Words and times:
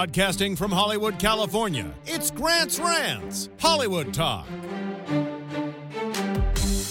Broadcasting 0.00 0.56
from 0.56 0.72
Hollywood, 0.72 1.18
California, 1.18 1.92
it's 2.06 2.30
Grant's 2.30 2.78
Rants, 2.78 3.50
Hollywood 3.58 4.14
Talk. 4.14 4.46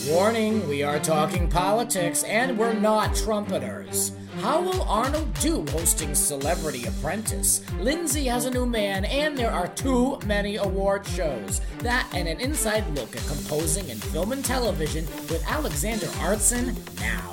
Warning, 0.07 0.69
we 0.69 0.83
are 0.83 0.99
talking 0.99 1.49
politics 1.49 2.21
and 2.21 2.55
we're 2.55 2.73
not 2.73 3.15
trumpeters. 3.15 4.11
How 4.41 4.61
will 4.61 4.83
Arnold 4.83 5.33
do 5.39 5.65
hosting 5.71 6.13
Celebrity 6.13 6.85
Apprentice? 6.85 7.63
Lindsay 7.79 8.25
has 8.25 8.45
a 8.45 8.51
new 8.51 8.67
man, 8.67 9.05
and 9.05 9.35
there 9.35 9.51
are 9.51 9.69
too 9.69 10.19
many 10.27 10.57
award 10.57 11.07
shows. 11.07 11.61
That 11.79 12.07
and 12.13 12.27
an 12.27 12.39
inside 12.39 12.87
look 12.95 13.15
at 13.15 13.25
composing 13.25 13.89
in 13.89 13.97
film 13.97 14.33
and 14.33 14.45
television 14.45 15.07
with 15.31 15.43
Alexander 15.49 16.05
Artson 16.21 16.75
now. 16.99 17.28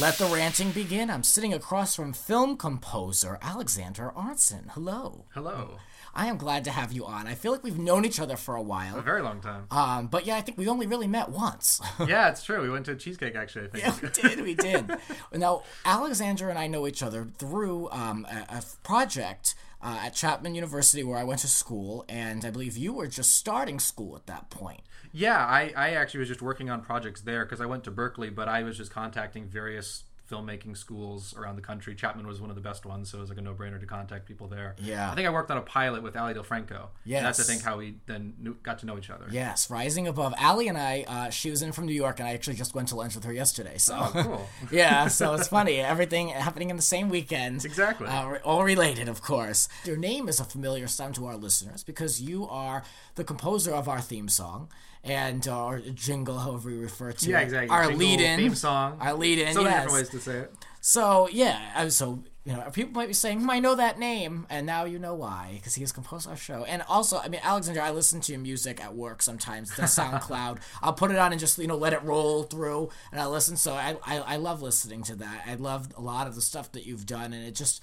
Let 0.00 0.14
the 0.14 0.24
ranting 0.24 0.70
begin. 0.70 1.10
I'm 1.10 1.22
sitting 1.22 1.52
across 1.52 1.94
from 1.94 2.14
film 2.14 2.56
composer 2.56 3.38
Alexander 3.42 4.10
Artson. 4.16 4.70
Hello. 4.70 5.26
Hello. 5.34 5.76
I 6.14 6.26
am 6.26 6.38
glad 6.38 6.64
to 6.64 6.70
have 6.70 6.90
you 6.90 7.04
on. 7.04 7.26
I 7.26 7.34
feel 7.34 7.52
like 7.52 7.62
we've 7.62 7.78
known 7.78 8.06
each 8.06 8.18
other 8.18 8.38
for 8.38 8.56
a 8.56 8.62
while. 8.62 8.98
A 8.98 9.02
very 9.02 9.20
long 9.20 9.42
time. 9.42 9.66
Um, 9.70 10.06
but 10.06 10.24
yeah, 10.24 10.36
I 10.36 10.40
think 10.40 10.56
we 10.56 10.68
only 10.68 10.86
really 10.86 11.06
met 11.06 11.28
once. 11.28 11.82
yeah, 12.08 12.30
it's 12.30 12.42
true. 12.42 12.62
We 12.62 12.70
went 12.70 12.86
to 12.86 12.92
a 12.92 12.96
cheesecake 12.96 13.36
actually. 13.36 13.68
I 13.74 13.76
yeah, 13.76 13.90
think. 13.90 14.16
we 14.16 14.28
did. 14.28 14.40
We 14.42 14.54
did. 14.54 14.96
now, 15.34 15.64
Alexander 15.84 16.48
and 16.48 16.58
I 16.58 16.66
know 16.66 16.86
each 16.86 17.02
other 17.02 17.28
through 17.36 17.90
um, 17.90 18.26
a, 18.30 18.56
a 18.56 18.62
project 18.82 19.54
uh, 19.82 19.98
at 20.04 20.14
Chapman 20.14 20.54
University 20.54 21.04
where 21.04 21.18
I 21.18 21.24
went 21.24 21.40
to 21.40 21.48
school, 21.48 22.06
and 22.08 22.44
I 22.44 22.50
believe 22.50 22.76
you 22.76 22.94
were 22.94 23.06
just 23.06 23.34
starting 23.34 23.78
school 23.78 24.16
at 24.16 24.26
that 24.26 24.48
point. 24.48 24.80
Yeah, 25.12 25.44
I, 25.44 25.72
I 25.76 25.90
actually 25.90 26.20
was 26.20 26.28
just 26.28 26.42
working 26.42 26.70
on 26.70 26.82
projects 26.82 27.20
there 27.22 27.44
because 27.44 27.60
I 27.60 27.66
went 27.66 27.84
to 27.84 27.90
Berkeley, 27.90 28.30
but 28.30 28.48
I 28.48 28.62
was 28.62 28.76
just 28.76 28.90
contacting 28.90 29.46
various 29.48 30.04
filmmaking 30.30 30.76
schools 30.76 31.34
around 31.36 31.56
the 31.56 31.62
country. 31.62 31.94
Chapman 31.94 32.26
was 32.26 32.40
one 32.40 32.50
of 32.50 32.56
the 32.56 32.62
best 32.62 32.86
ones, 32.86 33.10
so 33.10 33.18
it 33.18 33.20
was 33.20 33.30
like 33.30 33.38
a 33.38 33.42
no-brainer 33.42 33.80
to 33.80 33.86
contact 33.86 34.26
people 34.26 34.46
there. 34.46 34.76
Yeah. 34.78 35.10
I 35.10 35.14
think 35.14 35.26
I 35.26 35.30
worked 35.30 35.50
on 35.50 35.56
a 35.56 35.62
pilot 35.62 36.02
with 36.02 36.16
Ali 36.16 36.34
DelFranco. 36.34 36.88
Yes. 37.04 37.22
That's 37.24 37.40
I 37.40 37.52
think 37.52 37.64
how 37.64 37.78
we 37.78 37.96
then 38.06 38.34
knew, 38.38 38.54
got 38.62 38.78
to 38.80 38.86
know 38.86 38.96
each 38.96 39.10
other. 39.10 39.26
Yes, 39.30 39.68
Rising 39.70 40.06
Above. 40.06 40.32
Ali 40.40 40.68
and 40.68 40.78
I, 40.78 41.04
uh, 41.08 41.30
she 41.30 41.50
was 41.50 41.62
in 41.62 41.72
from 41.72 41.86
New 41.86 41.94
York, 41.94 42.20
and 42.20 42.28
I 42.28 42.32
actually 42.32 42.54
just 42.56 42.74
went 42.74 42.88
to 42.88 42.94
lunch 42.94 43.16
with 43.16 43.24
her 43.24 43.32
yesterday. 43.32 43.76
So, 43.78 43.98
Oh, 43.98 44.10
cool. 44.22 44.48
yeah, 44.72 45.08
so 45.08 45.34
it's 45.34 45.48
funny. 45.48 45.80
Everything 45.80 46.28
happening 46.28 46.70
in 46.70 46.76
the 46.76 46.82
same 46.82 47.08
weekend. 47.08 47.64
Exactly. 47.64 48.06
Uh, 48.06 48.38
all 48.44 48.62
related, 48.62 49.08
of 49.08 49.22
course. 49.22 49.68
Your 49.84 49.96
name 49.96 50.28
is 50.28 50.38
a 50.38 50.44
familiar 50.44 50.86
sound 50.86 51.16
to 51.16 51.26
our 51.26 51.36
listeners 51.36 51.82
because 51.82 52.22
you 52.22 52.46
are 52.48 52.84
the 53.16 53.24
composer 53.24 53.72
of 53.74 53.88
our 53.88 54.00
theme 54.00 54.28
song 54.28 54.68
and 55.04 55.46
uh, 55.48 55.64
our 55.66 55.78
jingle, 55.80 56.38
however 56.38 56.70
we 56.70 56.76
refer 56.76 57.12
to 57.12 57.30
Yeah, 57.30 57.40
it. 57.40 57.44
exactly. 57.44 57.68
Our 57.70 57.88
Jingle, 57.88 57.98
lead 58.06 58.20
in. 58.20 58.38
theme 58.38 58.54
song. 58.54 58.98
Our 59.00 59.14
lead 59.14 59.38
in, 59.38 59.54
So 59.54 59.62
many 59.62 59.74
yes. 59.74 59.84
different 59.84 60.02
ways 60.02 60.08
to 60.10 60.20
say 60.20 60.38
it. 60.38 60.54
So, 60.80 61.28
yeah, 61.30 61.88
so. 61.88 62.22
You 62.42 62.54
know, 62.54 62.70
people 62.70 62.92
might 62.94 63.06
be 63.06 63.12
saying, 63.12 63.40
hmm, 63.40 63.50
I 63.50 63.60
know 63.60 63.74
that 63.74 63.98
name, 63.98 64.46
and 64.48 64.64
now 64.64 64.84
you 64.84 64.98
know 64.98 65.14
why, 65.14 65.52
because 65.56 65.74
he 65.74 65.82
has 65.82 65.92
composed 65.92 66.26
our 66.26 66.38
show. 66.38 66.64
And 66.64 66.80
also, 66.88 67.18
I 67.18 67.28
mean, 67.28 67.42
Alexander, 67.44 67.82
I 67.82 67.90
listen 67.90 68.22
to 68.22 68.32
your 68.32 68.40
music 68.40 68.82
at 68.82 68.94
work 68.94 69.20
sometimes, 69.20 69.76
the 69.76 69.82
SoundCloud. 69.82 70.58
I'll 70.82 70.94
put 70.94 71.10
it 71.10 71.18
on 71.18 71.32
and 71.32 71.38
just, 71.38 71.58
you 71.58 71.66
know, 71.66 71.76
let 71.76 71.92
it 71.92 72.02
roll 72.02 72.44
through, 72.44 72.88
and 73.12 73.20
I 73.20 73.26
listen. 73.26 73.58
So 73.58 73.74
I, 73.74 73.96
I, 74.06 74.16
I 74.20 74.36
love 74.36 74.62
listening 74.62 75.02
to 75.04 75.16
that. 75.16 75.42
I 75.46 75.56
love 75.56 75.88
a 75.98 76.00
lot 76.00 76.26
of 76.26 76.34
the 76.34 76.40
stuff 76.40 76.72
that 76.72 76.86
you've 76.86 77.04
done, 77.04 77.34
and 77.34 77.46
it 77.46 77.54
just, 77.54 77.82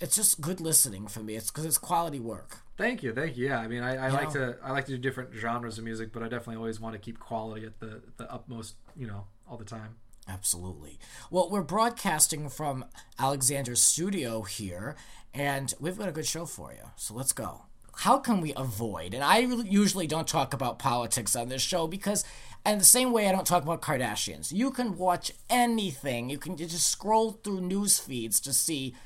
it's 0.00 0.16
just 0.16 0.38
good 0.42 0.60
listening 0.60 1.06
for 1.06 1.20
me. 1.20 1.36
It's 1.36 1.50
because 1.50 1.64
it's 1.64 1.78
quality 1.78 2.20
work. 2.20 2.58
Thank 2.76 3.02
you, 3.02 3.12
thank 3.12 3.36
you. 3.36 3.46
Yeah, 3.46 3.60
I 3.60 3.68
mean, 3.68 3.82
I, 3.82 4.06
I 4.06 4.08
like 4.10 4.34
know. 4.34 4.52
to 4.52 4.56
I 4.62 4.72
like 4.72 4.86
to 4.86 4.92
do 4.92 4.98
different 4.98 5.32
genres 5.34 5.78
of 5.78 5.84
music, 5.84 6.12
but 6.12 6.22
I 6.22 6.28
definitely 6.28 6.56
always 6.56 6.80
want 6.80 6.94
to 6.94 6.98
keep 6.98 7.18
quality 7.20 7.66
at 7.66 7.78
the 7.78 8.02
the 8.16 8.30
utmost, 8.32 8.74
you 8.96 9.06
know, 9.06 9.26
all 9.48 9.56
the 9.56 9.64
time. 9.64 9.96
Absolutely. 10.26 10.98
Well, 11.30 11.50
we're 11.50 11.62
broadcasting 11.62 12.48
from 12.48 12.86
Alexander's 13.18 13.82
studio 13.82 14.42
here, 14.42 14.96
and 15.32 15.72
we've 15.78 15.98
got 15.98 16.08
a 16.08 16.12
good 16.12 16.26
show 16.26 16.46
for 16.46 16.72
you. 16.72 16.90
So 16.96 17.14
let's 17.14 17.32
go. 17.32 17.66
How 17.98 18.18
can 18.18 18.40
we 18.40 18.52
avoid? 18.56 19.14
And 19.14 19.22
I 19.22 19.38
usually 19.38 20.06
don't 20.06 20.26
talk 20.26 20.52
about 20.52 20.78
politics 20.78 21.36
on 21.36 21.48
this 21.48 21.62
show 21.62 21.86
because, 21.86 22.24
and 22.64 22.80
the 22.80 22.84
same 22.84 23.12
way 23.12 23.28
I 23.28 23.32
don't 23.32 23.46
talk 23.46 23.62
about 23.62 23.82
Kardashians, 23.82 24.50
you 24.50 24.72
can 24.72 24.96
watch 24.98 25.30
anything. 25.48 26.28
You 26.28 26.38
can 26.38 26.56
just 26.56 26.90
scroll 26.90 27.32
through 27.32 27.60
news 27.60 28.00
feeds 28.00 28.40
to 28.40 28.52
see 28.52 28.96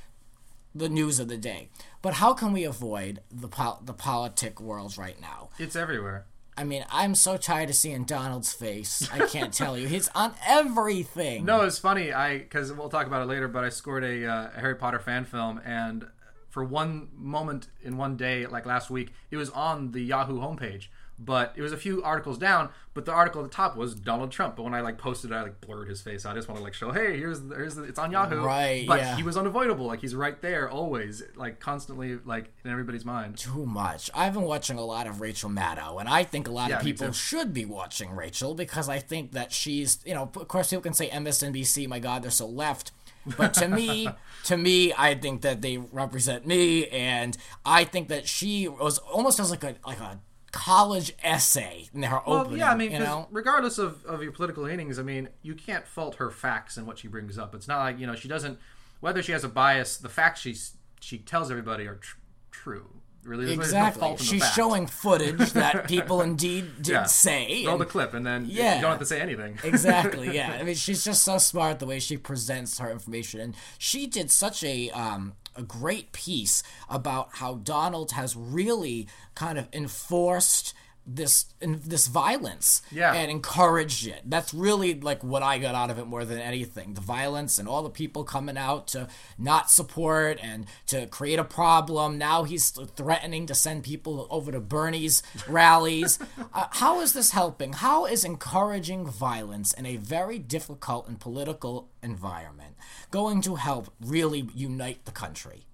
the 0.75 0.89
news 0.89 1.19
of 1.19 1.29
the 1.29 1.37
day. 1.37 1.69
But 2.01 2.15
how 2.15 2.33
can 2.33 2.53
we 2.53 2.65
avoid 2.65 3.21
the 3.31 3.49
pol- 3.49 3.81
the 3.85 3.93
politic 3.93 4.61
world 4.61 4.97
right 4.97 5.21
now? 5.21 5.51
It's 5.59 5.77
everywhere. 5.77 6.27
I 6.57 6.65
mean, 6.65 6.85
I'm 6.91 7.15
so 7.15 7.37
tired 7.37 7.71
of 7.71 7.77
seeing 7.77 8.03
Donald's 8.03 8.53
face. 8.53 9.09
I 9.13 9.27
can't 9.27 9.53
tell 9.53 9.79
you. 9.79 9.87
He's 9.87 10.09
on 10.09 10.35
everything. 10.45 11.45
No, 11.45 11.61
it's 11.61 11.79
funny. 11.79 12.13
I 12.13 12.39
because 12.39 12.73
we'll 12.73 12.89
talk 12.89 13.07
about 13.07 13.23
it 13.23 13.27
later, 13.27 13.47
but 13.47 13.63
I 13.65 13.69
scored 13.69 14.03
a, 14.05 14.27
uh, 14.27 14.51
a 14.57 14.61
Harry 14.61 14.75
Potter 14.75 14.99
fan 14.99 15.25
film, 15.25 15.61
and 15.65 16.07
for 16.49 16.65
one 16.65 17.09
moment 17.15 17.69
in 17.83 17.97
one 17.97 18.17
day, 18.17 18.47
like 18.47 18.67
last 18.67 18.91
week, 18.91 19.13
it 19.31 19.37
was 19.37 19.51
on 19.51 19.93
the 19.93 20.01
Yahoo 20.01 20.41
homepage. 20.41 20.89
But 21.21 21.53
it 21.57 21.63
was 21.63 21.73
a 21.73 21.77
few 21.77 22.03
articles 22.03 22.39
down. 22.39 22.69
But 22.95 23.05
the 23.05 23.13
article 23.13 23.45
at 23.45 23.51
the 23.51 23.55
top 23.55 23.77
was 23.77 23.95
Donald 23.95 24.31
Trump. 24.31 24.55
But 24.57 24.63
when 24.63 24.75
I 24.75 24.81
like 24.81 24.99
posted 24.99 25.31
it, 25.31 25.35
I 25.35 25.43
like 25.43 25.61
blurred 25.61 25.89
his 25.89 26.01
face. 26.01 26.25
I 26.25 26.33
just 26.35 26.49
want 26.49 26.59
to 26.59 26.65
like 26.65 26.75
show, 26.75 26.93
hey, 26.93 27.17
here's 27.17 27.41
here's 27.49 27.75
the, 27.75 27.83
it's 27.85 27.99
on 27.99 28.11
Yahoo. 28.13 28.43
Right, 28.43 28.87
But 28.87 29.01
yeah. 29.01 29.17
he 29.17 29.23
was 29.25 29.37
unavoidable. 29.37 29.87
Like 29.87 30.01
he's 30.01 30.15
right 30.15 30.41
there 30.41 30.71
always, 30.71 31.23
like 31.37 31.59
constantly, 31.61 32.19
like 32.25 32.53
in 32.65 32.71
everybody's 32.71 33.05
mind. 33.05 33.37
too 33.37 33.67
much. 33.67 34.11
I've 34.15 34.33
been 34.35 34.43
watching 34.43 34.79
a 34.79 34.85
lot 34.85 35.07
of 35.07 35.21
Rachel 35.21 35.51
Maddow, 35.51 35.99
and 36.01 36.09
I 36.09 36.23
think 36.25 36.47
a 36.49 36.53
lot 36.53 36.71
Yeah, 36.71 36.77
of 36.79 36.83
people 36.83 37.13
should 37.13 37.53
be 37.53 37.65
watching 37.65 38.11
Rachel 38.13 38.55
because 38.55 38.89
I 38.89 38.99
think 39.01 39.33
that 39.33 39.53
she's, 39.53 39.99
you 40.05 40.15
know, 40.15 40.31
of 40.37 40.49
course 40.49 40.71
people 40.71 40.83
can 40.83 40.95
say 40.95 41.09
MSNBC, 41.09 41.89
my 41.89 41.99
God, 41.99 42.23
they're 42.23 42.31
so 42.31 42.47
left. 42.47 42.93
But 43.37 43.55
to 43.55 43.69
me, 43.69 44.09
to 44.45 44.57
me, 44.57 44.95
I 44.97 45.15
think 45.15 45.43
that 45.43 45.61
they 45.63 45.77
represent 45.77 46.47
me, 46.47 46.87
and 46.89 47.37
I 47.65 47.85
think 47.85 48.09
that 48.09 48.27
she 48.27 48.67
was 48.69 48.99
almost 48.99 49.39
as 49.41 49.51
like 49.51 49.65
a 49.65 49.75
like 49.87 50.01
a 50.01 50.19
college 50.53 51.13
essay 51.23 51.89
in 51.93 52.03
her 52.05 52.21
Well, 52.27 52.41
opening. 52.41 52.59
yeah, 52.61 52.71
I 52.71 52.75
mean, 52.77 52.93
you 52.93 52.99
know, 52.99 53.29
regardless 53.31 53.79
of, 53.79 54.05
of 54.07 54.23
your 54.23 54.33
political 54.33 54.63
leanings, 54.65 54.99
I 54.99 55.03
mean, 55.03 55.29
you 55.43 55.55
can't 55.55 55.87
fault 55.87 56.17
her 56.17 56.31
facts 56.31 56.77
and 56.77 56.87
what 56.87 56.99
she 56.99 57.09
brings 57.09 57.39
up. 57.39 57.55
It's 57.55 57.69
not 57.69 57.79
like 57.79 57.99
you 57.99 58.07
know 58.07 58.15
she 58.15 58.29
doesn't 58.29 58.59
whether 59.01 59.23
she 59.23 59.33
has 59.33 59.45
a 59.45 59.49
bias. 59.49 59.97
The 59.97 60.09
facts 60.09 60.41
she 60.41 60.57
she 61.01 61.19
tells 61.19 61.51
everybody 61.51 61.87
are 61.87 61.97
tr- 61.97 62.17
true. 62.51 62.98
Really, 63.29 63.47
no 63.47 63.53
exactly. 63.53 64.15
the 64.17 64.25
She's 64.25 64.53
showing 64.55 64.87
footage 64.87 65.53
that 65.53 65.87
people 65.87 66.23
indeed 66.23 66.83
did 66.83 66.93
Yeah. 66.93 67.05
say. 67.05 67.63
Roll 67.67 67.75
and- 67.75 67.81
the 67.83 67.87
clip, 67.87 68.15
and 68.15 68.27
then 68.27 68.47
Yeah. 68.49 68.77
you 68.77 68.81
don't 68.81 68.91
have 68.91 68.99
to 69.01 69.07
say 69.07 69.21
anything. 69.21 69.59
exactly 69.65 70.35
yeah 70.35 70.57
i 70.59 70.63
mean 70.63 70.75
she's 70.75 71.05
just 71.05 71.23
so 71.23 71.39
smart 71.39 71.79
the 71.79 71.87
way 71.87 71.99
she 72.01 72.17
presents 72.17 72.79
her 72.79 72.91
information 72.91 73.41
and 73.41 73.55
she 73.79 74.07
did 74.07 74.31
such 74.31 74.65
a 74.65 74.91
um 74.91 75.35
a 75.57 75.63
great 75.63 76.13
piece 76.13 76.63
about 76.89 77.29
how 77.35 77.55
donald 77.57 78.13
has 78.13 78.35
really 78.37 79.07
kind 79.35 79.59
of 79.59 79.69
enforced 79.73 80.73
this 81.11 81.47
this 81.61 82.07
violence 82.07 82.83
Yeah. 82.91 83.15
and 83.15 83.31
encouraged 83.31 84.07
it. 84.07 84.21
That's 84.27 84.53
really 84.53 85.01
like 85.01 85.25
what 85.25 85.43
i 85.43 85.57
got 85.59 85.75
out 85.75 85.89
of 85.91 85.99
it 85.99 86.07
more 86.07 86.25
than 86.27 86.39
anything. 86.39 86.93
The 86.95 87.01
violence 87.01 87.59
and 87.59 87.67
all 87.67 87.83
the 87.83 87.89
people 87.91 88.25
coming 88.25 88.59
out 88.59 88.89
to 88.89 89.09
not 89.39 89.71
support 89.71 90.39
and 90.43 90.67
to 90.89 91.07
create 91.07 91.39
a 91.39 91.45
problem. 91.45 92.19
Now 92.19 92.45
he's 92.45 92.71
threatening 92.71 93.47
to 93.47 93.55
send 93.55 93.85
people 93.85 94.27
over 94.29 94.53
to 94.53 94.61
bernie's 94.61 95.23
rallies. 95.49 96.19
Uh, 96.53 96.67
how 96.73 97.01
is 97.01 97.15
this 97.15 97.31
helping? 97.31 97.73
How 97.73 98.05
is 98.05 98.25
encouraging 98.25 99.07
violence 99.07 99.73
in 99.73 99.87
a 99.87 99.97
very 99.97 100.39
difficult 100.39 101.09
and 101.09 101.19
political 101.19 101.89
environment 102.03 102.75
going 103.11 103.41
to 103.43 103.55
help 103.57 103.91
really 104.01 104.49
unite 104.55 105.05
the 105.07 105.11
country 105.13 105.65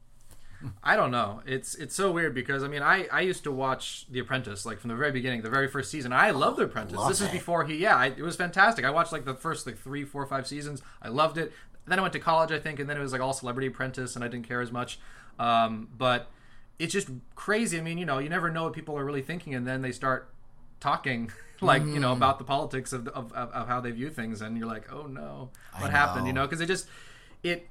I 0.83 0.97
don't 0.97 1.11
know. 1.11 1.43
It's 1.47 1.75
it's 1.75 1.95
so 1.95 2.11
weird 2.13 2.35
because 2.35 2.63
I 2.65 2.69
mean 2.69 2.83
I, 2.83 3.07
I 3.13 3.21
used 3.21 3.45
to 3.45 3.53
watch 3.53 4.07
The 4.11 4.19
Apprentice 4.21 4.65
like 4.65 4.79
from 4.81 4.89
the 4.89 4.97
very 4.97 5.13
beginning, 5.13 5.43
the 5.43 5.51
very 5.51 5.69
first 5.69 5.91
season. 5.91 6.13
I 6.13 6.31
love 6.31 6.57
The 6.57 6.65
Apprentice. 6.65 6.97
love 6.97 7.09
this 7.09 7.21
is 7.21 7.29
before 7.29 7.65
he 7.65 7.77
yeah, 7.77 7.97
I, 7.97 8.07
it 8.07 8.22
was 8.22 8.37
fantastic. 8.37 8.84
I 8.84 8.91
watched 8.91 9.13
like 9.13 9.25
the 9.25 9.34
first 9.34 9.66
like 9.66 9.78
three, 9.78 10.05
four, 10.05 10.25
five 10.27 10.47
seasons. 10.47 10.83
I 11.03 11.09
loved 11.09 11.39
it. 11.39 11.53
Then 11.87 11.99
I 11.99 12.03
went 12.03 12.13
to 12.15 12.19
college, 12.21 12.51
I 12.51 12.59
think, 12.59 12.78
and 12.81 12.89
then 12.89 12.97
it 12.97 13.01
was 13.01 13.13
like 13.13 13.21
all 13.21 13.33
Celebrity 13.34 13.66
Apprentice, 13.69 14.15
and 14.16 14.25
I 14.25 14.28
didn't 14.28 14.49
care 14.49 14.61
as 14.63 14.72
much. 14.72 14.99
Um, 15.39 15.89
but 15.99 16.31
it's 16.78 16.93
just 16.93 17.09
crazy. 17.34 17.78
I 17.78 17.83
mean, 17.83 17.99
you 17.99 18.07
know, 18.07 18.19
you 18.19 18.28
never 18.31 18.51
know 18.51 18.65
what 18.65 18.72
people 18.72 18.97
are 18.99 19.05
really 19.05 19.22
thinking, 19.22 19.55
and 19.55 19.67
then 19.67 19.83
they 19.83 19.93
start 19.93 20.31
talking 20.81 21.31
like 21.60 21.83
you 21.84 21.99
know 22.01 22.13
Mm. 22.15 22.17
about 22.17 22.39
the 22.39 22.45
politics 22.45 22.93
of, 22.93 23.07
of, 23.09 23.33
of, 23.33 23.51
of 23.53 23.69
how 23.69 23.81
they 23.81 23.91
view 23.91 24.09
things, 24.10 24.41
and 24.41 24.57
you're 24.57 24.67
like, 24.67 24.91
oh 24.93 25.07
no, 25.07 25.51
what 25.78 25.87
know. 25.89 25.91
happened? 25.93 26.27
You 26.27 26.33
know, 26.33 26.47
because 26.47 26.60
it 26.63 26.67
just 26.67 26.87
it 27.43 27.69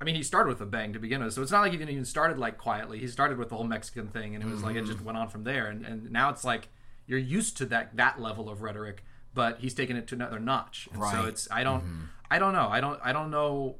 I 0.00 0.04
mean, 0.04 0.14
he 0.14 0.22
started 0.22 0.48
with 0.48 0.60
a 0.60 0.66
bang 0.66 0.92
to 0.92 0.98
begin 0.98 1.22
with, 1.24 1.34
so 1.34 1.42
it's 1.42 1.50
not 1.50 1.60
like 1.62 1.72
he 1.72 1.78
didn't 1.78 1.90
even 1.90 2.04
started 2.04 2.38
like 2.38 2.56
quietly. 2.58 2.98
He 3.00 3.08
started 3.08 3.36
with 3.38 3.48
the 3.48 3.56
whole 3.56 3.64
Mexican 3.64 4.08
thing, 4.08 4.34
and 4.34 4.44
it 4.44 4.48
was 4.48 4.62
like 4.62 4.76
it 4.76 4.84
Mm-hmm. 4.84 4.92
just 4.92 5.04
went 5.04 5.18
on 5.18 5.28
from 5.28 5.44
there. 5.44 5.66
And, 5.66 5.84
and 5.84 6.10
now 6.12 6.30
it's 6.30 6.44
like 6.44 6.68
you're 7.06 7.18
used 7.18 7.56
to 7.58 7.66
that 7.66 7.96
that 7.96 8.20
level 8.20 8.48
of 8.48 8.62
rhetoric, 8.62 9.02
but 9.34 9.58
he's 9.60 9.74
taken 9.74 9.96
it 9.96 10.06
to 10.08 10.14
another 10.14 10.38
notch. 10.38 10.88
And 10.92 11.02
so 11.12 11.24
it's 11.28 11.48
I 11.50 11.64
don't 11.64 11.82
Mm-hmm. 11.82 12.00
I 12.30 12.38
don't 12.38 12.52
know 12.52 12.68
I 12.68 12.80
don't 12.80 13.00
I 13.02 13.12
don't 13.12 13.30
know 13.30 13.76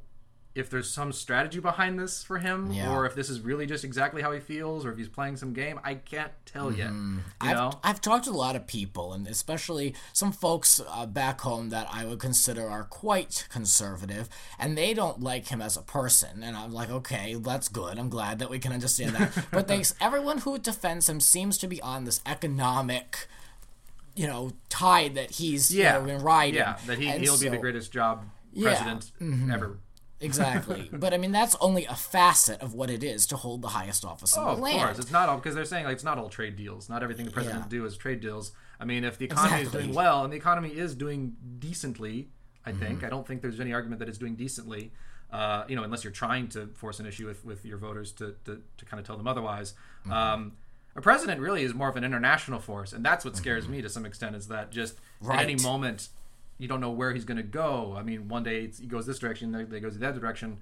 if 0.59 0.69
there's 0.69 0.89
some 0.89 1.11
strategy 1.11 1.59
behind 1.59 1.97
this 1.99 2.23
for 2.23 2.37
him, 2.37 2.71
Yeah. 2.71 2.91
or 2.91 3.05
if 3.05 3.15
this 3.15 3.29
is 3.29 3.39
really 3.41 3.65
just 3.65 3.83
exactly 3.83 4.21
how 4.21 4.31
he 4.31 4.39
feels, 4.39 4.85
or 4.85 4.91
if 4.91 4.97
he's 4.97 5.07
playing 5.09 5.37
some 5.37 5.53
game. 5.53 5.79
I 5.83 5.95
can't 5.95 6.31
tell 6.45 6.71
yet. 6.71 6.91
You 6.91 7.21
I've, 7.41 7.55
know, 7.55 7.71
I've 7.83 8.01
talked 8.01 8.25
to 8.25 8.31
a 8.31 8.33
lot 8.33 8.55
of 8.55 8.67
people, 8.67 9.13
and 9.13 9.27
especially 9.27 9.95
some 10.13 10.31
folks 10.31 10.81
uh, 10.87 11.05
back 11.05 11.41
home 11.41 11.69
that 11.69 11.87
I 11.91 12.05
would 12.05 12.19
consider 12.19 12.67
are 12.67 12.83
quite 12.83 13.47
conservative, 13.49 14.29
and 14.59 14.77
they 14.77 14.93
don't 14.93 15.21
like 15.21 15.47
him 15.47 15.61
as 15.61 15.77
a 15.77 15.81
person. 15.81 16.43
And 16.43 16.55
I'm 16.55 16.71
like, 16.73 16.89
okay, 16.89 17.35
that's 17.35 17.69
good. 17.69 17.97
I'm 17.97 18.09
glad 18.09 18.39
that 18.39 18.49
we 18.49 18.59
can 18.59 18.71
understand 18.73 19.15
that. 19.15 19.45
but 19.51 19.67
they, 19.67 19.83
everyone 20.01 20.39
who 20.39 20.57
defends 20.59 21.07
him 21.09 21.19
seems 21.19 21.57
to 21.59 21.67
be 21.67 21.81
on 21.81 22.03
this 22.03 22.21
economic, 22.25 23.27
you 24.15 24.27
know, 24.27 24.51
tide 24.69 25.15
that 25.15 25.31
he's 25.31 25.73
yeah, 25.73 25.95
you 25.95 25.99
know, 26.01 26.05
been 26.13 26.21
riding. 26.23 26.55
yeah, 26.55 26.77
that 26.87 26.97
he 26.97 27.07
And 27.07 27.21
he'll 27.21 27.39
be 27.39 27.47
the 27.49 27.57
greatest 27.57 27.91
job 27.91 28.25
Yeah. 28.51 28.69
president 28.73 29.11
ever. 29.53 29.77
Exactly. 30.21 30.89
but 30.93 31.13
I 31.13 31.17
mean, 31.17 31.31
that's 31.31 31.55
only 31.61 31.85
a 31.85 31.95
facet 31.95 32.61
of 32.61 32.73
what 32.73 32.89
it 32.89 33.03
is 33.03 33.25
to 33.27 33.37
hold 33.37 33.61
the 33.61 33.69
highest 33.69 34.03
office 34.05 34.35
in 34.35 34.41
Oh, 34.43 34.47
the 34.47 34.51
of 34.53 34.59
land. 34.59 34.79
course, 34.79 34.99
it's 34.99 35.11
not 35.11 35.29
all 35.29 35.37
because 35.37 35.55
they're 35.55 35.65
saying 35.65 35.85
like 35.85 35.93
it's 35.93 36.03
not 36.03 36.17
all 36.17 36.29
trade 36.29 36.55
deals. 36.55 36.89
Not 36.89 37.03
everything 37.03 37.25
the 37.25 37.31
president 37.31 37.63
Yeah. 37.65 37.69
do 37.79 37.85
is 37.85 37.95
trade 37.97 38.19
deals. 38.19 38.51
I 38.79 38.85
mean, 38.85 39.03
if 39.03 39.17
the 39.17 39.25
economy 39.25 39.61
Exactly. 39.61 39.79
is 39.79 39.85
doing 39.85 39.95
well, 39.95 40.23
and 40.23 40.31
the 40.33 40.37
economy 40.37 40.69
is 40.69 40.95
doing 40.95 41.35
decently, 41.59 42.29
I 42.65 42.71
Mm-hmm. 42.71 42.79
think 42.79 43.03
I 43.03 43.09
don't 43.09 43.25
think 43.25 43.41
there's 43.41 43.59
any 43.59 43.73
argument 43.73 43.99
that 43.99 44.09
it's 44.09 44.17
doing 44.17 44.35
decently. 44.35 44.91
Uh, 45.31 45.63
you 45.67 45.75
know, 45.75 45.83
unless 45.83 46.03
you're 46.03 46.11
trying 46.11 46.47
to 46.49 46.65
force 46.73 46.99
an 46.99 47.05
issue 47.05 47.27
with, 47.27 47.45
with 47.45 47.63
your 47.63 47.77
voters 47.77 48.11
to, 48.13 48.33
to, 48.45 48.59
to 48.77 48.85
kind 48.85 48.99
of 48.99 49.05
tell 49.05 49.15
them 49.15 49.27
otherwise. 49.27 49.73
Mm-hmm. 50.01 50.11
Um, 50.11 50.51
a 50.95 51.01
president 51.01 51.39
really 51.39 51.61
is 51.61 51.75
more 51.75 51.87
of 51.87 51.95
an 51.97 52.03
international 52.03 52.59
force, 52.59 52.93
and 52.93 53.05
that's 53.05 53.23
what 53.23 53.37
scares 53.37 53.67
me 53.69 53.79
to 53.83 53.89
some 53.89 54.07
extent. 54.07 54.35
Is 54.35 54.47
that 54.47 54.71
just 54.71 54.95
at 55.29 55.39
any 55.39 55.53
Mm-hmm. 55.53 55.63
Moment 55.67 56.09
you 56.59 56.67
don't 56.67 56.81
know 56.81 56.91
where 56.91 57.13
he's 57.13 57.25
going 57.25 57.37
to 57.37 57.43
go. 57.43 57.95
I 57.97 58.03
mean, 58.03 58.27
one 58.27 58.43
day 58.43 58.65
it's, 58.65 58.77
he 58.77 58.85
goes 58.85 59.07
this 59.07 59.17
direction, 59.17 59.51
the 59.51 59.57
next 59.59 59.71
day 59.71 59.77
he 59.77 59.81
goes 59.81 59.95
other 59.95 60.19
direction. 60.19 60.59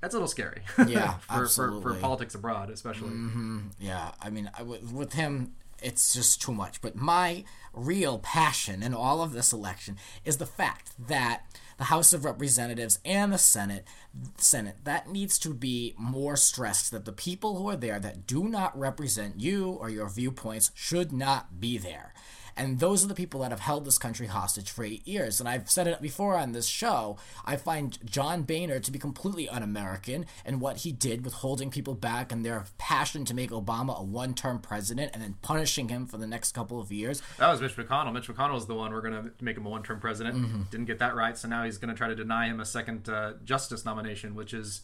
That's 0.00 0.14
a 0.14 0.18
little 0.18 0.28
scary. 0.28 0.62
Yeah, 0.88 1.14
for, 1.18 1.46
for, 1.48 1.80
for 1.80 1.94
politics 1.94 2.34
abroad, 2.34 2.70
especially. 2.70 3.10
Mm-hmm. 3.10 3.60
Yeah, 3.80 4.12
I 4.22 4.30
mean, 4.30 4.50
I, 4.56 4.62
with 4.62 5.14
him, 5.14 5.54
it's 5.82 6.14
just 6.14 6.40
too 6.40 6.52
much. 6.52 6.80
But 6.80 6.96
my 6.96 7.44
real 7.72 8.18
passion 8.18 8.82
in 8.82 8.94
all 8.94 9.20
of 9.22 9.32
this 9.32 9.52
election 9.52 9.98
is 10.24 10.36
the 10.36 10.46
fact 10.46 10.92
that 11.08 11.42
the 11.78 11.84
House 11.84 12.12
of 12.12 12.24
Representatives 12.24 12.98
and 13.04 13.32
the 13.32 13.38
Senate, 13.38 13.84
Senate, 14.38 14.76
that 14.84 15.10
needs 15.10 15.38
to 15.40 15.52
be 15.52 15.94
more 15.98 16.36
stressed 16.36 16.90
that 16.92 17.04
the 17.04 17.12
people 17.12 17.56
who 17.56 17.68
are 17.68 17.76
there 17.76 17.98
that 17.98 18.26
do 18.26 18.48
not 18.48 18.78
represent 18.78 19.40
you 19.40 19.70
or 19.72 19.90
your 19.90 20.08
viewpoints 20.08 20.70
should 20.74 21.12
not 21.12 21.60
be 21.60 21.76
there. 21.78 22.14
And 22.56 22.80
those 22.80 23.04
are 23.04 23.08
the 23.08 23.14
people 23.14 23.40
that 23.40 23.50
have 23.50 23.60
held 23.60 23.84
this 23.84 23.98
country 23.98 24.28
hostage 24.28 24.70
for 24.70 24.82
eight 24.82 25.06
years. 25.06 25.40
And 25.40 25.48
I've 25.48 25.70
said 25.70 25.86
it 25.86 26.00
before 26.00 26.36
on 26.36 26.52
this 26.52 26.66
show. 26.66 27.18
I 27.44 27.56
find 27.56 27.98
John 28.08 28.42
Boehner 28.44 28.80
to 28.80 28.90
be 28.90 28.98
completely 28.98 29.46
un 29.48 29.62
American 29.62 30.24
and 30.44 30.60
what 30.60 30.78
he 30.78 30.90
did 30.92 31.24
with 31.24 31.34
holding 31.34 31.70
people 31.70 31.94
back 31.94 32.32
and 32.32 32.44
their 32.46 32.64
passion 32.78 33.24
to 33.26 33.34
make 33.34 33.50
Obama 33.50 33.98
a 33.98 34.02
one 34.02 34.32
term 34.32 34.58
president 34.58 35.10
and 35.12 35.22
then 35.22 35.34
punishing 35.42 35.88
him 35.90 36.06
for 36.06 36.16
the 36.16 36.26
next 36.26 36.52
couple 36.52 36.80
of 36.80 36.90
years. 36.90 37.20
That 37.38 37.48
was 37.50 37.60
Mitch 37.60 37.76
McConnell. 37.76 38.12
Mitch 38.12 38.28
McConnell 38.28 38.56
is 38.56 38.66
the 38.66 38.74
one 38.74 38.92
we're 38.92 39.02
going 39.02 39.22
to 39.24 39.44
make 39.44 39.56
him 39.56 39.66
a 39.66 39.68
one-term 39.70 40.00
president. 40.00 40.36
Mm-hmm. 40.36 40.62
Didn't 40.70 40.86
get 40.86 40.98
that 41.00 41.14
right, 41.14 41.36
so 41.36 41.48
now 41.48 41.64
he's 41.64 41.76
going 41.78 41.90
to 41.92 41.94
try 41.98 42.08
to 42.08 42.14
deny 42.14 42.46
him 42.46 42.60
a 42.60 42.64
second 42.64 43.08
uh, 43.08 43.34
justice 43.44 43.84
nomination, 43.84 44.34
which 44.34 44.54
is 44.54 44.82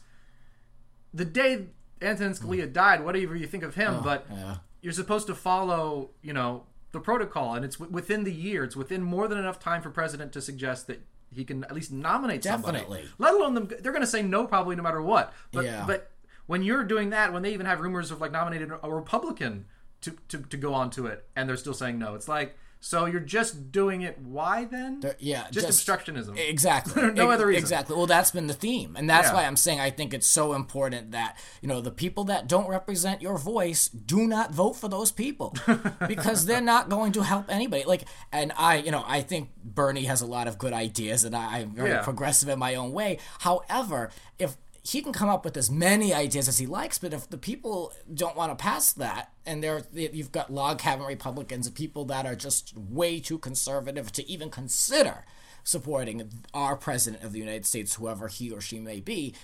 the 1.14 1.24
day 1.24 1.66
Antonin 2.00 2.34
Scalia 2.34 2.70
died. 2.72 3.04
Whatever 3.04 3.36
you 3.36 3.46
think 3.46 3.62
of 3.62 3.74
him, 3.74 4.00
but 4.02 4.26
Oh, 4.30 4.34
yeah. 4.34 4.56
you're 4.80 4.92
supposed 4.92 5.26
to 5.28 5.34
follow, 5.34 6.10
you 6.22 6.32
know, 6.32 6.64
the 6.92 7.00
protocol, 7.00 7.54
and 7.54 7.64
it's 7.64 7.76
w- 7.76 7.92
within 7.92 8.24
the 8.24 8.32
year. 8.32 8.64
It's 8.64 8.76
within 8.76 9.02
more 9.02 9.28
than 9.28 9.38
enough 9.38 9.58
time 9.58 9.82
for 9.82 9.90
president 9.90 10.32
to 10.32 10.40
suggest 10.40 10.86
that 10.86 11.02
he 11.34 11.44
can 11.44 11.64
at 11.64 11.72
least 11.74 11.90
nominate 11.92 12.44
somebody. 12.44 12.78
Definitely. 12.78 13.08
Let 13.18 13.34
alone 13.34 13.54
them, 13.54 13.68
they're 13.80 13.92
going 13.92 14.02
to 14.02 14.06
say 14.06 14.22
no 14.22 14.46
probably 14.46 14.76
no 14.76 14.82
matter 14.82 15.00
what. 15.02 15.32
But 15.52 15.64
Yeah. 15.64 15.84
but 15.86 16.10
when 16.46 16.62
you're 16.62 16.84
doing 16.84 17.10
that, 17.10 17.32
when 17.32 17.42
they 17.42 17.52
even 17.52 17.66
have 17.66 17.80
rumors 17.80 18.10
of 18.10 18.20
like 18.20 18.32
nominating 18.32 18.70
a 18.82 18.92
Republican 18.92 19.64
to, 20.02 20.10
to, 20.28 20.38
to 20.38 20.56
go 20.56 20.74
on 20.74 20.90
to 20.90 21.06
it, 21.06 21.24
and 21.34 21.48
they're 21.48 21.56
still 21.56 21.72
saying 21.74 21.98
no, 21.98 22.14
it's 22.14 22.28
like 22.28 22.56
so 22.84 23.06
you're 23.06 23.20
just 23.20 23.70
doing 23.70 24.02
it. 24.02 24.18
Why 24.18 24.64
then? 24.64 24.98
They're- 25.00 25.16
yeah, 25.20 25.46
just, 25.52 25.66
just- 25.68 25.86
obstructionism. 25.86 26.36
Exactly. 26.36 27.00
No 27.14 27.30
other 27.30 27.46
reason. 27.46 27.62
Exactly. 27.62 27.94
Well, 27.96 28.06
that's 28.06 28.32
been 28.32 28.48
the 28.48 28.54
theme, 28.54 28.96
and 28.96 29.08
that's 29.08 29.28
Yeah. 29.28 29.34
why 29.34 29.44
I'm 29.44 29.56
saying 29.56 29.78
I 29.80 29.90
think 29.90 30.12
it's 30.12 30.26
so 30.26 30.52
important 30.54 31.12
that 31.12 31.38
you 31.60 31.68
know 31.68 31.80
the 31.80 31.90
people 31.92 32.24
that 32.24 32.48
don't 32.48 32.68
represent 32.68 33.22
your 33.22 33.38
voice 33.38 33.88
do 33.88 34.26
not 34.26 34.52
vote 34.52 34.74
for 34.74 34.88
those 34.88 35.12
people 35.12 35.54
because 36.08 36.44
they're 36.46 36.60
not 36.60 36.88
going 36.88 37.12
to 37.12 37.22
help 37.22 37.46
anybody. 37.48 37.84
Like, 37.84 38.02
and 38.32 38.52
I, 38.56 38.76
you 38.76 38.90
know, 38.90 39.04
I 39.06 39.20
think 39.22 39.50
Bernie 39.62 40.04
has 40.04 40.20
a 40.20 40.26
lot 40.26 40.48
of 40.48 40.58
good 40.58 40.72
ideas, 40.72 41.22
and 41.24 41.36
I, 41.36 41.58
I'm 41.60 41.70
very 41.70 41.90
Yeah. 41.90 42.02
progressive 42.02 42.48
in 42.48 42.58
my 42.58 42.74
own 42.74 42.92
way. 42.92 43.18
However, 43.40 44.10
if 44.38 44.56
he 44.84 45.00
can 45.00 45.12
come 45.12 45.28
up 45.28 45.44
with 45.44 45.56
as 45.56 45.70
many 45.70 46.12
ideas 46.12 46.48
as 46.48 46.58
he 46.58 46.66
likes, 46.66 46.98
but 46.98 47.14
if 47.14 47.30
the 47.30 47.38
people 47.38 47.92
don't 48.12 48.36
want 48.36 48.50
to 48.50 48.60
pass 48.60 48.92
that, 48.92 49.32
and 49.46 49.62
there 49.62 49.82
you've 49.92 50.32
got 50.32 50.52
log 50.52 50.80
cabin 50.80 51.06
Republicans 51.06 51.66
and 51.66 51.76
people 51.76 52.04
that 52.06 52.26
are 52.26 52.34
just 52.34 52.76
way 52.76 53.20
too 53.20 53.38
conservative 53.38 54.10
to 54.12 54.28
even 54.28 54.50
consider 54.50 55.24
supporting 55.62 56.28
our 56.52 56.74
president 56.74 57.22
of 57.22 57.32
the 57.32 57.38
United 57.38 57.64
States, 57.64 57.94
whoever 57.94 58.26
he 58.26 58.50
or 58.50 58.60
she 58.60 58.80
may 58.80 58.98
be, 58.98 59.34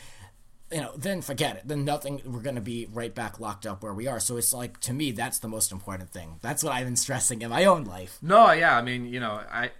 you 0.72 0.80
know, 0.80 0.92
then 0.96 1.22
forget 1.22 1.56
it. 1.56 1.62
Then 1.64 1.84
nothing. 1.84 2.20
We're 2.24 2.40
going 2.40 2.56
to 2.56 2.60
be 2.60 2.88
right 2.92 3.14
back 3.14 3.38
locked 3.38 3.64
up 3.64 3.82
where 3.82 3.94
we 3.94 4.06
are. 4.08 4.20
So 4.20 4.36
it's 4.36 4.52
like 4.52 4.80
to 4.80 4.92
me, 4.92 5.12
that's 5.12 5.38
the 5.38 5.48
most 5.48 5.70
important 5.70 6.10
thing. 6.10 6.40
That's 6.42 6.64
what 6.64 6.72
I've 6.72 6.84
been 6.84 6.96
stressing 6.96 7.42
in 7.42 7.50
my 7.50 7.64
own 7.64 7.84
life. 7.84 8.18
No, 8.20 8.50
yeah, 8.50 8.76
I 8.76 8.82
mean, 8.82 9.06
you 9.06 9.20
know, 9.20 9.40
I 9.50 9.70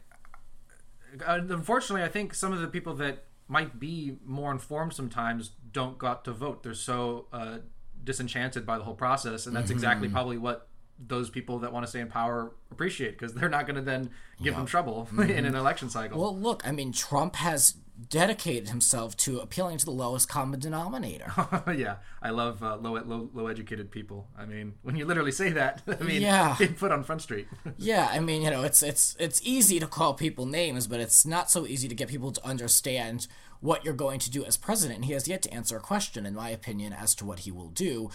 uh, 1.26 1.40
unfortunately 1.48 2.04
I 2.04 2.08
think 2.08 2.32
some 2.34 2.52
of 2.52 2.60
the 2.60 2.68
people 2.68 2.94
that 2.94 3.24
might 3.48 3.80
be 3.80 4.16
more 4.24 4.50
informed 4.52 4.92
sometimes 4.92 5.52
don't 5.72 5.98
got 5.98 6.24
to 6.26 6.32
vote. 6.32 6.62
They're 6.62 6.74
so 6.74 7.26
uh, 7.32 7.58
disenchanted 8.04 8.64
by 8.66 8.78
the 8.78 8.84
whole 8.84 8.94
process, 8.94 9.46
and 9.46 9.56
that's 9.56 9.66
Mm-hmm. 9.66 9.72
exactly 9.74 10.08
probably 10.08 10.38
what 10.38 10.68
those 10.98 11.30
people 11.30 11.60
that 11.60 11.72
want 11.72 11.84
to 11.86 11.88
stay 11.90 12.00
in 12.00 12.08
power 12.08 12.52
appreciate 12.72 13.12
because 13.12 13.32
they're 13.32 13.48
not 13.48 13.66
going 13.66 13.76
to 13.76 13.82
then 13.82 14.10
give 14.42 14.56
them 14.56 14.66
trouble 14.66 15.08
in 15.18 15.44
an 15.44 15.54
election 15.54 15.88
cycle. 15.88 16.16
Mm-hmm. 16.16 16.20
Well, 16.22 16.36
look, 16.38 16.66
I 16.66 16.72
mean, 16.72 16.92
Trump 16.92 17.36
has 17.36 17.74
dedicated 18.08 18.68
himself 18.68 19.16
to 19.16 19.40
appealing 19.40 19.76
to 19.78 19.84
the 19.84 19.90
lowest 19.90 20.28
common 20.28 20.60
denominator. 20.60 21.32
yeah, 21.74 21.96
I 22.22 22.30
love 22.30 22.62
uh, 22.62 22.76
low, 22.76 22.92
low 22.94 23.28
low 23.34 23.46
educated 23.48 23.90
people. 23.90 24.28
I 24.38 24.44
mean, 24.46 24.74
when 24.82 24.94
you 24.96 25.04
literally 25.04 25.32
say 25.32 25.50
that, 25.50 25.82
I 26.00 26.04
mean, 26.04 26.22
Yeah. 26.22 26.54
being 26.58 26.74
put 26.74 26.92
on 26.92 27.02
Front 27.04 27.22
Street. 27.22 27.48
Yeah, 27.76 28.08
I 28.10 28.20
mean, 28.20 28.42
you 28.42 28.50
know, 28.50 28.62
it's 28.62 28.82
it's 28.82 29.16
it's 29.18 29.40
easy 29.44 29.80
to 29.80 29.86
call 29.86 30.14
people 30.14 30.46
names, 30.46 30.86
but 30.86 31.00
it's 31.00 31.26
not 31.26 31.50
so 31.50 31.66
easy 31.66 31.88
to 31.88 31.94
get 31.94 32.08
people 32.08 32.30
to 32.32 32.44
understand 32.46 33.26
what 33.60 33.84
you're 33.84 33.94
going 33.94 34.20
to 34.20 34.30
do 34.30 34.44
as 34.44 34.56
president. 34.56 34.96
And 34.98 35.04
he 35.06 35.12
has 35.14 35.26
yet 35.26 35.42
to 35.42 35.52
answer 35.52 35.76
a 35.76 35.80
question, 35.80 36.24
in 36.26 36.34
my 36.34 36.50
opinion, 36.50 36.92
as 36.92 37.14
to 37.16 37.24
what 37.24 37.40
he 37.40 37.50
will 37.50 37.68
do 37.70 38.10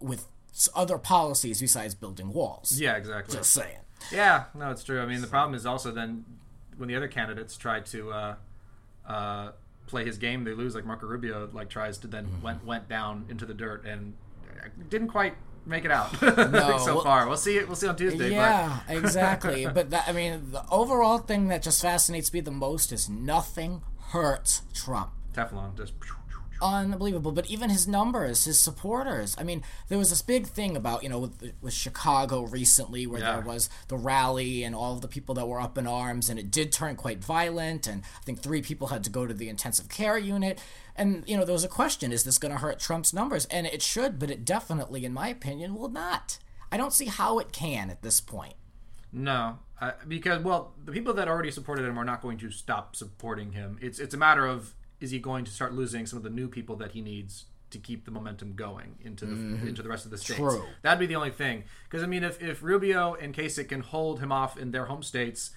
with 0.00 0.26
other 0.74 0.98
policies 0.98 1.60
besides 1.60 1.94
building 1.94 2.32
walls. 2.32 2.80
yeah, 2.80 2.96
exactly. 2.96 3.36
Just 3.36 3.52
saying. 3.52 3.78
Yeah, 4.12 4.44
no, 4.54 4.70
it's 4.70 4.84
true. 4.84 5.00
I 5.00 5.06
mean, 5.06 5.20
the 5.20 5.26
problem 5.26 5.54
is 5.54 5.64
also 5.66 5.90
then 5.90 6.24
when 6.76 6.88
the 6.88 6.96
other 6.96 7.08
candidates 7.08 7.56
try 7.56 7.80
to 7.80 8.12
uh, 8.12 8.34
uh, 9.06 9.52
play 9.86 10.04
his 10.04 10.18
game, 10.18 10.44
they 10.44 10.52
lose. 10.54 10.74
Like 10.74 10.86
Marco 10.86 11.06
Rubio, 11.06 11.48
like 11.52 11.68
tries 11.68 11.98
to 11.98 12.06
then 12.06 12.28
went 12.42 12.64
went 12.64 12.88
down 12.88 13.26
into 13.28 13.46
the 13.46 13.54
dirt 13.54 13.84
and 13.84 14.14
didn't 14.88 15.08
quite 15.08 15.34
make 15.66 15.84
it 15.84 15.90
out. 15.90 16.10
Think 16.16 16.34
so 16.36 16.94
well- 16.94 17.00
far. 17.02 17.26
We'll 17.28 17.36
see. 17.36 17.62
We'll 17.64 17.76
see 17.76 17.88
on 17.88 17.96
Tuesday. 17.96 18.30
Yeah, 18.30 18.80
exactly. 18.88 19.66
but 19.66 19.90
that, 19.90 20.08
I 20.08 20.12
mean, 20.12 20.50
the 20.50 20.64
overall 20.70 21.18
thing 21.18 21.48
that 21.48 21.62
just 21.62 21.80
fascinates 21.82 22.32
me 22.32 22.40
the 22.40 22.50
most 22.50 22.92
is 22.92 23.08
nothing 23.08 23.82
hurts 24.10 24.62
Trump. 24.72 25.10
Teflon 25.32 25.76
just. 25.76 25.92
Unbelievable. 26.62 27.32
But 27.32 27.46
even 27.46 27.70
his 27.70 27.86
numbers, 27.88 28.44
his 28.44 28.58
supporters. 28.58 29.36
I 29.38 29.42
mean, 29.44 29.62
there 29.88 29.98
was 29.98 30.10
this 30.10 30.22
big 30.22 30.46
thing 30.46 30.76
about 30.76 31.02
you 31.02 31.08
know 31.08 31.18
with, 31.18 31.52
with 31.60 31.72
Chicago 31.74 32.42
recently, 32.42 33.06
where 33.06 33.20
Yeah. 33.20 33.32
there 33.36 33.44
was 33.44 33.68
the 33.88 33.96
rally 33.96 34.62
and 34.64 34.74
all 34.74 34.94
of 34.94 35.00
the 35.00 35.08
people 35.08 35.34
that 35.36 35.46
were 35.46 35.60
up 35.60 35.76
in 35.78 35.86
arms, 35.86 36.28
and 36.28 36.38
it 36.38 36.50
did 36.50 36.72
turn 36.72 36.96
quite 36.96 37.22
violent. 37.24 37.86
And 37.86 38.02
I 38.02 38.22
think 38.24 38.40
three 38.40 38.62
people 38.62 38.88
had 38.88 39.04
to 39.04 39.10
go 39.10 39.26
to 39.26 39.34
the 39.34 39.48
intensive 39.48 39.88
care 39.88 40.18
unit. 40.18 40.60
And 40.96 41.24
you 41.26 41.36
know, 41.36 41.44
there 41.44 41.52
was 41.52 41.64
a 41.64 41.68
question: 41.68 42.12
Is 42.12 42.24
this 42.24 42.38
going 42.38 42.52
to 42.52 42.58
hurt 42.60 42.78
Trump's 42.78 43.12
numbers? 43.12 43.46
And 43.46 43.66
it 43.66 43.82
should, 43.82 44.18
but 44.18 44.30
it 44.30 44.44
definitely, 44.44 45.04
in 45.04 45.12
my 45.12 45.28
opinion, 45.28 45.74
will 45.74 45.88
not. 45.90 46.38
I 46.70 46.76
don't 46.76 46.92
see 46.92 47.06
how 47.06 47.38
it 47.38 47.52
can 47.52 47.90
at 47.90 48.02
this 48.02 48.20
point. 48.20 48.54
No, 49.12 49.58
uh, 49.80 49.92
because 50.08 50.42
well, 50.42 50.74
the 50.84 50.90
people 50.90 51.14
that 51.14 51.28
already 51.28 51.52
supported 51.52 51.84
him 51.84 51.96
are 51.98 52.04
not 52.04 52.20
going 52.20 52.36
to 52.38 52.50
stop 52.50 52.96
supporting 52.96 53.52
him. 53.52 53.78
It's 53.80 54.00
it's 54.00 54.12
a 54.14 54.16
matter 54.16 54.44
of 54.46 54.74
is 55.04 55.12
he 55.12 55.20
going 55.20 55.44
to 55.44 55.50
start 55.50 55.74
losing 55.74 56.06
some 56.06 56.16
of 56.16 56.22
the 56.22 56.30
new 56.30 56.48
people 56.48 56.74
that 56.76 56.92
he 56.92 57.00
needs 57.00 57.44
to 57.74 57.78
keep 57.78 58.04
the 58.04 58.10
momentum 58.10 58.54
going 58.54 58.96
into 59.02 59.26
the 59.26 59.34
mm-hmm. 59.34 59.68
into 59.68 59.82
the 59.82 59.88
rest 59.88 60.04
of 60.04 60.10
the 60.10 60.18
states. 60.18 60.38
True. 60.38 60.64
That'd 60.82 60.98
be 60.98 61.06
the 61.06 61.16
only 61.16 61.30
thing. 61.30 61.64
Because 61.84 62.02
I 62.02 62.06
mean, 62.06 62.24
if 62.24 62.42
if 62.42 62.62
Rubio 62.62 63.14
and 63.14 63.34
Kasich 63.34 63.68
can 63.68 63.80
hold 63.80 64.20
him 64.20 64.32
off 64.32 64.56
in 64.56 64.70
their 64.70 64.86
home 64.86 65.02
states, 65.02 65.50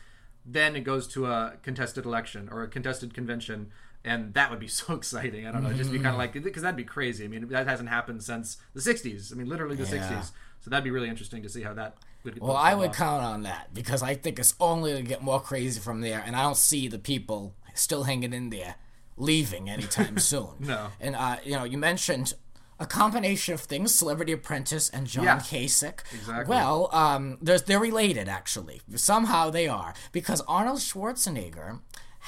then 0.46 0.76
it 0.76 0.82
goes 0.82 1.08
to 1.10 1.28
a 1.28 1.54
contested 1.64 2.06
election 2.06 2.50
or 2.52 2.64
a 2.64 2.68
contested 2.68 3.14
convention. 3.14 3.72
And 4.04 4.34
that 4.34 4.50
would 4.50 4.60
be 4.60 4.68
so 4.82 4.94
exciting. 4.94 5.48
I 5.48 5.52
don't 5.52 5.64
know, 5.64 5.74
just 5.74 5.92
be 5.92 6.00
kind 6.00 6.10
of 6.14 6.18
like 6.18 6.34
mm-hmm. 6.34 6.44
because 6.44 6.64
that'd 6.64 6.76
be 6.76 6.84
crazy. 6.84 7.24
I 7.24 7.28
mean, 7.30 7.48
that 7.48 7.68
hasn't 7.68 7.90
happened 7.90 8.24
since 8.24 8.58
the 8.74 8.82
'60s. 8.82 9.32
I 9.32 9.36
mean, 9.36 9.48
literally 9.48 9.76
the 9.76 9.84
Yeah. 9.84 10.10
'60s. 10.10 10.32
So 10.60 10.70
that'd 10.70 10.84
be 10.84 10.92
really 10.92 11.10
interesting 11.10 11.44
to 11.44 11.50
see 11.50 11.62
how 11.62 11.74
that. 11.76 11.98
Would 12.24 12.42
Well, 12.42 12.58
I 12.58 12.74
would 12.74 12.94
count 12.94 13.24
on 13.24 13.44
that 13.44 13.74
because 13.74 14.02
I 14.02 14.16
think 14.16 14.40
it's 14.40 14.56
only 14.60 14.92
going 14.92 15.04
to 15.04 15.08
get 15.08 15.22
more 15.22 15.40
crazy 15.40 15.80
from 15.80 16.02
there, 16.02 16.22
and 16.26 16.36
I 16.36 16.42
don't 16.42 16.58
see 16.58 16.88
the 16.88 16.98
people 16.98 17.54
still 17.76 18.04
hanging 18.04 18.34
in 18.34 18.50
there 18.50 18.76
leaving 19.18 19.70
anytime 19.70 20.18
soon. 20.32 20.50
No. 20.60 20.88
And 21.00 21.16
uh, 21.16 21.38
you 21.44 21.52
know, 21.54 21.64
you 21.64 21.78
mentioned 21.78 22.34
a 22.80 22.86
combination 22.86 23.54
of 23.54 23.62
things: 23.62 23.94
Celebrity 23.94 24.32
Apprentice 24.32 24.90
and 24.90 25.08
John 25.08 25.24
Yeah. 25.26 25.40
Kasich. 25.40 26.00
Exactly. 26.14 26.46
Well, 26.56 26.90
um, 26.94 27.38
there's, 27.42 27.64
they're 27.64 27.80
related 27.80 28.30
actually. 28.30 28.82
Somehow 28.96 29.50
they 29.50 29.68
are 29.68 29.94
because 30.12 30.42
Arnold 30.48 30.80
Schwarzenegger. 30.80 31.80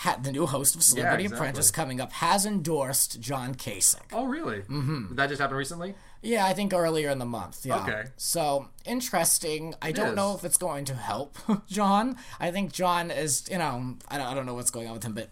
Had 0.04 0.24
the 0.24 0.32
new 0.32 0.46
host 0.46 0.76
of 0.76 0.84
Celebrity 0.84 1.26
exactly. 1.26 1.38
Apprentice 1.50 1.72
coming 1.72 2.00
up 2.00 2.14
has 2.14 2.46
endorsed 2.46 3.20
John 3.20 3.54
Kasich. 3.54 4.00
Oh, 4.14 4.28
really? 4.28 4.60
Mm-hmm. 4.60 5.08
Did 5.10 5.18
that 5.18 5.28
just 5.28 5.42
happen 5.42 5.58
recently? 5.58 5.94
Yeah, 6.22 6.46
I 6.46 6.54
think 6.54 6.74
earlier 6.74 7.10
in 7.10 7.20
the 7.20 7.26
month. 7.26 7.66
Yeah. 7.66 7.84
Okay. 7.84 8.04
So 8.16 8.70
interesting. 8.86 9.76
I 9.82 9.92
don't 9.92 10.12
is. 10.12 10.16
know 10.16 10.36
if 10.36 10.46
it's 10.46 10.56
going 10.56 10.86
to 10.86 10.94
help 10.94 11.38
John. 11.68 12.16
I 12.40 12.50
think 12.50 12.72
John 12.72 13.12
is, 13.12 13.50
you 13.52 13.58
know, 13.58 13.98
I 14.08 14.18
don't, 14.18 14.28
I 14.28 14.34
don't 14.34 14.46
know 14.46 14.54
what's 14.54 14.72
going 14.72 14.88
on 14.88 14.94
with 14.94 15.04
him, 15.04 15.14
but 15.14 15.32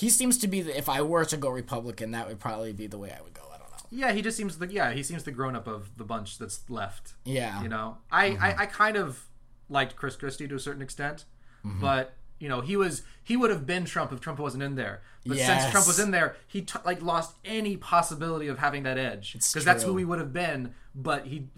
he 0.00 0.08
seems 0.08 0.38
to 0.38 0.48
be. 0.48 0.62
The, 0.62 0.76
if 0.76 0.88
I 0.88 1.02
were 1.02 1.24
to 1.26 1.36
go 1.36 1.50
Republican, 1.50 2.12
that 2.12 2.26
would 2.26 2.40
probably 2.40 2.72
be 2.72 2.86
the 2.86 2.98
way 2.98 3.14
I 3.16 3.22
would 3.22 3.34
go. 3.34 3.42
I 3.52 3.58
don't 3.58 3.70
know. 3.70 3.76
Yeah, 3.90 4.12
he 4.12 4.22
just 4.22 4.36
seems 4.36 4.58
the 4.58 4.66
yeah 4.66 4.92
he 4.92 5.02
seems 5.02 5.24
the 5.24 5.30
grown 5.30 5.54
up 5.54 5.66
of 5.66 5.96
the 5.96 6.04
bunch 6.04 6.38
that's 6.38 6.68
left. 6.70 7.14
Yeah. 7.24 7.62
You 7.62 7.68
know, 7.68 7.98
I, 8.10 8.26
I 8.40 8.54
I 8.60 8.66
kind 8.66 8.96
of 8.96 9.26
liked 9.68 9.96
Chris 9.96 10.16
Christie 10.16 10.48
to 10.48 10.54
a 10.54 10.60
certain 10.60 10.82
extent, 10.82 11.26
but 11.64 12.14
you 12.38 12.48
know 12.48 12.62
he 12.62 12.76
was 12.76 13.02
he 13.22 13.36
would 13.36 13.50
have 13.50 13.66
been 13.66 13.84
Trump 13.84 14.12
if 14.12 14.20
Trump 14.20 14.38
wasn't 14.38 14.62
in 14.62 14.74
there. 14.74 15.02
But 15.26 15.36
since 15.36 15.70
Trump 15.70 15.86
was 15.86 15.98
in 16.00 16.12
there, 16.12 16.36
he 16.46 16.62
t- 16.62 16.78
like 16.84 17.02
lost 17.02 17.36
any 17.44 17.76
possibility 17.76 18.48
of 18.48 18.58
having 18.58 18.84
that 18.84 18.96
edge 18.96 19.34
because 19.34 19.64
that's 19.64 19.82
who 19.82 19.96
he 19.98 20.04
would 20.04 20.18
have 20.18 20.32
been. 20.32 20.74
But 20.94 21.26
he. 21.26 21.48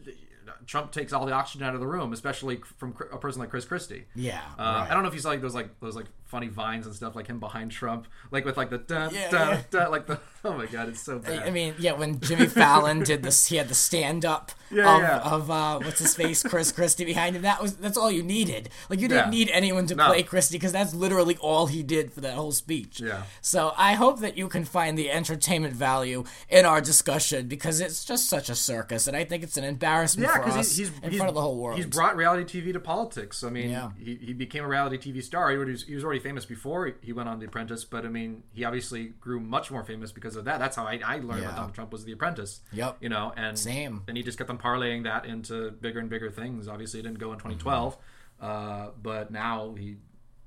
Trump 0.66 0.92
takes 0.92 1.12
all 1.12 1.26
the 1.26 1.32
oxygen 1.32 1.66
out 1.66 1.74
of 1.74 1.80
the 1.80 1.86
room, 1.86 2.12
especially 2.12 2.60
from 2.78 2.94
a 3.10 3.18
person 3.18 3.40
like 3.40 3.50
Chris 3.50 3.64
Christie. 3.64 4.04
Yeah, 4.14 4.40
uh, 4.58 4.62
right. 4.62 4.86
I 4.90 4.94
don't 4.94 5.02
know 5.02 5.08
if 5.08 5.14
you 5.14 5.20
saw 5.20 5.30
like 5.30 5.40
those 5.40 5.56
like 5.56 5.80
those 5.80 5.96
like 5.96 6.06
funny 6.32 6.48
vines 6.48 6.86
and 6.86 6.94
stuff 6.94 7.14
like 7.14 7.26
him 7.26 7.38
behind 7.38 7.70
Trump, 7.70 8.06
like 8.30 8.46
with 8.46 8.56
like 8.56 8.70
the 8.70 8.78
dun, 8.78 9.12
Yeah, 9.14 9.30
dun, 9.30 9.48
yeah. 9.50 9.62
dun, 9.70 9.90
like 9.90 10.06
the 10.06 10.18
oh 10.44 10.54
my 10.54 10.64
god, 10.66 10.88
it's 10.88 11.02
so 11.02 11.18
bad. 11.18 11.42
I 11.46 11.50
mean, 11.50 11.74
yeah, 11.78 11.92
when 11.92 12.18
Jimmy 12.20 12.46
Fallon 12.46 13.00
did 13.04 13.22
this, 13.22 13.46
he 13.46 13.56
had 13.56 13.68
the 13.68 13.74
stand 13.74 14.24
up 14.24 14.50
Yeah, 14.72 14.96
of, 14.96 15.02
yeah. 15.02 15.18
of 15.18 15.50
uh, 15.50 15.78
what's 15.80 15.98
his 15.98 16.14
face, 16.16 16.42
Chris 16.42 16.72
Christie 16.72 17.04
behind 17.04 17.36
him. 17.36 17.42
That 17.42 17.60
was 17.60 17.76
that's 17.76 17.98
all 17.98 18.10
you 18.10 18.22
needed. 18.22 18.70
Like 18.88 19.00
you 19.00 19.08
didn't 19.08 19.28
need 19.28 19.50
anyone 19.52 19.86
to 19.88 19.94
No. 19.94 20.06
play 20.06 20.22
Christie 20.22 20.56
because 20.56 20.72
that's 20.72 20.94
literally 20.94 21.36
all 21.36 21.66
he 21.66 21.82
did 21.82 22.10
for 22.10 22.22
that 22.22 22.32
whole 22.32 22.52
speech. 22.52 22.98
Yeah. 22.98 23.24
So 23.42 23.74
I 23.76 23.92
hope 23.92 24.20
that 24.20 24.38
you 24.38 24.48
can 24.48 24.64
find 24.64 24.96
the 24.96 25.10
entertainment 25.10 25.74
value 25.74 26.24
in 26.48 26.64
our 26.64 26.80
discussion 26.80 27.46
because 27.48 27.80
it's 27.80 28.02
just 28.06 28.30
such 28.30 28.48
a 28.48 28.54
circus, 28.54 29.06
and 29.06 29.14
I 29.14 29.24
think 29.24 29.42
it's 29.42 29.58
an 29.58 29.64
embarrassment 29.64 30.28
Yeah, 30.28 30.36
for 30.38 30.44
because 30.44 30.56
us 30.56 30.76
he's, 30.76 30.88
he's 30.88 30.98
in 31.02 31.10
he's- 31.10 31.16
front 31.16 31.28
of 31.28 31.34
the 31.34 31.42
whole 31.42 31.58
world. 31.58 31.76
He's 31.76 31.86
brought 31.86 32.16
reality 32.16 32.60
TV 32.62 32.72
to 32.72 32.80
politics. 32.80 33.44
I 33.44 33.50
mean, 33.50 33.76
he, 34.02 34.14
he 34.16 34.32
became 34.32 34.64
a 34.64 34.68
reality 34.68 34.96
TV 35.12 35.22
star. 35.22 35.50
He 35.50 35.58
was, 35.58 35.82
he 35.84 35.94
was 35.94 36.02
already 36.02 36.20
famous 36.22 36.44
before 36.46 36.92
he 37.02 37.12
went 37.12 37.28
on 37.28 37.38
The 37.38 37.46
Apprentice, 37.46 37.84
but 37.84 38.06
I 38.06 38.08
mean, 38.08 38.42
he 38.54 38.64
obviously 38.64 39.08
grew 39.20 39.40
much 39.40 39.70
more 39.70 39.84
famous 39.84 40.12
because 40.12 40.36
of 40.36 40.44
that. 40.46 40.58
That's 40.58 40.76
how 40.76 40.86
I, 40.86 41.00
I 41.04 41.16
learned 41.18 41.40
Yeah. 41.42 41.48
about 41.48 41.56
Donald 41.56 41.74
Trump 41.74 41.92
was 41.92 42.04
The 42.04 42.12
Apprentice. 42.12 42.60
Yep. 42.72 42.96
You 43.00 43.08
know, 43.10 43.32
and 43.36 43.58
Same. 43.58 44.02
And 44.08 44.16
he 44.16 44.22
just 44.22 44.38
kept 44.38 44.48
on 44.50 44.58
parlaying 44.58 45.04
that 45.04 45.26
into 45.26 45.70
bigger 45.72 45.98
and 46.00 46.08
bigger 46.08 46.30
things. 46.30 46.68
Obviously, 46.68 47.00
it 47.00 47.02
didn't 47.02 47.18
go 47.18 47.32
in 47.32 47.38
2012, 47.38 47.96
uh, 48.40 48.88
but 49.02 49.30
now 49.30 49.74
he 49.78 49.96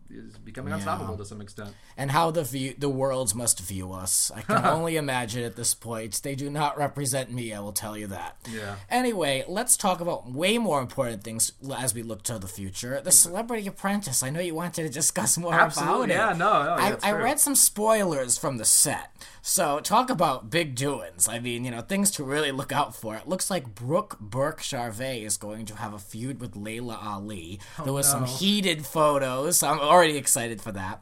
is 0.10 0.38
becoming 0.38 0.72
unstoppable 0.74 1.18
to 1.18 1.26
some 1.26 1.42
extent. 1.42 1.74
and 1.98 2.12
how 2.12 2.32
the 2.32 2.44
view 2.44 2.76
the 2.78 2.90
worlds 2.90 3.34
must 3.34 3.60
view 3.60 3.92
us. 3.92 4.32
I 4.36 4.42
can 4.42 4.66
only 4.66 4.98
imagine 4.98 5.44
at 5.44 5.56
this 5.56 5.74
point. 5.74 6.22
They 6.24 6.36
do 6.36 6.50
not 6.50 6.78
represent 6.78 7.32
me, 7.32 7.54
I 7.54 7.60
will 7.60 7.74
tell 7.74 7.98
you 7.98 8.08
that. 8.08 8.38
Yeah. 8.52 8.76
Anyway, 8.90 9.44
let's 9.48 9.76
talk 9.78 10.00
about 10.02 10.32
way 10.32 10.58
more 10.58 10.80
important 10.82 11.24
things 11.24 11.52
as 11.78 11.94
we 11.94 12.04
look 12.04 12.24
to 12.24 12.38
the 12.40 12.48
future. 12.48 13.02
The 13.02 13.10
mm. 13.10 13.14
Celebrity 13.14 13.68
Apprentice. 13.68 14.22
I 14.24 14.30
know 14.30 14.40
you 14.40 14.56
wanted 14.56 14.84
to 14.84 14.90
discuss 14.90 15.38
more 15.38 15.54
Absolutely. 15.54 16.14
about 16.14 16.30
Yeah, 16.30 16.32
it. 16.32 16.38
no, 16.38 16.64
no, 16.64 16.72
I, 16.72 16.98
I 17.04 17.12
read 17.12 17.40
some 17.40 17.56
spoilers 17.56 18.38
from 18.38 18.58
the 18.58 18.66
set. 18.66 19.12
So 19.42 19.80
talk 19.80 20.10
about 20.10 20.50
big 20.50 20.74
doings. 20.76 21.28
I 21.28 21.40
mean, 21.40 21.66
you 21.66 21.72
know, 21.72 21.82
things 21.82 22.10
to 22.12 22.24
really 22.24 22.52
look 22.52 22.72
out 22.72 22.96
for. 22.96 23.16
It 23.16 23.28
looks 23.28 23.50
like 23.52 23.76
Brooke 23.76 24.20
Burke 24.20 24.62
Charvet 24.62 25.24
is 25.24 25.38
going 25.38 25.66
to 25.68 25.76
have 25.76 25.94
a 25.94 26.00
feud 26.00 26.40
with 26.42 26.56
Laila 26.56 27.00
Ali. 27.04 27.60
Oh, 27.78 27.84
there 27.84 27.94
was 27.94 28.10
some 28.10 28.26
heated 28.26 28.86
photos. 28.88 29.58
So 29.60 29.68
I'm 29.70 29.80
already 29.96 30.18
excited 30.18 30.62
for 30.62 30.72
that. 30.74 31.02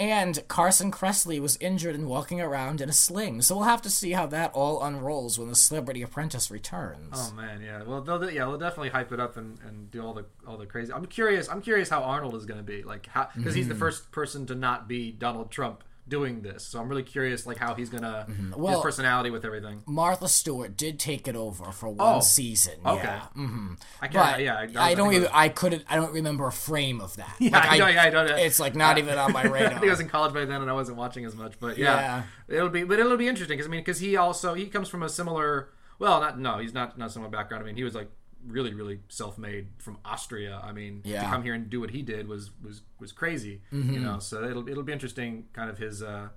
And 0.00 0.46
Carson 0.46 0.92
Kressley 0.92 1.40
was 1.40 1.56
injured 1.56 1.96
and 1.96 2.06
walking 2.06 2.40
around 2.40 2.80
in 2.80 2.88
a 2.88 2.92
sling. 2.92 3.42
So 3.42 3.56
we'll 3.56 3.64
have 3.64 3.82
to 3.82 3.90
see 3.90 4.12
how 4.12 4.26
that 4.28 4.52
all 4.54 4.80
unrolls 4.80 5.40
when 5.40 5.48
the 5.48 5.56
Celebrity 5.56 6.02
Apprentice 6.02 6.52
returns. 6.52 7.14
Oh 7.16 7.32
man, 7.34 7.60
yeah. 7.62 7.82
Well, 7.82 8.00
they'll 8.02 8.30
yeah, 8.30 8.44
they'll 8.44 8.58
definitely 8.58 8.90
hype 8.90 9.10
it 9.10 9.18
up 9.18 9.36
and, 9.36 9.58
and 9.66 9.90
do 9.90 10.00
all 10.04 10.14
the 10.14 10.24
all 10.46 10.56
the 10.56 10.66
crazy. 10.66 10.92
I'm 10.92 11.04
curious. 11.06 11.48
I'm 11.48 11.60
curious 11.60 11.88
how 11.88 12.04
Arnold 12.04 12.36
is 12.36 12.46
going 12.46 12.58
to 12.60 12.64
be 12.64 12.84
like 12.84 13.06
how 13.08 13.28
because 13.34 13.54
he's 13.54 13.66
the 13.66 13.74
Mm-hmm. 13.74 13.80
first 13.80 14.10
person 14.12 14.46
to 14.46 14.54
not 14.54 14.86
be 14.86 15.10
Donald 15.10 15.50
Trump 15.50 15.82
doing 16.08 16.40
this. 16.42 16.64
So 16.64 16.80
I'm 16.80 16.88
really 16.88 17.02
curious 17.02 17.46
like 17.46 17.56
how 17.58 17.74
he's 17.74 17.90
gonna 17.90 18.26
Mm-hmm. 18.28 18.60
Well- 18.60 18.74
his 18.74 18.82
personality 18.82 19.30
with 19.30 19.44
everything. 19.44 19.82
Martha 19.86 20.28
Stewart 20.28 20.76
did 20.76 20.98
take 20.98 21.28
it 21.28 21.36
over 21.36 21.70
for 21.72 21.88
one 21.88 22.16
Oh, 22.16 22.20
season. 22.20 22.74
okay. 22.84 23.02
Yeah. 23.04 23.20
hmm 23.34 23.74
I 24.00 24.08
can't. 24.08 24.32
But 24.36 24.40
yeah, 24.42 24.54
I, 24.80 24.90
I, 24.90 24.94
don't 24.94 25.10
even. 25.12 25.22
was- 25.22 25.30
I 25.34 25.48
couldn't. 25.48 25.84
I 25.88 25.96
don't 25.96 26.12
remember 26.12 26.46
a 26.46 26.52
frame 26.52 27.00
of 27.00 27.16
that. 27.16 27.34
Yeah, 27.40 27.50
Like, 27.58 27.70
I 27.72 27.78
know, 27.78 27.86
yeah, 27.88 28.02
I 28.02 28.10
don't- 28.10 28.28
It's 28.38 28.58
like 28.60 28.74
not 28.74 28.98
even 28.98 29.18
on 29.18 29.32
my 29.32 29.42
I 29.44 29.46
radar. 29.48 29.70
think 29.78 29.84
I 29.84 29.90
was 29.90 30.00
in 30.00 30.08
college 30.08 30.32
by 30.34 30.44
then, 30.44 30.60
and 30.62 30.70
I 30.70 30.74
wasn't 30.74 30.96
watching 30.98 31.24
as 31.24 31.34
much. 31.36 31.54
But 31.60 31.78
yeah, 31.78 32.22
it'll 32.48 32.68
be, 32.68 32.84
but 32.84 32.98
it'll 32.98 33.16
be 33.16 33.28
interesting 33.28 33.56
because 33.56 33.68
I 33.68 33.70
mean, 33.70 33.80
because 33.80 34.00
he 34.00 34.16
also 34.16 34.54
he 34.54 34.66
comes 34.66 34.88
from 34.88 35.02
a 35.02 35.08
similar, 35.08 35.70
well, 35.98 36.20
not 36.20 36.38
no, 36.38 36.58
he's 36.58 36.72
not 36.74 36.98
not 36.98 37.12
similar 37.12 37.30
background. 37.30 37.62
I 37.62 37.66
mean, 37.66 37.76
he 37.76 37.84
was 37.84 37.94
like 37.94 38.08
really 38.46 38.72
really 38.74 39.00
self-made 39.08 39.68
from 39.78 39.98
Austria. 40.04 40.60
I 40.62 40.72
mean, 40.72 41.02
Yeah. 41.04 41.22
to 41.22 41.28
come 41.28 41.42
here 41.42 41.54
and 41.54 41.68
do 41.68 41.80
what 41.80 41.90
he 41.90 42.02
did 42.02 42.28
was 42.28 42.50
was 42.62 42.82
was 42.98 43.12
crazy. 43.12 43.62
Mm-hmm. 43.72 43.92
You 43.94 44.00
know, 44.00 44.18
so 44.18 44.44
it'll 44.44 44.68
it'll 44.68 44.82
be 44.84 44.92
interesting, 44.92 45.46
kind 45.52 45.70
of 45.70 45.78
his 45.78 46.02
uh 46.02 46.28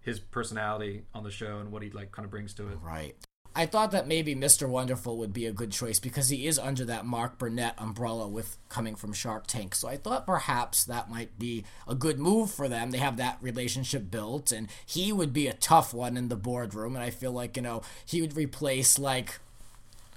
his 0.00 0.20
personality 0.20 1.02
on 1.14 1.24
the 1.24 1.30
show 1.30 1.58
and 1.58 1.72
what 1.72 1.82
he 1.82 1.90
like 1.90 2.12
kind 2.12 2.24
of 2.24 2.30
brings 2.30 2.54
to 2.54 2.68
it. 2.68 2.78
Right. 2.80 3.16
I 3.58 3.64
thought 3.64 3.92
that 3.92 4.06
maybe 4.06 4.34
Mr. 4.36 4.68
Wonderful 4.68 5.16
would 5.16 5.32
be 5.32 5.46
a 5.46 5.52
good 5.52 5.72
choice 5.72 5.98
because 5.98 6.28
he 6.28 6.46
is 6.46 6.58
under 6.58 6.84
that 6.84 7.06
Mark 7.06 7.38
Burnett 7.38 7.74
umbrella 7.78 8.28
with 8.28 8.58
coming 8.68 8.94
from 8.96 9.14
Shark 9.14 9.46
Tank. 9.46 9.74
So 9.74 9.88
I 9.88 9.96
thought 9.96 10.26
perhaps 10.26 10.84
that 10.84 11.08
might 11.08 11.38
be 11.38 11.64
a 11.88 11.94
good 11.94 12.18
move 12.18 12.50
for 12.50 12.68
them. 12.68 12.90
They 12.90 12.98
have 12.98 13.16
that 13.16 13.38
relationship 13.40 14.10
built, 14.10 14.52
and 14.52 14.68
he 14.84 15.10
would 15.10 15.32
be 15.32 15.46
a 15.46 15.54
tough 15.54 15.94
one 15.94 16.18
in 16.18 16.28
the 16.28 16.36
boardroom. 16.36 16.96
And 16.96 17.02
I 17.02 17.08
feel 17.08 17.32
like, 17.32 17.56
you 17.56 17.62
know, 17.62 17.80
he 18.04 18.20
would 18.20 18.36
replace, 18.36 18.98
like, 18.98 19.40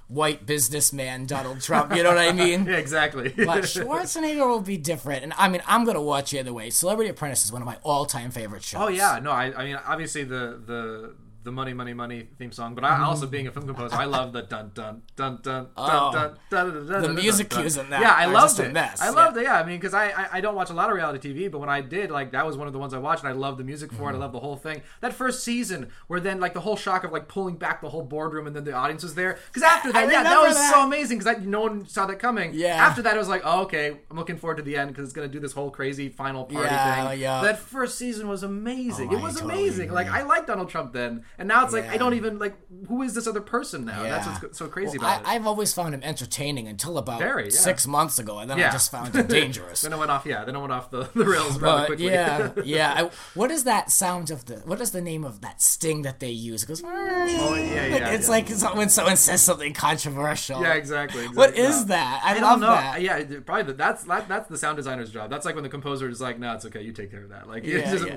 white 0.10 0.46
businessman 0.46 1.26
Donald 1.26 1.62
Trump. 1.62 1.96
You 1.96 2.04
know 2.04 2.10
what 2.10 2.18
I 2.18 2.34
mean? 2.34 2.66
Yeah, 2.70 2.78
exactly. 2.78 3.30
But 3.38 3.64
Schwarzenegger 3.64 4.48
will 4.48 4.60
be 4.60 4.76
different. 4.78 5.24
And 5.24 5.34
I 5.38 5.48
mean, 5.48 5.62
I'm 5.66 5.86
going 5.86 5.96
to 5.96 6.02
watch 6.02 6.34
either 6.34 6.52
way. 6.52 6.70
Celebrity 6.72 7.10
Apprentice 7.10 7.46
is 7.46 7.52
one 7.54 7.62
of 7.62 7.66
my 7.66 7.78
all 7.84 8.06
time 8.06 8.32
favorite 8.32 8.64
shows. 8.64 8.82
Oh 8.82 8.88
yeah, 8.90 9.20
no, 9.24 9.32
I, 9.32 9.54
I 9.56 9.66
mean 9.66 9.80
obviously 9.88 10.24
the 10.24 10.60
the 10.66 11.14
the 11.44 11.52
money 11.52 11.74
money 11.74 11.94
money 11.94 12.28
theme 12.38 12.52
song, 12.52 12.76
but 12.76 12.84
I 12.84 13.02
also 13.02 13.26
being 13.26 13.48
a 13.48 13.52
film 13.52 13.66
composer, 13.66 13.96
I 13.96 14.06
love 14.06 14.34
the 14.34 14.42
dun 14.42 14.72
dun 14.74 15.02
dun 15.16 15.40
dun 15.42 15.68
Oh. 15.78 16.12
dun 16.12 16.36
dun 16.50 16.66
dun 16.66 16.74
dun 16.74 16.88
dun. 16.88 17.02
The 17.02 17.08
dun, 17.08 17.16
music 17.16 17.50
dun, 17.50 17.62
cues 17.62 17.78
in 17.78 17.90
that 17.92 18.02
Yeah, 18.02 18.14
I 18.14 18.26
loved 18.26 18.60
it. 18.60 18.74
mess, 18.74 19.02
I 19.02 19.06
yeah. 19.06 19.12
loved 19.12 19.38
it. 19.38 19.44
Yeah, 19.44 19.60
I 19.60 19.66
mean 19.66 19.78
because 19.80 19.94
I, 19.94 20.10
I 20.10 20.28
I 20.34 20.42
don't 20.42 20.56
watch 20.56 20.70
a 20.70 20.74
lot 20.74 20.90
of 20.90 20.96
reality 20.96 21.34
TV, 21.34 21.50
but 21.50 21.60
when 21.60 21.70
I 21.70 21.80
did, 21.82 22.12
like 22.12 22.32
that 22.34 22.46
was 22.46 22.58
one 22.58 22.68
of 22.68 22.74
the 22.74 22.80
ones 22.80 22.94
I 22.94 22.98
watched, 22.98 23.24
and 23.24 23.30
I 23.30 23.36
loved 23.36 23.58
the 23.58 23.64
music 23.64 23.92
for 23.94 24.04
it. 24.04 24.14
Mm-hmm. 24.14 24.16
I 24.16 24.20
loved 24.26 24.34
the 24.34 24.40
whole 24.42 24.58
thing. 24.58 24.82
That 25.00 25.14
first 25.14 25.44
season, 25.44 25.90
where 26.08 26.20
then 26.20 26.40
like 26.42 26.54
the 26.54 26.60
whole 26.60 26.76
shock 26.76 27.04
of 27.06 27.12
like 27.14 27.28
pulling 27.30 27.56
back 27.56 27.82
the 27.82 27.90
whole 27.90 28.04
boardroom, 28.04 28.46
and 28.46 28.54
then 28.56 28.66
the 28.66 28.74
audience 28.74 29.04
was 29.04 29.16
there. 29.16 29.40
Because 29.48 29.64
after 29.64 29.94
that, 29.94 30.10
I 30.10 30.12
yeah, 30.12 30.24
that 30.24 30.42
was 30.42 30.56
that. 30.56 30.72
so 30.74 30.84
amazing. 30.84 31.20
Because 31.20 31.38
no 31.46 31.62
one 31.62 31.88
saw 31.88 32.06
that 32.06 32.20
coming. 32.20 32.52
Yeah. 32.54 32.76
After 32.86 33.02
that, 33.04 33.16
it 33.16 33.20
was 33.20 33.30
like, 33.30 33.44
oh, 33.46 33.62
okay, 33.62 33.98
I'm 34.12 34.18
looking 34.18 34.38
forward 34.38 34.58
to 34.58 34.64
the 34.64 34.76
end 34.76 34.90
because 34.92 35.06
it's 35.06 35.14
gonna 35.14 35.28
do 35.30 35.40
this 35.40 35.54
whole 35.54 35.72
crazy 35.72 36.10
final 36.10 36.44
party 36.44 36.66
Yeah, 36.68 37.10
thing. 37.12 37.20
yeah. 37.22 37.42
That 37.42 37.60
first 37.60 37.98
season 37.98 38.28
was 38.28 38.44
amazing. 38.44 39.10
Oh, 39.12 39.18
it 39.18 39.22
was 39.22 39.36
totally 39.36 39.54
amazing. 39.54 39.92
Like. 39.94 40.10
I 40.10 40.24
liked 40.24 40.48
Donald 40.48 40.70
Trump 40.70 40.92
then, 40.92 41.24
and 41.38 41.48
now 41.48 41.64
it's 41.64 41.74
like 41.74 41.88
I 41.90 41.98
don't 41.98 42.14
even 42.16 42.40
like 42.40 42.56
who 42.88 43.02
is 43.02 43.14
this 43.14 43.28
other 43.28 43.42
person 43.42 43.86
now? 43.86 44.04
That's 44.04 44.42
what's 44.42 44.58
so 44.58 44.68
crazy 44.68 44.98
Well, 44.98 45.08
about 45.08 45.26
I, 45.28 45.34
it. 45.34 45.36
I've 45.36 45.48
always 45.48 45.74
found 45.74 45.94
him 45.94 46.02
entertaining 46.04 46.68
until 46.68 46.98
about 46.98 47.20
Very, 47.20 47.46
yeah. 47.46 47.50
six 47.52 47.86
months 47.88 48.20
ago, 48.20 48.40
and 48.40 48.50
then 48.50 48.60
I 48.60 48.72
just 48.72 48.92
found 48.92 49.16
him 49.16 49.28
dangerous. 49.40 49.82
then 49.82 49.94
it 49.94 49.98
went 49.98 50.12
off. 50.12 50.26
Yeah, 50.26 50.44
then 50.46 50.56
it 50.56 50.60
went 50.60 50.72
off 50.74 50.90
the, 50.92 51.10
the 51.16 51.26
rails 51.26 51.60
rather 51.60 51.82
but 51.82 51.86
quickly. 51.88 52.06
yeah, 52.08 52.52
yeah. 52.66 52.94
I, 53.06 53.10
what 53.36 53.52
is 53.52 53.64
that 53.66 53.92
sound 53.92 54.32
of 54.32 54.46
the? 54.46 54.58
What 54.60 54.82
is 54.82 54.92
the 54.92 55.02
name 55.02 55.24
of 55.24 55.42
that 55.42 55.62
sting 55.62 56.02
that 56.04 56.20
they 56.20 56.30
use? 56.32 56.64
It 56.64 56.68
goes. 56.68 56.84
Oh, 56.86 57.56
yeah, 57.56 57.86
yeah, 57.88 58.10
it's 58.12 58.28
yeah. 58.28 58.32
like 58.32 58.50
when 58.76 58.90
someone 58.90 59.18
says 59.18 59.42
something 59.42 59.74
controversial. 59.74 60.62
Yeah, 60.62 60.74
exactly. 60.74 61.28
What 61.28 61.50
exactly. 61.52 61.64
is 61.64 61.86
that? 61.88 62.22
I, 62.24 62.32
I 62.38 62.40
love 62.40 62.60
don't 62.60 62.62
know. 62.62 62.68
that. 62.76 63.02
Yeah, 63.02 63.24
probably 63.46 63.64
the, 63.64 63.74
that's 63.74 64.04
that, 64.04 64.28
that's 64.28 64.50
the 64.50 64.58
sound 64.58 64.78
designer's 64.78 65.12
job. 65.12 65.30
That's 65.30 65.46
like 65.46 65.56
when 65.56 65.64
the 65.64 65.70
composer 65.70 66.10
is 66.10 66.22
like, 66.22 66.40
"No, 66.40 66.54
it's 66.54 66.66
okay. 66.66 66.82
You 66.82 66.92
take 66.92 67.12
care 67.12 67.24
of 67.24 67.30
that." 67.30 67.48
Like, 67.48 67.64
Yeah, 67.70 67.92
just, 67.92 68.06
yeah. 68.06 68.16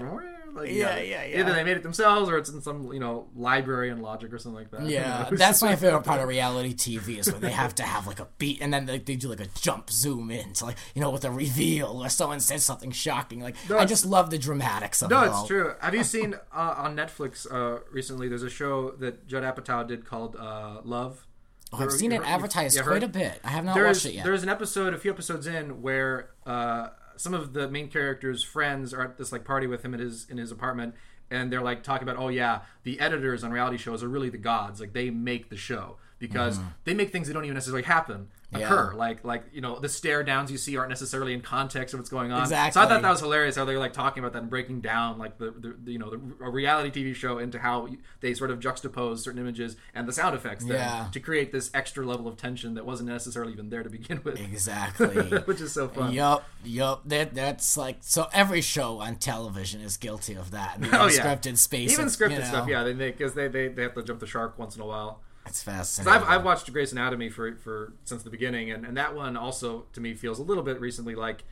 Like, 0.55 0.71
Yeah, 0.71 0.99
yeah, 0.99 1.25
yeah. 1.25 1.41
Either 1.41 1.53
they 1.55 1.65
made 1.65 1.77
it 1.77 1.83
themselves, 1.83 2.29
or 2.29 2.39
it's 2.39 2.51
in 2.51 2.61
some 2.61 2.93
you 2.93 3.01
know 3.01 3.29
library 3.35 3.91
and 3.91 4.03
Logic 4.03 4.33
or 4.33 4.39
something 4.39 4.61
like 4.63 4.71
that. 4.71 4.89
Yeah, 4.89 5.29
that's 5.33 5.63
my 5.63 5.77
favorite 5.77 6.05
part 6.05 6.21
of 6.21 6.29
reality 6.29 6.75
TV 6.75 7.19
is 7.19 7.31
when 7.33 7.41
they 7.41 7.51
have 7.53 7.75
to 7.77 7.83
have 7.83 8.07
like 8.07 8.21
a 8.21 8.29
beat 8.39 8.61
and 8.61 8.73
then 8.73 8.87
they, 8.87 8.99
they 8.99 9.17
do 9.17 9.29
like 9.29 9.41
a 9.41 9.49
jump 9.61 9.91
zoom 9.91 10.31
in 10.31 10.53
to 10.55 10.67
like 10.67 10.77
you 10.95 11.01
know 11.01 11.11
with 11.11 11.25
a 11.25 11.31
reveal 11.31 12.03
or 12.03 12.09
someone 12.09 12.41
says 12.41 12.65
something 12.65 12.91
shocking. 12.91 13.41
Like 13.41 13.57
I 13.71 13.85
just 13.85 14.05
love 14.07 14.31
the 14.31 14.39
dramatics 14.39 15.03
of 15.03 15.11
No, 15.11 15.23
it 15.23 15.27
No, 15.27 15.39
it's 15.41 15.47
true. 15.49 15.75
Have 15.81 15.95
you 15.95 16.05
seen 16.15 16.35
uh, 16.55 16.75
on 16.77 16.97
Netflix 16.97 17.47
uh, 17.51 17.81
recently? 17.91 18.29
There's 18.29 18.43
a 18.43 18.51
show 18.51 18.91
that 18.93 19.27
Judd 19.27 19.43
Apatow 19.43 19.87
did 19.87 20.05
called 20.05 20.37
uh, 20.37 20.81
Love. 20.85 21.27
Oh, 21.75 21.79
I've 21.83 21.93
seen 21.93 22.13
it 22.13 22.21
advertised 22.23 22.77
ever 22.77 22.91
quite 22.91 23.03
a 23.03 23.09
bit. 23.09 23.41
I 23.43 23.49
have 23.49 23.65
not 23.65 23.75
There's 23.75 23.97
watched 23.99 24.07
it 24.07 24.17
yet. 24.17 24.25
there's 24.25 24.43
an 24.43 24.51
episode, 24.51 24.93
a 24.93 24.99
few 24.99 25.11
episodes 25.11 25.47
in, 25.47 25.81
where 25.81 26.29
uh, 26.45 26.89
some 27.23 27.35
of 27.35 27.53
the 27.53 27.69
main 27.69 27.87
characters' 27.87 28.43
friends 28.43 28.93
are 28.93 29.03
at 29.03 29.17
this 29.17 29.31
like 29.31 29.45
party 29.45 29.69
with 29.69 29.85
him 29.85 29.95
at 29.95 30.01
his 30.01 30.27
in 30.29 30.39
his 30.39 30.51
apartment, 30.51 30.97
and 31.31 31.53
they're 31.53 31.63
like 31.63 31.85
talking 31.85 32.03
about, 32.03 32.21
oh 32.21 32.27
yeah, 32.27 32.63
the 32.83 32.99
editors 32.99 33.45
on 33.45 33.53
reality 33.53 33.77
shows 33.77 34.03
are 34.03 34.09
really 34.09 34.29
the 34.29 34.39
gods. 34.39 34.81
Like 34.81 34.93
they 34.93 35.09
make 35.09 35.49
the 35.49 35.57
show 35.57 35.99
because 36.23 36.57
mm-hmm. 36.57 36.69
they 36.85 36.95
make 36.95 37.11
things 37.11 37.27
that 37.27 37.35
don't 37.35 37.45
even 37.45 37.55
necessarily 37.55 37.83
happen 37.83 38.29
occur. 38.55 38.91
Yeah. 38.93 38.97
Like 38.97 39.25
like 39.25 39.43
you 39.53 39.61
know 39.61 39.81
the 39.81 39.89
stare 39.89 40.23
downs 40.23 40.53
you 40.53 40.57
see 40.57 40.77
aren't 40.77 40.91
necessarily 40.91 41.33
in 41.33 41.41
context 41.41 41.95
of 41.95 42.01
what's 42.01 42.11
going 42.11 42.31
on. 42.31 42.47
So 42.47 42.55
I 42.55 42.71
thought 42.71 42.89
that 42.89 43.03
was 43.03 43.19
hilarious 43.19 43.57
how 43.57 43.65
they're 43.65 43.81
like 43.81 43.93
talking 43.93 44.23
about 44.23 44.33
that 44.35 44.43
and 44.43 44.51
breaking 44.51 44.83
down 44.83 45.19
like 45.19 45.39
the, 45.39 45.51
the, 45.51 45.75
the 45.83 45.93
you 45.93 45.99
know 45.99 46.11
the, 46.11 46.45
a 46.45 46.49
reality 46.49 47.03
TV 47.03 47.13
show 47.13 47.39
into 47.39 47.59
how 47.59 47.89
they 48.21 48.35
sort 48.35 48.53
of 48.53 48.61
juxtapose 48.61 49.19
certain 49.19 49.41
images 49.41 49.75
and 49.95 50.07
the 50.07 50.13
sound 50.13 50.37
effects 50.37 50.65
then 50.65 50.77
Yeah. 50.77 51.09
to 51.11 51.19
create 51.19 51.51
this 51.51 51.73
extra 51.75 52.07
level 52.07 52.29
of 52.29 52.37
tension 52.37 52.75
that 52.75 52.87
wasn't 52.87 53.09
necessarily 53.09 53.53
even 53.53 53.71
there 53.71 53.83
to 53.83 53.91
begin 53.91 54.21
with, 54.23 54.41
Exactly. 54.41 55.39
which 55.45 55.61
is 55.61 55.73
so 55.73 55.89
fun. 55.89 56.13
Yup, 56.13 56.45
yup. 56.63 57.03
That 57.05 57.35
that's 57.35 57.77
like 57.77 57.97
so. 58.01 58.29
Every 58.33 58.61
show 58.61 59.01
on 59.01 59.17
television 59.17 59.81
is 59.81 59.97
guilty 59.97 60.35
of 60.35 60.53
that. 60.53 60.81
the 60.81 60.89
Oh 61.03 61.09
yeah, 61.09 61.35
unscripted 61.35 61.59
space. 61.59 61.93
Even 61.93 62.07
scripted 62.07 62.31
you 62.31 62.39
know, 62.39 62.45
stuff, 62.45 62.69
yeah, 62.69 62.85
they 62.85 62.95
make, 62.95 63.19
because 63.19 63.35
they, 63.35 63.49
they 63.49 63.67
they 63.69 63.83
have 63.83 63.95
to 63.95 64.03
jump 64.03 64.21
the 64.21 64.27
shark 64.27 64.57
once 64.59 64.77
in 64.77 64.83
a 64.83 64.87
while. 64.87 65.21
It's 65.47 65.63
fascinating. 65.63 66.13
I've, 66.23 66.29
I've 66.29 66.45
watched 66.45 66.73
Grey's 66.73 66.93
Anatomy 66.93 67.29
for 67.29 67.57
for 67.57 67.93
since 68.05 68.23
the 68.23 68.31
beginning, 68.31 68.71
and, 68.71 68.85
and 68.87 68.97
that 68.97 69.15
one 69.15 69.37
also 69.37 69.87
to 69.93 70.01
me 70.01 70.15
feels 70.15 70.39
a 70.39 70.43
little 70.43 70.63
bit 70.63 70.81
recently 70.81 71.15
like 71.15 71.45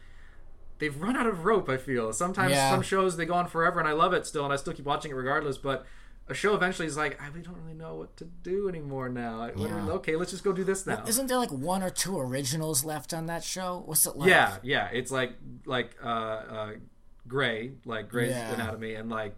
they've 0.78 0.98
run 1.00 1.16
out 1.16 1.26
of 1.26 1.44
rope. 1.44 1.68
I 1.68 1.76
feel 1.76 2.12
sometimes 2.12 2.52
Yeah. 2.52 2.70
some 2.70 2.82
shows 2.82 3.16
they 3.16 3.26
go 3.26 3.34
on 3.34 3.46
forever, 3.48 3.78
and 3.80 3.88
I 3.88 3.92
love 3.92 4.12
it 4.12 4.26
still, 4.26 4.44
and 4.44 4.52
I 4.52 4.56
still 4.56 4.72
keep 4.72 4.86
watching 4.86 5.10
it 5.10 5.14
regardless. 5.14 5.58
But 5.58 5.84
a 6.28 6.34
show 6.34 6.54
eventually 6.54 6.86
is 6.86 6.96
like, 6.96 7.20
I, 7.20 7.28
we 7.30 7.42
don't 7.42 7.56
really 7.60 7.74
know 7.74 7.96
what 7.96 8.16
to 8.18 8.24
do 8.24 8.68
anymore 8.68 9.08
now. 9.08 9.50
Yeah. 9.56 9.88
okay, 9.90 10.14
let's 10.14 10.30
just 10.30 10.44
go 10.44 10.52
do 10.52 10.62
this 10.62 10.86
now. 10.86 11.02
Isn't 11.06 11.26
there 11.26 11.38
like 11.38 11.50
one 11.50 11.82
or 11.82 11.90
two 11.90 12.18
originals 12.18 12.84
left 12.84 13.12
on 13.12 13.26
that 13.26 13.42
show? 13.42 13.82
What's 13.84 14.06
it 14.06 14.16
like? 14.16 14.28
yeah, 14.30 14.56
yeah, 14.62 14.88
it's 14.92 15.10
like 15.10 15.32
like 15.66 15.96
uh, 16.02 16.06
uh, 16.06 16.70
Grey, 17.26 17.72
like 17.84 18.08
Grey's 18.08 18.30
Yeah. 18.30 18.54
Anatomy, 18.54 18.94
and 18.94 19.10
like 19.10 19.34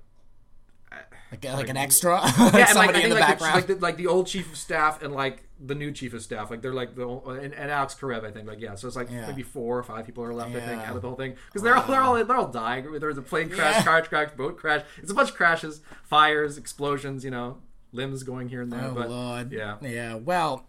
Uh, 0.92 1.16
like, 1.32 1.44
like 1.44 1.68
an 1.70 1.76
extra. 1.76 2.20
yeah, 2.22 2.32
and 2.38 2.52
like, 2.52 2.54
I 2.54 2.72
somebody 2.72 2.92
think 2.92 3.04
in 3.04 3.10
the 3.10 3.16
like, 3.16 3.26
the, 3.26 3.32
background. 3.32 3.54
like, 3.54 3.66
the, 3.66 3.74
like 3.76 3.96
the 3.96 4.06
old 4.06 4.26
chief 4.26 4.50
of 4.52 4.58
staff 4.58 5.02
and 5.02 5.14
like 5.14 5.42
the 5.64 5.74
new 5.74 5.90
chief 5.92 6.12
of 6.12 6.22
staff, 6.22 6.50
like 6.50 6.60
they're 6.60 6.74
like 6.74 6.94
the 6.94 7.08
and, 7.08 7.54
and 7.54 7.70
Alex 7.70 7.94
Karev, 7.98 8.24
I 8.24 8.30
think, 8.30 8.46
like 8.46 8.60
yeah, 8.60 8.74
so 8.74 8.86
it's 8.86 8.96
like 8.96 9.10
Yeah. 9.10 9.26
maybe 9.28 9.42
four 9.42 9.78
or 9.78 9.82
five 9.82 10.04
people 10.06 10.24
are 10.24 10.34
left, 10.34 10.54
I 10.54 10.60
think, 10.60 10.82
out 10.82 10.96
of 10.96 11.02
the 11.02 11.08
whole 11.08 11.16
thing 11.16 11.34
because 11.46 11.62
they're 11.62 11.74
all 11.76 11.86
they're 11.86 12.02
all 12.02 12.24
they're 12.24 12.36
all 12.36 12.48
dying. 12.48 12.92
There's 12.98 13.16
a 13.18 13.22
plane 13.22 13.48
crash, 13.48 13.76
Yeah. 13.76 13.82
car 13.84 14.02
crash, 14.02 14.30
boat 14.36 14.56
crash. 14.58 14.82
It's 14.98 15.10
a 15.10 15.14
bunch 15.14 15.30
of 15.30 15.36
crashes, 15.36 15.80
fires, 16.04 16.58
explosions, 16.58 17.24
you 17.24 17.30
know, 17.30 17.58
limbs 17.92 18.22
going 18.24 18.48
here 18.48 18.60
and 18.62 18.72
there. 18.72 18.84
Oh 18.90 18.94
but 18.94 19.08
Lord. 19.08 19.52
yeah, 19.52 19.76
Yeah. 19.80 20.16
Well, 20.16 20.66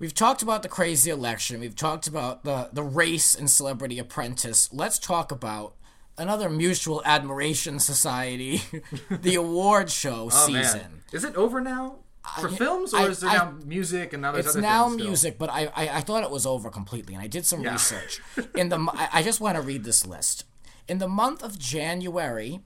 we've 0.00 0.14
talked 0.14 0.42
about 0.42 0.62
the 0.62 0.68
crazy 0.68 1.10
election. 1.10 1.60
We've 1.60 1.76
talked 1.76 2.06
about 2.08 2.42
the 2.44 2.70
the 2.72 2.82
race 2.82 3.34
in 3.34 3.46
Celebrity 3.46 3.98
Apprentice. 4.00 4.70
Let's 4.72 4.98
talk 4.98 5.30
about 5.30 5.74
another 6.18 6.48
mutual 6.50 7.02
admiration 7.04 7.78
society, 7.80 8.62
the 9.10 9.34
award 9.36 9.90
show 9.90 10.28
oh 10.32 10.46
season. 10.46 10.78
man, 10.80 11.02
is 11.12 11.24
it 11.24 11.34
over 11.36 11.60
now? 11.60 11.96
For 12.40 12.48
films, 12.50 12.92
or 12.92 12.98
I- 13.00 13.06
is 13.06 13.20
there 13.20 13.30
I- 13.30 13.36
now 13.36 13.54
music 13.64 14.12
and 14.12 14.20
now 14.20 14.32
there's 14.32 14.46
It's 14.46 14.54
other 14.56 14.60
now 14.62 14.84
things 14.88 14.94
still? 15.00 15.06
music, 15.06 15.38
but 15.38 15.48
I, 15.50 15.66
I 15.74 15.88
I 15.96 16.00
thought 16.02 16.22
it 16.24 16.30
was 16.30 16.44
over 16.44 16.68
completely, 16.70 17.14
and 17.14 17.22
I 17.22 17.26
did 17.26 17.46
some 17.46 17.62
Yeah. 17.62 17.72
research. 17.72 18.20
In 18.54 18.68
the 18.68 18.78
I, 18.92 19.08
I 19.14 19.22
just 19.22 19.40
want 19.40 19.56
to 19.56 19.62
read 19.62 19.84
this 19.84 20.06
list. 20.06 20.44
In 20.86 20.98
the 20.98 21.08
month 21.08 21.42
of 21.42 21.58
January 21.58 22.60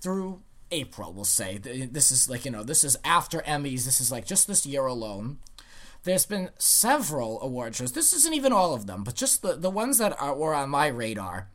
through 0.00 0.42
April, 0.70 1.12
we'll 1.12 1.24
say 1.24 1.58
this 1.58 2.10
is 2.10 2.28
like 2.30 2.44
you 2.46 2.50
know 2.50 2.62
this 2.62 2.84
is 2.84 2.96
after 3.04 3.40
Emmys. 3.40 3.84
This 3.84 4.00
is 4.00 4.10
like 4.10 4.24
just 4.24 4.46
this 4.46 4.64
year 4.64 4.86
alone. 4.86 5.38
There's 6.04 6.24
been 6.26 6.50
several 6.58 7.40
award 7.42 7.74
shows. 7.74 7.92
This 7.92 8.12
isn't 8.12 8.32
even 8.34 8.52
all 8.52 8.74
of 8.74 8.86
them, 8.86 9.02
but 9.04 9.14
just 9.14 9.42
the 9.42 9.56
the 9.56 9.70
ones 9.70 9.98
that 9.98 10.16
are, 10.20 10.34
were 10.34 10.54
on 10.54 10.70
my 10.70 10.86
radar. 10.86 11.48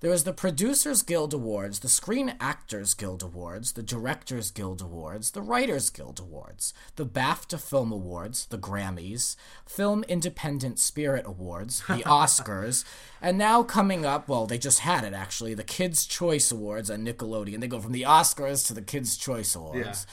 There 0.00 0.10
was 0.10 0.24
the 0.24 0.32
Producers 0.34 1.02
Guild 1.02 1.32
Awards, 1.32 1.78
the 1.78 1.88
Screen 1.88 2.34
Actors 2.38 2.92
Guild 2.92 3.22
Awards, 3.22 3.72
the 3.72 3.82
Directors 3.82 4.50
Guild 4.50 4.82
Awards, 4.82 5.30
the 5.30 5.40
Writers 5.40 5.88
Guild 5.88 6.20
Awards, 6.20 6.74
the 6.96 7.06
BAFTA 7.06 7.58
Film 7.58 7.92
Awards, 7.92 8.46
the 8.46 8.58
Grammys, 8.58 9.36
Film 9.64 10.04
Independent 10.06 10.78
Spirit 10.78 11.24
Awards, 11.26 11.82
the 11.86 12.02
Oscars, 12.06 12.84
and 13.22 13.38
now 13.38 13.62
coming 13.62 14.04
up, 14.04 14.28
well, 14.28 14.44
they 14.46 14.58
just 14.58 14.80
had 14.80 15.02
it 15.02 15.14
actually, 15.14 15.54
the 15.54 15.64
Kids' 15.64 16.04
Choice 16.04 16.52
Awards 16.52 16.90
on 16.90 17.04
Nickelodeon. 17.04 17.60
They 17.60 17.68
go 17.68 17.80
from 17.80 17.92
the 17.92 18.02
Oscars 18.02 18.66
to 18.66 18.74
the 18.74 18.82
Kids' 18.82 19.16
Choice 19.16 19.54
Awards. 19.54 20.06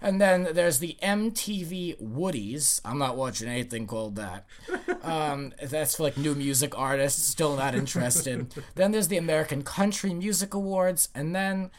And 0.00 0.20
then 0.20 0.48
there's 0.52 0.78
the 0.78 0.96
MTV 1.02 2.00
Woodies. 2.00 2.80
I'm 2.84 2.98
not 2.98 3.16
watching 3.16 3.48
anything 3.48 3.86
called 3.86 4.16
that. 4.16 4.46
Um, 5.02 5.52
that's 5.62 5.96
for 5.96 6.04
like 6.04 6.16
new 6.16 6.34
music 6.34 6.78
artists. 6.78 7.24
Still 7.24 7.56
not 7.56 7.74
interested. 7.74 8.54
then 8.76 8.92
there's 8.92 9.08
the 9.08 9.16
American 9.16 9.62
Country 9.62 10.14
Music 10.14 10.54
Awards, 10.54 11.08
and 11.14 11.34
then 11.34 11.70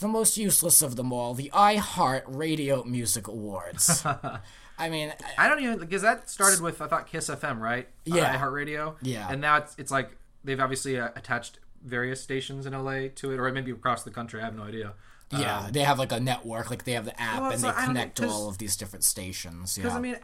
the 0.00 0.08
most 0.08 0.36
useless 0.36 0.82
of 0.82 0.96
them 0.96 1.12
all, 1.12 1.34
the 1.34 1.50
iHeart 1.54 2.22
Radio 2.26 2.82
Music 2.84 3.28
Awards. 3.28 4.04
I 4.78 4.90
mean, 4.90 5.12
I 5.38 5.48
don't 5.48 5.62
even 5.62 5.78
because 5.78 6.02
that 6.02 6.28
started 6.28 6.60
with 6.60 6.82
I 6.82 6.86
thought 6.86 7.06
Kiss 7.06 7.30
FM, 7.30 7.60
right? 7.60 7.88
Yeah. 8.04 8.36
iHeartRadio. 8.38 8.96
Yeah. 9.02 9.28
and 9.30 9.40
now 9.40 9.56
it's 9.56 9.74
it's 9.78 9.90
like 9.90 10.16
they've 10.44 10.60
obviously 10.60 10.98
uh, 10.98 11.08
attached 11.16 11.60
various 11.82 12.20
stations 12.20 12.66
in 12.66 12.72
LA 12.72 13.08
to 13.14 13.30
it, 13.30 13.38
or 13.38 13.50
maybe 13.52 13.70
across 13.70 14.02
the 14.02 14.10
country. 14.10 14.40
I 14.40 14.44
have 14.44 14.56
no 14.56 14.64
idea. 14.64 14.94
Yeah, 15.30 15.60
um, 15.60 15.72
they 15.72 15.80
have 15.80 15.98
like 15.98 16.12
a 16.12 16.20
network, 16.20 16.70
like 16.70 16.84
they 16.84 16.92
have 16.92 17.04
the 17.04 17.20
app, 17.20 17.40
Well, 17.40 17.50
and 17.52 17.60
they 17.62 17.72
connect 17.72 18.16
to 18.18 18.28
all 18.28 18.48
of 18.48 18.58
these 18.58 18.76
different 18.76 19.04
stations. 19.04 19.74
Because 19.74 19.92
Yeah. 19.92 19.98
I 19.98 20.00
mean, 20.00 20.16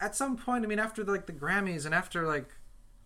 at 0.00 0.16
some 0.16 0.36
point, 0.36 0.64
I 0.64 0.68
mean, 0.68 0.78
after 0.78 1.04
like 1.04 1.26
the 1.26 1.32
Grammys 1.32 1.86
and 1.86 1.94
after 1.94 2.26
like 2.26 2.50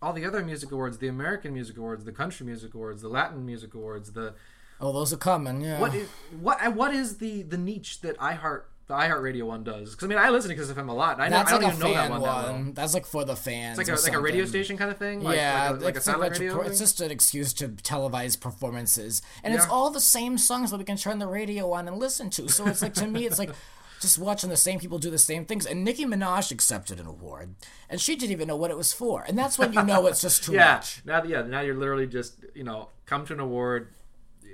all 0.01 0.13
the 0.13 0.25
other 0.25 0.43
music 0.43 0.71
awards, 0.71 0.97
the 0.97 1.07
American 1.07 1.53
Music 1.53 1.77
Awards, 1.77 2.05
the 2.05 2.11
Country 2.11 2.45
Music 2.45 2.73
Awards, 2.73 3.01
the 3.01 3.09
Latin 3.09 3.45
Music 3.45 3.73
Awards, 3.73 4.13
the 4.13 4.33
oh, 4.81 4.91
those 4.91 5.13
are 5.13 5.17
coming. 5.17 5.61
Yeah. 5.61 5.79
what 5.79 5.93
is 5.93 6.09
what 6.39 6.73
what 6.73 6.93
is 6.93 7.17
the 7.17 7.43
the 7.43 7.57
niche 7.57 8.01
that 8.01 8.17
iHeart 8.17 8.63
the 8.89 8.95
iHeartRadio 8.95 9.43
one 9.43 9.63
does? 9.63 9.91
Because 9.91 10.05
I 10.05 10.07
mean, 10.07 10.17
I 10.17 10.29
listen 10.31 10.49
to 10.49 10.55
Kiss 10.55 10.71
FM 10.71 10.89
a 10.89 10.91
lot. 10.91 11.21
I, 11.21 11.29
know, 11.29 11.37
That's 11.37 11.53
I 11.53 11.59
don't 11.59 11.63
like 11.63 11.73
a 11.73 11.75
even 11.77 11.87
know 11.87 11.93
that 11.93 12.09
one. 12.09 12.21
one. 12.21 12.31
That 12.31 12.53
well. 12.53 12.71
That's 12.73 12.93
like 12.95 13.05
for 13.05 13.23
the 13.23 13.35
fans. 13.35 13.77
It's 13.77 13.87
like 13.87 13.97
a, 13.97 14.01
like 14.01 14.13
a 14.13 14.19
radio 14.19 14.45
station 14.45 14.77
kind 14.77 14.89
of 14.89 14.97
thing. 14.97 15.21
Like, 15.21 15.37
yeah, 15.37 15.69
like 15.69 15.81
a, 15.81 15.83
like 15.83 15.93
a 15.93 15.97
it's, 15.97 16.05
satellite 16.07 16.31
like 16.31 16.41
a- 16.41 16.43
radio. 16.43 16.61
it's 16.61 16.79
just 16.79 16.99
an 16.99 17.11
excuse 17.11 17.53
to 17.53 17.69
televise 17.69 18.37
performances, 18.39 19.21
and 19.43 19.53
it's 19.53 19.67
all 19.67 19.91
the 19.91 20.01
same 20.01 20.39
songs 20.39 20.71
that 20.71 20.77
we 20.77 20.83
can 20.85 20.97
turn 20.97 21.19
the 21.19 21.27
radio 21.27 21.71
on 21.71 21.87
and 21.87 21.97
listen 21.97 22.31
to. 22.31 22.49
So 22.49 22.65
it's 22.65 22.81
like 22.81 22.95
to 22.95 23.05
me, 23.05 23.27
it's 23.27 23.37
like 23.37 23.51
just 24.01 24.17
watching 24.17 24.49
the 24.49 24.57
same 24.57 24.79
people 24.79 24.97
do 24.97 25.11
the 25.11 25.19
same 25.19 25.45
things. 25.45 25.67
And 25.67 25.83
Nicki 25.85 26.05
Minaj 26.05 26.51
accepted 26.51 26.99
an 26.99 27.05
award, 27.05 27.53
and 27.91 28.01
she 28.01 28.15
didn't 28.15 28.31
even 28.31 28.47
know 28.47 28.55
what 28.55 28.71
it 28.71 28.77
was 28.77 28.91
for, 28.91 29.23
and 29.27 29.37
that's 29.37 29.59
when 29.59 29.71
you 29.71 29.83
know 29.83 30.07
it's 30.07 30.21
just 30.21 30.43
too 30.43 30.53
yeah. 30.53 30.73
much. 30.73 31.03
Now, 31.05 31.23
yeah. 31.23 31.43
Now 31.43 31.61
you're 31.61 31.75
literally 31.75 32.07
just 32.07 32.43
you 32.55 32.63
know 32.63 32.89
come 33.05 33.23
to 33.27 33.33
an 33.33 33.39
award. 33.39 33.89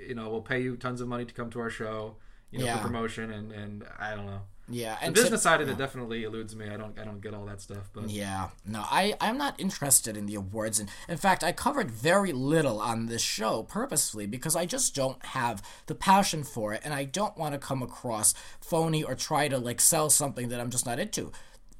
You 0.06 0.14
know, 0.14 0.28
we'll 0.28 0.42
pay 0.42 0.60
you 0.60 0.76
tons 0.76 1.00
of 1.00 1.08
money 1.08 1.24
to 1.24 1.32
come 1.32 1.48
to 1.52 1.60
our 1.60 1.70
show. 1.70 2.16
You 2.50 2.60
know, 2.60 2.64
Yeah. 2.66 2.76
for 2.78 2.84
promotion 2.88 3.30
and 3.32 3.52
and 3.52 3.84
I 3.98 4.14
don't 4.14 4.26
know. 4.26 4.40
Yeah, 4.68 4.96
The 4.96 5.04
and 5.04 5.14
business 5.14 5.40
to- 5.42 5.44
side 5.44 5.60
of 5.60 5.68
it 5.68 5.78
definitely 5.78 6.24
eludes 6.24 6.56
me. 6.56 6.68
I 6.68 6.76
don't 6.76 6.98
I 6.98 7.04
don't 7.04 7.20
get 7.20 7.34
all 7.34 7.44
that 7.46 7.60
stuff. 7.60 7.88
But 7.92 8.10
Yeah, 8.10 8.48
no, 8.64 8.80
I, 8.84 9.14
I'm 9.20 9.38
not 9.38 9.54
interested 9.60 10.16
in 10.16 10.26
the 10.26 10.34
awards. 10.34 10.80
And 10.80 10.88
in 11.08 11.18
fact, 11.18 11.44
I 11.44 11.52
covered 11.52 11.88
very 11.90 12.32
little 12.32 12.80
on 12.80 13.06
this 13.06 13.22
show 13.22 13.62
purposefully 13.62 14.26
because 14.26 14.56
I 14.56 14.66
just 14.66 14.92
don't 14.94 15.24
have 15.26 15.62
the 15.86 15.94
passion 15.94 16.42
for 16.42 16.72
it 16.72 16.80
and 16.84 16.92
I 16.92 17.04
don't 17.04 17.36
want 17.38 17.52
to 17.54 17.58
come 17.60 17.80
across 17.82 18.34
phony 18.60 19.04
or 19.04 19.14
try 19.14 19.46
to 19.48 19.58
like 19.58 19.80
sell 19.80 20.10
something 20.10 20.48
that 20.48 20.58
I'm 20.60 20.70
just 20.70 20.86
not 20.86 20.98
into. 20.98 21.30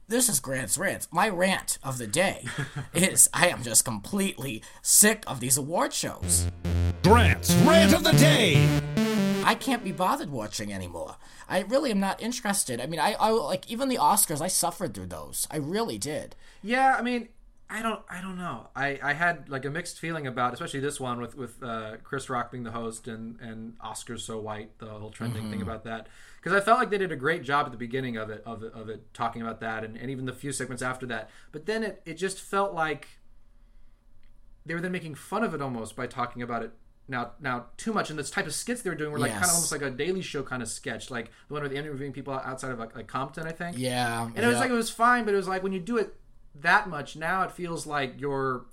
This 0.09 0.29
is 0.29 0.39
Grant's 0.39 0.79
rant. 0.79 1.09
My 1.11 1.29
rant 1.29 1.79
of 1.83 1.99
the 1.99 2.07
day 2.07 2.45
is 2.95 3.29
I 3.35 3.49
am 3.49 3.65
just 3.65 3.85
completely 3.85 4.63
sick 4.83 5.25
of 5.27 5.41
these 5.41 5.57
award 5.57 5.93
shows. 5.93 6.47
Grant's 7.03 7.53
Rant 7.67 7.93
of 7.95 8.05
the 8.05 8.13
Day. 8.13 8.65
I 9.47 9.55
can't 9.55 9.85
be 9.85 9.93
bothered 9.93 10.31
watching 10.31 10.73
anymore. 10.73 11.17
I 11.49 11.61
really 11.63 11.91
am 11.91 12.01
not 12.01 12.21
interested. 12.21 12.81
I 12.81 12.87
mean, 12.87 13.01
I, 13.01 13.13
I 13.13 13.31
like 13.31 13.71
even 13.71 13.89
the 13.89 13.97
Oscars. 13.97 14.41
I 14.41 14.49
suffered 14.49 14.93
through 14.93 15.07
those. 15.07 15.47
I 15.51 15.59
really 15.59 15.99
did. 15.99 16.35
Yeah, 16.63 16.97
I 16.99 17.03
mean, 17.03 17.29
I 17.71 17.81
don't, 17.83 18.03
I 18.09 18.21
don't 18.21 18.37
know. 18.37 18.69
I, 18.75 18.99
I 19.03 19.13
had 19.13 19.49
like 19.49 19.65
a 19.65 19.71
mixed 19.71 19.99
feeling 19.99 20.27
about, 20.27 20.53
especially 20.53 20.81
this 20.81 21.01
one 21.01 21.21
with 21.21 21.37
with 21.37 21.63
uh, 21.63 21.97
Chris 22.03 22.29
Rock 22.29 22.51
being 22.51 22.65
the 22.65 22.73
host 22.73 23.07
and 23.07 23.41
and 23.41 23.79
Oscars 23.79 24.21
so 24.21 24.41
white, 24.41 24.79
the 24.79 24.87
whole 24.87 25.11
trending 25.11 25.51
thing 25.51 25.63
about 25.63 25.85
that. 25.85 26.09
Because 26.37 26.61
I 26.61 26.65
felt 26.65 26.79
like 26.79 26.91
they 26.91 26.99
did 26.99 27.13
a 27.13 27.17
great 27.17 27.43
job 27.43 27.67
at 27.67 27.73
the 27.73 27.79
beginning 27.79 28.17
of 28.17 28.31
it, 28.31 28.43
of 28.47 28.63
it, 28.63 28.73
of 28.73 28.89
it 28.89 29.13
talking 29.15 29.43
about 29.43 29.61
that, 29.61 29.85
and, 29.85 29.97
and 29.97 30.11
even 30.11 30.27
the 30.27 30.33
few 30.33 30.53
segments 30.53 30.83
after 30.83 31.07
that. 31.07 31.31
But 31.51 31.67
then 31.67 31.83
it, 31.83 32.03
it 32.05 32.15
just 32.15 32.41
felt 32.41 32.73
like 32.73 33.09
they 34.65 34.75
were 34.75 34.81
then 34.81 34.93
making 34.93 35.15
fun 35.15 35.43
of 35.43 35.55
it 35.55 35.63
almost 35.63 35.97
by 35.97 36.07
talking 36.07 36.43
about 36.43 36.63
it 36.63 36.73
now 37.09 37.33
now 37.41 37.67
too 37.77 37.93
much 37.93 38.11
and 38.11 38.19
this 38.19 38.31
type 38.31 38.47
of 38.47 38.55
skits 38.55 38.83
they 38.83 38.91
were 38.91 38.97
doing 38.97 39.13
were 39.13 39.19
like 39.19 39.31
kind 39.33 39.45
of 39.45 39.51
almost 39.51 39.71
like 39.71 39.83
a 39.83 39.91
daily 39.91 40.23
show 40.23 40.43
kind 40.43 40.61
of 40.63 40.69
sketch 40.69 41.11
like 41.11 41.27
the 41.47 41.55
one 41.55 41.63
where 41.63 41.69
they're 41.69 41.79
interviewing 41.79 42.13
people 42.13 42.35
outside 42.35 42.73
of 42.73 42.79
like, 42.81 42.97
like 42.97 43.07
compton 43.07 43.47
i 43.47 43.53
think 43.53 43.79
Yeah, 43.79 44.25
and 44.35 44.39
it 44.39 44.47
was 44.47 44.59
like 44.59 44.71
it 44.71 44.75
was 44.75 44.91
fine, 44.91 45.25
but 45.25 45.33
it 45.35 45.37
was 45.37 45.47
like 45.49 45.63
when 45.63 45.73
you 45.73 45.81
do 45.81 45.97
it 45.99 46.15
that 46.57 46.89
much, 46.89 47.17
now 47.17 47.43
it 47.43 47.53
feels 47.53 47.87
like 47.87 48.21
you're 48.21 48.65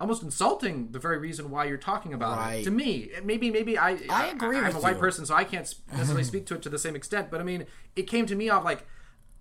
almost 0.00 0.22
insulting 0.22 0.90
the 0.92 0.98
very 0.98 1.18
reason 1.18 1.50
why 1.50 1.64
you're 1.64 1.76
talking 1.76 2.12
about 2.12 2.38
Right. 2.38 2.54
it. 2.56 2.64
To 2.64 2.70
me, 2.70 3.10
maybe 3.24 3.50
maybe 3.50 3.76
I 3.78 3.98
I 4.10 4.26
agree 4.28 4.56
I'm 4.58 4.64
with 4.66 4.76
a 4.76 4.80
white 4.80 4.94
you. 4.94 5.00
person, 5.00 5.26
so 5.26 5.34
I 5.34 5.44
can't 5.44 5.72
necessarily 5.92 6.24
speak 6.24 6.46
to 6.46 6.54
it 6.54 6.62
to 6.62 6.68
the 6.68 6.78
same 6.78 6.96
extent. 6.96 7.30
But 7.30 7.40
I 7.40 7.44
mean, 7.44 7.66
it 7.96 8.04
came 8.04 8.26
to 8.26 8.34
me 8.34 8.48
off 8.48 8.64
like 8.64 8.86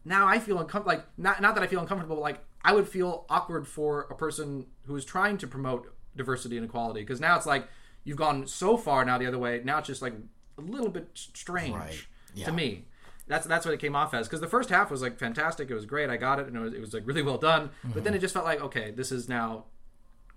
now 0.06 0.28
I 0.28 0.40
feel 0.40 0.60
uncomfortable. 0.60 0.92
Like 0.98 1.06
not 1.18 1.42
not 1.42 1.56
that 1.56 1.64
I 1.64 1.68
feel 1.68 1.80
uncomfortable, 1.80 2.18
but 2.18 2.22
like 2.24 2.40
I 2.64 2.74
would 2.74 2.88
feel 2.88 3.26
awkward 3.30 3.68
for 3.68 4.02
a 4.12 4.16
person 4.16 4.68
who 4.86 4.96
is 4.96 5.06
trying 5.06 5.38
to 5.40 5.48
promote 5.48 5.88
diversity 6.16 6.58
and 6.58 6.66
equality 6.66 7.02
because 7.02 7.20
now 7.22 7.36
it's 7.38 7.46
like 7.46 7.68
you've 8.04 8.18
gone 8.18 8.48
so 8.48 8.78
far 8.78 9.04
now 9.06 9.18
the 9.18 9.28
other 9.28 9.40
way. 9.40 9.62
Now 9.64 9.78
it's 9.80 9.88
just 9.88 10.02
like 10.02 10.14
a 10.58 10.62
little 10.62 10.90
bit 10.90 11.10
strange 11.14 11.76
Right. 11.76 12.06
Yeah. 12.34 12.46
to 12.46 12.52
me. 12.52 12.86
That's 13.28 13.46
that's 13.48 13.66
what 13.66 13.74
it 13.74 13.80
came 13.80 13.96
off 13.96 14.14
as 14.14 14.28
because 14.28 14.42
the 14.42 14.48
first 14.48 14.70
half 14.70 14.92
was 14.92 15.02
like 15.02 15.18
fantastic. 15.18 15.70
It 15.70 15.74
was 15.74 15.86
great. 15.86 16.10
I 16.10 16.18
got 16.18 16.40
it, 16.40 16.48
and 16.48 16.56
it 16.58 16.60
was, 16.60 16.74
it 16.74 16.82
was 16.82 16.94
like 16.94 17.04
really 17.06 17.22
well 17.22 17.38
done. 17.38 17.70
But 17.84 18.04
then 18.04 18.14
it 18.14 18.20
just 18.20 18.34
felt 18.34 18.46
like 18.46 18.62
okay, 18.62 18.92
this 18.92 19.12
is 19.12 19.30
now 19.30 19.66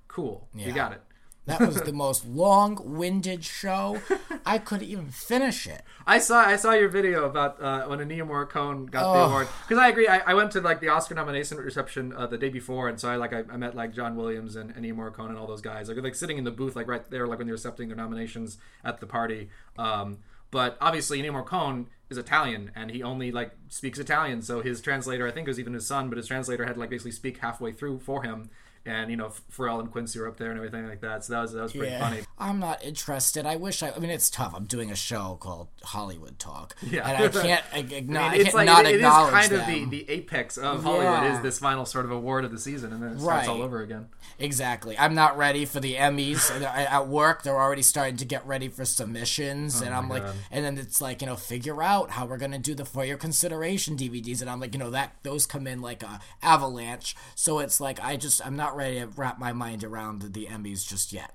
cool. 0.09 0.49
You 0.55 0.67
Mm-hmm. 0.67 0.75
Got 0.77 0.93
it. 0.93 1.03
That 1.47 1.61
was 1.61 1.83
the 1.83 1.93
most 1.93 2.27
long-winded 2.27 3.45
show. 3.45 4.01
I 4.47 4.59
couldn't 4.59 4.89
even 4.89 5.11
finish 5.11 5.67
it. 5.67 5.83
I 6.07 6.19
saw 6.19 6.41
I 6.45 6.57
saw 6.57 6.73
your 6.73 6.89
video 6.89 7.25
about 7.25 7.61
uh, 7.63 7.85
when 7.87 7.99
Ennio 7.99 8.27
Morricone 8.27 8.91
got 8.91 9.13
the 9.13 9.21
Oh. 9.21 9.25
award 9.27 9.49
because 9.69 9.79
I 9.79 9.89
agree. 9.89 10.09
I, 10.09 10.19
I 10.21 10.35
went 10.35 10.53
to 10.53 10.61
like 10.61 10.81
the 10.81 10.89
Oscar 10.89 11.15
nomination 11.15 11.59
reception 11.59 12.15
uh, 12.17 12.27
the 12.27 12.39
day 12.39 12.49
before, 12.49 12.89
and 12.89 12.99
so 12.99 13.09
I 13.11 13.17
like 13.17 13.33
I, 13.35 13.45
I 13.51 13.57
met 13.59 13.75
like 13.75 13.93
John 13.93 14.17
Williams 14.17 14.57
and 14.57 14.75
Ennio 14.75 14.95
Morricone 14.95 15.29
and 15.29 15.39
all 15.39 15.47
those 15.47 15.61
guys. 15.63 15.89
Like 15.89 15.99
like 16.03 16.15
sitting 16.15 16.39
in 16.39 16.45
the 16.45 16.51
booth 16.51 16.77
like 16.77 16.89
right 16.89 17.09
there, 17.11 17.27
like 17.27 17.39
when 17.39 17.47
they 17.47 17.53
were 17.53 17.57
accepting 17.57 17.89
their 17.89 17.97
nominations 17.97 18.57
at 18.83 19.01
the 19.01 19.07
party. 19.07 19.51
Um, 19.79 20.19
but 20.51 20.77
obviously 20.81 21.21
Ennio 21.21 21.33
Morricone 21.45 21.87
is 22.11 22.17
Italian 22.19 22.71
and 22.77 22.91
he 22.91 23.03
only 23.03 23.33
like 23.33 23.53
speaks 23.69 23.99
Italian, 23.99 24.41
so 24.41 24.63
his 24.63 24.81
translator 24.81 25.27
I 25.27 25.31
think 25.31 25.47
it 25.47 25.51
was 25.51 25.61
even 25.61 25.75
his 25.75 25.87
son, 25.87 26.09
but 26.09 26.17
his 26.17 26.27
translator 26.27 26.65
had 26.65 26.75
to, 26.75 26.81
like 26.81 26.91
basically 26.91 27.11
speak 27.13 27.39
halfway 27.39 27.73
through 27.73 27.99
for 28.01 28.23
him. 28.23 28.51
And 28.87 29.11
you 29.11 29.17
know 29.17 29.33
Pharrell 29.51 29.81
and 29.81 29.91
Quincy 29.91 30.19
were 30.19 30.29
up 30.29 30.37
there 30.37 30.51
and 30.51 30.59
everything 30.59 30.87
like 30.87 31.01
that, 31.01 31.25
so 31.25 31.33
that 31.33 31.41
was 31.41 31.53
that 31.53 31.63
was 31.63 31.73
pretty 31.73 31.97
funny. 31.97 32.21
I'm 32.39 32.59
not 32.59 32.85
interested. 32.85 33.47
I 33.47 33.57
wish 33.57 33.83
I. 33.83 33.91
I 33.91 33.99
mean, 33.99 34.11
it's 34.11 34.29
tough. 34.29 34.53
I'm 34.55 34.67
doing 34.67 34.91
a 34.91 34.95
show 34.95 35.39
called 35.41 35.69
Hollywood 35.85 36.39
Talk, 36.39 36.77
Yeah. 36.83 37.09
and 37.09 37.25
I 37.25 37.29
can't. 37.43 37.65
I, 37.73 37.83
acknow- 37.83 38.17
I 38.19 38.27
I 38.27 38.31
mean, 38.33 38.41
it's 38.43 38.45
can't 38.51 38.55
like 38.55 38.67
not 38.67 38.85
it- 38.85 38.89
it 38.89 38.95
is 38.97 38.97
acknowledge 39.07 39.33
kind 39.33 39.53
of 39.53 39.67
the, 39.67 39.85
the 39.87 40.11
apex 40.11 40.59
of 40.59 40.83
Hollywood 40.83 41.05
Yeah. 41.05 41.37
is 41.37 41.43
this 41.43 41.59
final 41.59 41.87
sort 41.87 42.05
of 42.05 42.11
award 42.11 42.45
of 42.45 42.51
the 42.53 42.59
season, 42.59 42.93
and 42.93 43.03
then 43.03 43.13
it 43.13 43.21
starts 43.21 43.49
Right. 43.49 43.57
all 43.57 43.63
over 43.63 43.81
again. 43.81 44.09
Exactly. 44.39 44.99
I'm 44.99 45.15
not 45.15 45.39
ready 45.39 45.65
for 45.65 45.81
the 45.81 45.95
Emmys. 45.95 46.51
And 46.55 46.65
At 46.65 47.09
work, 47.09 47.43
they're 47.43 47.59
already 47.61 47.81
starting 47.83 48.19
to 48.19 48.25
get 48.27 48.47
ready 48.47 48.69
for 48.69 48.85
submissions, 48.85 49.81
and 49.81 49.95
oh 49.95 49.99
I'm 49.99 50.09
like, 50.11 50.25
and 50.51 50.63
then 50.65 50.77
it's 50.77 51.01
like, 51.01 51.23
you 51.23 51.27
know, 51.27 51.37
figure 51.37 51.83
out 51.83 52.11
how 52.11 52.27
we're 52.27 52.37
gonna 52.37 52.59
do 52.59 52.75
the 52.75 52.85
for 52.85 53.05
your 53.05 53.17
consideration 53.17 53.97
DVDs, 53.97 54.43
and 54.43 54.51
I'm 54.51 54.61
like, 54.61 54.75
you 54.75 54.79
know, 54.79 54.91
that 54.91 55.15
those 55.23 55.47
come 55.47 55.67
in 55.67 55.81
like 55.81 56.03
a 56.03 56.21
avalanche. 56.43 57.17
So 57.35 57.61
it's 57.61 57.81
like 57.81 57.99
I 58.05 58.17
just 58.17 58.45
I'm 58.45 58.57
not 58.57 58.74
ready 58.77 59.01
to 59.01 59.07
wrap 59.07 59.39
my 59.39 59.53
mind 59.53 59.85
around 59.85 60.23
the, 60.23 60.47
Emmys 60.47 60.87
just 60.87 61.13
yet. 61.13 61.33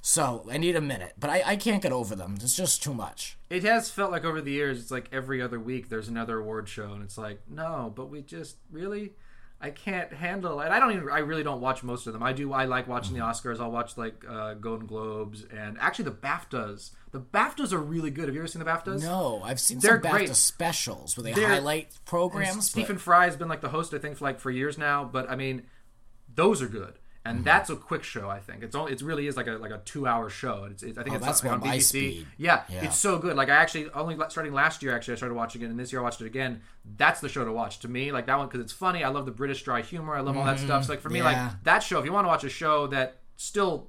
So 0.00 0.46
I 0.50 0.58
need 0.58 0.76
a 0.76 0.82
minute, 0.82 1.14
but 1.18 1.30
I, 1.30 1.42
I 1.46 1.56
can't 1.56 1.82
get 1.82 1.90
over 1.92 2.14
them. 2.14 2.34
It's 2.40 2.54
just 2.56 2.82
too 2.82 2.92
much. 2.92 3.38
It 3.48 3.62
has 3.64 3.90
felt 3.90 4.10
like 4.10 4.24
over 4.26 4.40
the 4.42 4.52
years, 4.52 4.78
it's 4.78 4.90
like 4.90 5.08
every 5.12 5.40
other 5.40 5.58
week 5.58 5.88
there's 5.88 6.08
another 6.08 6.38
award 6.38 6.68
show, 6.68 6.92
and 6.92 7.02
it's 7.02 7.16
like, 7.16 7.40
no, 7.48 7.90
but 7.96 8.10
we 8.10 8.20
just 8.20 8.56
really, 8.70 9.12
I 9.62 9.70
can't 9.70 10.12
handle 10.12 10.60
it. 10.60 10.70
I 10.70 10.78
don't 10.78 10.92
even, 10.92 11.08
I 11.08 11.20
really 11.20 11.42
don't 11.42 11.62
watch 11.62 11.82
most 11.82 12.06
of 12.06 12.12
them. 12.12 12.22
I 12.22 12.34
do, 12.34 12.52
I 12.52 12.66
like 12.66 12.86
watching 12.86 13.14
the 13.14 13.20
Oscars. 13.20 13.60
I'll 13.60 13.70
watch 13.70 13.96
like 13.96 14.22
uh, 14.28 14.52
Golden 14.54 14.86
Globes 14.86 15.44
and 15.44 15.78
actually 15.80 16.04
the 16.04 16.10
BAFTAs. 16.12 16.90
The 17.12 17.20
BAFTAs 17.20 17.72
are 17.72 17.78
really 17.78 18.10
good. 18.10 18.26
Have 18.26 18.34
you 18.34 18.42
ever 18.42 18.48
seen 18.48 18.62
the 18.62 18.70
BAFTAs? 18.70 19.00
No, 19.02 19.40
I've 19.42 19.60
seen 19.60 19.78
They're 19.78 20.02
some 20.02 20.10
BAFTA 20.12 20.16
great. 20.26 20.36
specials 20.36 21.16
where 21.16 21.24
they 21.24 21.32
They're- 21.32 21.48
highlight 21.48 21.92
programs. 22.04 22.56
but- 22.56 22.62
Stephen 22.64 22.98
Fry 22.98 23.24
has 23.24 23.36
been 23.36 23.48
like 23.48 23.62
the 23.62 23.70
host, 23.70 23.94
I 23.94 23.98
think, 23.98 24.18
for 24.18 24.24
like 24.26 24.38
for 24.38 24.50
years 24.50 24.76
now. 24.76 25.04
But 25.04 25.30
I 25.30 25.36
mean, 25.36 25.62
those 26.34 26.62
are 26.62 26.68
good, 26.68 26.94
and 27.24 27.36
Mm-hmm. 27.38 27.44
that's 27.44 27.70
a 27.70 27.76
quick 27.76 28.02
show. 28.04 28.28
I 28.28 28.38
think 28.38 28.62
it's 28.62 28.74
only 28.76 28.92
it 28.92 29.00
really 29.00 29.26
is 29.26 29.36
like 29.36 29.46
a 29.46 29.52
like 29.52 29.70
a 29.70 29.78
two 29.84 30.06
hour 30.06 30.28
show. 30.28 30.64
It's, 30.70 30.82
it's 30.82 30.98
I 30.98 31.02
think 31.02 31.14
Oh, 31.14 31.16
it's 31.18 31.26
that's 31.26 31.44
on, 31.44 31.60
on 31.62 31.62
BBC. 31.62 32.24
Yeah, 32.36 32.62
Yeah. 32.68 32.84
it's 32.84 32.98
so 32.98 33.18
good. 33.18 33.34
Like 33.36 33.48
I 33.48 33.54
actually 33.56 33.88
only 33.90 34.16
starting 34.28 34.52
last 34.52 34.82
year. 34.82 34.94
Actually, 34.94 35.14
I 35.14 35.16
started 35.16 35.34
watching 35.34 35.62
it, 35.62 35.66
and 35.66 35.78
this 35.78 35.90
year 35.92 36.00
I 36.00 36.04
watched 36.04 36.20
it 36.20 36.26
again. 36.26 36.60
That's 36.96 37.20
the 37.20 37.28
show 37.28 37.44
to 37.44 37.52
watch 37.52 37.78
to 37.80 37.88
me. 37.88 38.12
Like 38.12 38.26
that 38.26 38.36
one 38.38 38.46
because 38.48 38.60
it's 38.60 38.72
funny. 38.72 39.02
I 39.04 39.08
love 39.08 39.24
the 39.26 39.32
British 39.32 39.62
dry 39.62 39.80
humor. 39.82 40.14
I 40.14 40.20
love 40.20 40.36
all 40.36 40.44
that 40.44 40.58
stuff. 40.58 40.84
So 40.84 40.92
like 40.92 41.00
for 41.00 41.08
me, 41.10 41.20
Mm-hmm. 41.20 41.28
Yeah. 41.30 41.44
like 41.48 41.62
that 41.64 41.82
show. 41.82 41.98
If 41.98 42.04
you 42.04 42.12
want 42.12 42.24
to 42.24 42.28
watch 42.28 42.44
a 42.44 42.48
show 42.50 42.86
that 42.88 43.20
still 43.36 43.88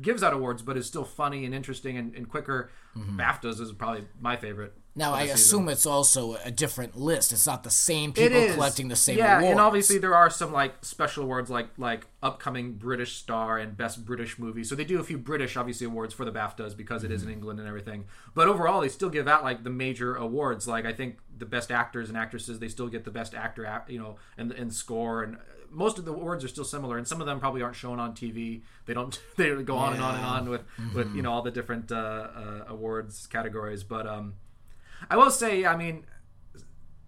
gives 0.00 0.22
out 0.22 0.32
awards 0.34 0.60
but 0.62 0.76
is 0.76 0.86
still 0.86 1.04
funny 1.04 1.44
and 1.46 1.54
interesting 1.54 1.96
and, 1.96 2.14
and 2.14 2.28
quicker, 2.28 2.70
BAFTAs 2.96 3.60
is 3.60 3.72
probably 3.72 4.04
my 4.20 4.36
favorite. 4.36 4.74
Mm-hmm. 4.96 5.10
Now 5.10 5.12
I 5.14 5.26
the 5.26 5.36
season. 5.36 5.58
assume 5.60 5.68
it's 5.68 5.86
also 5.86 6.36
a 6.44 6.50
different 6.50 6.96
list. 6.96 7.32
It's 7.32 7.46
not 7.46 7.62
the 7.64 7.70
same 7.70 8.12
people 8.12 8.46
collecting 8.54 8.88
the 8.88 8.96
same 8.96 9.18
yeah, 9.18 9.38
awards. 9.38 9.50
and 9.52 9.60
obviously 9.60 9.98
there 9.98 10.14
are 10.14 10.30
some 10.30 10.52
like 10.52 10.84
special 10.84 11.24
awards 11.24 11.50
like 11.50 11.68
like 11.76 12.06
upcoming 12.22 12.72
British 12.74 13.16
star 13.16 13.58
and 13.58 13.76
best 13.76 14.04
British 14.04 14.38
movie. 14.38 14.64
So 14.64 14.74
they 14.74 14.84
do 14.84 14.98
a 14.98 15.04
few 15.04 15.18
British 15.18 15.56
obviously 15.56 15.86
awards 15.86 16.14
for 16.14 16.24
the 16.24 16.32
BAFTAs 16.32 16.76
because 16.76 17.04
it 17.04 17.10
is 17.12 17.20
Mm-hmm. 17.20 17.28
in 17.30 17.34
England 17.34 17.58
and 17.60 17.68
everything. 17.68 18.04
But 18.34 18.48
overall, 18.48 18.80
they 18.80 18.88
still 18.88 19.10
give 19.10 19.28
out 19.28 19.42
like 19.44 19.64
the 19.64 19.70
major 19.70 20.14
awards. 20.16 20.66
Like 20.66 20.86
I 20.86 20.92
think 20.92 21.18
the 21.36 21.46
best 21.46 21.70
actors 21.70 22.08
and 22.08 22.16
actresses 22.16 22.58
they 22.58 22.68
still 22.68 22.88
get 22.88 23.04
the 23.04 23.10
best 23.10 23.34
actor, 23.34 23.82
you 23.88 23.98
know, 23.98 24.16
and 24.38 24.50
and 24.52 24.72
score 24.72 25.22
and. 25.22 25.36
Most 25.68 25.98
of 25.98 26.04
the 26.04 26.12
awards 26.12 26.44
are 26.44 26.48
still 26.48 26.64
similar, 26.64 26.96
and 26.96 27.06
some 27.08 27.20
of 27.20 27.26
them 27.26 27.40
probably 27.40 27.60
aren't 27.60 27.74
shown 27.74 27.98
on 27.98 28.14
TV. 28.14 28.62
They 28.86 28.94
don't. 28.94 29.18
They 29.36 29.50
go 29.64 29.76
on 29.76 29.94
and 29.94 30.02
on 30.02 30.14
and 30.14 30.24
on 30.24 30.48
with 30.48 30.62
with 30.94 31.08
Mm-hmm. 31.08 31.16
you 31.16 31.22
know 31.22 31.32
all 31.32 31.42
the 31.42 31.50
different 31.50 31.90
uh, 31.90 31.96
uh, 31.96 32.64
awards 32.68 33.26
categories. 33.26 33.82
But 33.82 34.06
um, 34.06 34.34
I 35.10 35.16
will 35.16 35.30
say, 35.30 35.64
I 35.64 35.76
mean, 35.76 36.04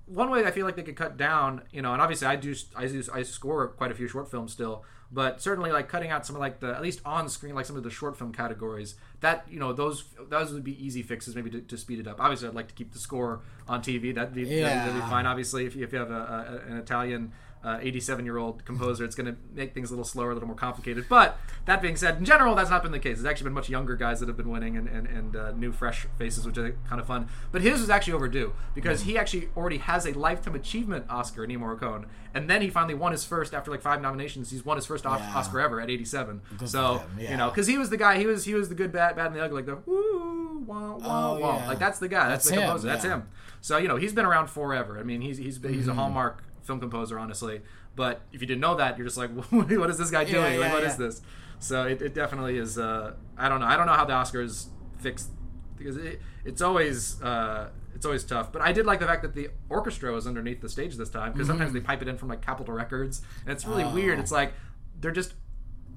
one 0.07 0.31
way 0.31 0.45
I 0.45 0.51
feel 0.51 0.65
like 0.65 0.77
they 0.77 0.83
could 0.83 0.97
cut 0.97 1.17
down, 1.17 1.63
you 1.71 1.83
know, 1.83 1.93
and 1.93 2.01
obviously 2.01 2.27
I 2.27 2.37
do, 2.37 2.55
I 2.77 2.87
do, 2.87 3.03
I 3.13 3.23
score 3.23 3.69
quite 3.69 3.91
a 3.91 3.95
few 3.95 4.09
short 4.09 4.31
films 4.31 4.53
still, 4.53 4.85
but 5.11 5.41
certainly 5.41 5.71
like 5.73 5.89
cutting 5.89 6.11
out 6.11 6.27
some 6.27 6.37
of 6.37 6.41
like 6.41 6.61
the 6.61 6.75
at 6.75 6.83
least 6.83 7.01
on 7.05 7.29
screen 7.29 7.55
like 7.55 7.67
some 7.67 7.77
of 7.77 7.83
the 7.83 7.91
short 7.91 8.17
film 8.17 8.33
categories 8.33 8.95
that 9.21 9.47
you 9.51 9.59
know 9.59 9.73
those 9.73 10.05
those 10.29 10.53
would 10.53 10.65
be 10.65 10.85
easy 10.85 11.03
fixes 11.03 11.35
maybe 11.35 11.51
to, 11.51 11.61
to 11.63 11.77
speed 11.79 11.99
it 11.99 12.07
up. 12.07 12.21
Obviously, 12.21 12.49
I'd 12.49 12.55
like 12.55 12.69
to 12.69 12.75
keep 12.75 12.93
the 12.93 12.99
score 12.99 13.41
on 13.67 13.83
TV. 13.83 14.15
That'd 14.15 14.35
be 14.35 14.45
that'd, 14.45 14.65
that'd 14.65 14.95
be 14.95 15.01
fine. 15.09 15.27
Obviously, 15.27 15.67
if 15.67 15.75
you, 15.75 15.85
if 15.85 15.93
you 15.93 15.99
have 15.99 16.11
a, 16.11 16.63
a, 16.67 16.73
an 16.73 16.79
Italian. 16.79 17.33
87 17.65 18.25
year 18.25 18.37
old 18.39 18.65
composer, 18.65 19.05
it's 19.05 19.15
going 19.17 19.27
to 19.27 19.37
make 19.55 19.75
things 19.75 19.91
a 19.91 19.93
little 19.93 20.05
slower, 20.05 20.31
a 20.31 20.35
little 20.35 20.47
more 20.47 20.57
complicated. 20.57 21.07
But 21.09 21.39
that 21.67 21.83
being 21.83 21.97
said, 21.97 22.19
in 22.19 22.25
general, 22.25 22.55
that's 22.55 22.71
not 22.71 22.83
been 22.83 22.93
the 22.93 22.99
case. 22.99 23.17
There's 23.19 23.27
actually 23.31 23.45
been 23.45 23.53
much 23.55 23.69
younger 23.69 23.97
guys 23.97 24.21
that 24.21 24.29
have 24.29 24.37
been 24.37 24.49
winning 24.51 24.77
and, 24.77 24.89
and, 24.89 25.07
and 25.07 25.37
uh, 25.37 25.53
new, 25.53 25.73
fresh 25.73 26.07
faces, 26.19 26.47
which 26.47 26.57
are 26.59 26.77
kind 26.89 27.01
of 27.01 27.07
fun. 27.07 27.29
But 27.53 27.63
his 27.63 27.81
was 27.81 27.91
actually 27.91 28.15
overdue 28.15 28.53
because 28.75 29.03
he 29.03 29.19
actually 29.19 29.49
already 29.57 29.79
has 29.79 30.07
a 30.07 30.13
Lifetime 30.13 30.55
Achievement 30.55 31.07
Oscar, 31.11 31.47
Ennio 31.47 31.59
Morricone. 31.59 32.05
And 32.35 32.49
then 32.49 32.63
he 32.63 32.71
finally 32.71 32.95
won 32.95 33.13
his 33.13 33.25
first, 33.25 33.53
after 33.55 33.71
like 33.71 33.83
five 33.83 34.01
nominations, 34.01 34.51
he's 34.51 34.65
won 34.65 34.77
his 34.77 34.87
first 34.87 35.05
Yeah. 35.05 35.33
Oscar 35.35 35.61
ever 35.61 35.81
at 35.81 35.91
87. 35.91 36.41
Good 36.59 36.69
so, 36.69 36.99
him, 36.99 37.31
you 37.31 37.37
know, 37.37 37.49
because 37.51 37.67
he 37.67 37.77
was 37.79 37.91
the 37.91 37.97
guy, 37.97 38.19
he 38.19 38.27
was 38.27 38.45
he 38.45 38.55
was 38.55 38.69
the 38.69 38.75
good, 38.75 38.93
bad, 38.93 39.17
bad, 39.17 39.27
and 39.29 39.35
the 39.37 39.41
ugly, 39.43 39.57
like 39.63 39.67
the 39.67 39.77
woo, 39.91 40.63
wah, 40.67 40.97
wah, 40.97 41.33
Oh, 41.35 41.39
wah. 41.41 41.57
yeah. 41.59 41.69
Like 41.69 41.79
that's 41.79 41.99
the 41.99 42.09
guy. 42.09 42.29
That's, 42.29 42.45
That's 42.45 42.49
the 42.49 42.55
him, 42.63 42.63
composer. 42.69 42.87
That's 42.89 43.05
yeah. 43.05 43.15
him. 43.15 43.29
So, 43.61 43.79
you 43.79 43.89
know, 43.89 43.97
he's 43.97 44.13
been 44.13 44.27
around 44.27 44.49
forever. 44.49 44.99
I 44.99 45.03
mean, 45.03 45.21
he's 45.21 45.39
he's 45.39 45.57
he's 45.57 45.63
Mm-hmm. 45.63 45.91
a 45.91 45.95
hallmark 45.95 46.45
film 46.69 46.79
composer, 46.79 47.19
honestly. 47.19 47.63
But 47.97 48.21
if 48.33 48.41
you 48.41 48.47
didn't 48.47 48.61
know 48.61 48.77
that, 48.77 48.97
you're 48.97 49.07
just 49.07 49.17
like, 49.17 49.31
what 49.51 49.91
is 49.91 49.99
this 49.99 50.13
guy 50.13 50.23
doing? 50.25 50.37
Yeah, 50.55 50.59
like, 50.61 50.69
yeah, 50.69 50.73
what 50.75 50.85
is 50.85 50.97
this? 50.97 51.21
So 51.59 51.85
it, 51.89 52.01
it 52.01 52.15
definitely 52.15 52.59
is. 52.59 52.79
Uh, 52.79 53.15
I 53.37 53.49
don't 53.49 53.59
know. 53.59 53.67
I 53.67 53.77
don't 53.77 53.87
know 53.87 53.95
how 53.95 54.05
the 54.05 54.13
Oscars 54.13 54.67
fix 55.01 55.29
because 55.77 55.97
it, 55.97 56.21
it's 56.45 56.63
always 56.63 57.21
uh, 57.21 57.71
it's 57.95 58.07
always 58.07 58.23
tough. 58.23 58.53
But 58.53 58.63
I 58.63 58.71
did 58.73 58.87
like 58.87 59.01
the 59.01 59.07
fact 59.07 59.23
that 59.23 59.35
the 59.35 59.49
orchestra 59.69 60.13
was 60.13 60.27
underneath 60.29 60.61
the 60.61 60.69
stage 60.69 60.95
this 60.97 61.11
time 61.11 61.33
because 61.33 61.49
sometimes 61.49 61.71
Mm-hmm. 61.71 61.79
they 61.81 61.85
pipe 61.85 62.03
it 62.03 62.07
in 62.09 62.17
from 62.17 62.29
like 62.29 62.43
Capitol 62.43 62.73
Records, 62.75 63.23
and 63.45 63.53
it's 63.53 63.67
really 63.67 63.85
weird. 63.87 64.21
It's 64.21 64.31
like 64.31 64.53
they're 65.01 65.11
just 65.11 65.35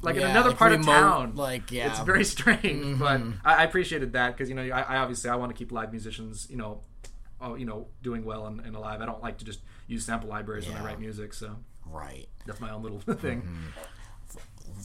like 0.01 0.15
in 0.15 0.23
Oh. 0.23 0.27
Another 0.27 0.49
like 0.49 0.57
part 0.57 0.71
remote, 0.71 0.81
of 0.81 0.95
town. 0.95 1.36
like, 1.36 1.71
yeah. 1.71 1.84
Mm-hmm. 1.84 1.91
it's 1.91 1.99
very 1.99 2.23
strange. 2.36 2.97
But 2.97 3.21
I, 3.45 3.55
I 3.57 3.63
appreciated 3.65 4.13
that 4.13 4.36
because 4.36 4.49
you 4.49 4.55
know 4.55 4.63
I, 4.63 4.81
I 4.81 4.97
obviously 4.97 5.29
I 5.29 5.36
want 5.36 5.51
to 5.51 5.55
keep 5.57 5.71
live 5.71 5.91
musicians 5.91 6.47
you 6.49 6.57
know. 6.57 6.81
Oh, 7.41 7.56
you 7.56 7.65
know, 7.65 7.88
doing 8.04 8.23
well 8.23 8.45
and, 8.45 8.60
and 8.62 8.75
alive. 8.75 9.01
I 9.01 9.06
don't 9.06 9.21
like 9.21 9.39
to 9.39 9.45
just 9.45 9.62
use 9.88 10.06
sample 10.06 10.30
libraries 10.30 10.67
when 10.67 10.77
I 10.77 10.86
write 10.86 10.99
music, 10.99 11.34
so 11.34 11.56
right. 11.88 12.27
that's 12.45 12.60
my 12.60 12.71
own 12.71 12.84
little 12.84 12.99
thing. 13.15 13.47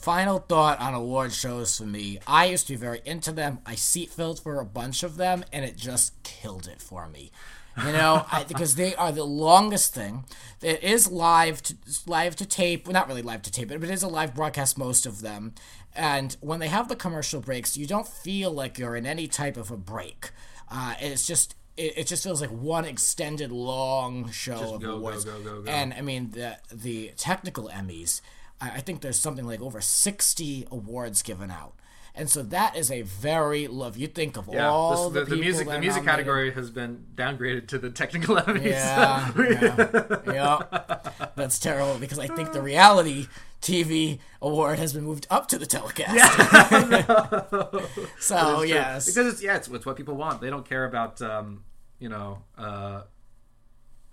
Final 0.00 0.38
thought 0.38 0.80
on 0.80 0.94
award 0.94 1.32
shows 1.32 1.76
for 1.76 1.84
me. 1.84 2.18
I 2.26 2.46
used 2.46 2.66
to 2.66 2.72
be 2.74 2.76
very 2.76 3.00
into 3.04 3.32
them. 3.32 3.60
I 3.66 3.74
seat 3.74 4.10
filled 4.10 4.40
for 4.40 4.58
a 4.58 4.64
bunch 4.64 5.02
of 5.02 5.16
them, 5.16 5.44
and 5.52 5.64
it 5.64 5.76
just 5.76 6.22
killed 6.22 6.66
it 6.66 6.80
for 6.80 7.08
me. 7.08 7.30
You 7.78 7.92
know, 7.92 8.24
I, 8.32 8.44
because 8.44 8.76
they 8.76 8.94
are 8.94 9.12
the 9.12 9.24
longest 9.24 9.94
thing. 9.94 10.24
It 10.62 10.82
is 10.82 11.10
live 11.10 11.62
to 11.64 11.76
live 12.06 12.36
to 12.36 12.46
tape. 12.46 12.86
Well, 12.86 12.94
not 12.94 13.08
really 13.08 13.22
live 13.22 13.42
to 13.42 13.52
tape, 13.52 13.68
but 13.68 13.82
it 13.82 13.90
is 13.90 14.02
a 14.02 14.08
live 14.08 14.34
broadcast. 14.34 14.78
Most 14.78 15.06
of 15.06 15.20
them, 15.20 15.54
and 15.94 16.36
when 16.40 16.60
they 16.60 16.68
have 16.68 16.88
the 16.88 16.96
commercial 16.96 17.40
breaks, 17.40 17.76
you 17.76 17.86
don't 17.86 18.08
feel 18.08 18.50
like 18.50 18.78
you're 18.78 18.96
in 18.96 19.06
any 19.06 19.26
type 19.26 19.56
of 19.56 19.70
a 19.70 19.76
break. 19.76 20.30
Uh, 20.70 20.94
it's 21.00 21.26
just. 21.26 21.54
It, 21.76 21.98
it 21.98 22.06
just 22.06 22.22
feels 22.22 22.40
like 22.40 22.50
one 22.50 22.84
extended 22.84 23.52
long 23.52 24.30
show 24.30 24.74
of 24.74 24.80
go, 24.80 24.88
go, 24.88 24.96
awards, 24.96 25.24
go, 25.24 25.40
go, 25.40 25.62
go. 25.62 25.70
and 25.70 25.92
I 25.94 26.00
mean 26.00 26.30
the 26.30 26.56
the 26.72 27.12
technical 27.16 27.68
Emmys. 27.68 28.20
I, 28.60 28.70
I 28.70 28.80
think 28.80 29.00
there's 29.00 29.18
something 29.18 29.46
like 29.46 29.60
over 29.60 29.80
sixty 29.80 30.66
awards 30.70 31.22
given 31.22 31.50
out, 31.50 31.74
and 32.16 32.30
so 32.30 32.42
that 32.42 32.76
is 32.76 32.90
a 32.90 33.02
very 33.02 33.66
love. 33.68 33.96
You 33.96 34.06
think 34.06 34.36
of 34.36 34.48
Yeah, 34.52 34.68
all 34.68 35.10
this- 35.10 35.20
the, 35.24 35.24
the, 35.30 35.36
the 35.36 35.40
music 35.40 35.68
the 35.68 35.78
music 35.78 36.04
category 36.04 36.50
has 36.52 36.70
been 36.70 37.04
downgraded 37.14 37.68
to 37.68 37.78
the 37.78 37.90
technical 37.90 38.36
Emmys. 38.40 38.64
Yeah, 38.64 39.32
yeah, 39.36 40.32
yeah. 40.32 41.28
That's 41.36 41.58
terrible 41.58 41.98
because 41.98 42.18
I 42.18 42.26
think 42.28 42.52
the 42.52 42.62
reality 42.74 43.26
TV 43.62 44.18
award 44.42 44.78
has 44.78 44.92
been 44.92 45.04
moved 45.04 45.26
up 45.30 45.48
to 45.48 45.58
the 45.58 45.66
telecast. 45.66 46.14
so 47.10 47.80
It's 48.08 48.28
true. 48.28 48.64
yes, 48.64 49.06
because 49.06 49.32
it's 49.34 49.42
yeah, 49.42 49.56
it's, 49.56 49.68
it's 49.68 49.86
what 49.86 49.96
people 49.96 50.14
want. 50.16 50.40
They 50.40 50.50
don't 50.50 50.68
care 50.68 50.84
about 50.84 51.20
um, 51.22 51.62
you 51.98 52.08
know 52.08 52.42
uh, 52.58 53.02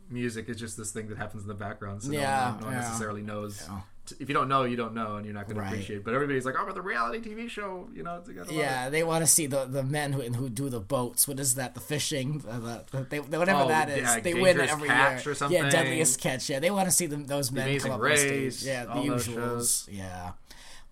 music. 0.09 0.49
It's 0.49 0.59
just 0.59 0.77
this 0.77 0.91
thing 0.91 1.07
that 1.09 1.17
happens 1.17 1.43
in 1.43 1.47
the 1.47 1.53
background, 1.53 2.03
so 2.03 2.09
no 2.11 2.17
one- 2.17 2.21
Yeah, 2.23 2.57
no 2.59 2.65
one, 2.67 2.73
yeah. 2.75 2.81
necessarily 2.81 3.21
knows 3.21 3.57
t- 3.59 3.71
if 4.19 4.27
you 4.29 4.33
don't 4.35 4.49
know, 4.49 4.63
you 4.63 4.75
don't 4.75 4.93
know, 4.93 5.15
and 5.15 5.25
you're 5.25 5.33
not 5.33 5.47
going 5.47 5.57
Right. 5.57 5.69
to 5.69 5.75
appreciate. 5.75 6.03
But 6.03 6.13
everybody's 6.13 6.45
like, 6.45 6.55
oh, 6.59 6.65
but 6.65 6.75
the 6.75 6.81
reality 6.81 7.19
TV 7.21 7.49
show, 7.49 7.87
you 7.93 8.03
know, 8.03 8.17
it's 8.17 8.27
got 8.27 8.35
a 8.35 8.39
lot 8.41 8.49
of- 8.49 8.55
Yeah, 8.55 8.89
they 8.89 9.03
want 9.03 9.23
to 9.23 9.27
see 9.31 9.45
the, 9.45 9.65
the 9.65 9.81
men 9.83 10.13
who 10.13 10.21
who 10.21 10.49
do 10.49 10.69
the 10.69 10.79
boats. 10.81 11.27
What 11.27 11.39
is 11.39 11.55
that? 11.55 11.73
The 11.73 11.79
fishing, 11.79 12.39
the, 12.39 12.83
the, 12.91 13.05
they, 13.09 13.19
whatever 13.19 13.61
Oh, 13.63 13.67
that 13.69 13.89
is. 13.89 13.97
yeah, 13.99 14.19
they 14.19 14.33
win 14.33 14.59
every 14.59 14.87
Catch 14.89 15.25
year. 15.25 15.31
or 15.31 15.35
something. 15.35 15.63
Yeah, 15.63 15.69
deadliest 15.69 16.19
catch. 16.19 16.49
Yeah, 16.49 16.59
they 16.59 16.71
want 16.71 16.87
to 16.89 16.93
see 16.93 17.05
them 17.05 17.25
those 17.27 17.51
men 17.51 17.67
Amazing 17.69 17.91
come 17.91 18.01
up 18.01 18.09
on 18.11 18.17
stage. 18.17 18.63
Yeah, 18.63 18.85
the 18.85 18.91
usuals. 18.93 19.87
Yeah, 19.91 20.31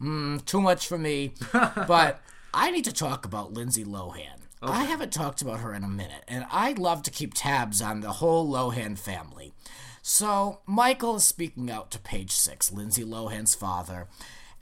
mm, 0.01 0.43
too 0.45 0.61
much 0.61 0.87
for 0.87 0.97
me. 0.97 1.33
but 1.53 2.21
I 2.53 2.71
need 2.71 2.85
to 2.85 2.93
talk 2.93 3.25
about 3.25 3.53
Lindsay 3.53 3.83
Lohan. 3.83 4.37
I 4.63 4.83
haven't 4.83 5.11
talked 5.11 5.41
about 5.41 5.61
her 5.61 5.73
in 5.73 5.83
a 5.83 5.87
minute, 5.87 6.23
and 6.27 6.45
I 6.51 6.73
love 6.73 7.01
to 7.03 7.11
keep 7.11 7.33
tabs 7.33 7.81
on 7.81 8.01
the 8.01 8.11
whole 8.13 8.47
Lohan 8.47 8.95
family. 8.97 9.53
So 10.01 10.59
Michael 10.65 11.17
is 11.17 11.25
speaking 11.25 11.69
out 11.69 11.91
to 11.91 11.99
page 11.99 12.31
six, 12.31 12.71
Lindsay 12.71 13.03
Lohan's 13.03 13.55
father. 13.55 14.07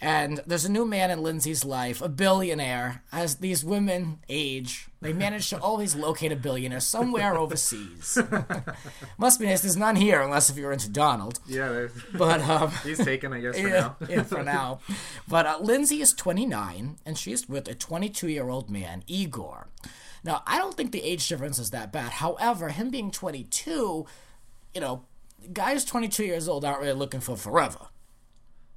And 0.02 0.40
there's 0.48 0.64
a 0.64 0.72
new 0.72 0.86
man 0.86 1.12
in 1.12 1.22
Lindsay's 1.22 1.66
life, 1.66 2.02
a 2.02 2.08
billionaire. 2.08 3.04
As 3.12 3.36
these 3.36 3.66
women 3.66 4.20
age, 4.30 4.88
they 5.02 5.12
manage 5.12 5.50
to 5.50 5.60
always 5.60 5.94
locate 5.94 6.32
a 6.32 6.38
billionaire 6.38 6.80
somewhere 6.80 7.38
overseas. 7.38 8.18
Must 9.18 9.40
be 9.42 9.46
nice. 9.46 9.60
There's 9.60 9.76
none 9.76 9.98
here, 9.98 10.22
unless 10.22 10.50
if 10.50 10.56
you're 10.56 10.72
into 10.72 10.90
Donald. 10.90 11.40
yeah. 11.48 11.88
But 12.14 12.40
um, 12.42 12.72
he's 12.84 13.04
taken, 13.04 13.34
I 13.34 13.42
guess, 13.42 13.60
for 13.60 13.68
yeah, 13.68 13.80
now. 13.80 13.98
yeah, 14.08 14.24
for 14.24 14.44
now. 14.44 14.80
But 15.28 15.46
uh, 15.46 15.58
Lindsay 15.60 16.02
is 16.02 16.14
29, 16.14 16.98
and 17.06 17.18
she's 17.18 17.50
with 17.50 17.68
a 17.68 17.76
22 17.76 18.30
year 18.30 18.48
old 18.48 18.70
man, 18.70 19.04
Igor. 19.06 19.68
Now, 20.24 20.44
I 20.48 20.58
don't 20.58 20.76
think 20.78 20.94
the 20.94 21.04
age 21.04 21.28
difference 21.28 21.60
is 21.60 21.72
that 21.72 21.92
bad. 21.92 22.14
However, 22.14 22.70
him 22.70 22.90
being 22.90 23.12
22, 23.12 24.06
you 24.74 24.82
know, 24.82 25.04
guys 25.54 25.86
22 25.86 26.24
years 26.26 26.48
old 26.48 26.66
aren't 26.66 26.80
really 26.82 26.94
looking 26.94 27.20
for 27.20 27.36
forever. 27.38 27.88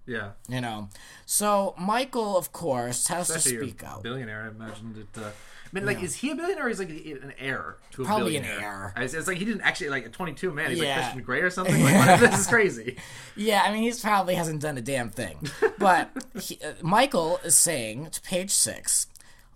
yeah. 0.06 0.30
You 0.48 0.60
know, 0.60 0.88
so 1.26 1.74
Michael, 1.78 2.36
of 2.36 2.52
course, 2.52 3.06
has 3.08 3.30
Especially 3.30 3.58
to 3.58 3.64
speak 3.68 3.84
out. 3.84 4.02
billionaire. 4.02 4.44
I 4.44 4.48
imagined 4.48 4.96
it. 4.98 5.06
Uh, 5.20 5.26
I 5.26 5.78
mean, 5.78 5.86
like, 5.86 6.02
is 6.02 6.16
he 6.16 6.30
a 6.30 6.34
billionaire 6.34 6.66
or 6.66 6.68
is 6.68 6.78
like 6.80 6.90
an 6.90 7.32
heir 7.38 7.76
to 7.92 8.02
a 8.02 8.04
Probably 8.04 8.36
an 8.36 8.44
heir. 8.44 8.92
It's, 8.94 9.14
it's 9.14 9.26
like 9.26 9.38
he 9.38 9.46
didn't 9.46 9.62
actually 9.62 9.88
like 9.88 10.04
a 10.04 10.10
22 10.10 10.50
man. 10.52 10.68
He's 10.70 10.78
Yeah. 10.80 10.88
like 10.96 11.02
Christian 11.04 11.22
Grey 11.22 11.40
or 11.40 11.48
something. 11.50 11.82
Like, 11.82 12.20
this 12.20 12.40
is 12.40 12.46
crazy. 12.46 12.98
Yeah, 13.36 13.62
I 13.64 13.72
mean, 13.72 13.82
he's 13.82 13.98
probably 14.00 14.34
hasn't 14.34 14.60
done 14.60 14.76
a 14.76 14.82
damn 14.82 15.08
thing. 15.10 15.48
But 15.78 16.10
he, 16.40 16.58
uh, 16.62 16.74
Michael 16.82 17.40
is 17.42 17.56
saying 17.56 18.10
to 18.10 18.20
page 18.20 18.50
six, 18.50 19.06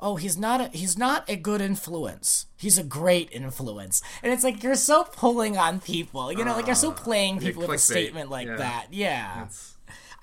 "Oh, 0.00 0.16
he's 0.16 0.36
not 0.36 0.60
a 0.60 0.68
he's 0.76 0.98
not 0.98 1.24
a 1.28 1.36
good 1.36 1.60
influence. 1.60 2.46
He's 2.56 2.78
a 2.78 2.82
great 2.82 3.28
influence." 3.32 4.02
And 4.22 4.32
it's 4.32 4.44
like 4.44 4.62
you're 4.62 4.74
so 4.74 5.04
pulling 5.04 5.56
on 5.56 5.80
people, 5.80 6.32
you 6.32 6.44
know, 6.44 6.54
like 6.54 6.66
you're 6.66 6.74
so 6.74 6.92
playing 6.92 7.38
people 7.40 7.62
with 7.62 7.70
a 7.70 7.78
statement 7.78 8.30
like 8.30 8.46
Yeah. 8.48 8.56
that. 8.56 8.86
Yeah. 8.90 9.44
It's, 9.44 9.75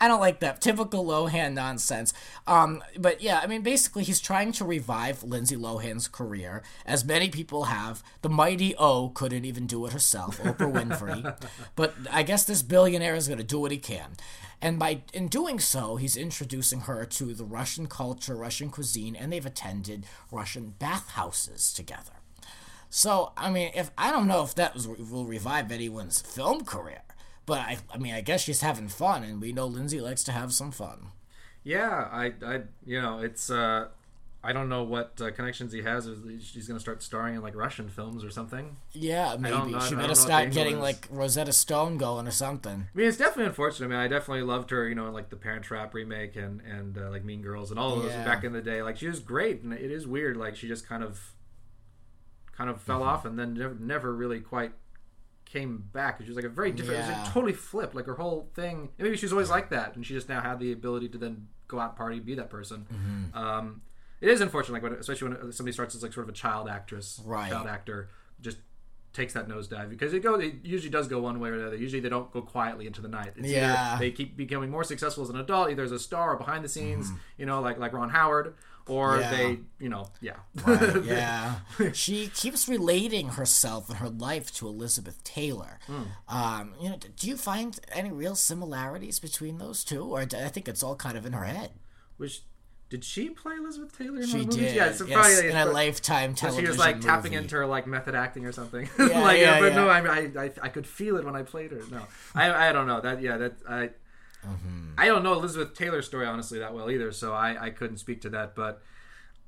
I 0.04 0.10
don't 0.10 0.20
like 0.20 0.42
that 0.42 0.60
typical 0.60 1.06
Lohan 1.06 1.54
nonsense. 1.54 2.14
Um, 2.46 2.84
but 3.00 3.22
yeah, 3.22 3.40
I 3.42 3.48
mean, 3.48 3.62
basically, 3.62 4.04
he's 4.04 4.20
trying 4.20 4.52
to 4.52 4.66
revive 4.66 5.24
Lindsay 5.24 5.56
Lohan's 5.56 6.10
career, 6.10 6.62
as 6.86 7.06
many 7.06 7.30
people 7.30 7.66
have. 7.66 8.04
The 8.22 8.28
mighty 8.28 8.76
O 8.76 9.12
couldn't 9.16 9.46
even 9.46 9.66
do 9.66 9.86
it 9.86 9.94
herself, 9.94 10.42
Oprah 10.42 10.74
Winfrey. 10.74 11.38
but 11.78 11.94
I 12.12 12.24
guess 12.24 12.44
this 12.44 12.62
billionaire 12.64 13.16
is 13.16 13.30
going 13.30 13.38
to 13.38 13.46
do 13.46 13.62
what 13.62 13.72
he 13.72 13.78
can, 13.78 14.18
and 14.62 14.78
by 14.78 15.04
in 15.14 15.30
doing 15.30 15.58
so, 15.58 15.96
he's 15.96 16.18
introducing 16.18 16.82
her 16.82 17.06
to 17.06 17.34
the 17.34 17.46
Russian 17.46 17.88
culture, 17.88 18.36
Russian 18.36 18.70
cuisine, 18.70 19.16
and 19.16 19.32
they've 19.32 19.46
attended 19.46 20.06
Russian 20.32 20.74
bathhouses 20.80 21.72
together. 21.72 22.12
So, 22.90 23.32
I 23.38 23.50
mean, 23.50 23.72
if 23.74 23.90
I 23.98 24.12
don't 24.12 24.28
know 24.28 24.44
if 24.44 24.54
that 24.56 24.74
was, 24.74 24.86
will 24.86 25.26
revive 25.26 25.72
anyone's 25.72 26.20
film 26.20 26.66
career, 26.66 27.04
but 27.46 27.60
I, 27.60 27.78
I 27.94 27.98
mean, 27.98 28.14
I 28.14 28.22
guess 28.22 28.42
she's 28.42 28.62
having 28.62 28.88
fun, 28.88 29.24
and 29.24 29.42
we 29.42 29.52
know 29.54 29.66
Lindsay 29.68 30.00
likes 30.02 30.24
to 30.26 30.32
have 30.32 30.54
some 30.54 30.72
fun. 30.72 31.08
yeah, 31.64 32.08
I, 32.12 32.34
I, 32.46 32.62
you 32.86 33.02
know, 33.02 33.20
it's. 33.20 33.50
uh 33.50 33.88
I 34.46 34.52
don't 34.52 34.68
know 34.68 34.84
what 34.84 35.22
uh, 35.22 35.32
connections 35.32 35.72
he 35.72 35.84
has. 35.84 36.06
She's 36.42 36.68
going 36.68 36.76
to 36.76 36.82
start 36.82 37.02
starring 37.02 37.36
in 37.36 37.42
like 37.42 37.56
Russian 37.56 37.88
films 37.88 38.26
or 38.26 38.30
something. 38.30 38.76
Yeah, 38.92 39.38
maybe 39.40 39.72
know- 39.72 39.80
she 39.80 39.96
better 39.96 40.16
start 40.16 40.52
getting 40.52 40.76
is. 40.76 40.82
like 40.82 41.08
Rosetta 41.10 41.54
Stone 41.54 41.98
going 41.98 42.28
or 42.28 42.32
something. 42.32 42.88
I 42.94 42.98
mean, 42.98 43.08
it's 43.08 43.16
definitely 43.16 43.46
unfortunate. 43.46 43.86
I 43.86 43.90
mean, 43.90 44.00
I 44.00 44.10
definitely 44.10 44.44
loved 44.44 44.70
her, 44.72 44.86
you 44.90 44.96
know, 44.96 45.08
in 45.08 45.14
like 45.14 45.30
the 45.30 45.38
Parent 45.38 45.64
Trap 45.64 45.94
remake 45.94 46.36
and 46.36 46.60
and 46.60 46.98
uh, 46.98 47.10
like 47.10 47.24
Mean 47.24 47.42
Girls 47.42 47.72
and 47.72 47.80
all 47.80 47.94
of 47.96 48.04
those 48.04 48.12
Yeah. 48.12 48.26
back 48.26 48.44
in 48.44 48.52
the 48.52 48.62
day. 48.62 48.82
Like 48.84 48.98
she 48.98 49.08
was 49.08 49.22
great, 49.22 49.62
and 49.62 49.72
it 49.72 49.90
is 49.90 50.06
weird. 50.06 50.36
Like 50.36 50.58
she 50.58 50.68
just 50.68 50.86
kind 50.90 51.04
of, 51.06 51.22
kind 52.52 52.70
of 52.70 52.82
fell 52.82 53.02
off, 53.02 53.24
and 53.24 53.40
then 53.40 53.54
never, 53.54 53.76
never 53.80 54.14
really 54.14 54.42
quite 54.42 54.74
came 55.54 55.84
back. 55.94 56.18
Because 56.18 56.26
she 56.26 56.30
was 56.32 56.36
like 56.36 56.52
a 56.52 56.54
very 56.54 56.72
different. 56.72 57.00
It 57.00 57.08
was 57.08 57.18
like 57.18 57.34
totally 57.34 57.54
flipped. 57.54 57.96
Like 57.96 58.06
her 58.08 58.16
whole 58.16 58.50
thing. 58.56 58.90
Maybe 58.98 59.16
she 59.16 59.26
was 59.26 59.32
always 59.34 59.50
like 59.50 59.70
that, 59.70 59.96
and 59.96 60.06
she 60.06 60.14
just 60.14 60.28
now 60.28 60.42
had 60.42 60.60
the 60.60 60.72
ability 60.72 61.10
to 61.10 61.18
then 61.18 61.48
go 61.68 61.80
out 61.80 61.90
and 61.92 61.98
party, 61.98 62.20
be 62.20 62.36
that 62.36 62.50
person. 62.50 62.86
Mm-hmm. 62.92 63.38
Um, 63.38 63.82
it 64.20 64.30
is 64.30 64.42
unfortunate, 64.42 64.74
like 64.74 64.84
when, 64.84 64.94
especially 64.94 65.30
when 65.30 65.52
somebody 65.52 65.74
starts 65.74 65.96
as 65.96 66.04
like 66.04 66.14
sort 66.14 66.26
of 66.26 66.30
a 66.30 66.38
child 66.38 66.68
actress, 66.70 67.22
Right. 67.26 67.52
child 67.52 67.68
actor, 67.68 68.10
just 68.42 68.58
takes 69.12 69.34
that 69.34 69.48
nosedive 69.48 69.90
because 69.90 70.12
it 70.14 70.22
goes. 70.24 70.44
It 70.44 70.56
usually 70.64 70.90
does 70.90 71.08
go 71.08 71.20
one 71.20 71.40
way 71.40 71.50
or 71.50 71.54
another. 71.56 71.76
Usually 71.76 72.00
they 72.00 72.10
don't 72.10 72.32
go 72.32 72.42
quietly 72.42 72.88
into 72.88 73.00
the 73.02 73.08
night. 73.08 73.34
It's 73.36 73.48
Yeah. 73.48 73.98
They 74.00 74.12
keep 74.12 74.36
becoming 74.36 74.72
more 74.72 74.84
successful 74.84 75.24
as 75.24 75.30
an 75.30 75.36
adult, 75.36 75.70
either 75.70 75.84
as 75.84 75.92
a 75.92 76.00
star 76.00 76.34
or 76.34 76.38
behind 76.38 76.64
the 76.64 76.70
scenes, 76.70 77.12
you 77.38 77.46
know, 77.46 77.62
like 77.62 77.78
like 77.78 77.94
Ron 77.94 78.10
Howard, 78.10 78.56
or. 78.88 79.20
Yeah. 79.20 79.32
they, 79.32 79.60
you 79.80 79.90
know, 79.90 80.08
yeah, 80.22 80.36
Right, 80.66 81.04
yeah. 81.04 81.56
she 81.94 82.28
keeps 82.28 82.68
relating 82.68 83.30
herself 83.30 83.90
and 83.90 83.98
her 84.00 84.10
life 84.10 84.54
to 84.56 84.68
Elizabeth 84.68 85.24
Taylor. 85.24 85.80
Hmm. 85.88 86.04
Um, 86.28 86.74
you 86.82 86.90
know, 86.90 86.98
do 87.18 87.28
you 87.28 87.36
find 87.38 87.80
any 87.92 88.12
real 88.12 88.36
similarities 88.36 89.20
between 89.20 89.58
those 89.58 89.84
two, 89.84 90.04
or 90.04 90.26
do- 90.26 90.38
I 90.38 90.48
think 90.50 90.68
it's 90.68 90.84
all 90.84 90.96
kind 90.96 91.18
of 91.18 91.26
in 91.26 91.34
her 91.34 91.44
head? 91.46 91.72
Which 92.18 92.42
did 92.90 93.04
she 93.04 93.30
play 93.32 93.56
Elizabeth 93.56 93.98
Taylor 93.98 94.22
in 94.22 94.28
She 94.28 94.34
one 94.38 94.42
of 94.42 94.52
the 94.52 94.58
movies? 94.58 94.72
did, 94.74 94.76
Yeah, 94.76 94.92
so 94.92 95.06
yes, 95.06 95.16
probably 95.16 95.50
in 95.50 95.58
a 95.58 95.66
lifetime 95.66 96.36
television 96.36 96.66
she 96.66 96.70
was 96.70 96.78
like 96.78 97.02
tapping 97.02 97.34
into 97.34 97.56
her 97.56 97.66
like 97.66 97.88
method 97.88 98.14
acting 98.14 98.46
or 98.46 98.52
something. 98.52 98.88
Yeah, 99.00 99.20
like, 99.22 99.40
yeah, 99.40 99.60
but 99.60 99.72
yeah. 99.72 99.76
no, 99.76 99.90
I, 99.90 100.00
I, 100.00 100.20
I, 100.46 100.52
I 100.62 100.70
could 100.70 100.86
feel 100.86 101.18
it 101.18 101.26
when 101.26 101.36
I 101.36 101.42
played 101.42 101.72
her. 101.72 101.82
No, 101.90 102.04
I, 102.36 102.70
I 102.70 102.72
don't 102.72 102.86
know 102.86 103.02
that. 103.02 103.20
Yeah, 103.22 103.38
that 103.38 103.54
I, 103.68 103.90
Mm-hmm. 104.46 104.92
I 104.98 105.06
don't 105.06 105.24
know 105.24 105.34
Elizabeth 105.34 105.74
Taylor's 105.74 106.06
story 106.06 106.26
honestly 106.26 106.60
that 106.60 106.74
well 106.74 106.90
either, 106.92 107.12
so 107.12 107.34
I, 107.34 107.66
I 107.66 107.70
couldn't 107.70 107.98
speak 107.98 108.22
to 108.22 108.30
that. 108.32 108.56
But 108.56 108.82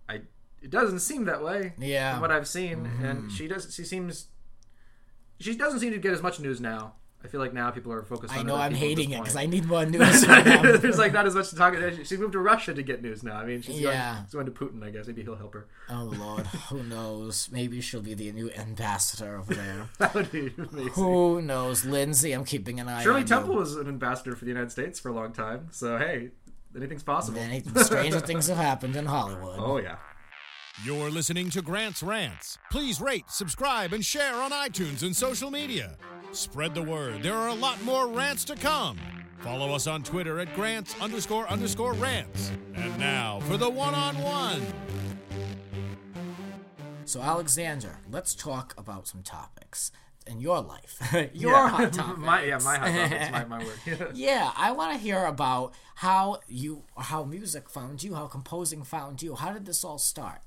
I, 0.10 0.22
it 0.62 0.70
doesn't 0.70 1.00
seem 1.00 1.26
that 1.26 1.44
way. 1.44 1.74
Yeah. 1.78 2.14
from 2.14 2.22
what 2.22 2.32
I've 2.32 2.48
seen, 2.48 2.86
Mm-hmm. 2.86 3.06
and 3.06 3.32
she 3.32 3.48
does. 3.48 3.74
She 3.74 3.84
seems, 3.84 4.28
she 5.40 5.56
doesn't 5.56 5.80
seem 5.80 5.92
to 5.92 5.98
get 6.00 6.14
as 6.14 6.22
much 6.22 6.40
news 6.40 6.60
now. 6.62 6.94
I 7.26 7.28
feel 7.28 7.42
like 7.42 7.54
now 7.54 7.72
people 7.72 7.92
are 7.92 8.04
focused. 8.04 8.34
I 8.34 8.40
on 8.40 8.46
know 8.46 8.54
other 8.54 8.64
I'm 8.64 8.74
hating 8.76 9.12
it 9.12 9.18
because. 9.20 9.36
I 9.36 9.48
need 9.48 9.66
more 9.66 9.86
news. 9.86 10.22
There's 10.26 11.00
like 11.00 11.12
not 11.12 11.26
as 11.26 11.34
much 11.36 11.50
to 11.50 11.56
talk 11.56 11.74
about. 11.76 12.06
She 12.06 12.18
moved 12.18 12.34
to 12.34 12.40
Russia 12.40 12.74
to 12.74 12.84
get 12.84 13.02
news 13.02 13.24
now. 13.24 13.38
I 13.38 13.46
mean, 13.46 13.62
she's, 13.62 13.80
Yeah. 13.82 14.14
going, 14.14 14.26
she's 14.26 14.34
going 14.34 14.46
to 14.46 14.52
Putin. 14.52 14.84
I 14.84 14.92
guess 14.92 15.08
maybe 15.08 15.24
he'll 15.24 15.36
help 15.36 15.54
her. 15.56 15.68
oh 15.90 16.14
Lord, 16.18 16.46
who 16.70 16.84
knows? 16.84 17.50
Maybe 17.52 17.82
she'll 17.82 18.02
be 18.02 18.14
the 18.14 18.32
new 18.32 18.52
ambassador 18.52 19.38
over 19.40 19.54
there. 19.56 19.90
That 19.98 20.14
would 20.14 20.32
be 20.32 20.54
amazing. 20.58 20.90
Who 20.94 21.42
knows, 21.42 21.84
Lindsay? 21.84 22.32
I'm 22.34 22.46
keeping 22.46 22.80
an 22.80 22.88
eye 22.88 22.92
on 22.92 22.98
that. 23.00 23.04
Shirley 23.04 23.22
on 23.22 23.26
Temple 23.26 23.54
you. 23.54 23.60
was 23.60 23.76
an 23.76 23.88
ambassador 23.88 24.36
for 24.36 24.46
the 24.46 24.52
United 24.52 24.72
States 24.72 25.00
for 25.00 25.10
a 25.10 25.14
long 25.14 25.34
time, 25.34 25.68
so 25.72 25.98
hey, 25.98 26.30
anything's 26.76 27.04
possible. 27.04 27.40
Many 27.40 27.64
stranger 27.84 28.20
things 28.20 28.48
have 28.48 28.58
happened 28.58 28.96
in 28.96 29.06
Hollywood. 29.08 29.58
Oh 29.60 29.78
yeah. 29.78 29.96
You're 30.84 31.10
listening 31.10 31.50
to 31.52 31.62
Grant's 31.62 32.04
Rants. 32.04 32.58
Please 32.70 33.00
rate, 33.00 33.24
subscribe, 33.30 33.94
and 33.94 34.04
share 34.04 34.36
on 34.36 34.52
iTunes 34.52 35.04
and 35.04 35.16
social 35.16 35.50
media. 35.50 35.96
Spread 36.36 36.76
the 36.76 36.84
word. 36.84 37.24
There 37.24 37.34
are 37.34 37.48
a 37.48 37.54
lot 37.54 37.82
more 37.84 38.10
rants 38.10 38.44
to 38.46 38.56
come. 38.56 39.00
Follow 39.40 39.74
us 39.74 39.88
on 39.88 40.04
Twitter 40.04 40.40
at 40.40 40.54
Grants 40.54 40.94
underscore 41.00 41.48
underscore 41.48 41.94
rants. 41.94 42.52
And 42.74 43.00
now 43.00 43.40
for 43.42 43.56
the 43.56 43.70
one 43.70 43.96
on 43.96 44.18
one. 44.18 44.62
So, 47.06 47.22
Alexander, 47.22 48.00
let's 48.12 48.36
talk 48.36 48.74
about 48.78 49.08
some 49.08 49.24
topics 49.24 49.94
in 50.28 50.42
your 50.42 50.60
life. 50.60 51.00
your 51.34 51.52
yeah. 51.52 51.70
hot 51.70 51.94
topics. 51.94 52.20
my 52.26 52.44
yeah, 52.44 52.58
my 52.58 52.78
hot 52.80 53.10
topics, 53.10 53.32
my, 53.32 53.46
my 53.46 53.60
word. 53.60 54.12
Yeah, 54.14 54.52
I 54.58 54.74
want 54.74 54.92
to 54.92 54.98
hear 54.98 55.26
about 55.26 55.74
how 55.96 56.40
you, 56.50 56.84
how 56.98 57.24
music 57.24 57.70
found 57.70 58.04
you, 58.04 58.16
how 58.16 58.28
composing 58.28 58.84
found 58.84 59.22
you. 59.24 59.36
How 59.36 59.54
did 59.54 59.66
this 59.66 59.86
all 59.86 59.98
start? 59.98 60.42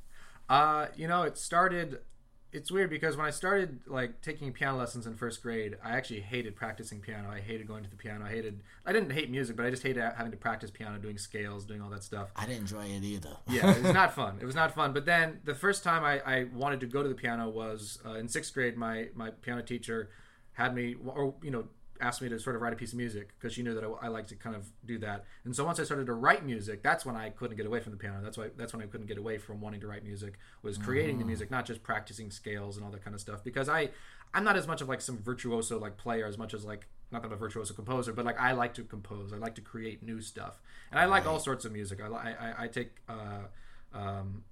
uh, 0.49 0.87
you 0.97 1.07
know, 1.09 1.23
it 1.23 1.39
started. 1.39 2.01
It's 2.51 2.71
weird 2.71 2.89
because 2.89 3.17
when 3.17 3.27
I 3.27 3.31
started 3.31 3.81
like 3.87 4.23
taking 4.23 4.53
piano 4.53 4.79
lessons 4.79 5.07
in 5.07 5.15
first 5.17 5.43
grade, 5.43 5.77
I 5.85 5.91
actually 5.91 6.21
hated 6.21 6.57
practicing 6.57 7.01
piano. 7.01 7.29
I 7.31 7.41
hated 7.41 7.69
going 7.69 7.85
to 7.85 7.91
the 7.91 7.97
piano. 7.97 8.25
I 8.25 8.31
hated. 8.31 8.61
I 8.87 8.93
didn't 8.93 9.11
hate 9.11 9.31
music, 9.31 9.55
but 9.57 9.67
I 9.67 9.71
just 9.71 9.83
hated 9.83 10.03
having 10.03 10.31
to 10.31 10.39
practice 10.39 10.71
piano, 10.71 10.99
doing 10.99 11.19
scales, 11.19 11.67
doing 11.67 11.83
all 11.83 11.91
that 11.91 12.03
stuff. 12.03 12.31
I 12.35 12.47
didn't 12.47 12.63
enjoy 12.63 12.87
it 12.87 13.03
either. 13.03 13.37
yeah, 13.49 13.71
it 13.77 13.83
was 13.83 13.93
not 13.93 14.15
fun. 14.15 14.39
It 14.41 14.47
was 14.47 14.55
not 14.55 14.75
fun. 14.75 14.95
But 14.95 15.05
then 15.05 15.41
the 15.45 15.55
first 15.55 15.85
time 15.85 16.05
I, 16.05 16.21
I 16.21 16.45
wanted 16.55 16.81
to 16.81 16.87
go 16.87 17.03
to 17.03 17.09
the 17.09 17.15
piano 17.15 17.51
was 17.51 17.99
uh, 18.07 18.15
in 18.15 18.29
sixth 18.29 18.55
grade. 18.55 18.77
My 18.77 19.09
my 19.15 19.31
piano 19.31 19.63
teacher 19.63 20.09
had 20.53 20.75
me, 20.75 20.97
or 21.07 21.35
you 21.43 21.51
know, 21.51 21.65
asked 22.01 22.23
me 22.23 22.29
to 22.29 22.39
sort 22.39 22.57
of 22.57 22.63
write 22.63 22.73
a 22.73 22.77
piece 22.77 22.93
of 22.93 22.99
music 22.99 23.31
because 23.39 23.53
she 23.53 23.63
knew 23.63 23.75
that 23.75 23.85
I, 23.85 24.07
I 24.07 24.09
like 24.09 24.27
to 24.29 24.37
kind 24.37 24.57
of 24.57 24.67
do 24.85 24.99
that. 24.99 25.25
And 25.45 25.55
so 25.55 25.65
once 25.65 25.81
I 25.81 25.85
started 25.85 26.07
to 26.07 26.15
write 26.15 26.45
music, 26.45 26.83
that's 26.83 27.05
when 27.05 27.17
I 27.17 27.31
couldn't 27.31 27.57
get 27.57 27.67
away 27.67 27.81
from 27.81 27.93
the 27.93 27.99
piano. 27.99 28.21
That's 28.23 28.39
why 28.39 28.51
that's 28.57 28.73
when 28.73 28.83
I 28.83 28.87
couldn't 28.87 29.07
get 29.07 29.19
away 29.19 29.39
from 29.39 29.61
wanting 29.61 29.81
to 29.81 29.87
write 29.87 30.05
music 30.05 30.39
was 30.63 30.79
creating 30.79 31.19
the 31.19 31.25
music, 31.25 31.51
not 31.51 31.65
just 31.65 31.83
practicing 31.83 32.31
scales 32.31 32.77
and 32.77 32.85
all 32.85 32.93
that 32.93 33.05
kind 33.05 33.15
of 33.15 33.21
stuff. 33.21 33.43
Because 33.45 33.69
I 33.69 33.91
I'm 34.35 34.45
not 34.45 34.57
as 34.57 34.67
much 34.67 34.81
of 34.81 34.89
like 34.89 35.01
some 35.01 35.19
virtuoso 35.19 35.79
like 35.79 35.97
player 35.97 36.27
as 36.27 36.39
much 36.39 36.55
as 36.55 36.65
like 36.65 36.87
not 37.11 37.23
that 37.23 37.29
I'm 37.29 37.35
a 37.35 37.37
virtuoso 37.37 37.73
composer, 37.75 38.13
but 38.13 38.25
like 38.25 38.39
I 38.39 38.53
like 38.53 38.75
to 38.75 38.83
compose. 38.83 39.33
I 39.33 39.37
like 39.37 39.55
to 39.55 39.63
create 39.63 40.03
new 40.03 40.21
stuff, 40.21 40.61
and 40.91 41.01
I 41.01 41.07
like 41.07 41.27
all 41.27 41.39
sorts 41.39 41.65
of 41.65 41.73
music. 41.73 42.01
I 42.03 42.07
I, 42.07 42.65
I 42.65 42.69
take 42.69 42.91
uh, 43.09 43.47
um, 43.95 44.45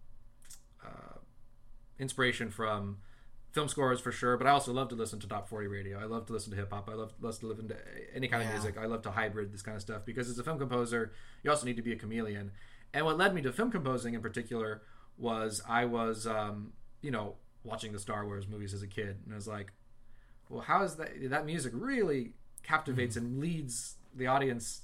uh, 0.84 1.18
inspiration 1.98 2.50
from 2.50 2.98
film 3.56 3.68
scores 3.68 4.00
for 4.00 4.12
sure, 4.12 4.36
but 4.36 4.46
I 4.46 4.50
also 4.50 4.70
love 4.70 4.90
to 4.90 4.94
listen 4.94 5.18
to 5.20 5.26
top 5.26 5.48
40 5.48 5.66
radio. 5.66 5.98
I 5.98 6.04
love 6.04 6.26
to 6.26 6.32
listen 6.34 6.50
to 6.50 6.56
hip 6.58 6.70
hop. 6.70 6.90
I 6.90 6.92
love, 6.92 7.14
love 7.22 7.38
to 7.40 7.46
listen 7.46 7.68
to 7.68 7.76
any 8.14 8.28
kind 8.28 8.42
of 8.42 8.48
Yeah. 8.48 8.54
music. 8.54 8.76
I 8.76 8.84
love 8.84 9.00
to 9.02 9.10
hybrid 9.10 9.50
this 9.50 9.62
kind 9.62 9.74
of 9.76 9.80
stuff 9.80 10.04
because 10.04 10.28
as 10.28 10.38
a 10.38 10.44
film 10.44 10.58
composer, 10.58 11.12
you 11.42 11.50
also 11.50 11.64
need 11.64 11.76
to 11.76 11.82
be 11.82 11.92
a 11.92 11.96
chameleon. 11.96 12.52
And 12.92 13.06
what 13.06 13.16
led 13.16 13.34
me 13.34 13.40
to 13.40 13.50
film 13.52 13.70
composing 13.70 14.12
in 14.12 14.20
particular 14.20 14.82
was 15.16 15.62
I 15.66 15.86
was, 15.86 16.26
um, 16.26 16.74
you 17.00 17.10
know, 17.10 17.36
watching 17.64 17.92
the 17.92 17.98
Star 17.98 18.26
Wars 18.26 18.46
movies 18.46 18.74
as 18.74 18.82
a 18.82 18.86
kid, 18.86 19.20
and 19.24 19.32
I 19.32 19.36
was 19.36 19.48
like, 19.48 19.72
well, 20.50 20.60
how 20.60 20.82
is 20.82 20.96
that? 20.96 21.30
That 21.30 21.46
music 21.46 21.72
really 21.74 22.34
captivates 22.62 23.16
and 23.16 23.40
leads 23.40 23.96
the 24.14 24.26
audience 24.26 24.82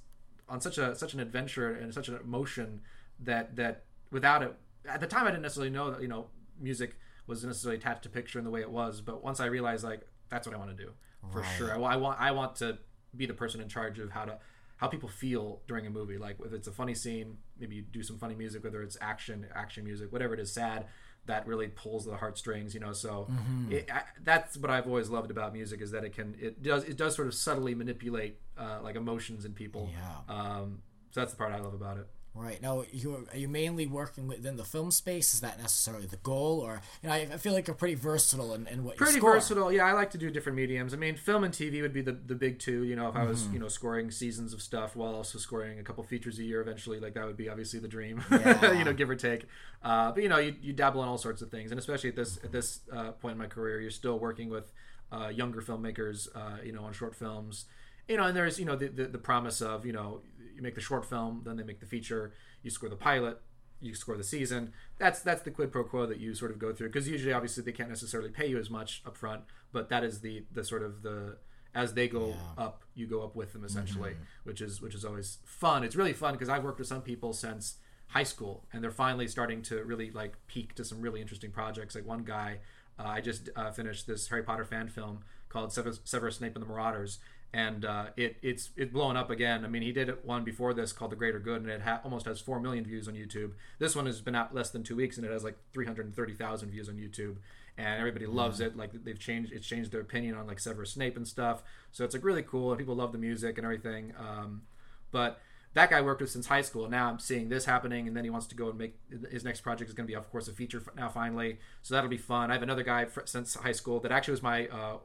on 0.49 0.63
such 0.63 0.79
a 0.79 0.97
such 0.97 1.13
an 1.13 1.21
adventure 1.21 1.71
and 1.75 1.93
such 1.93 2.09
an 2.09 2.17
emotion 2.17 2.81
that 3.21 3.55
that 3.57 3.85
without 4.11 4.43
it, 4.43 4.55
at 4.89 5.01
the 5.01 5.07
time 5.07 5.27
I 5.27 5.31
didn't 5.31 5.43
necessarily 5.43 5.71
know 5.71 5.91
that 5.91 6.01
you 6.01 6.09
know 6.09 6.29
music 6.59 6.97
was 7.27 7.45
necessarily 7.45 7.79
attached 7.79 8.03
to 8.03 8.09
picture 8.09 8.39
in 8.39 8.45
the 8.45 8.51
way 8.51 8.61
it 8.61 8.71
was, 8.71 9.01
but 9.01 9.23
once 9.23 9.41
I 9.41 9.47
realized 9.47 9.85
like 9.85 10.03
that's 10.29 10.47
what 10.47 10.55
I 10.55 10.59
want 10.59 10.77
to 10.77 10.85
do 10.85 10.93
for 11.31 11.45
sure. 11.57 11.73
I, 11.73 11.77
I 11.77 11.97
want 11.97 12.21
I 12.21 12.33
want 12.33 12.57
to 12.57 12.79
be 13.17 13.27
the 13.27 13.35
person 13.35 13.61
in 13.61 13.69
charge 13.69 13.99
of 13.99 14.11
how 14.11 14.25
to 14.25 14.39
how 14.79 14.89
people 14.89 15.09
feel 15.09 15.63
during 15.69 15.87
a 15.87 15.91
movie. 15.91 16.19
Like 16.19 16.39
if 16.45 16.53
it's 16.53 16.67
a 16.67 16.73
funny 16.73 16.95
scene, 16.95 17.39
maybe 17.59 17.77
you 17.77 17.83
do 17.83 18.03
some 18.03 18.19
funny 18.19 18.35
music, 18.35 18.65
whether 18.65 18.83
it's 18.83 18.97
action, 19.01 19.47
action 19.55 19.85
music, 19.85 20.11
whatever 20.13 20.35
it 20.35 20.41
is, 20.41 20.53
sad. 20.53 20.87
That 21.27 21.47
really 21.47 21.69
pulls 21.69 22.05
the 22.05 22.17
heartstrings, 22.17 22.75
you 22.75 22.81
know. 22.81 22.93
So 22.93 23.29
it, 23.71 23.89
I, 23.93 24.03
that's 24.25 24.57
what 24.57 24.73
I've 24.73 24.89
always 24.89 25.09
loved 25.09 25.31
about 25.31 25.53
music 25.53 25.81
is 25.81 25.93
that 25.93 26.03
it 26.03 26.13
can 26.13 26.35
it 26.41 26.63
does 26.65 26.83
it 26.83 26.97
does 26.97 27.15
sort 27.15 27.29
of 27.29 27.35
subtly 27.35 27.77
manipulate 27.77 28.41
uh, 28.59 28.81
like 28.83 28.97
emotions 28.97 29.45
in 29.45 29.53
people. 29.53 29.89
Yeah. 29.93 30.35
Um, 30.35 30.83
so 31.13 31.21
that's 31.21 31.33
the 31.33 31.39
part 31.39 31.53
I 31.53 31.61
love 31.61 31.75
about 31.75 31.99
it. 31.99 32.09
Right 32.35 32.63
now, 32.63 32.83
you 32.91 33.27
are 33.31 33.37
you 33.37 33.47
mainly 33.47 33.87
working 33.87 34.27
within 34.27 34.57
the 34.57 34.65
film 34.65 34.91
space? 34.91 35.35
Is 35.35 35.43
that 35.43 35.59
necessarily 35.61 36.07
the 36.07 36.17
goal, 36.17 36.61
or 36.61 36.81
you 37.03 37.09
know, 37.11 37.15
I, 37.15 37.29
I 37.31 37.37
feel 37.37 37.53
like 37.53 37.67
you're 37.67 37.77
pretty 37.77 37.95
versatile 37.95 38.55
in, 38.55 38.67
in 38.69 38.85
what 38.85 38.95
you 38.95 39.05
pretty 39.05 39.21
versatile. 39.21 39.71
Yeah, 39.71 39.85
I 39.85 39.93
like 39.93 40.11
to 40.13 40.19
do 40.19 40.31
different 40.31 40.57
mediums. 40.57 40.95
I 40.95 40.97
mean, 40.97 41.17
film 41.17 41.45
and 41.45 41.53
TV 41.53 41.83
would 41.83 41.93
be 41.93 42.01
the, 42.01 42.13
the 42.13 42.35
big 42.35 42.59
two. 42.59 42.85
You 42.85 42.97
know, 42.97 43.07
if 43.09 43.17
I 43.17 43.25
was 43.25 43.43
Mm-hmm. 43.43 43.53
you 43.55 43.61
know 43.61 43.69
scoring 43.69 44.11
seasons 44.11 44.55
of 44.55 44.63
stuff 44.63 44.97
while 44.97 45.15
also 45.15 45.39
scoring 45.39 45.79
a 45.79 45.83
couple 45.83 46.03
features 46.05 46.39
a 46.39 46.43
year 46.43 46.63
eventually, 46.63 47.01
like 47.01 47.13
that 47.15 47.27
would 47.27 47.37
be 47.37 47.51
obviously 47.51 47.81
the 47.81 47.89
dream. 47.89 48.25
Yeah. 48.31 48.73
you 48.73 48.85
know, 48.85 48.95
give 48.95 49.11
or 49.11 49.15
take. 49.17 49.45
Uh, 49.83 50.11
but 50.13 50.23
you 50.23 50.31
know, 50.31 50.39
you, 50.39 50.55
you 50.63 50.73
dabble 50.73 51.03
in 51.03 51.09
all 51.11 51.19
sorts 51.19 51.43
of 51.43 51.51
things, 51.51 51.71
and 51.71 51.79
especially 51.79 52.09
at 52.09 52.17
this 52.17 52.39
at 52.43 52.51
this 52.51 52.81
uh, 52.91 53.11
point 53.13 53.33
in 53.33 53.39
my 53.39 53.47
career, 53.47 53.79
you're 53.79 53.91
still 53.91 54.19
working 54.19 54.49
with 54.49 54.73
uh, 55.13 55.29
younger 55.29 55.61
filmmakers. 55.61 56.29
Uh, 56.35 56.57
you 56.65 56.73
know, 56.73 56.85
on 56.85 56.95
short 56.95 57.15
films. 57.15 57.67
You 58.09 58.17
know, 58.17 58.25
and 58.25 58.37
there's 58.37 58.59
you 58.59 58.65
know 58.65 58.75
the, 58.75 58.89
the 58.89 59.05
the 59.05 59.19
promise 59.19 59.61
of 59.63 59.87
you 59.87 59.93
know 59.93 60.23
you 60.55 60.63
make 60.63 60.75
the 60.75 60.81
short 60.81 61.05
film, 61.05 61.43
then 61.45 61.57
they 61.57 61.63
make 61.63 61.81
the 61.81 61.87
feature. 61.87 62.33
You 62.63 62.71
score 62.71 62.89
the 62.89 62.97
pilot, 62.97 63.41
you 63.81 63.95
score 63.95 64.17
the 64.17 64.25
season. 64.25 64.73
That's 64.99 65.21
that's 65.21 65.43
the 65.43 65.51
quid 65.51 65.73
pro 65.73 65.85
quo 65.85 66.07
that 66.07 66.19
you 66.19 66.35
sort 66.35 66.51
of 66.51 66.59
go 66.59 66.73
through 66.73 66.89
because 66.89 67.09
usually, 67.09 67.33
obviously, 67.33 67.63
they 67.63 67.73
can't 67.73 67.89
necessarily 67.89 68.31
pay 68.31 68.47
you 68.47 68.59
as 68.59 68.71
much 68.71 69.03
up 69.07 69.17
front, 69.17 69.43
but 69.73 69.89
that 69.89 70.05
is 70.05 70.21
the 70.21 70.45
the 70.53 70.65
sort 70.65 70.83
of 70.83 71.03
the 71.03 71.37
as 71.75 71.95
they 71.95 72.07
go 72.09 72.35
up, 72.59 72.83
you 72.95 73.07
go 73.07 73.23
up 73.23 73.35
with 73.35 73.53
them 73.53 73.65
essentially, 73.65 74.15
which 74.45 74.61
is 74.61 74.83
which 74.83 74.95
is 74.95 75.05
always 75.05 75.39
fun. 75.45 75.85
It's 75.85 75.97
really 75.97 76.13
fun 76.13 76.35
because 76.35 76.49
I've 76.49 76.65
worked 76.65 76.79
with 76.79 76.89
some 76.89 77.03
people 77.03 77.33
since 77.33 77.77
high 78.09 78.23
school, 78.25 78.67
and 78.73 78.85
they're 78.85 78.91
finally 78.91 79.27
starting 79.27 79.63
to 79.63 79.83
really 79.85 80.11
like 80.11 80.37
peak 80.47 80.75
to 80.75 80.85
some 80.85 81.01
really 81.01 81.21
interesting 81.21 81.51
projects. 81.51 81.95
Like 81.95 82.07
one 82.07 82.25
guy, 82.25 82.59
uh, 82.99 83.05
I 83.05 83.21
just 83.21 83.49
uh, 83.57 83.71
finished 83.71 84.07
this 84.07 84.29
Harry 84.29 84.43
Potter 84.43 84.65
fan 84.65 84.89
film 84.89 85.21
called 85.49 85.73
Severus, 85.73 86.01
Severus 86.05 86.37
Snape 86.37 86.55
and 86.57 86.63
the 86.63 86.69
Marauders, 86.69 87.19
and 87.55 87.85
uh, 87.85 88.07
it 88.17 88.37
it's 88.43 88.71
it's 88.77 88.93
blowing 88.93 89.17
up 89.17 89.31
again. 89.31 89.65
I 89.65 89.69
mean, 89.69 89.83
he 89.83 89.93
did 89.93 90.25
one 90.25 90.43
before 90.43 90.73
this 90.73 90.93
called 90.93 91.13
The 91.13 91.17
Greater 91.17 91.39
Good, 91.39 91.61
and 91.61 91.71
it 91.71 91.83
ha- 91.83 92.01
almost 92.03 92.27
has 92.27 92.41
four 92.41 92.61
million 92.61 92.85
views 92.85 93.09
on 93.09 93.15
YouTube. 93.15 93.53
This 93.79 93.95
one 93.95 94.07
has 94.07 94.21
been 94.21 94.35
out 94.35 94.55
less 94.55 94.71
than 94.71 94.83
two 94.83 94.97
weeks, 94.97 95.17
and 95.19 95.27
it 95.27 95.33
has 95.33 95.45
like 95.45 95.59
three 95.73 95.87
hundred 95.87 96.15
thirty 96.15 96.33
thousand 96.33 96.71
views 96.71 96.89
on 96.89 96.95
YouTube, 96.97 97.37
and 97.77 97.99
everybody 97.99 98.27
loves 98.27 98.61
it. 98.61 98.77
Like 98.77 98.93
they've 99.05 99.19
changed 99.19 99.53
it's 99.53 99.67
changed 99.67 99.93
their 99.93 100.01
opinion 100.01 100.37
on 100.37 100.47
like 100.47 100.61
Severus 100.61 100.93
Snape 100.93 101.17
and 101.17 101.29
stuff. 101.29 101.63
So 101.91 102.05
it's 102.05 102.15
like 102.15 102.25
really 102.25 102.43
cool, 102.43 102.71
and 102.71 102.79
people 102.79 102.95
love 102.95 103.13
the 103.13 103.19
music 103.19 103.59
and 103.59 103.67
everything. 103.67 104.15
Um, 104.19 104.63
but 105.11 105.41
that 105.75 105.91
guy 105.91 105.99
I 105.99 106.01
worked 106.03 106.21
with 106.23 106.31
since 106.31 106.47
high 106.47 106.63
school. 106.63 106.89
Now 106.89 107.11
I'm 107.11 107.19
seeing 107.19 107.51
this 107.51 107.67
happening, 107.67 108.09
and 108.09 108.17
then 108.17 108.25
he 108.25 108.31
wants 108.31 108.47
to 108.47 108.55
go 108.55 108.71
and 108.71 108.79
make 108.79 108.95
his 109.31 109.45
next 109.45 109.61
project 109.61 109.89
is 109.91 109.95
going 109.95 110.07
to 110.07 110.11
be, 110.11 110.17
of 110.17 110.31
course, 110.31 110.49
a 110.49 110.53
feature 110.53 110.83
now. 110.97 111.11
Finally, 111.11 111.59
so 111.83 111.95
that'll 111.95 112.09
be 112.09 112.17
fun. 112.17 112.51
I 112.51 112.55
have 112.55 112.63
another 112.63 112.83
guy 112.83 113.07
since 113.27 113.55
high 113.57 113.73
school 113.73 114.01
that 114.01 114.13
actually 114.13 114.33
was 114.33 114.43
my 114.43 114.65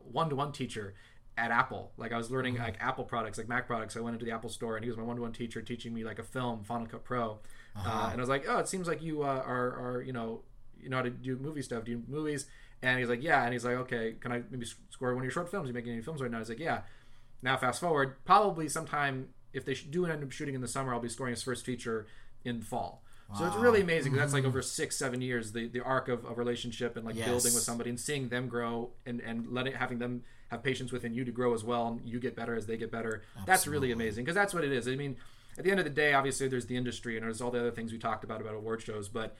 one 0.09 0.29
to 0.29 0.35
one 0.35 0.53
teacher 0.53 0.93
at 1.37 1.51
Apple. 1.51 1.91
Like 1.97 2.11
I 2.11 2.17
was 2.17 2.31
learning 2.31 2.55
Mm-hmm. 2.55 2.63
like 2.63 2.77
Apple 2.81 3.03
products, 3.03 3.37
like 3.37 3.47
Mac 3.47 3.67
products. 3.67 3.95
I 3.95 3.99
went 3.99 4.15
into 4.15 4.25
the 4.25 4.31
Apple 4.31 4.49
store, 4.49 4.75
and 4.75 4.83
he 4.83 4.89
was 4.89 4.97
my 4.97 5.03
one 5.03 5.15
to 5.17 5.21
one 5.21 5.31
teacher, 5.33 5.61
teaching 5.61 5.93
me 5.93 6.03
like 6.03 6.19
a 6.19 6.23
film, 6.23 6.63
Final 6.63 6.87
Cut 6.87 7.03
Pro. 7.03 7.39
Uh-huh. 7.75 7.89
Uh, 7.89 8.09
and 8.11 8.19
I 8.19 8.21
was 8.21 8.29
like, 8.29 8.45
oh, 8.47 8.57
it 8.57 8.67
seems 8.67 8.87
like 8.87 9.01
you 9.01 9.21
uh, 9.23 9.43
are, 9.45 9.95
are 9.97 10.01
you 10.01 10.13
know 10.13 10.41
you 10.79 10.89
know 10.89 10.97
how 10.97 11.03
to 11.03 11.09
do 11.09 11.37
movie 11.37 11.61
stuff. 11.61 11.85
Do 11.85 12.01
movies? 12.07 12.47
And 12.81 12.99
he's 12.99 13.09
like, 13.09 13.23
yeah. 13.23 13.43
And 13.43 13.53
he's 13.53 13.65
like, 13.65 13.75
okay, 13.77 14.15
can 14.19 14.31
I 14.31 14.43
maybe 14.51 14.65
score 14.89 15.09
one 15.13 15.19
of 15.19 15.23
your 15.23 15.31
short 15.31 15.49
films? 15.49 15.67
You 15.67 15.73
making 15.73 15.93
any 15.93 16.01
films 16.01 16.21
right 16.21 16.29
now? 16.29 16.39
He's 16.39 16.49
like, 16.49 16.59
yeah. 16.59 16.81
Now 17.41 17.57
fast 17.57 17.79
forward, 17.79 18.23
probably 18.25 18.67
sometime 18.69 19.29
if 19.53 19.65
they 19.65 19.73
do 19.73 20.05
end 20.05 20.23
up 20.23 20.31
shooting 20.31 20.55
in 20.55 20.61
the 20.61 20.67
summer, 20.67 20.93
I'll 20.93 20.99
be 20.99 21.09
scoring 21.09 21.33
his 21.33 21.43
first 21.43 21.65
feature 21.65 22.07
in 22.43 22.61
fall. 22.61 23.03
So 23.35 23.45
it's 23.45 23.55
really 23.57 23.81
amazing 23.81 24.13
'cause 24.13 24.19
that's 24.19 24.33
like 24.33 24.45
over 24.45 24.61
six, 24.61 24.95
seven 24.95 25.21
years, 25.21 25.51
the, 25.51 25.67
the 25.67 25.81
arc 25.81 26.07
of 26.07 26.23
a 26.25 26.33
relationship 26.33 26.95
and 26.95 27.05
like 27.05 27.15
Yes. 27.15 27.27
building 27.27 27.53
with 27.53 27.63
somebody 27.63 27.89
and 27.89 27.99
seeing 27.99 28.29
them 28.29 28.47
grow 28.47 28.91
and, 29.05 29.19
and 29.21 29.51
letting 29.51 29.73
having 29.73 29.99
them 29.99 30.23
have 30.49 30.63
patience 30.63 30.91
within 30.93 31.13
you 31.13 31.25
to 31.25 31.31
grow 31.31 31.53
as 31.53 31.63
well 31.63 31.87
and 31.87 32.01
you 32.07 32.19
get 32.19 32.35
better 32.35 32.55
as 32.55 32.65
they 32.65 32.77
get 32.77 32.89
better. 32.91 33.23
That's 33.45 33.67
really 33.67 33.91
amazing 33.91 34.23
because 34.23 34.35
that's 34.35 34.53
what 34.53 34.63
it 34.63 34.71
is. 34.71 34.87
I 34.87 34.95
mean, 34.95 35.17
at 35.57 35.63
the 35.65 35.71
end 35.71 35.79
of 35.79 35.83
the 35.85 35.91
day, 35.91 36.13
obviously 36.13 36.47
there's 36.47 36.67
the 36.67 36.77
industry 36.77 37.17
and 37.17 37.25
there's 37.25 37.41
all 37.41 37.51
the 37.51 37.59
other 37.59 37.71
things 37.71 37.91
we 37.91 37.97
talked 37.97 38.23
about 38.23 38.39
about 38.41 38.53
award 38.55 38.81
shows, 38.81 39.09
but 39.09 39.35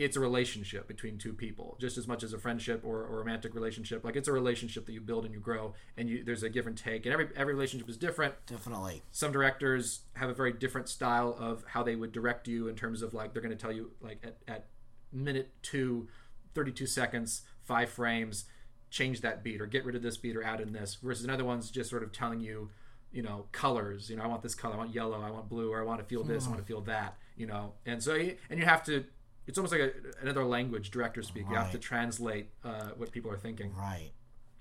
it's 0.00 0.16
a 0.16 0.20
relationship 0.20 0.88
between 0.88 1.18
two 1.18 1.32
people 1.32 1.76
just 1.80 1.98
as 1.98 2.08
much 2.08 2.22
as 2.22 2.32
a 2.32 2.38
friendship 2.38 2.82
or, 2.84 3.04
or 3.04 3.18
romantic 3.18 3.54
relationship. 3.54 4.04
Like 4.04 4.16
it's 4.16 4.28
a 4.28 4.32
relationship 4.32 4.86
that 4.86 4.92
you 4.92 5.00
build 5.00 5.24
and 5.24 5.34
you 5.34 5.40
grow 5.40 5.74
and 5.96 6.08
you 6.08 6.24
there's 6.24 6.42
a 6.42 6.48
give 6.48 6.66
and 6.66 6.76
take 6.76 7.06
and 7.06 7.12
every 7.12 7.28
every 7.36 7.54
relationship 7.54 7.88
is 7.88 7.96
different. 7.96 8.34
Definitely. 8.46 9.02
some 9.12 9.32
directors 9.32 10.00
have 10.14 10.30
a 10.30 10.34
very 10.34 10.52
different 10.52 10.88
style 10.88 11.36
of 11.38 11.64
how 11.68 11.82
they 11.82 11.96
would 11.96 12.12
direct 12.12 12.48
you 12.48 12.68
in 12.68 12.74
terms 12.74 13.02
of 13.02 13.14
like 13.14 13.32
they're 13.32 13.42
going 13.42 13.56
to 13.56 13.60
tell 13.60 13.72
you 13.72 13.90
like 14.00 14.18
at, 14.24 14.36
at 14.48 14.66
minute 15.12 15.50
two 15.62 16.08
32 16.54 16.86
seconds 16.86 17.42
five 17.62 17.90
frames 17.90 18.44
change 18.90 19.20
that 19.20 19.42
beat 19.42 19.60
or 19.60 19.66
get 19.66 19.84
rid 19.84 19.94
of 19.94 20.02
this 20.02 20.16
beat 20.16 20.36
or 20.36 20.42
add 20.42 20.60
in 20.60 20.72
this 20.72 20.96
versus 20.96 21.24
another 21.24 21.44
one's 21.44 21.70
just 21.70 21.90
sort 21.90 22.02
of 22.02 22.12
telling 22.12 22.40
you 22.40 22.70
you 23.12 23.22
know 23.22 23.46
colors 23.52 24.08
you 24.08 24.16
know 24.16 24.22
i 24.22 24.26
want 24.26 24.42
this 24.42 24.54
color 24.54 24.74
i 24.74 24.78
want 24.78 24.94
yellow 24.94 25.20
i 25.20 25.30
want 25.30 25.48
blue 25.48 25.72
or 25.72 25.80
i 25.80 25.84
want 25.84 25.98
to 26.00 26.06
feel 26.06 26.22
this 26.22 26.46
i 26.46 26.48
want 26.48 26.58
to 26.58 26.64
hmm. 26.64 26.68
feel 26.68 26.80
that 26.80 27.16
you 27.40 27.46
know? 27.46 27.72
And 27.86 28.02
so 28.02 28.14
you- 28.14 28.36
and 28.50 28.60
you 28.60 28.66
have 28.66 28.84
to 28.84 29.06
it's 29.46 29.58
almost 29.58 29.72
like 29.72 29.80
a, 29.82 29.92
another 30.22 30.44
language 30.44 30.90
director 30.90 31.22
speak 31.22 31.44
you 31.48 31.56
have 31.56 31.70
to 31.72 31.78
translate 31.78 32.48
uh, 32.64 32.90
what 32.96 33.10
people 33.10 33.30
are 33.30 33.36
thinking 33.38 33.74
Right. 33.74 34.10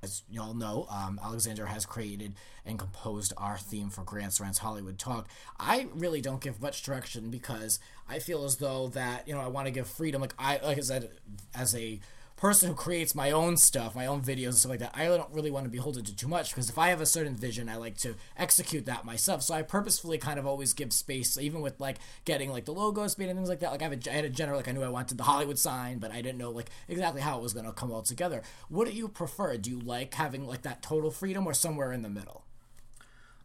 As 0.02 0.24
y'all 0.30 0.54
know, 0.54 0.88
um, 0.90 1.20
Alexander 1.22 1.66
has 1.66 1.86
created 1.86 2.36
and 2.66 2.80
composed 2.80 3.34
our 3.36 3.58
theme 3.58 3.90
for 3.90 4.04
Grant's 4.06 4.40
Rants 4.40 4.60
Hollywood 4.60 4.98
Talk. 4.98 5.28
I 5.60 5.88
really 5.94 6.22
don't 6.22 6.40
give 6.40 6.62
much 6.62 6.84
direction 6.84 7.30
because 7.30 7.80
I 8.08 8.20
feel 8.20 8.46
as 8.46 8.56
though 8.58 8.88
that 8.90 9.28
you 9.28 9.34
know 9.34 9.42
I 9.42 9.48
want 9.48 9.68
to 9.68 9.72
give 9.72 9.88
freedom. 9.90 10.22
Like 10.22 10.34
I, 10.40 10.58
like 10.64 10.78
I 10.78 10.82
said, 10.82 11.10
as 11.54 11.76
a 11.76 12.00
person 12.40 12.70
who 12.70 12.76
creates 12.76 13.14
my 13.14 13.32
own 13.32 13.58
stuff, 13.58 13.96
my 13.96 14.06
own 14.06 14.22
videos 14.22 14.46
and 14.48 14.56
stuff 14.56 14.70
like 14.70 14.80
that, 14.80 14.94
I 14.96 15.06
don't 15.06 15.32
really 15.34 15.52
want 15.52 15.66
to 15.66 15.70
be 15.70 15.78
beholden 15.78 16.06
to 16.06 16.16
too 16.16 16.30
much 16.30 16.52
because 16.52 16.70
if 16.70 16.78
I 16.78 16.88
have 16.88 17.02
a 17.02 17.06
certain 17.06 17.36
vision, 17.36 17.68
I 17.68 17.76
like 17.76 17.98
to 17.98 18.16
execute 18.38 18.86
that 18.86 19.04
myself. 19.04 19.44
So 19.44 19.54
I 19.54 19.62
purposefully 19.62 20.18
kind 20.18 20.40
of 20.40 20.48
always 20.48 20.74
give 20.74 20.94
space, 20.94 21.38
even 21.38 21.60
with 21.60 21.82
like 21.82 21.98
getting 22.24 22.50
like 22.50 22.64
the 22.64 22.72
logos 22.72 23.18
made 23.18 23.28
and 23.28 23.38
things 23.38 23.50
like 23.50 23.60
that. 23.60 23.72
Like 23.72 23.82
I, 23.82 23.90
had 24.16 24.24
a 24.24 24.30
general, 24.30 24.58
like 24.58 24.70
I 24.70 24.72
knew 24.72 24.84
I 24.84 24.90
wanted 24.90 25.18
the 25.18 25.24
Hollywood 25.24 25.60
sign, 25.60 26.00
but 26.00 26.12
I 26.12 26.22
didn't 26.22 26.38
know 26.38 26.50
like 26.50 26.70
exactly 26.88 27.22
how 27.22 27.38
it 27.38 27.44
was 27.44 27.54
going 27.54 27.66
to 27.66 27.74
come 27.74 27.92
all 27.92 28.04
together. 28.04 28.42
What 28.70 28.88
do 28.88 28.94
you 28.94 29.10
prefer? 29.10 29.58
Do 29.58 29.70
you 29.70 29.80
like 29.80 30.14
having 30.14 30.48
like 30.48 30.62
that 30.62 30.82
total 30.82 31.12
freedom 31.12 31.46
or 31.46 31.54
somewhere 31.54 31.92
in 31.92 32.04
the 32.04 32.10
middle? 32.10 32.46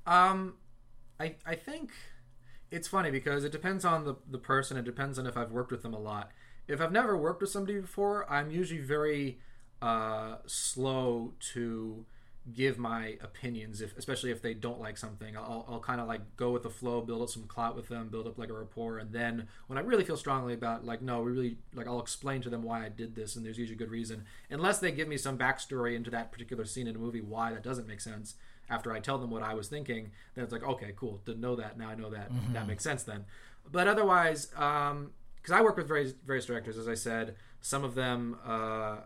Um, 0.06 0.54
I 1.18 1.34
I 1.44 1.56
think 1.56 1.90
it's 2.70 2.86
funny 2.86 3.10
because 3.10 3.42
it 3.42 3.50
depends 3.50 3.84
on 3.84 4.04
the 4.04 4.14
the 4.30 4.38
person. 4.38 4.76
It 4.76 4.84
depends 4.84 5.18
on 5.18 5.26
if 5.26 5.36
I've 5.36 5.50
worked 5.50 5.72
with 5.72 5.82
them 5.82 5.94
a 5.94 6.00
lot. 6.00 6.30
If 6.66 6.80
I've 6.80 6.92
never 6.92 7.16
worked 7.16 7.40
with 7.40 7.50
somebody 7.50 7.78
before, 7.78 8.30
I'm 8.30 8.50
usually 8.50 8.80
very 8.80 9.38
uh, 9.82 10.36
slow 10.46 11.32
to 11.52 12.06
give 12.52 12.78
my 12.78 13.16
opinions, 13.22 13.80
if 13.80 13.96
especially 13.96 14.30
if 14.30 14.42
they 14.42 14.52
don't 14.52 14.78
like 14.80 14.98
something. 14.98 15.36
I'll, 15.36 15.64
I'll 15.68 15.80
kind 15.80 16.00
of 16.00 16.06
like 16.06 16.36
go 16.36 16.50
with 16.50 16.62
the 16.62 16.70
flow, 16.70 17.00
build 17.00 17.22
up 17.22 17.30
some 17.30 17.44
clout 17.44 17.74
with 17.74 17.88
them, 17.88 18.08
build 18.08 18.26
up 18.26 18.38
like 18.38 18.50
a 18.50 18.52
rapport, 18.52 18.98
and 18.98 19.12
then 19.12 19.48
when 19.66 19.78
I 19.78 19.80
really 19.80 20.04
feel 20.04 20.16
strongly 20.16 20.52
about 20.52 20.84
like 20.84 21.00
no, 21.00 21.22
we 21.22 21.32
really 21.32 21.56
like 21.74 21.86
I'll 21.86 22.00
explain 22.00 22.42
to 22.42 22.50
them 22.50 22.62
why 22.62 22.84
I 22.84 22.88
did 22.90 23.14
this, 23.14 23.36
and 23.36 23.44
there's 23.44 23.58
usually 23.58 23.76
a 23.76 23.78
good 23.78 23.90
reason. 23.90 24.24
Unless 24.50 24.80
they 24.80 24.92
give 24.92 25.08
me 25.08 25.16
some 25.16 25.38
backstory 25.38 25.94
into 25.94 26.10
that 26.10 26.32
particular 26.32 26.66
scene 26.66 26.86
in 26.86 26.96
a 26.96 26.98
movie 26.98 27.22
why 27.22 27.52
that 27.52 27.62
doesn't 27.62 27.86
make 27.86 28.00
sense, 28.00 28.34
after 28.68 28.92
I 28.92 29.00
tell 29.00 29.18
them 29.18 29.30
what 29.30 29.42
I 29.42 29.54
was 29.54 29.68
thinking, 29.68 30.10
then 30.34 30.44
it's 30.44 30.52
like, 30.52 30.64
okay, 30.64 30.92
cool, 30.96 31.20
didn't 31.24 31.40
know 31.40 31.56
that. 31.56 31.78
Now 31.78 31.88
I 31.88 31.94
know 31.94 32.10
that. 32.10 32.30
Mm-hmm. 32.30 32.52
That 32.52 32.66
makes 32.66 32.84
sense 32.84 33.02
then. 33.02 33.24
But 33.70 33.88
otherwise, 33.88 34.48
because 35.44 35.58
I 35.58 35.62
work 35.62 35.76
with 35.76 35.86
various 35.86 36.14
various 36.26 36.46
directors, 36.46 36.78
as 36.78 36.88
I 36.88 36.94
said, 36.94 37.36
some 37.60 37.84
of 37.84 37.94
them. 37.94 38.38
Uh, 38.44 38.96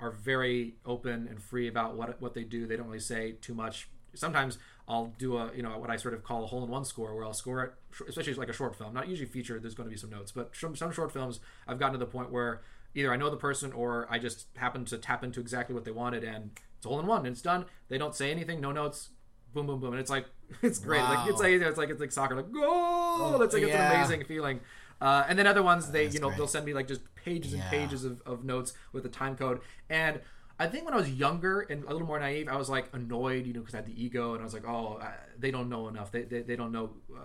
are 0.00 0.10
very 0.10 0.74
open 0.84 1.26
and 1.28 1.42
free 1.42 1.68
about 1.68 1.96
what 1.96 2.20
what 2.20 2.34
they 2.34 2.44
do. 2.44 2.66
They 2.66 2.76
don't 2.76 2.86
really 2.86 3.00
say 3.00 3.32
too 3.40 3.54
much. 3.54 3.88
Sometimes 4.14 4.58
I'll 4.88 5.12
do 5.18 5.36
a 5.36 5.50
you 5.54 5.62
know 5.62 5.78
what 5.78 5.90
I 5.90 5.96
sort 5.96 6.14
of 6.14 6.22
call 6.22 6.44
a 6.44 6.46
hole 6.46 6.62
in 6.64 6.70
one 6.70 6.84
score, 6.84 7.14
where 7.14 7.24
I'll 7.24 7.32
score 7.32 7.64
it, 7.64 7.72
especially 8.08 8.34
like 8.34 8.48
a 8.48 8.52
short 8.52 8.76
film. 8.76 8.94
Not 8.94 9.08
usually 9.08 9.28
featured. 9.28 9.62
There's 9.62 9.74
going 9.74 9.88
to 9.88 9.90
be 9.90 9.98
some 9.98 10.10
notes, 10.10 10.32
but 10.32 10.54
some, 10.54 10.76
some 10.76 10.92
short 10.92 11.12
films 11.12 11.40
I've 11.66 11.78
gotten 11.78 11.94
to 11.94 11.98
the 11.98 12.10
point 12.10 12.30
where 12.30 12.62
either 12.94 13.12
I 13.12 13.16
know 13.16 13.30
the 13.30 13.36
person 13.36 13.72
or 13.72 14.06
I 14.10 14.18
just 14.18 14.46
happen 14.56 14.84
to 14.86 14.98
tap 14.98 15.24
into 15.24 15.40
exactly 15.40 15.74
what 15.74 15.84
they 15.84 15.90
wanted, 15.90 16.24
and 16.24 16.50
it's 16.76 16.86
a 16.86 16.88
hole 16.88 17.00
in 17.00 17.06
one, 17.06 17.20
and 17.20 17.28
it's 17.28 17.42
done. 17.42 17.64
They 17.88 17.98
don't 17.98 18.14
say 18.14 18.30
anything, 18.30 18.60
no 18.60 18.72
notes, 18.72 19.10
boom, 19.54 19.66
boom, 19.66 19.80
boom, 19.80 19.92
and 19.92 20.00
it's 20.00 20.10
like 20.10 20.26
it's 20.62 20.78
great. 20.78 21.02
Like 21.02 21.28
it's 21.28 21.40
like 21.40 21.52
it's 21.52 21.78
like 21.78 21.90
it's 21.90 22.00
like 22.00 22.12
soccer, 22.12 22.36
like 22.36 22.52
goal. 22.52 23.40
It's 23.42 23.54
like 23.54 23.62
it's 23.62 23.74
an 23.74 23.92
amazing 23.92 24.24
feeling. 24.24 24.60
Uh, 25.00 25.24
and 25.28 25.38
then 25.38 25.46
other 25.46 25.62
ones, 25.62 25.90
they 25.90 26.06
you 26.08 26.20
know 26.20 26.28
great. 26.28 26.38
they'll 26.38 26.46
send 26.46 26.64
me 26.64 26.72
like 26.74 26.88
just 26.88 27.02
pages 27.14 27.52
and 27.52 27.62
Yeah. 27.62 27.70
pages 27.70 28.04
of, 28.04 28.22
of 28.24 28.44
notes 28.44 28.72
with 28.92 29.02
the 29.02 29.08
time 29.08 29.36
code. 29.36 29.60
And 29.90 30.20
I 30.58 30.66
think 30.66 30.84
when 30.84 30.94
I 30.94 30.96
was 30.96 31.10
younger 31.10 31.60
and 31.60 31.84
a 31.84 31.92
little 31.92 32.06
more 32.06 32.18
naive, 32.18 32.48
I 32.48 32.56
was 32.56 32.70
like 32.70 32.88
annoyed, 32.94 33.46
you 33.46 33.52
know, 33.52 33.60
because 33.60 33.74
I 33.74 33.78
had 33.78 33.86
the 33.86 34.02
ego, 34.02 34.32
and 34.32 34.40
I 34.40 34.44
was 34.44 34.54
like, 34.54 34.66
oh, 34.66 34.98
I, 35.00 35.12
they 35.38 35.50
don't 35.50 35.68
know 35.68 35.88
enough. 35.88 36.10
They 36.12 36.22
they, 36.22 36.42
they 36.42 36.56
don't 36.56 36.72
know. 36.72 36.90
Uh, 37.14 37.20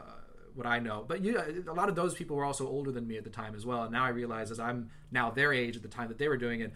what 0.54 0.68
I 0.68 0.80
know, 0.80 1.06
but 1.08 1.22
you, 1.22 1.42
a 1.66 1.72
lot 1.74 1.88
of 1.88 1.96
those 1.96 2.14
people 2.14 2.36
were 2.36 2.44
also 2.44 2.68
older 2.68 2.92
than 2.92 3.08
me 3.08 3.16
at 3.16 3.24
the 3.24 3.30
time 3.30 3.56
as 3.56 3.66
well. 3.66 3.84
And 3.84 3.92
now 3.94 4.04
I 4.04 4.10
realize, 4.10 4.52
as 4.52 4.60
I'm 4.60 4.90
now 5.10 5.32
their 5.32 5.54
age 5.54 5.78
at 5.78 5.82
the 5.82 5.88
time 5.88 6.10
that 6.10 6.18
they 6.18 6.28
were 6.28 6.36
doing 6.36 6.60
it, 6.60 6.74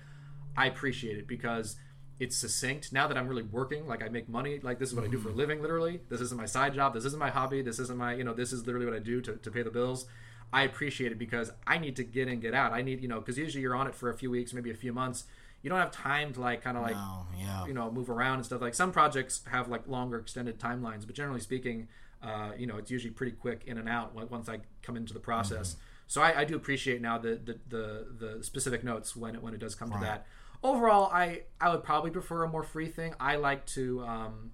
I 0.56 0.68
appreciate 0.68 1.18
it 1.18 1.28
because 1.28 1.76
it's 2.18 2.38
succinct. 2.38 2.94
Now 2.94 3.08
that 3.10 3.18
I'm 3.18 3.28
really 3.28 3.44
working, 3.44 3.86
like 3.86 4.02
I 4.02 4.08
make 4.08 4.30
money, 4.30 4.62
like 4.64 4.80
this 4.80 4.88
is 4.92 4.96
what 4.96 5.04
I 5.04 5.10
do 5.10 5.18
for 5.18 5.28
a 5.28 5.34
living, 5.34 5.62
literally. 5.62 6.00
This 6.10 6.22
isn't 6.22 6.38
my 6.38 6.46
side 6.46 6.74
job. 6.74 6.94
This 6.94 7.04
isn't 7.04 7.20
my 7.20 7.30
hobby. 7.30 7.62
This 7.62 7.80
isn't 7.80 7.98
my, 7.98 8.16
you 8.16 8.24
know, 8.24 8.34
this 8.34 8.54
is 8.54 8.66
literally 8.66 8.86
what 8.86 8.96
I 8.96 9.00
do 9.00 9.20
to, 9.20 9.36
to 9.36 9.52
pay 9.52 9.62
the 9.62 9.72
bills. 9.72 10.06
I 10.54 10.64
appreciate 10.64 11.12
it 11.12 11.20
because 11.20 11.52
I 11.68 11.78
need 11.78 11.96
to 11.98 12.04
get 12.04 12.28
in, 12.28 12.40
get 12.40 12.54
out. 12.54 12.72
I 12.72 12.82
need, 12.82 13.02
you 13.02 13.08
know, 13.08 13.20
because 13.20 13.38
usually 13.38 13.62
you're 13.62 13.76
on 13.76 13.88
it 13.88 13.96
for 13.96 14.10
a 14.10 14.18
few 14.18 14.32
weeks, 14.32 14.54
maybe 14.54 14.72
a 14.72 14.76
few 14.76 14.94
months. 14.94 15.26
You 15.62 15.70
don't 15.70 15.80
have 15.80 15.92
time 15.92 16.32
to 16.34 16.42
like 16.42 16.64
kind 16.64 16.78
of 16.78 16.84
like, 16.84 16.96
Oh, 16.96 17.26
yeah. 17.38 17.66
you 17.66 17.74
know, 17.74 17.92
move 17.92 18.10
around 18.10 18.36
and 18.36 18.46
stuff. 18.46 18.62
Like 18.62 18.76
some 18.76 18.92
projects 18.92 19.42
have 19.52 19.68
like 19.68 19.88
longer 19.88 20.18
extended 20.18 20.60
timelines, 20.60 21.06
but 21.06 21.16
generally 21.16 21.42
speaking, 21.42 21.88
uh, 22.24 22.52
you 22.58 22.68
know, 22.68 22.78
it's 22.78 22.90
usually 22.92 23.12
pretty 23.12 23.32
quick 23.34 23.64
in 23.66 23.78
and 23.78 23.90
out 23.90 24.14
once 24.32 24.48
I 24.48 24.60
come 24.82 24.96
into 24.96 25.14
the 25.14 25.20
process. 25.20 25.72
Mm-hmm. 25.72 25.80
So 26.08 26.22
I, 26.22 26.42
I 26.42 26.46
do 26.46 26.56
appreciate 26.56 27.02
now 27.02 27.18
the, 27.18 27.40
the 27.44 27.60
the 27.68 28.36
the 28.38 28.44
specific 28.44 28.84
notes 28.84 29.16
when 29.16 29.36
it 29.36 29.42
when 29.42 29.54
it 29.56 29.60
does 29.60 29.74
come 29.76 29.92
to 29.92 29.98
that. 30.02 30.28
Overall, 30.64 31.10
I 31.12 31.42
I 31.60 31.70
would 31.70 31.84
probably 31.84 32.12
prefer 32.12 32.44
a 32.44 32.48
more 32.48 32.64
free 32.64 32.88
thing. 32.88 33.16
I 33.20 33.36
like 33.38 33.66
to, 33.68 34.04
um, 34.06 34.52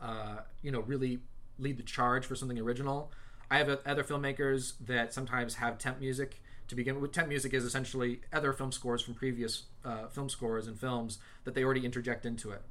uh, 0.00 0.38
you 0.62 0.70
know, 0.70 0.80
really 0.80 1.20
lead 1.58 1.78
the 1.78 1.82
charge 1.82 2.26
for 2.26 2.34
something 2.34 2.58
original. 2.58 3.10
I 3.50 3.58
have 3.58 3.68
other 3.84 4.04
filmmakers 4.04 4.74
that 4.80 5.12
sometimes 5.12 5.56
have 5.56 5.78
temp 5.78 6.00
music 6.00 6.40
to 6.68 6.74
begin 6.74 7.00
with. 7.00 7.12
Temp 7.12 7.28
music 7.28 7.52
is 7.52 7.64
essentially 7.64 8.20
other 8.32 8.52
film 8.52 8.72
scores 8.72 9.02
from 9.02 9.14
previous 9.14 9.64
uh, 9.84 10.06
film 10.08 10.28
scores 10.28 10.66
and 10.66 10.78
films 10.78 11.18
that 11.44 11.54
they 11.54 11.62
already 11.64 11.84
interject 11.84 12.24
into 12.24 12.50
it. 12.50 12.62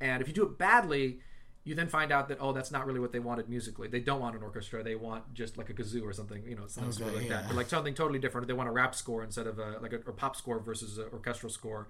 And 0.00 0.20
if 0.22 0.28
you 0.28 0.34
do 0.34 0.42
it 0.44 0.58
badly, 0.58 1.20
you 1.64 1.74
then 1.74 1.88
find 1.88 2.12
out 2.12 2.28
that 2.28 2.38
oh, 2.40 2.52
that's 2.52 2.70
not 2.70 2.86
really 2.86 3.00
what 3.00 3.12
they 3.12 3.18
wanted 3.18 3.48
musically. 3.48 3.88
They 3.88 4.00
don't 4.00 4.20
want 4.20 4.36
an 4.36 4.42
orchestra. 4.42 4.82
They 4.82 4.94
want 4.94 5.34
just 5.34 5.58
like 5.58 5.68
a 5.68 5.74
kazoo 5.74 6.02
or 6.02 6.12
something, 6.12 6.44
you 6.46 6.54
know, 6.54 6.66
something 6.66 7.06
Okay, 7.06 7.16
like 7.16 7.28
yeah. 7.28 7.42
that. 7.42 7.54
Like 7.54 7.68
something 7.68 7.94
totally 7.94 8.18
different. 8.18 8.46
They 8.46 8.54
want 8.54 8.68
a 8.68 8.72
rap 8.72 8.94
score 8.94 9.22
instead 9.24 9.46
of 9.46 9.58
a 9.58 9.78
like 9.82 9.92
a, 9.92 9.96
or 10.06 10.12
pop 10.12 10.36
score 10.36 10.60
versus 10.60 10.98
an 10.98 11.06
orchestral 11.12 11.50
score. 11.50 11.88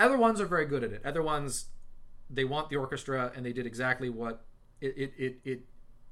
Other 0.00 0.18
ones 0.18 0.40
are 0.40 0.46
very 0.46 0.66
good 0.66 0.82
at 0.82 0.92
it. 0.92 1.02
Other 1.04 1.22
ones, 1.22 1.66
they 2.28 2.44
want 2.44 2.68
the 2.70 2.76
orchestra 2.76 3.30
and 3.36 3.46
they 3.46 3.52
did 3.52 3.66
exactly 3.66 4.10
what 4.10 4.44
it 4.80 4.94
it 4.98 5.12
it. 5.16 5.40
it 5.44 5.60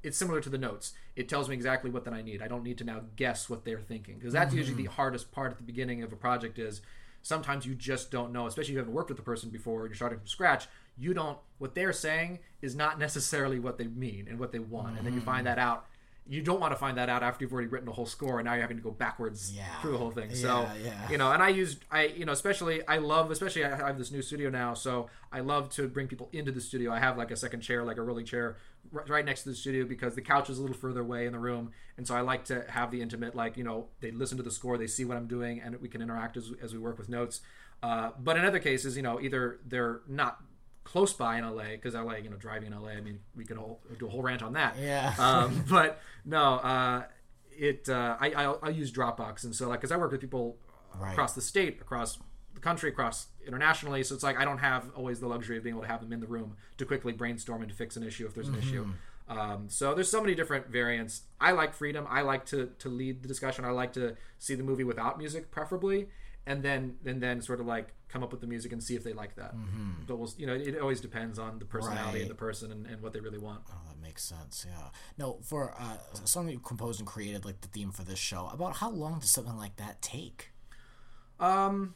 it's 0.03 0.17
similar 0.17 0.41
to 0.41 0.49
the 0.49 0.59
notes. 0.59 0.93
It 1.17 1.29
tells 1.29 1.49
me 1.49 1.55
exactly 1.55 1.91
what 1.91 2.05
that 2.05 2.15
I 2.15 2.23
need. 2.23 2.43
I 2.43 2.49
don't 2.49 2.63
need 2.63 2.79
to 2.79 2.85
now 2.85 3.03
guess 3.17 3.49
what 3.49 3.65
they're 3.65 3.81
thinking 3.81 4.17
because 4.19 4.33
that's 4.33 4.55
usually 4.55 4.75
mm-hmm. 4.75 4.87
the 4.87 4.93
hardest 4.93 5.33
part 5.33 5.53
at 5.53 5.59
the 5.59 5.65
beginning 5.65 6.03
of 6.03 6.13
a 6.13 6.17
project. 6.17 6.59
Is 6.59 6.83
sometimes 7.23 7.67
you 7.67 7.75
just 7.75 8.11
don't 8.11 8.33
know, 8.33 8.47
especially 8.47 8.73
if 8.73 8.75
you 8.75 8.79
haven't 8.79 8.95
worked 8.95 9.11
with 9.11 9.19
the 9.19 9.25
person 9.25 9.51
before 9.51 9.83
and 9.83 9.91
you're 9.91 9.97
starting 9.97 10.19
from 10.19 10.27
scratch. 10.27 10.67
You 10.99 11.15
don't 11.15 11.39
what 11.59 11.75
they're 11.75 11.93
saying 11.93 12.41
is 12.61 12.75
not 12.75 12.99
necessarily 12.99 13.59
what 13.59 13.79
they 13.79 13.87
mean 13.87 14.27
and 14.29 14.39
what 14.39 14.53
they 14.53 14.59
want, 14.59 14.99
and 14.99 15.07
then 15.07 15.15
you 15.15 15.21
find 15.21 15.43
mm. 15.43 15.51
that 15.51 15.59
out. 15.59 15.87
You 16.29 16.41
don't 16.41 16.61
want 16.61 16.73
to 16.73 16.77
find 16.77 16.97
that 16.99 17.09
out 17.09 17.23
after 17.25 17.45
you've 17.45 17.53
already 17.53 17.67
written 17.69 17.89
a 17.89 17.93
whole 17.93 18.07
score, 18.07 18.39
and 18.39 18.47
now 18.47 18.53
you're 18.53 18.63
having 18.63 18.77
to 18.77 18.83
go 18.83 18.93
backwards 18.93 19.53
Yeah. 19.53 19.65
through 19.81 19.93
the 19.93 19.99
whole 19.99 20.13
thing. 20.13 20.33
So 20.35 20.63
Yeah, 20.63 20.75
yeah. 20.85 21.11
you 21.11 21.19
know, 21.19 21.33
and 21.33 21.43
I 21.43 21.49
used 21.49 21.85
I 21.91 22.05
you 22.07 22.25
know 22.25 22.33
especially 22.33 22.87
I 22.87 22.99
love 22.99 23.31
especially 23.31 23.65
I 23.65 23.75
have 23.77 23.99
this 23.99 24.13
new 24.13 24.23
studio 24.23 24.49
now, 24.49 24.75
so 24.75 25.09
I 25.33 25.41
love 25.41 25.69
to 25.71 25.89
bring 25.89 26.07
people 26.07 26.29
into 26.33 26.53
the 26.53 26.61
studio. 26.61 26.93
I 26.93 27.01
have 27.01 27.19
like 27.19 27.31
a 27.33 27.37
second 27.37 27.61
chair, 27.61 27.83
like 27.83 27.97
a 27.97 28.03
rolling 28.03 28.25
chair, 28.25 28.57
right 28.93 29.25
next 29.25 29.43
to 29.45 29.49
the 29.51 29.55
studio 29.57 29.85
because 29.85 30.15
the 30.15 30.23
couch 30.23 30.49
is 30.49 30.59
a 30.59 30.61
little 30.61 30.77
further 30.77 31.01
away 31.01 31.27
in 31.27 31.33
the 31.33 31.39
room, 31.41 31.73
and 31.97 32.07
so 32.07 32.15
I 32.15 32.21
like 32.21 32.45
to 32.47 32.65
have 32.71 32.91
the 32.93 33.03
intimate 33.03 33.35
like 33.35 33.57
you 33.57 33.65
know 33.65 33.89
they 34.01 34.13
listen 34.13 34.37
to 34.37 34.43
the 34.45 34.51
score, 34.53 34.79
they 34.79 34.87
see 34.87 35.05
what 35.05 35.17
I'm 35.17 35.27
doing, 35.27 35.61
and 35.61 35.81
we 35.81 35.89
can 35.89 36.01
interact 36.03 36.37
as 36.37 36.53
as 36.63 36.73
we 36.73 36.79
work 36.79 36.99
with 36.99 37.09
notes. 37.09 37.41
Uh, 37.83 38.11
but 38.17 38.37
in 38.37 38.45
other 38.45 38.61
cases, 38.61 38.97
you 38.97 39.03
know, 39.03 39.21
either 39.21 39.59
they're 39.67 40.03
not 40.07 40.41
close 40.85 41.13
by 41.13 41.39
in 41.39 41.45
LA 41.45 41.71
because 41.73 41.95
LA, 41.95 42.17
you 42.17 42.31
know, 42.31 42.37
driving 42.37 42.73
in 42.73 42.81
LA. 42.81 42.91
I 42.91 43.01
mean, 43.01 43.21
we 43.37 43.45
could 43.45 43.57
whole, 43.57 43.81
do 43.99 44.07
a 44.07 44.11
whole 44.11 44.23
rant 44.23 44.43
on 44.43 44.55
that. 44.55 44.77
Yeah. 44.79 45.15
Um, 45.19 45.65
but 45.69 46.01
no, 46.25 46.55
uh, 46.57 47.05
it 47.57 47.89
uh, 47.89 48.17
I, 48.21 48.33
I 48.33 48.45
I 48.63 48.69
use 48.71 48.91
Dropbox, 48.93 49.45
and 49.45 49.55
so 49.55 49.69
like 49.69 49.81
because 49.81 49.93
I 49.93 49.97
work 49.97 50.11
with 50.13 50.21
people 50.21 50.57
Right. 51.01 51.13
across 51.13 51.33
the 51.35 51.41
state, 51.41 51.81
across 51.81 52.19
the 52.53 52.61
country, 52.61 52.91
across 52.91 53.29
internationally, 53.47 54.03
so 54.05 54.15
it's 54.15 54.23
like 54.23 54.37
I 54.39 54.45
don't 54.45 54.59
have 54.59 54.91
always 54.95 55.21
the 55.21 55.27
luxury 55.27 55.57
of 55.57 55.63
being 55.65 55.75
able 55.75 55.83
to 55.85 55.89
have 55.89 56.01
them 56.03 56.13
in 56.13 56.21
the 56.21 56.27
room 56.27 56.57
to 56.77 56.85
quickly 56.85 57.15
brainstorm 57.15 57.63
and 57.63 57.71
to 57.71 57.75
fix 57.77 57.97
an 57.97 58.03
issue 58.03 58.27
if 58.27 58.35
there's 58.35 58.49
an 58.49 58.59
issue. 58.59 58.87
Um, 59.27 59.69
so 59.71 59.95
there's 59.95 60.11
so 60.11 60.21
many 60.21 60.35
different 60.35 60.67
variants. 60.67 61.23
I 61.41 61.53
like 61.53 61.73
freedom. 61.73 62.07
I 62.11 62.21
like 62.21 62.45
to 62.47 62.71
to 62.81 62.89
lead 62.91 63.23
the 63.23 63.29
discussion. 63.29 63.65
I 63.65 63.71
like 63.71 63.95
to 63.95 64.17
see 64.39 64.55
the 64.55 64.63
movie 64.65 64.85
without 64.85 65.17
music, 65.17 65.51
preferably, 65.51 66.09
and 66.47 66.63
then 66.63 66.97
and 67.05 67.23
then 67.23 67.41
sort 67.41 67.61
of 67.61 67.67
like 67.67 67.95
come 68.09 68.23
up 68.23 68.31
with 68.33 68.41
the 68.41 68.47
music 68.47 68.73
and 68.73 68.83
see 68.83 68.95
if 68.95 69.03
they 69.05 69.13
like 69.15 69.37
that. 69.37 69.55
But 70.07 70.17
we'll, 70.17 70.31
you 70.37 70.47
know, 70.47 70.53
it 70.55 70.79
always 70.79 71.01
depends 71.01 71.39
on 71.39 71.59
the 71.59 71.65
personality 71.65 72.19
Right. 72.19 72.23
of 72.23 72.29
the 72.29 72.35
person 72.35 72.71
and, 72.71 72.87
and 72.87 73.01
what 73.01 73.13
they 73.15 73.21
really 73.21 73.39
want. 73.39 73.63
Oh, 73.71 73.79
that 73.89 73.99
makes 74.03 74.23
sense. 74.25 74.67
Yeah. 74.69 74.89
No, 75.17 75.39
for 75.43 75.75
uh, 75.81 75.97
something 76.25 76.53
you 76.53 76.61
composed 76.61 77.01
and 77.01 77.07
created, 77.07 77.45
like 77.47 77.63
the 77.63 77.69
theme 77.69 77.91
for 77.91 78.03
this 78.05 78.19
show, 78.19 78.49
about 78.53 78.77
how 78.77 78.91
long 78.91 79.21
does 79.21 79.31
something 79.31 79.57
like 79.57 79.77
that 79.77 80.03
take? 80.03 80.51
Um, 81.41 81.95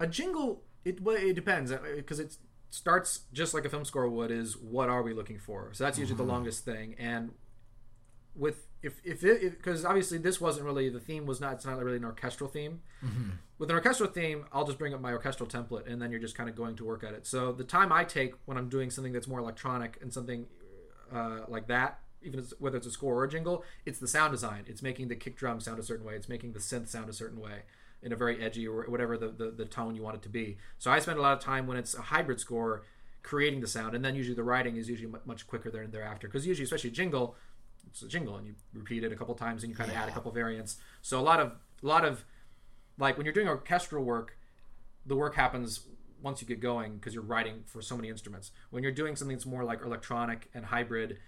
a 0.00 0.06
jingle 0.06 0.62
it 0.84 1.00
well, 1.00 1.16
it 1.16 1.34
depends 1.34 1.72
because 1.94 2.18
it 2.20 2.36
starts 2.70 3.20
just 3.32 3.54
like 3.54 3.64
a 3.64 3.68
film 3.68 3.84
score 3.84 4.08
would 4.08 4.30
is 4.30 4.56
what 4.56 4.88
are 4.90 5.02
we 5.02 5.14
looking 5.14 5.38
for 5.38 5.70
so 5.72 5.84
that's 5.84 5.98
usually 5.98 6.16
the 6.16 6.22
longest 6.22 6.64
thing 6.64 6.94
and 6.98 7.30
with 8.34 8.65
if 8.82 9.00
if 9.04 9.24
it 9.24 9.42
because 9.56 9.84
obviously 9.84 10.18
this 10.18 10.40
wasn't 10.40 10.64
really 10.64 10.88
the 10.88 11.00
theme 11.00 11.26
was 11.26 11.40
not 11.40 11.54
it's 11.54 11.64
not 11.66 11.82
really 11.82 11.96
an 11.96 12.04
orchestral 12.04 12.48
theme. 12.48 12.80
With 13.58 13.70
an 13.70 13.76
orchestral 13.76 14.10
theme 14.10 14.44
i'll 14.52 14.66
just 14.66 14.78
bring 14.78 14.92
up 14.94 15.00
my 15.00 15.12
orchestral 15.12 15.48
template 15.48 15.90
and 15.90 16.00
then 16.00 16.10
you're 16.10 16.20
just 16.20 16.36
kind 16.36 16.48
of 16.48 16.54
going 16.54 16.76
to 16.76 16.84
work 16.84 17.02
at 17.04 17.14
it. 17.14 17.26
So 17.26 17.52
the 17.52 17.64
time 17.64 17.92
i 17.92 18.04
take 18.04 18.34
when 18.44 18.56
i'm 18.56 18.68
doing 18.68 18.90
something 18.90 19.12
that's 19.12 19.26
more 19.26 19.38
electronic 19.38 19.98
and 20.02 20.12
something 20.12 20.46
uh, 21.12 21.40
like 21.48 21.66
that 21.68 22.00
even 22.22 22.40
as, 22.40 22.52
whether 22.58 22.76
it's 22.76 22.86
a 22.86 22.90
score 22.90 23.14
or 23.14 23.24
a 23.24 23.28
jingle 23.28 23.64
it's 23.84 23.98
the 23.98 24.08
sound 24.08 24.32
design. 24.32 24.64
It's 24.66 24.82
making 24.82 25.08
the 25.08 25.16
kick 25.16 25.36
drum 25.36 25.60
sound 25.60 25.78
a 25.78 25.82
certain 25.82 26.04
way. 26.04 26.14
It's 26.14 26.28
making 26.28 26.52
the 26.52 26.58
synth 26.58 26.88
sound 26.88 27.08
a 27.08 27.12
certain 27.12 27.40
way 27.40 27.62
in 28.02 28.12
a 28.12 28.16
very 28.16 28.42
edgy 28.42 28.68
or 28.68 28.84
whatever 28.84 29.16
the, 29.16 29.28
the, 29.28 29.50
the 29.50 29.64
tone 29.64 29.96
you 29.96 30.02
want 30.02 30.16
it 30.16 30.22
to 30.22 30.28
be. 30.28 30.58
So 30.78 30.90
i 30.90 30.98
spend 30.98 31.18
a 31.18 31.22
lot 31.22 31.32
of 31.32 31.40
time 31.40 31.66
when 31.66 31.76
it's 31.76 31.94
a 31.94 32.02
hybrid 32.02 32.40
score 32.40 32.82
creating 33.22 33.60
the 33.60 33.66
sound 33.66 33.94
and 33.94 34.04
then 34.04 34.14
usually 34.14 34.36
the 34.36 34.44
writing 34.44 34.76
is 34.76 34.88
usually 34.88 35.12
much 35.24 35.46
quicker 35.46 35.70
there 35.70 35.82
and 35.82 35.92
thereafter. 35.92 36.28
Because 36.28 36.46
usually 36.46 36.64
especially 36.64 36.90
jingle 36.90 37.36
it's 37.96 38.02
a 38.02 38.08
jingle 38.08 38.36
and 38.36 38.46
you 38.46 38.54
repeat 38.74 39.04
it 39.04 39.12
a 39.12 39.16
couple 39.16 39.34
times 39.34 39.62
and 39.62 39.70
you 39.70 39.76
kind 39.76 39.90
of 39.90 39.96
add 39.96 40.06
a 40.06 40.12
couple 40.12 40.30
variants. 40.30 40.76
So 41.00 41.18
a 41.18 41.22
lot 41.22 41.40
of 41.40 41.52
a 41.82 41.86
lot 41.86 42.04
of 42.04 42.24
like 42.98 43.16
when 43.16 43.24
you're 43.24 43.32
doing 43.32 43.48
orchestral 43.48 44.04
work 44.04 44.36
the 45.06 45.16
work 45.16 45.34
happens 45.34 45.80
once 46.22 46.42
you 46.42 46.46
get 46.46 46.60
going 46.60 46.96
because 46.96 47.14
you're 47.14 47.22
writing 47.22 47.62
for 47.64 47.80
so 47.80 47.96
many 47.96 48.10
instruments. 48.10 48.50
When 48.70 48.82
you're 48.82 48.92
doing 48.92 49.16
something 49.16 49.36
that's 49.36 49.46
more 49.46 49.64
like 49.64 49.82
electronic 49.82 50.50
and 50.52 50.66
hybrid 50.66 51.18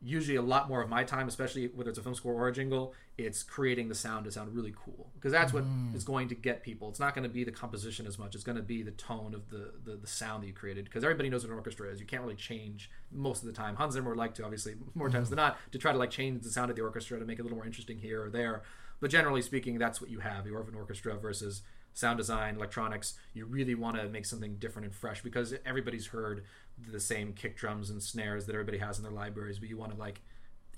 usually 0.00 0.36
a 0.36 0.42
lot 0.42 0.68
more 0.68 0.80
of 0.80 0.88
my 0.88 1.02
time 1.02 1.26
especially 1.26 1.66
whether 1.74 1.90
it's 1.90 1.98
a 1.98 2.02
film 2.02 2.14
score 2.14 2.32
or 2.32 2.48
a 2.48 2.52
jingle 2.52 2.94
it's 3.18 3.42
creating 3.42 3.88
the 3.88 3.96
sound 3.96 4.24
to 4.24 4.30
sound 4.30 4.54
really 4.54 4.72
cool. 4.84 5.10
Because 5.16 5.32
that's 5.32 5.52
what 5.52 5.64
what 5.64 5.96
is 5.96 6.04
going 6.04 6.28
to 6.28 6.36
get 6.36 6.62
people. 6.62 6.88
It's 6.88 7.00
not 7.00 7.14
going 7.14 7.24
to 7.24 7.28
be 7.28 7.42
the 7.42 7.50
composition 7.50 8.06
as 8.06 8.16
much. 8.16 8.36
It's 8.36 8.44
going 8.44 8.56
to 8.56 8.62
be 8.62 8.84
the 8.84 8.92
tone 8.92 9.34
of 9.34 9.50
the 9.50 9.72
the, 9.84 9.96
the 9.96 10.06
sound 10.06 10.44
that 10.44 10.46
you 10.46 10.52
created 10.52 10.84
because 10.84 11.02
everybody 11.02 11.28
knows 11.28 11.42
what 11.42 11.50
an 11.50 11.56
orchestra 11.56 11.90
is. 11.90 11.98
You 11.98 12.06
can't 12.06 12.22
really 12.22 12.36
change 12.36 12.90
most 13.10 13.42
of 13.42 13.46
the 13.46 13.52
time. 13.52 13.74
Hans 13.74 13.94
zimmer 13.94 14.10
would 14.10 14.18
like 14.18 14.34
to 14.34 14.44
obviously 14.44 14.76
more 14.94 15.10
times 15.10 15.26
mm. 15.26 15.30
than 15.30 15.36
not 15.38 15.58
to 15.72 15.78
try 15.78 15.90
to 15.90 15.98
like 15.98 16.10
change 16.10 16.42
the 16.42 16.50
sound 16.50 16.70
of 16.70 16.76
the 16.76 16.82
orchestra 16.82 17.18
to 17.18 17.24
make 17.24 17.38
it 17.38 17.42
a 17.42 17.44
little 17.44 17.58
more 17.58 17.66
interesting 17.66 17.98
here 17.98 18.24
or 18.24 18.30
there. 18.30 18.62
But 19.00 19.10
generally 19.10 19.42
speaking 19.42 19.78
that's 19.78 20.00
what 20.00 20.10
you 20.10 20.20
have 20.20 20.46
you 20.46 20.56
have 20.56 20.68
an 20.68 20.76
orchestra 20.76 21.16
versus 21.16 21.62
sound 21.98 22.16
design, 22.16 22.54
electronics, 22.54 23.14
you 23.34 23.44
really 23.44 23.74
want 23.74 23.96
to 23.96 24.08
make 24.08 24.24
something 24.24 24.56
different 24.56 24.86
and 24.86 24.94
fresh 24.94 25.22
because 25.22 25.52
everybody's 25.66 26.06
heard 26.06 26.44
the 26.90 27.00
same 27.00 27.32
kick 27.32 27.56
drums 27.56 27.90
and 27.90 28.00
snares 28.00 28.46
that 28.46 28.52
everybody 28.52 28.78
has 28.78 28.98
in 28.98 29.02
their 29.02 29.12
libraries, 29.12 29.58
but 29.58 29.68
you 29.68 29.76
want 29.76 29.92
to 29.92 29.98
like 29.98 30.20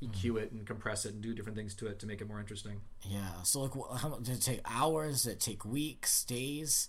EQ 0.02 0.38
it 0.38 0.52
and 0.52 0.66
compress 0.66 1.04
it 1.04 1.12
and 1.12 1.22
do 1.22 1.34
different 1.34 1.58
things 1.58 1.74
to 1.74 1.86
it 1.86 1.98
to 1.98 2.06
make 2.06 2.22
it 2.22 2.28
more 2.28 2.40
interesting. 2.40 2.80
Yeah. 3.02 3.42
So, 3.42 3.60
like, 3.60 3.72
how 4.00 4.08
much 4.08 4.22
did 4.22 4.36
it 4.36 4.42
take? 4.42 4.60
Hours? 4.64 5.24
Did 5.24 5.32
it 5.32 5.40
take 5.40 5.64
weeks? 5.64 6.24
Days? 6.24 6.88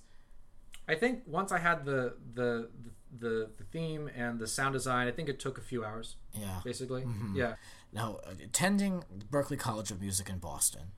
I 0.87 0.95
think 0.95 1.23
once 1.27 1.51
I 1.51 1.59
had 1.59 1.83
the 1.83 2.15
the 2.33 2.69
the 3.19 3.49
the 3.57 3.63
theme 3.65 4.09
and 4.15 4.39
the 4.39 4.47
sound 4.47 4.73
design, 4.73 5.07
I 5.07 5.11
think 5.11 5.27
it 5.27 5.39
took 5.39 5.57
a 5.57 5.61
few 5.61 5.83
hours. 5.83 6.15
Yeah. 6.33 6.61
Basically, 6.63 7.05
yeah. 7.35 7.55
Now, 7.91 8.19
attending 8.41 9.03
Berklee 9.29 9.59
College 9.59 9.91
of 9.91 9.99
Music 9.99 10.29
in 10.29 10.37
Boston, 10.37 10.93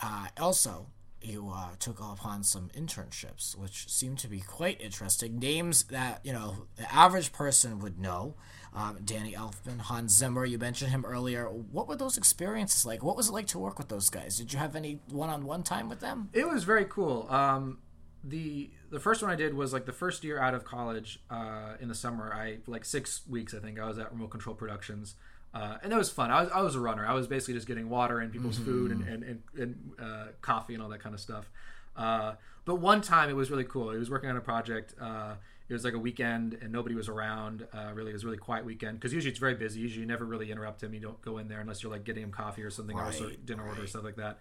uh, 0.00 0.28
also 0.38 0.86
you 1.26 1.50
uh, 1.54 1.70
took 1.78 2.00
upon 2.00 2.42
some 2.44 2.70
internships, 2.76 3.56
which 3.56 3.88
seemed 3.90 4.18
to 4.20 4.28
be 4.28 4.40
quite 4.40 4.80
interesting. 4.80 5.38
Names 5.38 5.84
that 5.84 6.20
you 6.24 6.32
know 6.32 6.66
the 6.76 6.92
average 6.92 7.32
person 7.32 7.80
would 7.80 7.98
know. 7.98 8.34
Um, 8.74 8.98
Danny 9.04 9.32
Elfman, 9.32 9.80
Hans 9.80 10.12
Zimmer. 10.14 10.44
You 10.44 10.58
mentioned 10.58 10.90
him 10.90 11.04
earlier. 11.06 11.46
What 11.46 11.88
were 11.88 11.96
those 11.96 12.18
experiences 12.18 12.84
like? 12.84 13.02
What 13.02 13.16
was 13.16 13.28
it 13.30 13.32
like 13.32 13.46
to 13.48 13.58
work 13.58 13.78
with 13.78 13.88
those 13.88 14.10
guys? 14.10 14.36
Did 14.36 14.52
you 14.52 14.58
have 14.58 14.76
any 14.76 15.00
one-on-one 15.08 15.62
time 15.62 15.88
with 15.88 16.00
them? 16.00 16.28
It 16.34 16.46
was 16.46 16.64
very 16.64 16.84
cool. 16.84 17.26
Um, 17.30 17.78
the 18.22 18.70
the 18.90 19.00
first 19.00 19.22
one 19.22 19.30
I 19.30 19.36
did 19.36 19.54
was 19.54 19.72
like 19.72 19.86
the 19.86 19.92
first 19.92 20.24
year 20.24 20.38
out 20.38 20.54
of 20.54 20.64
college 20.64 21.20
uh, 21.30 21.74
in 21.80 21.88
the 21.88 21.94
summer. 21.94 22.32
I 22.32 22.58
like 22.66 22.84
six 22.84 23.22
weeks 23.28 23.54
I 23.54 23.60
think 23.60 23.78
I 23.80 23.86
was 23.86 23.98
at 23.98 24.12
Remote 24.12 24.30
Control 24.30 24.54
Productions, 24.54 25.14
uh, 25.56 25.78
and 25.82 25.90
that 25.92 25.96
was 25.98 26.10
fun. 26.10 26.30
I 26.30 26.42
was 26.42 26.50
I 26.52 26.60
was 26.60 26.74
a 26.74 26.80
runner. 26.80 27.06
I 27.06 27.14
was 27.14 27.26
basically 27.26 27.54
just 27.54 27.66
getting 27.66 27.88
water 27.88 28.20
and 28.20 28.30
people's 28.32 28.58
food 28.58 28.90
and 28.92 29.02
and 29.12 29.22
and, 29.24 29.42
and 29.62 29.92
uh, 29.98 30.26
coffee 30.42 30.74
and 30.74 30.82
all 30.82 30.90
that 30.90 31.00
kind 31.00 31.14
of 31.14 31.20
stuff. 31.20 31.50
Uh, 31.96 32.34
but 32.64 32.76
one 32.76 33.00
time 33.00 33.30
it 33.30 33.36
was 33.36 33.50
really 33.50 33.64
cool. 33.64 33.90
He 33.92 33.98
was 33.98 34.10
working 34.10 34.28
on 34.28 34.36
a 34.36 34.40
project. 34.40 34.94
Uh, 35.00 35.34
it 35.68 35.72
was 35.72 35.82
like 35.84 35.94
a 35.94 35.98
weekend 35.98 36.54
and 36.62 36.70
nobody 36.72 36.94
was 36.94 37.08
around. 37.08 37.66
Uh, 37.72 37.90
really, 37.94 38.10
it 38.10 38.12
was 38.12 38.22
a 38.24 38.26
really 38.26 38.38
quiet 38.38 38.64
weekend 38.64 38.98
because 39.00 39.12
usually 39.12 39.30
it's 39.30 39.40
very 39.40 39.54
busy. 39.54 39.80
Usually, 39.80 40.00
you 40.02 40.06
never 40.06 40.24
really 40.24 40.50
interrupt 40.52 40.82
him. 40.82 40.92
You 40.94 41.00
don't 41.00 41.20
go 41.22 41.38
in 41.38 41.48
there 41.48 41.60
unless 41.60 41.82
you're 41.82 41.92
like 41.92 42.04
getting 42.04 42.22
him 42.22 42.32
coffee 42.32 42.62
or 42.62 42.70
something 42.70 42.98
or 42.98 43.08
a 43.08 43.12
sort 43.12 43.30
of 43.30 43.36
Right, 43.36 43.46
dinner 43.46 43.66
order 43.66 43.82
or 43.82 43.86
stuff 43.86 44.04
like 44.04 44.16
that. 44.16 44.38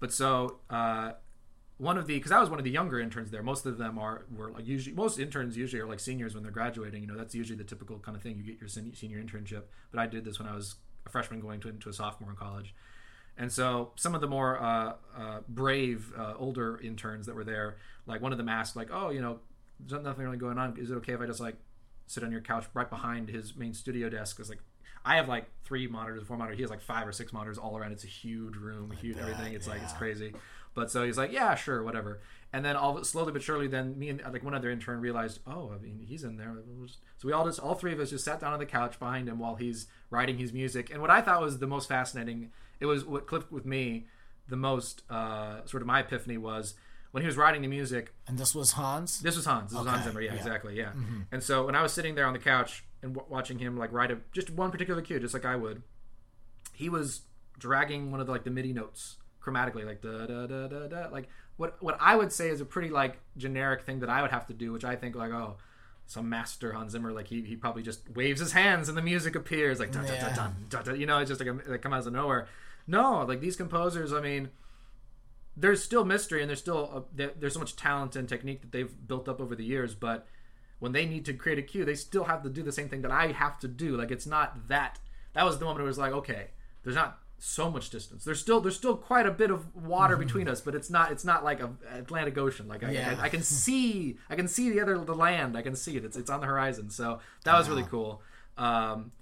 But 0.00 0.12
so 0.12 0.58
uh, 0.68 1.12
one 1.78 1.98
of 1.98 2.06
the 2.06 2.14
because 2.14 2.32
I 2.32 2.40
was 2.40 2.48
one 2.48 2.58
of 2.58 2.64
the 2.64 2.70
younger 2.70 2.98
interns 2.98 3.30
there. 3.30 3.42
Most 3.42 3.66
of 3.66 3.76
them 3.78 3.98
are 3.98 4.24
were 4.34 4.50
like 4.50 4.66
usually 4.66 4.96
most 4.96 5.18
interns 5.18 5.56
usually 5.56 5.80
are 5.82 5.86
like 5.86 6.00
seniors 6.00 6.34
when 6.34 6.42
they're 6.42 6.52
graduating. 6.52 7.02
You 7.02 7.08
know 7.08 7.16
that's 7.16 7.34
usually 7.34 7.58
the 7.58 7.64
typical 7.64 7.98
kind 7.98 8.16
of 8.16 8.22
thing. 8.22 8.36
You 8.36 8.44
get 8.44 8.60
your 8.60 8.68
sen- 8.68 8.94
senior 8.94 9.22
internship. 9.22 9.62
But 9.90 10.00
I 10.00 10.06
did 10.06 10.24
this 10.24 10.38
when 10.38 10.48
I 10.48 10.54
was 10.54 10.76
a 11.04 11.10
freshman 11.10 11.40
going 11.40 11.60
to 11.60 11.68
into 11.68 11.88
a 11.88 11.92
sophomore 11.92 12.30
in 12.30 12.36
college. 12.36 12.74
And 13.38 13.52
so 13.52 13.92
some 13.96 14.14
of 14.14 14.22
the 14.22 14.26
more 14.26 14.58
uh, 14.58 14.94
uh, 15.16 15.40
brave 15.48 16.10
uh, 16.18 16.32
older 16.38 16.80
interns 16.82 17.26
that 17.26 17.34
were 17.34 17.44
there, 17.44 17.76
like 18.06 18.22
one 18.22 18.32
of 18.32 18.38
them 18.38 18.48
asked, 18.48 18.76
like, 18.76 18.88
"Oh, 18.90 19.10
you 19.10 19.20
know, 19.20 19.40
there's 19.78 20.02
nothing 20.02 20.24
really 20.24 20.38
going 20.38 20.58
on. 20.58 20.76
Is 20.78 20.90
it 20.90 20.94
okay 20.94 21.12
if 21.12 21.20
I 21.20 21.26
just 21.26 21.40
like 21.40 21.56
sit 22.06 22.24
on 22.24 22.32
your 22.32 22.40
couch 22.40 22.64
right 22.72 22.88
behind 22.88 23.28
his 23.28 23.54
main 23.54 23.74
studio 23.74 24.08
desk?" 24.08 24.36
Because 24.36 24.48
like 24.48 24.60
I 25.04 25.16
have 25.16 25.28
like 25.28 25.50
three 25.64 25.86
monitors, 25.86 26.22
four 26.26 26.38
monitors. 26.38 26.56
He 26.56 26.62
has 26.62 26.70
like 26.70 26.80
five 26.80 27.06
or 27.06 27.12
six 27.12 27.32
monitors 27.34 27.58
all 27.58 27.76
around. 27.76 27.92
It's 27.92 28.04
a 28.04 28.08
huge 28.08 28.56
room, 28.56 28.90
huge 28.90 29.18
everything. 29.18 29.52
It's 29.52 29.68
like 29.68 29.82
it's 29.82 29.92
crazy. 29.92 30.32
But 30.76 30.90
so 30.90 31.04
he's 31.04 31.16
like, 31.16 31.32
"Yeah, 31.32 31.54
sure, 31.56 31.82
whatever." 31.82 32.20
And 32.52 32.64
then 32.64 32.76
all 32.76 33.02
slowly 33.02 33.32
but 33.32 33.42
surely, 33.42 33.66
then 33.66 33.98
me 33.98 34.10
and 34.10 34.22
like 34.30 34.44
one 34.44 34.54
other 34.54 34.70
intern 34.70 35.00
realized, 35.00 35.40
"Oh, 35.46 35.72
I 35.74 35.78
mean, 35.82 36.04
he's 36.06 36.22
in 36.22 36.36
there." 36.36 36.54
So 37.16 37.26
we 37.26 37.32
all 37.32 37.46
just 37.46 37.58
all 37.58 37.74
three 37.74 37.94
of 37.94 37.98
us 37.98 38.10
just 38.10 38.26
sat 38.26 38.40
down 38.40 38.52
on 38.52 38.58
the 38.58 38.66
couch 38.66 38.98
behind 38.98 39.26
him 39.26 39.38
while 39.38 39.56
he's 39.56 39.86
writing 40.10 40.36
his 40.36 40.52
music. 40.52 40.90
And 40.90 41.00
what 41.00 41.10
I 41.10 41.22
thought 41.22 41.40
was 41.40 41.58
the 41.58 41.66
most 41.66 41.88
fascinating, 41.88 42.52
it 42.78 42.84
was 42.86 43.06
what 43.06 43.26
clicked 43.26 43.50
with 43.50 43.64
me 43.64 44.06
the 44.48 44.56
most. 44.56 45.02
Uh, 45.10 45.64
sort 45.64 45.82
of 45.82 45.86
my 45.86 46.00
epiphany 46.00 46.36
was 46.36 46.74
when 47.10 47.22
he 47.22 47.26
was 47.26 47.38
writing 47.38 47.62
the 47.62 47.68
music. 47.68 48.14
And 48.28 48.36
this 48.36 48.54
was 48.54 48.72
Hans. 48.72 49.20
This 49.22 49.34
was 49.34 49.46
Hans. 49.46 49.70
This 49.72 49.78
was 49.78 49.88
Hans 49.88 50.04
Zimmer. 50.04 50.20
Yeah, 50.20 50.32
yeah. 50.32 50.36
exactly. 50.36 50.76
Yeah. 50.76 50.92
And 51.32 51.42
so 51.42 51.64
when 51.64 51.74
I 51.74 51.80
was 51.80 51.94
sitting 51.94 52.14
there 52.14 52.26
on 52.26 52.34
the 52.34 52.38
couch 52.38 52.84
and 53.02 53.14
w- 53.14 53.32
watching 53.32 53.58
him 53.58 53.78
like 53.78 53.90
write 53.92 54.10
a 54.10 54.18
just 54.32 54.50
one 54.50 54.70
particular 54.70 55.00
cue, 55.00 55.18
just 55.18 55.32
like 55.32 55.46
I 55.46 55.56
would, 55.56 55.82
he 56.74 56.90
was 56.90 57.22
dragging 57.58 58.10
one 58.10 58.20
of 58.20 58.26
the 58.26 58.32
like 58.32 58.44
the 58.44 58.50
MIDI 58.50 58.74
notes 58.74 59.16
chromatically, 59.46 59.86
like 59.86 60.02
da 60.02 60.26
da 60.26 60.46
da 60.46 60.66
da 60.66 60.86
da, 60.88 61.08
like 61.10 61.28
what 61.56 61.80
what 61.82 61.96
I 62.00 62.16
would 62.16 62.32
say 62.32 62.48
is 62.48 62.60
a 62.60 62.64
pretty 62.64 62.88
like 62.90 63.18
generic 63.36 63.82
thing 63.82 64.00
that 64.00 64.10
I 64.10 64.22
would 64.22 64.30
have 64.32 64.46
to 64.48 64.54
do, 64.54 64.72
which 64.72 64.84
I 64.84 64.96
think 64.96 65.14
like 65.14 65.32
oh. 65.32 65.56
Some 66.08 66.28
master 66.28 66.72
Hans 66.72 66.92
Zimmer, 66.92 67.10
like 67.12 67.26
he, 67.26 67.42
he 67.42 67.56
probably 67.56 67.82
just 67.82 68.08
waves 68.14 68.38
his 68.38 68.52
hands 68.52 68.88
and 68.88 68.96
the 68.96 69.02
music 69.02 69.34
appears 69.34 69.80
like 69.80 69.90
da 69.90 70.02
da 70.02 70.14
da 70.20 70.28
da 70.36 70.48
da 70.70 70.82
da. 70.82 70.92
You 70.92 71.04
know, 71.04 71.18
it's 71.18 71.28
just 71.28 71.40
like 71.40 71.48
a, 71.48 71.70
like 71.72 71.82
come 71.82 71.92
out 71.92 72.06
of 72.06 72.12
nowhere. 72.12 72.46
No, 72.86 73.24
like 73.26 73.40
these 73.40 73.56
composers, 73.56 74.12
I 74.12 74.20
mean, 74.20 74.50
there's 75.56 75.82
still 75.82 76.04
mystery 76.04 76.42
and 76.42 76.48
there's 76.48 76.60
still 76.60 76.84
a, 77.12 77.16
there- 77.16 77.32
there's 77.38 77.54
so 77.54 77.58
much 77.60 77.76
talent 77.76 78.14
and 78.14 78.28
technique 78.28 78.60
that 78.60 78.72
they've 78.72 78.94
built 79.08 79.28
up 79.28 79.40
over 79.40 79.56
the 79.56 79.64
years 79.64 79.94
but 79.94 80.26
when 80.78 80.92
they 80.92 81.06
need 81.06 81.24
to 81.24 81.32
create 81.32 81.58
a 81.58 81.62
cue 81.62 81.84
they 81.84 81.94
still 81.94 82.24
have 82.24 82.42
to 82.42 82.50
do 82.50 82.62
the 82.62 82.72
same 82.72 82.88
thing 82.88 83.02
that 83.02 83.10
i 83.10 83.28
have 83.32 83.58
to 83.58 83.66
do 83.68 83.96
like 83.96 84.10
it's 84.10 84.26
not 84.26 84.68
that 84.68 84.98
that 85.32 85.44
was 85.44 85.58
the 85.58 85.64
moment 85.64 85.82
it 85.82 85.86
was 85.88 85.98
like 85.98 86.12
okay 86.12 86.48
there's 86.84 86.96
not 86.96 87.18
so 87.38 87.70
much 87.70 87.90
distance. 87.90 88.24
There's 88.24 88.40
still 88.40 88.60
there's 88.60 88.76
still 88.76 88.96
quite 88.96 89.26
a 89.26 89.30
bit 89.30 89.50
of 89.50 89.74
water 89.74 90.16
between 90.16 90.48
us 90.48 90.60
but 90.60 90.74
it's 90.74 90.90
not 90.90 91.12
it's 91.12 91.24
not 91.24 91.44
like 91.44 91.60
a 91.60 91.70
atlantic 91.92 92.38
ocean. 92.38 92.66
Like 92.68 92.82
I, 92.82 92.90
Yeah. 92.92 93.16
I, 93.18 93.24
I 93.24 93.28
can 93.28 93.42
see 93.44 94.16
i 94.30 94.36
can 94.36 94.48
see 94.48 94.70
the 94.70 94.80
other 94.80 94.98
the 94.98 95.14
land. 95.14 95.56
I 95.56 95.62
can 95.62 95.76
see 95.76 95.96
it. 95.96 96.04
It's, 96.04 96.16
it's 96.16 96.30
on 96.30 96.40
the 96.40 96.46
horizon. 96.46 96.90
So 96.90 97.20
that 97.44 97.56
was 97.56 97.68
really 97.68 97.84
cool. 97.84 98.22
Um 98.56 99.12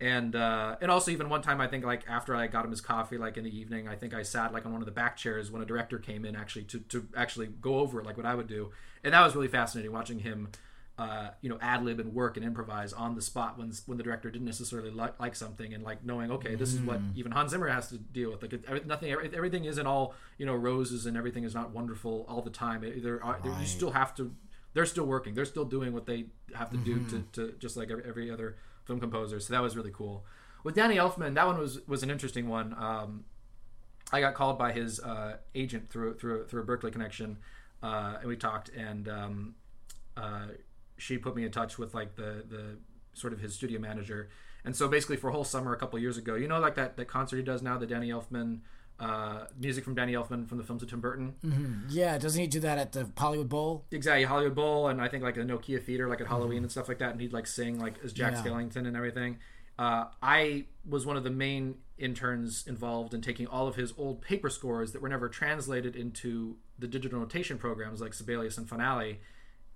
and 0.00 0.34
uh, 0.34 0.76
and 0.80 0.90
also 0.90 1.10
even 1.10 1.28
one 1.28 1.40
time 1.40 1.60
I 1.60 1.66
think 1.68 1.84
like 1.84 2.02
after 2.08 2.34
I 2.34 2.46
got 2.46 2.64
him 2.64 2.70
his 2.70 2.80
coffee 2.80 3.16
like 3.16 3.36
in 3.36 3.44
the 3.44 3.56
evening 3.56 3.88
I 3.88 3.94
think 3.94 4.12
I 4.12 4.22
sat 4.22 4.52
like 4.52 4.66
on 4.66 4.72
one 4.72 4.82
of 4.82 4.86
the 4.86 4.92
back 4.92 5.16
chairs 5.16 5.50
when 5.50 5.62
a 5.62 5.64
director 5.64 5.98
came 5.98 6.24
in 6.24 6.34
actually 6.36 6.64
to, 6.64 6.80
to 6.80 7.08
actually 7.16 7.46
go 7.46 7.78
over 7.78 8.00
it 8.00 8.06
like 8.06 8.16
what 8.16 8.26
I 8.26 8.34
would 8.34 8.48
do. 8.48 8.70
And 9.02 9.14
that 9.14 9.24
was 9.24 9.34
really 9.34 9.48
fascinating 9.48 9.92
watching 9.92 10.20
him 10.20 10.48
uh, 10.96 11.30
you 11.40 11.48
know 11.48 11.58
ad 11.60 11.84
lib 11.84 11.98
and 11.98 12.14
work 12.14 12.36
and 12.36 12.46
improvise 12.46 12.92
on 12.92 13.14
the 13.16 13.20
spot 13.20 13.58
when 13.58 13.72
when 13.86 13.98
the 13.98 14.04
director 14.04 14.30
didn't 14.30 14.46
necessarily 14.46 14.90
like, 14.90 15.18
like 15.18 15.34
something 15.34 15.74
and 15.74 15.82
like 15.82 16.04
knowing 16.04 16.30
okay 16.30 16.54
this 16.54 16.72
is 16.72 16.80
what 16.80 17.00
even 17.16 17.32
Hans 17.32 17.50
Zimmer 17.50 17.68
has 17.68 17.88
to 17.88 17.98
deal 17.98 18.30
with. 18.30 18.42
Like 18.42 18.52
it, 18.52 18.86
nothing 18.86 19.10
every- 19.10 19.30
everything 19.34 19.64
isn't 19.64 19.86
all 19.86 20.14
you 20.38 20.46
know 20.46 20.54
roses 20.54 21.06
and 21.06 21.16
everything 21.16 21.42
is 21.44 21.54
not 21.54 21.70
wonderful 21.72 22.24
all 22.28 22.42
the 22.42 22.50
time. 22.50 22.84
It- 22.84 23.02
there 23.02 23.22
are 23.24 23.40
there, 23.42 23.52
you 23.60 23.66
still 23.66 23.90
have 23.90 24.14
to 24.16 24.32
they're 24.72 24.86
still 24.86 25.06
working. 25.06 25.34
They're 25.34 25.44
still 25.44 25.64
doing 25.64 25.92
what 25.92 26.04
they 26.06 26.26
have 26.54 26.70
to 26.70 26.76
do 26.76 27.04
to, 27.10 27.22
to 27.32 27.52
just 27.60 27.76
like 27.76 27.90
every, 27.92 28.04
every 28.08 28.30
other 28.30 28.56
film 28.84 28.98
composer. 29.00 29.38
So 29.40 29.52
that 29.52 29.62
was 29.62 29.76
really 29.76 29.92
cool. 29.92 30.24
With 30.62 30.74
danny 30.76 30.96
elfman 30.96 31.34
that 31.34 31.46
one 31.46 31.58
was 31.58 31.80
was 31.88 32.02
an 32.04 32.10
interesting 32.10 32.48
one. 32.48 32.72
Um, 32.78 33.24
i 34.12 34.20
got 34.20 34.34
called 34.34 34.58
by 34.58 34.70
his 34.70 35.00
uh, 35.00 35.38
agent 35.56 35.90
through 35.90 36.14
through 36.18 36.46
through 36.46 36.62
a 36.62 36.66
berklee 36.66 36.92
connection 36.92 37.38
uh, 37.82 38.18
and 38.20 38.28
we 38.28 38.36
talked 38.36 38.68
and 38.68 39.08
um, 39.08 39.54
uh, 40.16 40.46
she 40.96 41.18
put 41.18 41.34
me 41.36 41.44
in 41.44 41.50
touch 41.50 41.78
with 41.78 41.94
like 41.94 42.16
the 42.16 42.44
the 42.48 42.78
sort 43.12 43.32
of 43.32 43.40
his 43.40 43.54
studio 43.54 43.78
manager 43.80 44.28
and 44.64 44.74
so 44.74 44.88
basically 44.88 45.16
for 45.16 45.28
a 45.28 45.32
whole 45.32 45.44
summer 45.44 45.72
a 45.72 45.76
couple 45.76 45.98
years 45.98 46.16
ago 46.16 46.34
you 46.34 46.48
know 46.48 46.58
like 46.58 46.74
that 46.74 46.96
that 46.96 47.06
concert 47.06 47.36
he 47.36 47.42
does 47.42 47.62
now 47.62 47.78
the 47.78 47.86
danny 47.86 48.08
elfman 48.10 48.58
uh, 49.00 49.44
music 49.58 49.82
from 49.84 49.94
danny 49.94 50.12
elfman 50.12 50.48
from 50.48 50.56
the 50.58 50.64
films 50.64 50.82
of 50.82 50.88
tim 50.88 51.00
burton 51.00 51.34
Yeah, 51.88 52.16
doesn't 52.18 52.40
he 52.40 52.46
do 52.46 52.60
that 52.60 52.78
at 52.78 52.92
the 52.92 53.08
Hollywood 53.18 53.48
Bowl? 53.48 53.84
exactly 53.90 54.24
Hollywood 54.24 54.54
Bowl 54.54 54.88
and 54.88 55.00
I 55.00 55.08
think 55.08 55.22
like 55.24 55.34
the 55.34 55.42
Nokia 55.42 55.82
Theater 55.82 56.08
like 56.08 56.20
at 56.20 56.26
Halloween 56.28 56.62
and 56.62 56.70
stuff 56.70 56.88
like 56.88 56.98
that 56.98 57.10
and 57.10 57.20
he'd 57.20 57.32
like 57.32 57.46
sing 57.46 57.78
like 57.80 57.94
as 58.04 58.12
Jack 58.12 58.32
Yeah. 58.34 58.42
Skellington 58.44 58.86
and 58.86 58.96
everything. 58.96 59.38
Uh, 59.76 60.04
I 60.22 60.66
was 60.88 61.04
one 61.04 61.16
of 61.16 61.24
the 61.24 61.30
main 61.30 61.74
interns 61.98 62.64
involved 62.68 63.12
in 63.14 63.20
taking 63.20 63.48
all 63.48 63.66
of 63.66 63.74
his 63.74 63.92
old 63.98 64.22
paper 64.22 64.48
scores 64.48 64.92
that 64.92 65.02
were 65.02 65.08
never 65.08 65.28
translated 65.28 65.96
into 65.96 66.56
the 66.78 66.86
digital 66.86 67.18
notation 67.18 67.58
programs 67.58 68.00
like 68.00 68.14
Sibelius 68.14 68.56
and 68.58 68.68
Finale 68.68 69.18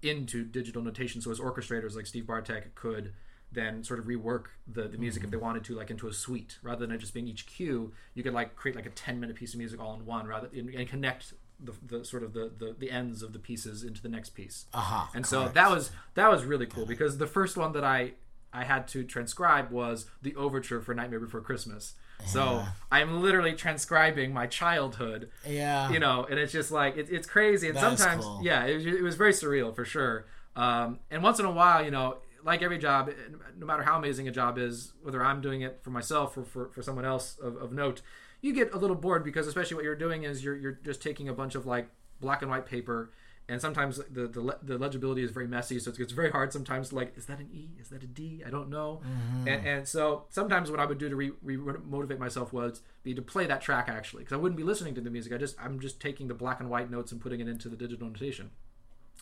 into 0.02 0.44
digital 0.44 0.82
notation 0.82 1.20
so 1.20 1.30
as 1.30 1.40
orchestrators 1.40 1.96
like 1.96 2.06
Steve 2.06 2.26
Bartek 2.26 2.74
could 2.74 3.12
then 3.50 3.82
sort 3.82 3.98
of 3.98 4.06
rework 4.06 4.44
the, 4.66 4.82
the 4.82 4.98
music 4.98 5.24
if 5.24 5.30
they 5.30 5.36
mm-hmm. 5.36 5.46
wanted 5.46 5.64
to 5.64 5.74
like 5.74 5.90
into 5.90 6.06
a 6.06 6.12
suite. 6.12 6.58
Rather 6.62 6.86
than 6.86 6.94
it 6.94 6.98
just 6.98 7.14
being 7.14 7.26
each 7.26 7.46
cue 7.46 7.92
you 8.14 8.22
could 8.22 8.34
like 8.34 8.56
create 8.56 8.76
like 8.76 8.86
a 8.86 8.90
10 8.90 9.18
minute 9.18 9.36
piece 9.36 9.54
of 9.54 9.58
music 9.58 9.80
all 9.80 9.94
in 9.94 10.04
one 10.04 10.26
rather 10.26 10.48
and, 10.54 10.68
and 10.70 10.88
connect 10.88 11.32
the, 11.60 11.72
the 11.86 12.04
sort 12.04 12.22
of 12.22 12.32
the, 12.32 12.50
the 12.56 12.74
the 12.78 12.90
ends 12.90 13.22
of 13.22 13.32
the 13.32 13.38
pieces 13.38 13.82
into 13.82 14.00
the 14.00 14.08
next 14.08 14.30
piece. 14.30 14.66
Aha, 14.72 15.10
and 15.14 15.26
so 15.26 15.48
that 15.48 15.70
was 15.70 15.90
that 16.14 16.30
was 16.30 16.44
really 16.44 16.66
cool 16.66 16.86
because 16.86 17.18
the 17.18 17.26
first 17.26 17.56
one 17.56 17.72
that 17.72 17.84
I 17.84 18.12
I 18.52 18.64
had 18.64 18.88
to 18.88 19.04
transcribe 19.04 19.70
was 19.70 20.06
the 20.22 20.34
overture 20.36 20.80
for 20.80 20.94
Nightmare 20.94 21.20
Before 21.20 21.40
Christmas. 21.40 21.94
So 22.26 22.64
I'm 22.90 23.22
literally 23.22 23.52
transcribing 23.52 24.32
my 24.34 24.46
childhood, 24.48 25.30
Yeah. 25.46 25.88
you 25.90 26.00
know, 26.00 26.26
and 26.28 26.38
it's 26.38 26.52
just 26.52 26.72
like 26.72 26.96
it, 26.96 27.08
it's 27.10 27.28
crazy. 27.28 27.68
And 27.68 27.76
That 27.76 27.96
sometimes, 27.96 28.24
cool. 28.24 28.40
yeah, 28.42 28.64
it, 28.64 28.74
was- 28.76 28.86
it 28.86 29.02
was 29.02 29.14
very 29.14 29.32
surreal 29.32 29.74
for 29.74 29.84
sure. 29.84 30.26
Um, 30.56 30.98
and 31.10 31.22
once 31.22 31.38
in 31.38 31.44
a 31.46 31.50
while, 31.52 31.84
you 31.84 31.92
know, 31.92 32.16
like 32.42 32.62
every 32.62 32.78
job, 32.78 33.10
no 33.56 33.66
matter 33.66 33.82
how 33.84 33.96
amazing 33.98 34.26
a 34.26 34.32
job 34.32 34.58
is, 34.58 34.92
whether 35.02 35.22
I'm 35.22 35.40
doing 35.40 35.60
it 35.62 35.78
for 35.82 35.90
myself 35.90 36.36
or 36.36 36.42
for, 36.44 36.68
for 36.70 36.82
someone 36.82 37.04
else 37.04 37.38
of, 37.40 37.56
of 37.56 37.72
note, 37.72 38.02
you 38.40 38.52
get 38.52 38.72
a 38.72 38.78
little 38.78 38.96
bored 38.96 39.22
because 39.24 39.46
especially 39.46 39.76
what 39.76 39.84
you're 39.84 39.94
doing 39.96 40.22
is 40.24 40.42
you're 40.42 40.56
you're 40.56 40.78
just 40.84 41.00
taking 41.02 41.28
a 41.28 41.32
bunch 41.34 41.54
of 41.54 41.66
like 41.66 41.88
black 42.20 42.42
and 42.42 42.50
white 42.50 42.66
paper 42.66 43.10
and 43.48 43.60
sometimes 43.60 44.00
the 44.10 44.26
the, 44.26 44.40
le- 44.40 44.58
the 44.62 44.78
legibility 44.78 45.22
is 45.22 45.30
very 45.30 45.46
messy 45.46 45.78
so 45.78 45.90
it's, 45.90 45.98
it's 45.98 46.12
very 46.12 46.30
hard 46.30 46.52
sometimes 46.52 46.90
to 46.90 46.94
like 46.94 47.16
is 47.16 47.26
that 47.26 47.38
an 47.38 47.48
e? 47.52 47.70
Is 47.80 47.88
that 47.88 48.02
a 48.02 48.06
d? 48.06 48.42
I 48.46 48.50
don't 48.50 48.68
know. 48.68 49.00
Mm-hmm. 49.04 49.48
And, 49.48 49.66
and 49.66 49.88
so 49.88 50.24
sometimes 50.28 50.70
what 50.70 50.80
i 50.80 50.84
would 50.84 50.98
do 50.98 51.08
to 51.08 51.16
re, 51.16 51.32
re- 51.42 51.74
motivate 51.84 52.18
myself 52.18 52.52
was 52.52 52.82
be 53.02 53.14
to 53.14 53.22
play 53.22 53.46
that 53.46 53.60
track 53.60 53.88
actually 53.88 54.22
because 54.22 54.34
i 54.34 54.36
wouldn't 54.36 54.56
be 54.56 54.64
listening 54.64 54.94
to 54.94 55.00
the 55.00 55.10
music. 55.10 55.32
I 55.32 55.38
just 55.38 55.56
i'm 55.60 55.80
just 55.80 56.00
taking 56.00 56.28
the 56.28 56.34
black 56.34 56.60
and 56.60 56.68
white 56.68 56.90
notes 56.90 57.12
and 57.12 57.20
putting 57.20 57.40
it 57.40 57.48
into 57.48 57.68
the 57.68 57.76
digital 57.76 58.06
notation 58.06 58.50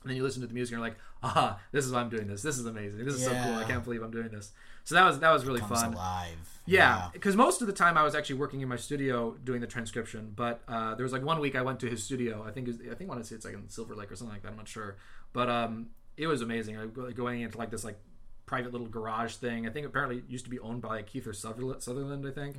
And 0.03 0.11
then 0.11 0.17
you 0.17 0.23
listen 0.23 0.41
to 0.43 0.47
the 0.47 0.55
music 0.55 0.75
and 0.75 0.81
you're 0.81 0.89
like, 0.89 0.99
ah, 1.23 1.59
this 1.73 1.85
is 1.85 1.93
why 1.93 2.01
I'm 2.01 2.09
doing 2.09 2.29
this. 2.29 2.43
This 2.43 2.59
is 2.59 2.67
amazing. 2.67 3.05
This 3.05 3.15
is 3.15 3.25
so 3.25 3.31
cool. 3.31 3.55
I 3.55 3.65
can't 3.65 3.83
believe 3.83 4.03
I'm 4.03 4.11
doing 4.11 4.29
this. 4.29 4.53
So 4.85 4.95
that 4.95 5.05
was 5.05 5.19
that 5.19 5.33
was 5.33 5.45
really 5.45 5.61
fun. 5.61 5.95
alive. 5.95 6.61
Yeah, 6.65 7.09
because 7.13 7.35
most 7.37 7.61
of 7.61 7.67
the 7.67 7.73
time 7.73 7.99
I 7.99 8.03
was 8.05 8.15
actually 8.15 8.37
working 8.37 8.61
in 8.61 8.69
my 8.69 8.77
studio 8.77 9.37
doing 9.43 9.61
the 9.61 9.67
transcription. 9.67 10.33
But 10.37 10.63
uh, 10.69 10.95
there 10.95 11.03
was 11.03 11.13
like 11.13 11.25
one 11.25 11.41
week 11.41 11.57
I 11.57 11.63
went 11.63 11.81
to 11.81 11.89
his 11.89 12.05
studio. 12.05 12.45
I 12.47 12.53
think 12.53 12.69
was, 12.69 12.77
I 12.81 12.95
think 12.95 13.11
I 13.11 13.15
want 13.15 13.21
to 13.21 13.27
say 13.27 13.35
it's 13.35 13.45
like 13.45 13.55
in 13.55 13.69
Silver 13.69 13.97
Lake 13.97 14.13
or 14.13 14.17
something 14.17 14.35
like 14.35 14.43
that. 14.43 14.51
I'm 14.51 14.57
not 14.57 14.69
sure, 14.69 14.97
but 15.33 15.49
um, 15.51 15.89
it 16.17 16.29
was 16.29 16.41
amazing. 16.41 16.77
I 16.77 16.87
go- 16.87 17.11
going 17.11 17.41
into 17.41 17.59
like 17.59 17.71
this 17.71 17.83
like 17.85 17.99
private 18.47 18.71
little 18.71 18.87
garage 18.87 19.35
thing. 19.35 19.67
I 19.67 19.71
think 19.71 19.87
apparently 19.87 20.19
it 20.19 20.25
used 20.29 20.45
to 20.45 20.51
be 20.51 20.61
owned 20.61 20.83
by 20.83 21.03
Kiefer 21.03 21.35
Sutherland, 21.35 22.25
I 22.27 22.31
think. 22.31 22.57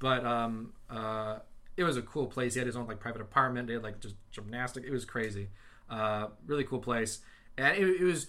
But 0.00 0.24
um, 0.26 0.72
uh, 0.90 1.38
it 1.76 1.84
was 1.84 1.96
a 1.96 2.02
cool 2.02 2.26
place. 2.26 2.54
He 2.54 2.58
had 2.60 2.66
his 2.66 2.76
own 2.76 2.88
like 2.88 2.98
private 2.98 3.20
apartment. 3.20 3.68
They 3.68 3.74
had 3.74 3.84
like 3.84 4.00
just 4.00 4.16
gymnastic. 4.32 4.82
It 4.84 4.90
was 4.90 5.04
crazy. 5.04 5.48
Uh, 5.88 6.28
really 6.46 6.64
cool 6.64 6.80
place. 6.80 7.20
And 7.56 7.76
it, 7.76 8.00
it 8.00 8.04
was 8.04 8.26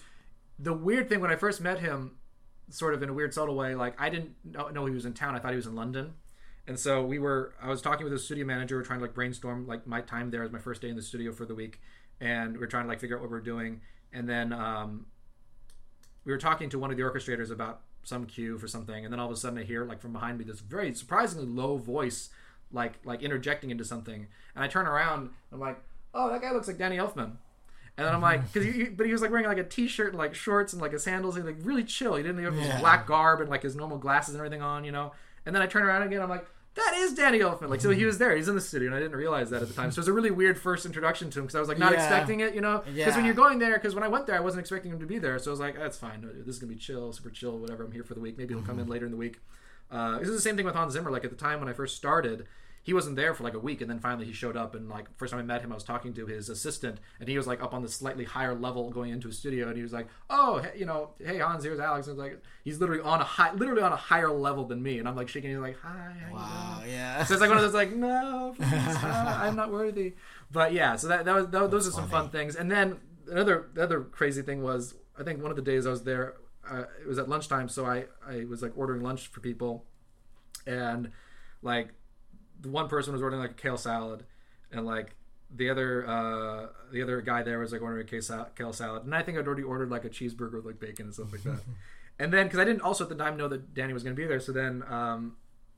the 0.58 0.72
weird 0.72 1.08
thing 1.08 1.20
when 1.20 1.30
I 1.30 1.36
first 1.36 1.60
met 1.60 1.80
him 1.80 2.16
sort 2.70 2.94
of 2.94 3.02
in 3.02 3.08
a 3.08 3.12
weird 3.12 3.34
subtle 3.34 3.56
way 3.56 3.74
like 3.74 4.00
i 4.00 4.08
didn't 4.08 4.34
know, 4.44 4.86
he 4.86 4.94
was 4.94 5.04
in 5.04 5.12
town. 5.12 5.34
I 5.34 5.38
thought 5.38 5.50
he 5.50 5.56
was 5.56 5.66
in 5.66 5.74
london. 5.74 6.14
And 6.66 6.78
so 6.78 7.04
we 7.04 7.18
were 7.18 7.54
i 7.60 7.68
was 7.68 7.82
talking 7.82 8.04
with 8.04 8.12
the 8.12 8.18
studio 8.18 8.46
manager 8.46 8.76
we 8.76 8.82
are 8.82 8.84
trying 8.84 9.00
to 9.00 9.04
like 9.04 9.14
brainstorm 9.14 9.66
like 9.66 9.86
my 9.86 10.00
time 10.00 10.30
there 10.30 10.42
as 10.42 10.52
my 10.52 10.58
first 10.58 10.80
day 10.80 10.88
in 10.88 10.96
the 10.96 11.02
studio 11.02 11.32
for 11.32 11.44
the 11.44 11.54
week. 11.54 11.80
And 12.20 12.56
we 12.56 12.64
are 12.64 12.68
trying 12.68 12.84
to 12.84 12.88
like 12.88 13.00
figure 13.00 13.16
out 13.16 13.22
what 13.22 13.30
we 13.30 13.36
are 13.38 13.42
doing. 13.42 13.80
And 14.12 14.28
then 14.28 14.52
um, 14.52 15.06
we 16.24 16.32
were 16.32 16.38
talking 16.38 16.68
to 16.70 16.78
one 16.78 16.90
of 16.90 16.98
the 16.98 17.02
orchestrators 17.02 17.50
about 17.50 17.80
some 18.02 18.26
cue 18.26 18.58
for 18.58 18.68
something. 18.68 19.04
And 19.04 19.12
then 19.12 19.18
all 19.18 19.26
of 19.26 19.32
a 19.32 19.36
sudden 19.36 19.58
i 19.58 19.64
hear 19.64 19.84
like 19.84 20.00
from 20.00 20.12
behind 20.12 20.38
me 20.38 20.44
this 20.44 20.60
very 20.60 20.94
surprisingly 20.94 21.46
low 21.46 21.76
voice 21.76 22.30
like 22.72 22.94
like 23.04 23.22
interjecting 23.22 23.70
into 23.70 23.84
something. 23.84 24.26
And 24.54 24.64
i 24.64 24.68
turn 24.68 24.86
around 24.86 25.22
and 25.22 25.30
i'm 25.52 25.60
like 25.60 25.80
oh 26.14 26.30
that 26.30 26.42
guy 26.42 26.52
looks 26.52 26.66
like 26.66 26.78
danny 26.78 26.96
elfman 26.96 27.36
and 28.00 28.08
then 28.08 28.14
I'm 28.14 28.22
like, 28.22 28.40
mm-hmm. 28.40 28.46
because 28.52 28.74
he, 28.74 28.84
but 28.84 29.06
he 29.06 29.12
was 29.12 29.20
like 29.20 29.30
wearing 29.30 29.46
like 29.46 29.58
a 29.58 29.64
t-shirt 29.64 30.08
and 30.08 30.18
like 30.18 30.34
shorts 30.34 30.72
and 30.72 30.80
like 30.80 30.92
his 30.92 31.04
sandals. 31.04 31.34
He 31.34 31.42
was 31.42 31.54
like 31.54 31.64
really 31.64 31.84
chill. 31.84 32.16
He 32.16 32.22
didn't 32.22 32.42
have 32.42 32.54
his 32.54 32.66
Yeah. 32.66 32.80
black 32.80 33.06
garb 33.06 33.40
and 33.40 33.50
like 33.50 33.62
his 33.62 33.76
normal 33.76 33.98
glasses 33.98 34.34
and 34.34 34.40
everything 34.40 34.62
on, 34.62 34.84
you 34.84 34.92
know. 34.92 35.12
And 35.44 35.54
then 35.54 35.62
I 35.62 35.66
turn 35.66 35.82
around 35.82 36.02
again. 36.02 36.22
I'm 36.22 36.30
like, 36.30 36.46
that 36.74 36.94
is 36.96 37.14
Danny 37.14 37.40
Elfman. 37.40 37.68
Like, 37.68 37.80
so 37.80 37.90
he 37.90 38.04
was 38.04 38.14
mm-hmm. 38.14 38.24
there. 38.24 38.36
He's 38.36 38.48
in 38.48 38.54
the 38.54 38.60
studio, 38.60 38.88
and 38.88 38.96
I 38.96 39.00
didn't 39.00 39.16
realize 39.16 39.50
that 39.50 39.60
at 39.60 39.68
the 39.68 39.74
time. 39.74 39.90
So 39.90 39.98
it 39.98 40.02
was 40.02 40.08
a 40.08 40.12
really 40.12 40.30
weird 40.30 40.58
first 40.58 40.86
introduction 40.86 41.28
to 41.30 41.40
him 41.40 41.44
because 41.44 41.56
I 41.56 41.60
was 41.60 41.68
like 41.68 41.78
not 41.78 41.92
Yeah. 41.92 41.98
expecting 41.98 42.40
it, 42.40 42.54
you 42.54 42.60
know. 42.60 42.78
Because 42.78 42.96
Yeah. 42.96 43.16
when 43.16 43.24
you're 43.24 43.34
going 43.34 43.58
there, 43.58 43.74
because 43.74 43.94
when 43.94 44.04
I 44.04 44.08
went 44.08 44.26
there, 44.26 44.36
I 44.36 44.40
wasn't 44.40 44.60
expecting 44.60 44.92
him 44.92 45.00
to 45.00 45.06
be 45.06 45.18
there. 45.18 45.38
So 45.38 45.50
I 45.50 45.52
was 45.52 45.60
like, 45.60 45.76
that's 45.76 45.98
fine. 45.98 46.20
This 46.22 46.54
is 46.54 46.58
gonna 46.58 46.72
be 46.72 46.78
chill, 46.78 47.12
super 47.12 47.30
chill, 47.30 47.58
whatever. 47.58 47.84
I'm 47.84 47.92
here 47.92 48.04
for 48.04 48.14
the 48.14 48.20
week. 48.20 48.38
Maybe 48.38 48.54
he'll 48.54 48.62
come 48.62 48.78
in 48.78 48.84
mm-hmm. 48.84 48.92
later 48.92 49.06
in 49.06 49.12
the 49.12 49.18
week. 49.18 49.40
Uh, 49.90 50.20
this 50.20 50.28
is 50.28 50.36
the 50.36 50.40
same 50.40 50.56
thing 50.56 50.64
with 50.64 50.74
Hans 50.74 50.92
Zimmer. 50.92 51.10
Like 51.10 51.24
at 51.24 51.30
the 51.30 51.36
time 51.36 51.58
when 51.58 51.68
I 51.68 51.72
first 51.72 51.96
started, 51.96 52.46
he 52.82 52.94
wasn't 52.94 53.16
there 53.16 53.34
for 53.34 53.44
like 53.44 53.54
a 53.54 53.58
week, 53.58 53.80
and 53.82 53.90
then 53.90 53.98
finally 53.98 54.24
he 54.24 54.32
showed 54.32 54.56
up. 54.56 54.74
And 54.74 54.88
like 54.88 55.14
first 55.16 55.32
time 55.32 55.40
I 55.40 55.42
met 55.42 55.60
him, 55.60 55.70
I 55.70 55.74
was 55.74 55.84
talking 55.84 56.14
to 56.14 56.26
his 56.26 56.48
assistant, 56.48 56.98
and 57.18 57.28
he 57.28 57.36
was 57.36 57.46
like 57.46 57.62
up 57.62 57.74
on 57.74 57.82
the 57.82 57.88
slightly 57.88 58.24
higher 58.24 58.54
level 58.54 58.90
going 58.90 59.10
into 59.10 59.28
his 59.28 59.38
studio, 59.38 59.68
and 59.68 59.76
he 59.76 59.82
was 59.82 59.92
like, 59.92 60.08
"Oh, 60.30 60.58
hey, 60.58 60.72
you 60.78 60.86
know, 60.86 61.10
hey 61.18 61.38
Hans, 61.38 61.62
here's 61.62 61.78
Alex." 61.78 62.06
And 62.06 62.18
I 62.18 62.22
was 62.22 62.32
like, 62.32 62.42
he's 62.64 62.78
literally 62.80 63.02
on 63.02 63.20
a 63.20 63.24
high, 63.24 63.52
literally 63.52 63.82
on 63.82 63.92
a 63.92 63.96
higher 63.96 64.30
level 64.30 64.64
than 64.64 64.82
me, 64.82 64.98
and 64.98 65.06
I'm 65.06 65.14
like 65.14 65.28
shaking. 65.28 65.50
He's 65.50 65.58
like, 65.58 65.76
"Hi, 65.82 65.88
how 65.88 66.08
you 66.14 66.20
doing?" 66.20 66.32
Wow. 66.32 66.82
Yeah. 66.88 67.24
So 67.24 67.34
it's 67.34 67.40
like 67.40 67.50
one 67.50 67.58
of 67.58 67.64
those 67.64 67.74
like, 67.74 67.92
no, 67.92 68.54
please, 68.58 68.72
uh, 68.72 69.40
I'm 69.42 69.56
not 69.56 69.70
worthy. 69.70 70.14
But 70.50 70.72
yeah, 70.72 70.96
so 70.96 71.08
that, 71.08 71.26
that 71.26 71.34
was 71.34 71.46
that, 71.48 71.70
those 71.70 71.86
are 71.86 71.92
some 71.92 72.08
fun 72.08 72.30
things. 72.30 72.56
And 72.56 72.70
then 72.70 72.98
another 73.30 73.68
the 73.74 73.82
other 73.82 74.00
crazy 74.00 74.40
thing 74.40 74.62
was 74.62 74.94
I 75.18 75.22
think 75.22 75.42
one 75.42 75.50
of 75.50 75.56
the 75.56 75.62
days 75.62 75.86
I 75.86 75.90
was 75.90 76.04
there, 76.04 76.34
uh, 76.68 76.84
it 77.00 77.06
was 77.06 77.18
at 77.18 77.28
lunchtime, 77.28 77.68
so 77.68 77.84
I 77.84 78.06
I 78.26 78.44
was 78.46 78.62
like 78.62 78.72
ordering 78.74 79.02
lunch 79.02 79.28
for 79.28 79.40
people, 79.40 79.84
and 80.66 81.10
like 81.62 81.90
one 82.64 82.88
person 82.88 83.12
was 83.12 83.22
ordering 83.22 83.40
like 83.40 83.52
a 83.52 83.54
kale 83.54 83.76
salad, 83.76 84.24
and 84.72 84.86
like 84.86 85.14
the 85.54 85.68
other 85.68 86.06
uh 86.06 86.66
the 86.92 87.02
other 87.02 87.20
guy 87.20 87.42
there 87.42 87.58
was 87.58 87.72
like 87.72 87.82
ordering 87.82 88.06
a 88.06 88.08
kale, 88.08 88.22
sal- 88.22 88.50
kale 88.56 88.72
salad, 88.72 89.04
and 89.04 89.14
I 89.14 89.22
think 89.22 89.38
I'd 89.38 89.46
already 89.46 89.62
ordered 89.62 89.90
like 89.90 90.04
a 90.04 90.10
cheeseburger 90.10 90.54
with 90.54 90.66
like 90.66 90.80
bacon 90.80 91.06
and 91.06 91.14
stuff 91.14 91.32
like 91.32 91.42
that. 91.42 91.60
and 92.18 92.32
then 92.32 92.46
because 92.46 92.58
I 92.58 92.64
didn't 92.64 92.82
also 92.82 93.04
at 93.04 93.10
the 93.10 93.16
time 93.16 93.36
know 93.36 93.48
that 93.48 93.74
Danny 93.74 93.92
was 93.92 94.02
going 94.02 94.14
to 94.14 94.20
be 94.20 94.26
there, 94.26 94.40
so 94.40 94.52
then 94.52 94.82
um 94.88 95.36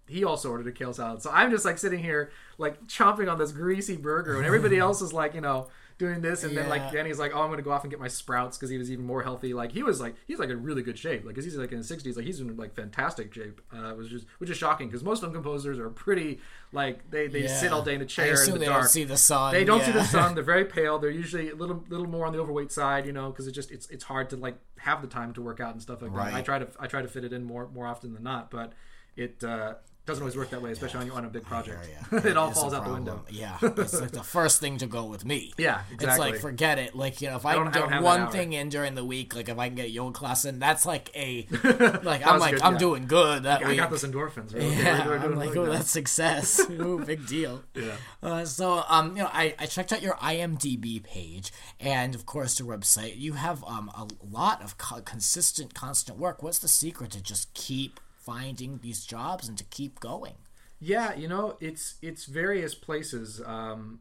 he 0.09 0.25
also 0.25 0.51
ordered 0.51 0.67
a 0.67 0.73
kale 0.73 0.93
salad. 0.93 1.23
So 1.23 1.31
I'm 1.31 1.51
just 1.51 1.65
like 1.65 1.79
sitting 1.79 2.01
here 2.01 2.33
like 2.59 2.87
chomping 2.87 3.31
on 3.31 3.39
this 3.39 3.53
greasy 3.53 3.97
burger, 3.97 4.37
and 4.37 4.45
everybody 4.45 4.79
else 4.87 5.01
is 5.01 5.13
like 5.13 5.35
you 5.35 5.41
know 5.41 5.69
doing 6.03 6.21
this, 6.21 6.43
and 6.45 6.57
then 6.57 6.69
like 6.69 6.83
Yeah. 6.83 6.91
Danny's 6.91 7.19
like, 7.19 7.33
oh, 7.35 7.43
I'm 7.43 7.51
gonna 7.51 7.63
go 7.63 7.71
off 7.73 7.83
and 7.85 7.91
get 7.91 8.01
my 8.01 8.09
sprouts 8.09 8.57
because 8.59 8.71
he 8.71 8.77
was 8.79 8.91
even 8.91 9.05
more 9.07 9.23
healthy. 9.23 9.55
Like 9.55 9.73
he 9.73 9.83
was 9.83 10.01
like 10.01 10.15
he's 10.27 10.39
like 10.39 10.51
in 10.51 10.63
really 10.63 10.83
good 10.83 10.99
shape, 10.99 11.25
like 11.25 11.35
'cause 11.35 11.45
he's 11.45 11.57
like 11.57 11.71
in 11.73 11.79
his 11.79 11.89
60s, 11.91 12.17
like 12.17 12.25
he's 12.27 12.41
in 12.41 12.57
like 12.57 12.75
fantastic 12.75 13.33
shape. 13.33 13.61
Uh, 13.73 13.95
was 13.97 14.09
just 14.09 14.27
which 14.39 14.51
is 14.51 14.57
shocking 14.57 14.89
because 14.89 15.05
most 15.05 15.21
film 15.21 15.33
composers 15.33 15.79
are 15.79 15.89
pretty 15.91 16.41
like 16.73 17.11
they 17.11 17.27
they 17.29 17.47
sit 17.47 17.73
all 17.73 17.83
day 17.83 17.95
in 17.95 18.01
a 18.03 18.07
chair 18.07 18.35
in 18.45 18.53
the 18.53 18.59
they 18.59 18.67
dark. 18.67 18.83
don't 18.83 18.89
see 18.91 19.05
the 19.05 19.17
sun. 19.17 19.53
They 19.53 19.65
don't 19.65 19.83
see 19.83 19.93
the 19.93 20.05
sun. 20.05 20.35
They're 20.37 20.43
very 20.45 20.65
pale. 20.65 20.99
They're 20.99 21.11
usually 21.11 21.51
a 21.51 21.55
little 21.55 21.85
little 21.89 22.09
more 22.09 22.27
on 22.27 22.33
the 22.33 22.41
overweight 22.41 22.73
side, 22.73 23.07
you 23.07 23.13
know, 23.13 23.31
because 23.31 23.47
it 23.47 23.53
just 23.53 23.71
it's 23.71 23.89
it's 23.91 24.05
hard 24.05 24.29
to 24.31 24.37
like 24.37 24.57
have 24.79 25.01
the 25.03 25.09
time 25.09 25.33
to 25.35 25.41
work 25.43 25.61
out 25.61 25.73
and 25.73 25.81
stuff 25.81 26.03
like 26.03 26.13
that. 26.15 26.35
I 26.35 26.43
try 26.43 26.59
to 26.59 26.67
I 26.81 26.87
try 26.89 27.03
to 27.03 27.09
fit 27.09 27.25
it 27.25 27.33
in 27.33 27.45
more 27.45 27.69
more 27.69 27.87
often 27.87 28.13
than 28.15 28.23
not, 28.25 28.51
but 28.51 28.73
it 29.17 29.45
uh, 29.45 29.75
doesn't 30.05 30.21
always 30.23 30.37
work 30.37 30.51
that 30.51 30.61
way, 30.61 30.73
especially 30.73 30.99
when 30.99 31.07
you're 31.07 31.17
on 31.17 31.25
a 31.25 31.29
big 31.29 31.45
project. 31.45 31.89
Yeah, 32.13 32.19
it 32.27 32.37
all 32.37 32.51
falls 32.51 32.75
out 32.75 32.85
the 32.85 32.93
window. 32.93 33.25
Yeah, 33.31 33.57
it's 33.63 34.01
like 34.01 34.11
the 34.11 34.23
first 34.25 34.59
thing 34.61 34.79
to 34.79 34.87
go 34.87 35.05
with 35.05 35.25
me. 35.25 35.53
Yeah, 35.59 35.83
exactly. 35.93 36.07
It's 36.07 36.19
like 36.19 36.35
forget 36.41 36.79
it. 36.81 36.97
Like 36.97 37.21
you 37.21 37.31
know, 37.31 37.37
if 37.37 37.47
I, 37.47 37.55
I 37.55 37.71
get 37.71 37.89
have 37.89 38.03
one 38.03 38.31
thing 38.31 38.53
in 38.53 38.69
during 38.69 38.97
the 38.97 39.05
week, 39.05 39.37
like 39.37 39.49
if 39.49 39.59
I 39.59 39.69
can 39.69 39.77
get 39.77 39.87
a 39.87 39.91
yoga 39.91 40.13
class 40.13 40.45
in, 40.45 40.59
that's 40.59 40.85
like 40.85 41.11
a 41.17 41.47
like 42.03 42.27
I'm 42.27 42.41
like 42.41 42.55
good, 42.55 42.63
I'm 42.63 42.73
yeah. 42.73 42.79
doing 42.79 43.07
good 43.07 43.45
that 43.45 43.65
I 43.65 43.69
week. 43.69 43.79
got 43.79 43.91
those 43.91 44.03
endorphins. 44.03 44.53
Right? 44.55 44.63
Yeah, 44.63 45.07
We're- 45.07 45.09
we're 45.09 45.19
doing 45.19 45.33
I'm 45.35 45.39
like, 45.39 45.49
really 45.51 45.59
oh, 45.61 45.65
good. 45.67 45.75
that's 45.77 45.91
success. 45.91 46.61
Ooh, 46.69 46.99
big 47.05 47.27
deal. 47.29 47.63
Yeah. 47.77 47.93
Uh, 48.23 48.45
so, 48.45 48.83
um, 48.89 49.17
you 49.17 49.23
know, 49.23 49.31
I, 49.33 49.55
I 49.59 49.67
checked 49.67 49.93
out 49.93 50.03
your 50.03 50.15
IMDb 50.15 51.03
page, 51.03 51.53
and 51.79 52.15
of 52.17 52.27
course 52.27 52.59
your 52.59 52.67
website. 52.77 53.19
You 53.19 53.35
have 53.35 53.63
um 53.65 53.89
a 53.95 54.09
lot 54.29 54.63
of 54.63 54.79
co- 54.79 55.03
consistent, 55.03 55.75
constant 55.75 56.19
work. 56.19 56.43
What's 56.43 56.59
the 56.59 56.69
secret 56.69 57.13
to 57.13 57.23
just 57.23 57.55
keep 57.55 58.01
finding 58.25 58.79
these 58.83 59.05
jobs 59.05 59.49
and 59.49 59.59
to 59.59 59.65
keep 59.65 60.01
going? 60.01 60.35
Yeah, 60.81 61.15
you 61.15 61.29
know, 61.29 61.57
it's 61.61 61.97
it's 62.03 62.25
various 62.25 62.75
places. 62.75 63.41
Um, 63.45 64.01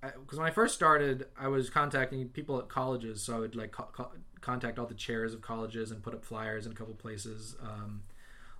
because 0.00 0.38
when 0.38 0.46
I 0.46 0.50
first 0.50 0.74
started, 0.74 1.26
I 1.38 1.48
was 1.48 1.70
contacting 1.70 2.28
people 2.28 2.58
at 2.58 2.68
colleges, 2.68 3.22
so 3.22 3.36
I 3.36 3.38
would 3.40 3.56
like 3.56 3.72
co- 3.72 3.88
co- 3.90 4.10
contact 4.42 4.78
all 4.78 4.86
the 4.86 4.94
chairs 4.94 5.32
of 5.32 5.40
colleges 5.40 5.90
and 5.90 6.02
put 6.02 6.12
up 6.14 6.24
flyers 6.24 6.66
in 6.66 6.72
a 6.72 6.74
couple 6.74 6.94
places. 6.94 7.56
Um, 7.62 8.02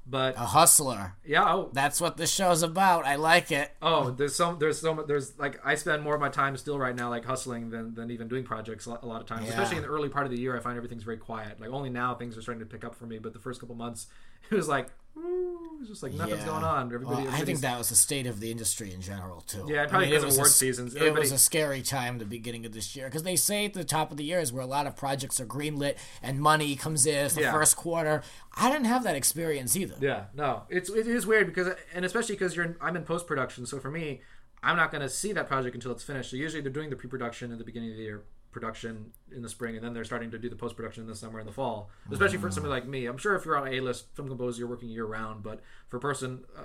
but 0.07 0.37
A 0.37 0.41
hustler. 0.41 1.15
yeah, 1.25 1.45
oh, 1.45 1.71
That's 1.73 2.01
what 2.01 2.17
this 2.17 2.31
show's 2.33 2.63
about. 2.63 3.07
I 3.07 3.17
like 3.17 3.51
it. 3.51 3.71
Oh, 3.81 4.11
there's 4.11 4.35
so 4.35 4.55
there's 4.55 4.81
so 4.81 4.95
much 4.95 5.07
there's 5.07 5.39
like 5.39 5.61
I 5.65 5.75
spend 5.77 6.03
more 6.03 6.15
of 6.15 6.21
my 6.21 6.29
time 6.29 6.57
still 6.57 6.79
right 6.79 6.95
now 6.95 7.09
like 7.11 7.25
hustling 7.25 7.71
than, 7.71 7.95
than 7.95 8.11
even 8.11 8.29
doing 8.29 8.45
projects 8.45 8.87
a 8.87 8.91
lot, 8.91 9.03
a 9.03 9.07
lot 9.07 9.21
of 9.21 9.27
times. 9.27 9.45
Yeah. 9.47 9.51
Especially 9.53 9.77
in 9.79 9.83
the 9.83 9.89
early 9.89 10.09
part 10.09 10.27
of 10.27 10.33
the 10.33 10.39
year, 10.39 10.57
I 10.57 10.61
find 10.61 10.77
everything's 10.77 11.05
very 11.05 11.17
quiet. 11.17 11.61
Like 11.61 11.71
only 11.71 11.91
now 11.91 12.15
things 12.15 12.37
are 12.37 12.43
starting 12.43 12.61
to 12.61 12.67
pick 12.67 12.85
up 12.85 12.95
for 12.95 13.07
me. 13.07 13.19
But 13.19 13.33
the 13.33 13.39
first 13.39 13.61
couple 13.61 13.75
months, 13.75 14.07
it 14.51 14.55
was 14.55 14.69
like, 14.69 14.89
ooh, 15.17 15.71
it 15.77 15.81
was 15.81 15.89
just 15.89 16.03
like 16.03 16.13
nothing's 16.13 16.41
Yeah. 16.41 16.47
going 16.47 16.65
on. 16.65 16.87
Everybody, 16.93 17.25
Well, 17.27 17.35
I 17.35 17.41
think 17.43 17.61
that 17.61 17.79
was 17.79 17.89
the 17.89 17.95
state 17.95 18.27
of 18.27 18.41
the 18.41 18.51
industry 18.51 18.93
in 18.93 19.01
general 19.01 19.41
too. 19.43 19.67
Yeah, 19.69 19.87
probably 19.87 20.09
I 20.09 20.11
because 20.11 20.23
of 20.23 20.27
was 20.27 20.37
a 20.37 20.41
award 20.41 20.49
s- 20.51 20.57
seasons. 20.57 20.95
It 20.95 21.15
was 21.15 21.33
a 21.33 21.39
scary 21.39 21.83
time, 21.83 22.19
the 22.19 22.25
beginning 22.25 22.67
of 22.67 22.73
this 22.73 22.95
year, 22.97 23.07
because 23.07 23.23
they 23.23 23.37
say 23.37 23.65
at 23.67 23.75
the 23.75 23.85
top 23.85 24.11
of 24.11 24.17
the 24.17 24.25
year 24.25 24.41
is 24.41 24.53
where 24.53 24.63
a 24.63 24.67
lot 24.67 24.87
of 24.87 24.97
projects 24.97 25.39
are 25.41 25.47
greenlit 25.47 25.97
and 26.23 26.41
money 26.41 26.75
comes 26.77 27.07
in 27.07 27.29
the 27.35 27.43
Yeah. 27.43 27.53
first 27.53 27.77
quarter. 27.77 28.23
I 28.57 28.71
didn't 28.71 28.87
have 28.87 29.05
that 29.05 29.17
experience 29.17 29.77
either. 29.77 29.97
Yeah, 30.01 30.27
no, 30.35 30.63
it's 30.69 30.91
it 30.91 31.07
is 31.07 31.27
weird 31.27 31.47
because 31.47 31.75
and 31.93 32.05
especially 32.05 32.35
because 32.35 32.57
you're 32.57 32.65
in, 32.65 32.77
I'm 32.81 32.97
in 32.97 33.05
post 33.05 33.27
production, 33.27 33.67
so 33.67 33.79
for 33.81 33.91
me, 33.91 34.21
I'm 34.63 34.77
not 34.77 34.91
going 34.91 35.03
to 35.03 35.11
see 35.11 35.33
that 35.33 35.47
project 35.47 35.75
until 35.75 35.93
it's 35.93 36.03
finished. 36.03 36.31
So 36.31 36.37
usually 36.37 36.63
they're 36.63 36.73
doing 36.73 36.89
the 36.91 36.97
pre 36.97 37.09
production 37.11 37.53
at 37.53 37.59
the 37.59 37.65
beginning 37.65 37.91
of 37.91 37.97
the 37.99 38.03
year, 38.03 38.23
production 38.55 39.13
in 39.35 39.43
the 39.43 39.49
spring, 39.49 39.77
and 39.77 39.85
then 39.85 39.93
they're 39.93 40.05
starting 40.05 40.31
to 40.31 40.39
do 40.39 40.49
the 40.49 40.57
post 40.57 40.77
production 40.77 41.03
in 41.03 41.09
the 41.09 41.15
summer 41.15 41.39
and 41.39 41.47
the 41.47 41.53
fall. 41.53 41.91
Especially 42.11 42.39
for 42.39 42.51
somebody 42.51 42.71
like 42.71 42.87
me, 42.87 43.05
I'm 43.07 43.19
sure 43.19 43.35
if 43.35 43.45
you're 43.45 43.59
on 43.59 43.69
a 43.69 43.81
list 43.81 44.07
film 44.15 44.29
composer, 44.29 44.61
you're 44.61 44.69
working 44.69 44.89
year 44.89 45.05
round, 45.05 45.43
but 45.43 45.61
for 45.89 45.99
a 45.99 46.01
person. 46.01 46.45
Uh, 46.57 46.63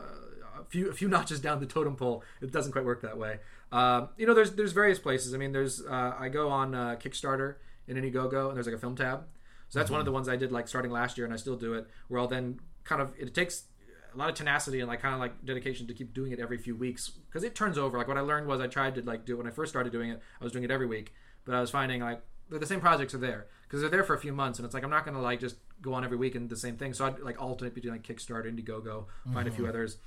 a 0.59 0.63
few, 0.65 0.89
a 0.89 0.93
few 0.93 1.07
notches 1.17 1.39
down 1.39 1.59
the 1.59 1.65
totem 1.65 1.95
pole, 1.95 2.23
it 2.41 2.51
doesn't 2.51 2.73
quite 2.73 2.83
work 2.83 3.01
that 3.01 3.17
way. 3.17 3.39
Um, 3.71 4.09
you 4.17 4.25
know, 4.25 4.33
there's 4.33 4.51
there's 4.51 4.73
various 4.73 4.99
places. 4.99 5.33
I 5.33 5.37
mean, 5.37 5.51
there's 5.51 5.81
uh, 5.85 6.15
I 6.19 6.29
go 6.29 6.49
on 6.49 6.73
uh, 6.75 6.95
Kickstarter 6.99 7.55
in 7.87 7.97
Indiegogo, 7.97 8.47
and 8.47 8.55
there's 8.55 8.67
like 8.67 8.75
a 8.75 8.79
film 8.79 8.95
tab. 8.95 9.25
So 9.69 9.79
that's 9.79 9.91
one 9.91 9.99
of 9.99 10.05
the 10.05 10.11
ones 10.11 10.27
I 10.27 10.35
did 10.35 10.51
like 10.51 10.67
starting 10.67 10.91
last 10.91 11.17
year, 11.17 11.25
and 11.25 11.33
I 11.33 11.37
still 11.37 11.55
do 11.55 11.73
it. 11.75 11.87
Where 12.07 12.19
I'll 12.19 12.27
then 12.27 12.59
kind 12.83 13.01
of 13.01 13.13
it 13.19 13.33
takes 13.33 13.65
a 14.13 14.17
lot 14.17 14.29
of 14.29 14.35
tenacity 14.35 14.79
and 14.79 14.87
like 14.87 15.01
kind 15.01 15.13
of 15.13 15.19
like 15.19 15.45
dedication 15.45 15.85
to 15.87 15.93
keep 15.93 16.13
doing 16.13 16.31
it 16.31 16.39
every 16.39 16.57
few 16.57 16.75
weeks 16.75 17.09
because 17.09 17.43
it 17.43 17.53
turns 17.53 17.77
over. 17.77 17.97
Like 17.97 18.07
what 18.07 18.17
I 18.17 18.21
learned 18.21 18.47
was 18.47 18.59
I 18.59 18.67
tried 18.67 18.95
to 18.95 19.01
like 19.03 19.25
do 19.25 19.35
it 19.35 19.37
when 19.37 19.47
I 19.47 19.51
first 19.51 19.71
started 19.71 19.91
doing 19.91 20.09
it. 20.09 20.19
I 20.39 20.43
was 20.43 20.51
doing 20.51 20.63
it 20.63 20.71
every 20.71 20.87
week, 20.87 21.13
but 21.49 21.57
I 21.57 21.61
was 21.61 21.71
finding 21.71 22.01
like 22.01 22.21
the 22.47 22.63
same 22.63 22.79
projects 22.79 23.15
are 23.15 23.17
there 23.17 23.47
because 23.63 23.81
they're 23.81 23.89
there 23.89 24.03
for 24.03 24.13
a 24.13 24.19
few 24.19 24.31
months, 24.31 24.59
and 24.59 24.67
it's 24.67 24.75
like 24.75 24.83
I'm 24.83 24.91
not 24.91 25.03
gonna 25.03 25.19
like 25.19 25.39
just 25.39 25.55
go 25.81 25.95
on 25.95 26.03
every 26.03 26.15
week 26.15 26.35
and 26.35 26.47
the 26.47 26.55
same 26.55 26.77
thing. 26.77 26.93
So 26.93 27.07
I'd 27.07 27.19
like 27.21 27.41
alternate 27.41 27.73
between 27.73 27.91
like 27.91 28.03
Kickstarter, 28.03 28.45
Indiegogo, 28.45 29.05
find 29.33 29.47
a 29.47 29.51
few 29.51 29.63
mm-hmm. 29.63 29.69
others. 29.69 29.97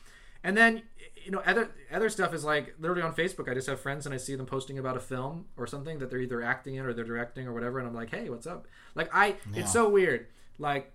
And 0.45 0.57
then 0.57 0.82
you 1.24 1.32
know 1.32 1.43
other 1.45 1.72
other 1.93 2.09
stuff 2.11 2.32
is 2.32 2.45
like 2.45 2.76
literally 2.78 3.03
on 3.03 3.12
Facebook. 3.12 3.51
I 3.51 3.55
just 3.55 3.66
have 3.66 3.80
friends 3.80 4.07
and 4.07 4.14
I 4.14 4.18
see 4.18 4.36
them 4.36 4.47
posting 4.47 4.78
about 4.78 4.97
a 4.97 5.01
film 5.01 5.47
or 5.57 5.66
something 5.66 5.99
that 5.99 6.11
they're 6.11 6.20
either 6.20 6.43
acting 6.43 6.76
in 6.76 6.84
or 6.84 6.93
they're 6.93 7.05
directing 7.05 7.49
or 7.49 7.53
whatever, 7.53 7.80
and 7.80 7.88
I'm 7.88 7.95
like, 7.95 8.11
hey, 8.11 8.30
what's 8.30 8.47
up? 8.47 8.68
Like 8.95 9.11
I, 9.12 9.34
Yeah. 9.53 9.62
it's 9.62 9.72
so 9.72 9.88
weird. 9.88 10.28
Like 10.59 10.93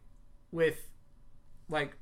with 0.54 0.80
like 1.68 1.98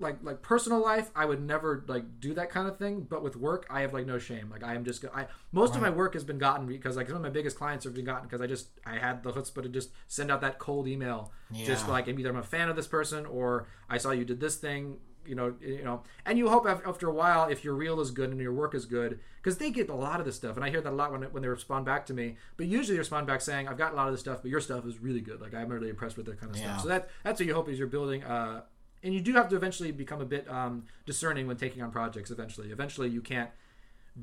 like 0.00 0.16
like 0.22 0.42
personal 0.42 0.82
life, 0.82 1.10
I 1.14 1.24
would 1.24 1.40
never 1.42 1.84
like 1.86 2.20
do 2.20 2.34
that 2.34 2.50
kind 2.50 2.66
of 2.68 2.78
thing. 2.78 3.06
But 3.08 3.22
with 3.22 3.36
work, 3.36 3.66
I 3.70 3.82
have 3.82 3.92
like 3.92 4.06
no 4.06 4.18
shame. 4.18 4.50
Like 4.50 4.64
I 4.64 4.74
am 4.74 4.84
just 4.84 5.04
I 5.14 5.26
most 5.52 5.74
of 5.76 5.82
my 5.82 5.90
work 5.90 6.14
has 6.14 6.24
been 6.24 6.38
gotten 6.38 6.66
because 6.66 6.96
like 6.96 7.06
some 7.08 7.16
of 7.16 7.22
my 7.22 7.30
biggest 7.30 7.56
clients 7.56 7.84
have 7.84 7.94
been 7.94 8.04
gotten 8.04 8.24
because 8.24 8.40
I 8.40 8.46
just 8.46 8.68
I 8.86 8.96
had 8.98 9.22
the 9.22 9.30
chutzpah 9.32 9.62
to 9.62 9.68
just 9.68 9.90
send 10.08 10.30
out 10.30 10.40
that 10.40 10.58
cold 10.58 10.88
email, 10.88 11.32
yeah. 11.52 11.64
just 11.66 11.88
like 11.88 12.08
either 12.08 12.28
I'm 12.30 12.36
a 12.36 12.42
fan 12.42 12.68
of 12.68 12.76
this 12.76 12.86
person 12.86 13.26
or 13.26 13.68
I 13.88 13.98
saw 13.98 14.10
you 14.10 14.24
did 14.24 14.40
this 14.40 14.56
thing. 14.56 14.96
You 15.26 15.34
know, 15.34 15.54
you 15.60 15.84
know, 15.84 16.02
and 16.24 16.38
you 16.38 16.48
hope 16.48 16.66
after 16.66 17.06
a 17.06 17.12
while, 17.12 17.46
if 17.48 17.62
your 17.62 17.74
reel 17.74 18.00
is 18.00 18.10
good 18.10 18.30
and 18.30 18.40
your 18.40 18.54
work 18.54 18.74
is 18.74 18.86
good, 18.86 19.20
because 19.36 19.58
they 19.58 19.70
get 19.70 19.90
a 19.90 19.94
lot 19.94 20.18
of 20.18 20.24
this 20.24 20.34
stuff, 20.34 20.56
and 20.56 20.64
I 20.64 20.70
hear 20.70 20.80
that 20.80 20.90
a 20.90 20.96
lot 20.96 21.12
when 21.12 21.22
when 21.24 21.42
they 21.42 21.48
respond 21.48 21.84
back 21.84 22.06
to 22.06 22.14
me. 22.14 22.36
But 22.56 22.66
usually 22.68 22.94
they 22.96 23.00
respond 23.00 23.26
back 23.26 23.42
saying, 23.42 23.68
"I've 23.68 23.76
got 23.76 23.92
a 23.92 23.96
lot 23.96 24.08
of 24.08 24.14
this 24.14 24.20
stuff, 24.22 24.38
but 24.40 24.50
your 24.50 24.62
stuff 24.62 24.86
is 24.86 24.98
really 24.98 25.20
good. 25.20 25.40
Like 25.42 25.54
I'm 25.54 25.68
really 25.68 25.90
impressed 25.90 26.16
with 26.16 26.24
that 26.26 26.40
kind 26.40 26.50
of 26.50 26.58
Yeah. 26.58 26.72
stuff." 26.72 26.82
So 26.82 26.88
that 26.88 27.10
that's 27.22 27.38
what 27.38 27.46
you 27.46 27.54
hope 27.54 27.68
is 27.68 27.78
you're 27.78 27.86
building. 27.86 28.24
Uh, 28.24 28.62
and 29.02 29.14
you 29.14 29.20
do 29.20 29.32
have 29.34 29.48
to 29.48 29.56
eventually 29.56 29.92
become 29.92 30.20
a 30.20 30.24
bit 30.26 30.48
um, 30.50 30.84
discerning 31.06 31.46
when 31.46 31.56
taking 31.56 31.82
on 31.82 31.90
projects. 31.90 32.30
Eventually, 32.30 32.70
eventually 32.70 33.08
you 33.08 33.20
can't 33.20 33.50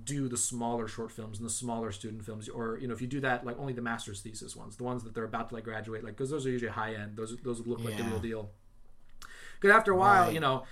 do 0.03 0.27
the 0.27 0.37
smaller 0.37 0.87
short 0.87 1.11
films 1.11 1.39
and 1.39 1.45
the 1.45 1.51
smaller 1.53 1.91
student 1.91 2.23
films, 2.25 2.49
or 2.49 2.77
you 2.79 2.87
know 2.87 2.93
if 2.93 3.01
you 3.01 3.07
do 3.07 3.19
that, 3.21 3.45
like 3.45 3.57
only 3.59 3.73
the 3.73 3.81
master's 3.81 4.21
thesis 4.21 4.55
ones, 4.55 4.75
the 4.77 4.83
ones 4.83 5.03
that 5.03 5.13
they're 5.13 5.23
about 5.23 5.49
to 5.49 5.55
like 5.55 5.63
graduate, 5.63 6.03
like 6.03 6.15
because 6.15 6.29
those 6.29 6.45
are 6.45 6.49
usually 6.49 6.71
high 6.71 6.93
end. 6.93 7.15
Those 7.17 7.37
those 7.37 7.65
look 7.65 7.83
like 7.83 7.97
the 7.97 8.03
real 8.03 8.19
deal. 8.19 8.49
Because 9.59 9.75
after 9.75 9.91
a 9.91 9.97
while, 9.97 10.25
Right. 10.25 10.33
you 10.33 10.39
know, 10.39 10.63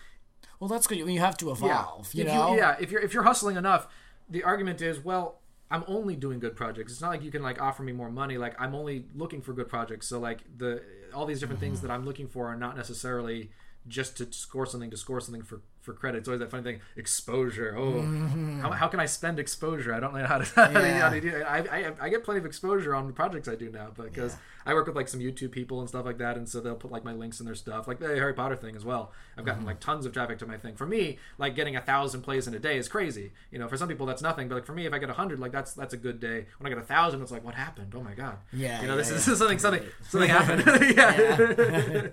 Well, 0.60 0.68
that's 0.68 0.86
good. 0.86 0.98
You 1.00 1.20
have 1.20 1.38
to 1.38 1.50
evolve. 1.52 2.14
You 2.14 2.22
if 2.24 2.28
know. 2.28 2.52
You, 2.54 2.58
yeah, 2.60 2.76
if 2.80 2.92
you're 2.92 3.02
if 3.02 3.14
you're 3.14 3.24
hustling 3.24 3.58
enough, 3.58 3.88
the 4.30 4.44
argument 4.44 4.82
is, 4.82 5.00
well, 5.04 5.40
I'm 5.72 5.84
only 5.88 6.16
doing 6.16 6.40
good 6.40 6.56
projects. 6.56 6.92
It's 6.92 7.02
not 7.02 7.10
like 7.10 7.24
you 7.24 7.32
can 7.32 7.42
like 7.42 7.60
offer 7.60 7.82
me 7.82 7.92
more 7.94 8.12
money. 8.12 8.38
Like 8.38 8.56
I'm 8.62 8.76
only 8.76 9.06
looking 9.16 9.42
for 9.42 9.54
good 9.54 9.68
projects. 9.68 10.08
So 10.08 10.20
like 10.20 10.42
the 10.58 10.84
all 11.14 11.26
these 11.26 11.40
different 11.40 11.60
things 11.62 11.82
that 11.82 11.90
I'm 11.90 12.06
looking 12.06 12.28
for 12.28 12.48
are 12.48 12.56
not 12.58 12.78
necessarily 12.78 13.50
just 13.88 14.18
to 14.18 14.32
score 14.32 14.66
something 14.66 14.90
to 14.90 14.98
score 14.98 15.20
something 15.20 15.44
for 15.44 15.62
for 15.86 15.94
credit. 15.94 16.18
It's 16.20 16.28
always 16.28 16.40
that 16.40 16.52
funny 16.52 16.64
thing, 16.64 16.82
exposure. 16.98 17.76
Oh, 17.78 17.94
mm-hmm. 17.94 18.60
how, 18.60 18.72
how 18.72 18.88
can 18.88 19.00
I 19.00 19.06
spend 19.06 19.40
exposure? 19.40 19.94
I 19.94 20.00
don't 20.00 20.14
know 20.14 20.26
how 20.26 20.40
to, 20.40 20.46
how 20.56 20.68
to, 20.68 20.80
Yeah. 20.80 21.00
how 21.00 21.10
to 21.10 21.22
do 21.22 21.30
it. 21.30 21.44
I, 21.44 21.60
I 21.60 21.92
I 22.02 22.10
get 22.10 22.24
plenty 22.24 22.40
of 22.40 22.46
exposure 22.46 22.94
on 22.96 23.08
the 23.08 23.14
projects 23.14 23.48
I 23.48 23.56
do 23.56 23.70
now 23.70 23.92
because 23.96 24.34
Yeah. 24.34 24.40
I 24.68 24.74
work 24.74 24.88
with 24.88 24.96
like 24.96 25.08
some 25.08 25.20
YouTube 25.20 25.52
people 25.52 25.80
and 25.80 25.88
stuff 25.88 26.06
like 26.06 26.18
that, 26.18 26.38
and 26.38 26.50
so 26.50 26.60
they'll 26.60 26.76
put 26.76 26.92
like 26.92 27.04
my 27.06 27.14
links 27.14 27.40
in 27.40 27.46
their 27.46 27.54
stuff, 27.56 27.88
like 27.88 28.00
the 28.00 28.08
Harry 28.08 28.34
Potter 28.34 28.56
thing 28.56 28.76
as 28.76 28.84
well. 28.84 29.12
I've 29.38 29.46
gotten 29.46 29.60
mm-hmm. 29.60 29.68
like 29.68 29.80
tons 29.80 30.06
of 30.08 30.12
traffic 30.14 30.40
to 30.40 30.48
my 30.48 30.58
thing. 30.58 30.76
For 30.76 30.88
me, 30.88 31.20
like 31.38 31.56
getting 31.56 31.76
a 31.76 31.82
thousand 31.82 32.22
plays 32.24 32.48
in 32.48 32.56
a 32.56 32.60
day 32.60 32.78
is 32.78 32.88
crazy. 32.88 33.32
You 33.52 33.60
know, 33.60 33.68
for 33.68 33.78
some 33.78 33.88
people 33.88 34.08
that's 34.08 34.24
nothing, 34.24 34.48
but 34.48 34.56
like 34.56 34.66
for 34.66 34.74
me, 34.74 34.88
if 34.88 34.94
I 34.94 34.98
get 34.98 35.10
a 35.12 35.14
hundred, 35.14 35.40
like 35.40 35.52
that's 35.52 35.74
that's 35.74 35.94
a 35.94 35.98
good 35.98 36.20
day. 36.20 36.48
When 36.58 36.66
I 36.66 36.76
get 36.76 36.84
a 36.84 36.88
thousand, 36.88 37.22
it's 37.22 37.32
like, 37.32 37.44
what 37.46 37.54
happened? 37.54 37.94
Oh 37.96 38.02
my 38.02 38.14
god. 38.16 38.38
Yeah, 38.52 38.82
You 38.82 38.88
know, 38.88 38.94
yeah, 38.94 38.98
this, 38.98 39.12
is- 39.12 39.26
this 39.26 39.28
is 39.34 39.38
something 39.40 39.60
something 39.60 39.84
something 40.10 40.30
happened. 40.30 40.64
yeah. 40.98 42.10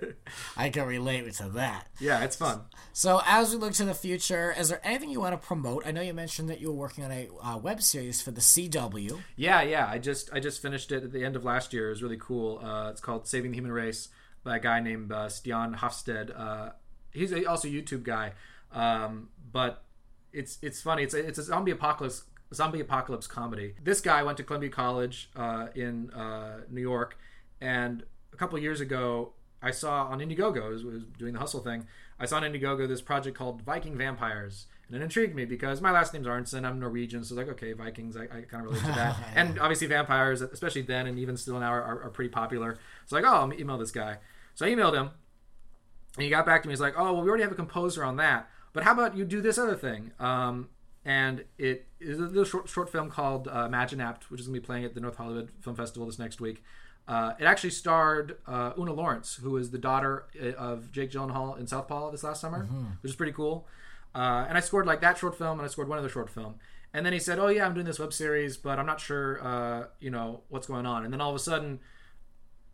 I 0.55 0.69
can 0.69 0.85
relate 0.85 1.31
to 1.33 1.49
that. 1.49 1.87
yeah, 1.99 2.23
it's 2.23 2.35
fun. 2.35 2.61
So, 2.91 3.21
as 3.25 3.53
we 3.53 3.59
look 3.63 3.73
to 3.73 3.85
the 3.85 3.93
future, 3.93 4.53
is 4.57 4.69
there 4.69 4.81
anything 4.83 5.09
you 5.09 5.21
want 5.21 5.39
to 5.39 5.47
promote? 5.47 5.87
I 5.87 5.91
know 5.91 6.01
you 6.01 6.13
mentioned 6.13 6.49
that 6.49 6.59
you 6.59 6.67
were 6.67 6.75
working 6.75 7.03
on 7.03 7.11
a 7.11 7.29
uh, 7.41 7.57
web 7.57 7.81
series 7.81 8.21
for 8.21 8.31
the 8.31 8.41
CW. 8.41 9.21
Yeah, 9.37 9.61
yeah. 9.61 9.87
I 9.89 9.99
just 9.99 10.31
I 10.33 10.39
just 10.39 10.61
finished 10.61 10.91
it 10.91 11.03
at 11.03 11.11
the 11.11 11.23
end 11.23 11.35
of 11.35 11.45
last 11.45 11.73
year. 11.73 11.87
It 11.87 11.91
was 11.91 12.03
really 12.03 12.19
cool. 12.19 12.59
Uh, 12.61 12.89
it's 12.89 12.99
called 12.99 13.25
Saving 13.27 13.51
the 13.51 13.57
Human 13.57 13.71
Race 13.71 14.09
by 14.43 14.57
a 14.57 14.59
guy 14.59 14.81
named 14.81 15.11
uh, 15.11 15.27
Stian 15.27 15.77
Hofstede. 15.77 16.37
Uh, 16.37 16.71
he's 17.11 17.31
a, 17.31 17.45
also 17.45 17.69
a 17.69 17.71
YouTube 17.71 18.03
guy, 18.03 18.33
um, 18.73 19.29
but 19.51 19.83
it's 20.33 20.59
it's 20.61 20.81
funny. 20.81 21.03
It's 21.03 21.13
a, 21.13 21.25
it's 21.25 21.37
a 21.39 21.43
zombie 21.43 21.71
apocalypse 21.71 22.23
zombie 22.53 22.81
apocalypse 22.81 23.27
comedy. 23.27 23.75
This 23.81 24.01
guy 24.01 24.23
went 24.23 24.37
to 24.37 24.43
Columbia 24.43 24.69
College 24.69 25.29
uh, 25.37 25.67
in 25.73 26.11
uh, 26.11 26.61
New 26.69 26.81
York, 26.81 27.17
and 27.61 28.03
a 28.33 28.35
couple 28.35 28.59
years 28.59 28.81
ago, 28.81 29.33
I 29.61 29.71
saw 29.71 30.03
on 30.07 30.19
Indiegogo, 30.19 30.69
was, 30.69 30.83
was 30.83 31.03
doing 31.17 31.33
the 31.33 31.39
hustle 31.39 31.61
thing. 31.61 31.87
I 32.19 32.25
saw 32.25 32.37
on 32.37 32.43
Indiegogo 32.43 32.87
this 32.87 33.01
project 33.01 33.37
called 33.37 33.61
Viking 33.61 33.97
Vampires. 33.97 34.67
And 34.87 35.01
it 35.01 35.03
intrigued 35.03 35.33
me 35.33 35.45
because 35.45 35.81
my 35.81 35.91
last 35.91 36.13
name's 36.13 36.27
Arntzen. 36.27 36.65
I'm 36.65 36.79
Norwegian, 36.79 37.23
so 37.23 37.33
it's 37.33 37.37
like, 37.37 37.55
okay, 37.55 37.73
Vikings. 37.73 38.15
I, 38.15 38.23
I 38.23 38.41
kind 38.41 38.65
of 38.65 38.71
relate 38.71 38.81
to 38.81 38.91
that. 38.91 39.17
and 39.35 39.59
obviously, 39.59 39.87
vampires, 39.87 40.41
especially 40.41 40.81
then 40.83 41.07
and 41.07 41.17
even 41.17 41.37
still 41.37 41.59
now, 41.59 41.71
are, 41.71 42.03
are 42.03 42.09
pretty 42.09 42.29
popular. 42.29 42.77
So 43.05 43.15
like, 43.15 43.25
oh, 43.25 43.33
I'll 43.33 43.53
email 43.53 43.77
this 43.77 43.91
guy. 43.91 44.17
So 44.55 44.65
I 44.65 44.69
emailed 44.69 44.93
him, 44.93 45.09
and 46.15 46.23
he 46.23 46.29
got 46.29 46.45
back 46.45 46.61
to 46.61 46.67
me. 46.67 46.73
He's 46.73 46.81
like, 46.81 46.93
"Oh, 46.97 47.13
well, 47.13 47.23
we 47.23 47.29
already 47.29 47.43
have 47.43 47.51
a 47.51 47.55
composer 47.55 48.03
on 48.03 48.17
that, 48.17 48.49
but 48.71 48.83
how 48.83 48.91
about 48.93 49.17
you 49.17 49.25
do 49.25 49.41
this 49.41 49.57
other 49.57 49.75
thing?" 49.75 50.11
Um, 50.19 50.69
and 51.05 51.43
it 51.57 51.87
is 51.99 52.19
a 52.19 52.23
little 52.23 52.45
short, 52.45 52.69
short 52.69 52.89
film 52.89 53.09
called 53.09 53.47
uh, 53.47 53.65
Imagine 53.65 53.99
Apt, 53.99 54.29
which 54.31 54.39
is 54.39 54.47
going 54.47 54.55
to 54.55 54.61
be 54.61 54.65
playing 54.65 54.85
at 54.85 54.93
the 54.93 55.01
North 55.01 55.17
Hollywood 55.17 55.51
Film 55.61 55.75
Festival 55.75 56.05
this 56.05 56.19
next 56.19 56.39
week. 56.39 56.63
Uh, 57.07 57.33
it 57.39 57.43
actually 57.45 57.69
starred 57.71 58.37
uh, 58.47 58.71
Oona 58.79 58.93
Laurence, 58.93 59.35
who 59.35 59.57
is 59.57 59.71
the 59.71 59.77
daughter 59.77 60.25
uh, 60.41 60.51
of 60.53 60.91
Jake 60.91 61.11
Gyllenhaal 61.11 61.59
in 61.59 61.67
Southpaw 61.67 62.11
this 62.11 62.23
last 62.23 62.39
summer, 62.39 62.65
which 63.01 63.11
is 63.11 63.15
pretty 63.15 63.33
cool. 63.33 63.67
Uh, 64.15 64.45
and 64.47 64.57
I 64.57 64.61
scored 64.61 64.85
like 64.85 65.01
that 65.01 65.17
short 65.17 65.37
film, 65.37 65.59
and 65.59 65.65
I 65.65 65.69
scored 65.69 65.89
one 65.89 65.97
other 65.97 66.09
short 66.09 66.29
film. 66.29 66.55
And 66.93 67.05
then 67.05 67.11
he 67.11 67.19
said, 67.19 67.39
"Oh 67.39 67.47
yeah, 67.47 67.65
I'm 67.65 67.73
doing 67.73 67.85
this 67.87 67.99
web 67.99 68.13
series, 68.13 68.55
but 68.55 68.77
I'm 68.79 68.85
not 68.85 68.99
sure, 69.01 69.43
uh, 69.43 69.87
you 69.99 70.11
know, 70.11 70.41
what's 70.49 70.67
going 70.67 70.85
on." 70.85 71.03
And 71.03 71.11
then 71.11 71.19
all 71.19 71.31
of 71.31 71.35
a 71.35 71.39
sudden, 71.39 71.79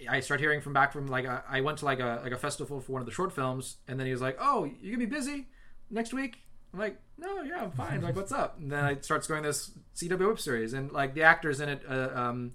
I 0.10 0.20
start 0.20 0.40
hearing 0.42 0.62
from 0.62 0.74
back 0.74 0.92
from 0.94 1.08
like 1.08 1.26
a, 1.26 1.44
I 1.50 1.62
went 1.62 1.78
to 1.80 1.86
like 1.86 2.00
a 2.00 2.20
like 2.24 2.34
a 2.34 2.38
festival 2.38 2.82
for 2.82 2.92
one 2.92 3.02
of 3.02 3.06
the 3.06 3.14
short 3.14 3.34
films, 3.34 3.78
and 3.88 3.98
then 4.00 4.06
he 4.06 4.12
was 4.12 4.22
like, 4.22 4.38
"Oh, 4.40 4.66
you 4.66 4.92
gonna 4.92 5.06
be 5.06 5.06
busy 5.06 5.48
next 5.90 6.14
week?" 6.14 6.40
I'm 6.74 6.80
like, 6.80 7.00
"No, 7.18 7.42
yeah, 7.42 7.64
I'm 7.64 7.72
fine. 7.72 8.02
Like, 8.02 8.16
what's 8.18 8.32
up?" 8.34 8.60
And 8.60 8.72
then 8.72 8.84
I 8.84 9.00
start 9.00 9.24
scoring 9.24 9.44
this 9.44 9.72
CW 9.96 10.28
web 10.28 10.40
series, 10.40 10.74
and 10.74 10.92
like 10.92 11.14
the 11.16 11.24
actors 11.24 11.62
in 11.62 11.70
it, 11.70 11.82
uh, 11.90 12.10
um, 12.14 12.52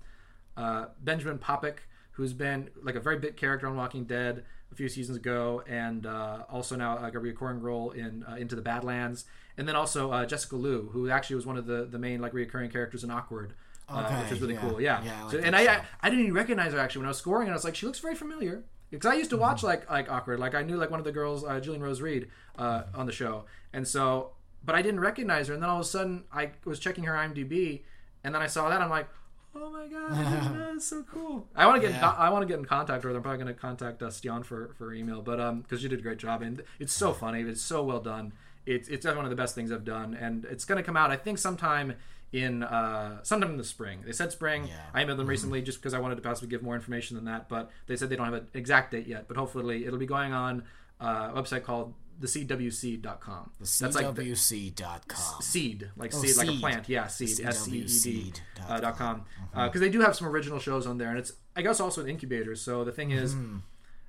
uh, 0.56 0.86
Benjamin 1.02 1.38
Papac, 1.38 1.76
who's 2.12 2.32
been 2.32 2.70
like 2.82 2.94
a 2.94 3.00
very 3.00 3.18
big 3.18 3.36
character 3.36 3.66
on 3.66 3.76
Walking 3.76 4.04
Dead 4.04 4.44
a 4.72 4.74
few 4.74 4.88
seasons 4.88 5.16
ago, 5.16 5.62
and 5.68 6.06
uh, 6.06 6.44
also 6.50 6.76
now 6.76 7.00
like 7.00 7.14
a 7.14 7.18
recurring 7.18 7.60
role 7.60 7.90
in 7.92 8.24
uh, 8.28 8.34
Into 8.36 8.56
the 8.56 8.62
Badlands, 8.62 9.24
and 9.56 9.66
then 9.68 9.76
also 9.76 10.10
uh, 10.12 10.24
Jessica 10.26 10.56
Lu, 10.56 10.88
who 10.92 11.10
actually 11.10 11.36
was 11.36 11.46
one 11.46 11.56
of 11.56 11.66
the 11.66 11.84
the 11.84 11.98
main 11.98 12.20
like 12.20 12.32
recurring 12.32 12.70
characters 12.70 13.04
in 13.04 13.10
Awkward. 13.10 13.54
uh, 13.88 14.04
Okay, 14.06 14.22
which 14.22 14.32
is 14.32 14.40
really 14.40 14.54
yeah. 14.54 14.60
cool. 14.60 14.80
Yeah, 14.80 15.04
Yeah, 15.04 15.18
I 15.20 15.22
like 15.24 15.32
So- 15.32 15.38
and 15.40 15.56
I. 15.56 15.60
I 15.74 15.84
I 16.00 16.10
didn't 16.10 16.24
even 16.24 16.34
recognize 16.34 16.72
her 16.72 16.78
actually 16.78 17.00
when 17.00 17.06
I 17.06 17.10
was 17.10 17.18
scoring, 17.18 17.46
and 17.48 17.52
I 17.52 17.56
was 17.56 17.64
like, 17.64 17.74
she 17.76 17.86
looks 17.86 17.98
very 18.00 18.14
familiar 18.14 18.64
because 18.90 19.10
I 19.10 19.14
used 19.14 19.30
to 19.30 19.36
watch 19.36 19.58
Mm-hmm. 19.58 19.66
like 19.66 19.90
like 19.90 20.10
awkward. 20.10 20.40
Like 20.40 20.54
I 20.54 20.62
knew 20.62 20.76
like 20.76 20.90
one 20.90 21.00
of 21.00 21.04
the 21.04 21.12
girls, 21.12 21.44
uh, 21.44 21.60
Jillian 21.60 21.80
Rose 21.80 22.00
Reed, 22.00 22.28
uh, 22.58 22.84
on 22.94 23.06
the 23.06 23.12
show, 23.12 23.44
and 23.72 23.86
so 23.86 24.30
but 24.64 24.74
I 24.74 24.82
didn't 24.82 25.00
recognize 25.00 25.48
her. 25.48 25.54
And 25.54 25.62
then 25.62 25.68
all 25.70 25.80
of 25.80 25.86
a 25.86 25.88
sudden, 25.88 26.24
I 26.32 26.52
was 26.64 26.78
checking 26.78 27.04
her 27.04 27.12
IMDb, 27.14 27.82
and 28.24 28.34
then 28.34 28.40
I 28.42 28.46
saw 28.46 28.68
that. 28.70 28.80
I'm 28.80 28.90
like. 28.90 29.08
Oh 29.56 29.70
my 29.70 29.86
god, 29.86 30.12
I 30.12 30.16
didn't 30.40 30.58
know, 30.58 30.72
that's 30.72 30.86
so 30.86 31.02
cool. 31.04 31.46
I 31.56 31.66
want 31.66 31.76
to 31.76 31.80
get 31.80 31.90
in 31.94 32.00
Yeah. 32.00 32.12
co- 32.12 32.18
I 32.22 32.28
want 32.30 32.42
to 32.42 32.46
get 32.46 32.58
in 32.58 32.64
contact 32.64 33.04
with 33.04 33.12
her. 33.12 33.16
I'm 33.16 33.22
probably 33.22 33.42
going 33.44 33.54
to 33.54 33.60
contact 33.60 34.02
uh, 34.02 34.06
Stian 34.08 34.44
for 34.44 34.74
for 34.76 34.92
email, 34.92 35.22
but 35.22 35.40
um 35.40 35.60
because 35.62 35.82
you 35.82 35.88
did 35.88 36.00
a 36.00 36.02
great 36.02 36.18
job 36.18 36.42
and 36.42 36.62
it's 36.78 36.92
so 36.92 37.12
funny, 37.12 37.40
it's 37.42 37.62
so 37.62 37.82
well 37.82 38.00
done. 38.00 38.32
It's 38.66 38.88
it's 38.88 39.04
definitely 39.04 39.16
one 39.18 39.24
of 39.26 39.30
the 39.30 39.36
best 39.36 39.54
things 39.54 39.70
I've 39.70 39.84
done, 39.84 40.14
and 40.14 40.44
it's 40.46 40.64
going 40.64 40.76
to 40.78 40.82
come 40.82 40.96
out 40.96 41.10
I 41.10 41.16
think 41.16 41.38
sometime 41.38 41.94
in 42.32 42.62
uh 42.64 43.22
sometime 43.22 43.50
in 43.52 43.56
the 43.58 43.64
spring. 43.64 44.02
They 44.04 44.12
said 44.12 44.32
spring. 44.32 44.66
Yeah. 44.66 44.74
I 44.92 45.04
emailed 45.04 45.18
them 45.18 45.26
recently 45.28 45.62
just 45.62 45.78
because 45.78 45.94
I 45.94 46.00
wanted 46.00 46.16
to 46.16 46.22
possibly 46.22 46.48
give 46.48 46.62
more 46.62 46.74
information 46.74 47.14
than 47.16 47.26
that, 47.26 47.48
but 47.48 47.70
they 47.86 47.94
said 47.96 48.08
they 48.08 48.16
don't 48.16 48.24
have 48.26 48.34
an 48.34 48.48
exact 48.54 48.90
date 48.90 49.06
yet. 49.06 49.28
But 49.28 49.36
hopefully 49.36 49.84
it'll 49.86 49.98
be 50.00 50.06
going 50.06 50.32
on 50.32 50.64
uh, 51.00 51.30
a 51.34 51.40
website 51.40 51.62
called 51.62 51.94
thecwc.com. 52.20 53.50
That's 53.58 53.80
like 53.80 54.14
the 54.14 54.22
CWC.com. 54.22 55.42
seed, 55.42 55.90
like 55.96 56.14
Oh, 56.14 56.22
seed, 56.22 56.36
like 56.36 56.48
a 56.48 56.60
plant. 56.60 56.88
Yeah, 56.88 57.06
seed. 57.06 57.40
S 57.44 57.60
C 57.60 57.70
E 57.78 57.80
D 57.82 57.88
seed 57.88 58.40
uh, 58.68 58.80
dot 58.80 58.96
com. 58.96 59.24
Because 59.54 59.80
they 59.80 59.90
do 59.90 60.00
have 60.00 60.16
some 60.16 60.26
original 60.28 60.58
shows 60.58 60.86
on 60.86 60.98
there, 60.98 61.08
and 61.10 61.18
it's 61.18 61.32
I 61.56 61.62
guess 61.62 61.80
also 61.80 62.02
an 62.02 62.08
incubator. 62.08 62.54
So 62.54 62.84
the 62.84 62.92
thing 62.92 63.10
is. 63.10 63.34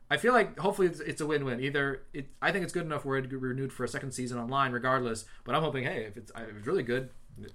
I 0.07 0.17
feel 0.17 0.33
like 0.33 0.59
hopefully 0.59 0.87
it's, 0.87 0.99
it's 0.99 1.19
a 1.19 1.25
win-win. 1.25 1.59
Either 1.59 2.03
it, 2.13 2.27
I 2.39 2.51
think 2.51 2.63
it's 2.63 2.71
good 2.71 2.85
enough 2.85 3.05
where 3.05 3.17
it 3.17 3.31
renewed 3.31 3.73
for 3.73 3.83
a 3.83 3.87
second 3.87 4.11
season 4.11 4.37
online, 4.37 4.71
regardless. 4.71 5.25
But 5.43 5.55
I'm 5.55 5.63
hoping, 5.63 5.83
hey, 5.83 6.03
if 6.03 6.15
it's, 6.15 6.31
if 6.37 6.57
it's 6.57 6.67
really 6.67 6.83
good, 6.83 7.09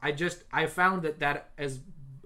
I 0.00 0.12
just 0.12 0.44
I 0.52 0.66
found 0.66 1.02
that 1.02 1.18
that 1.20 1.50
has 1.58 1.80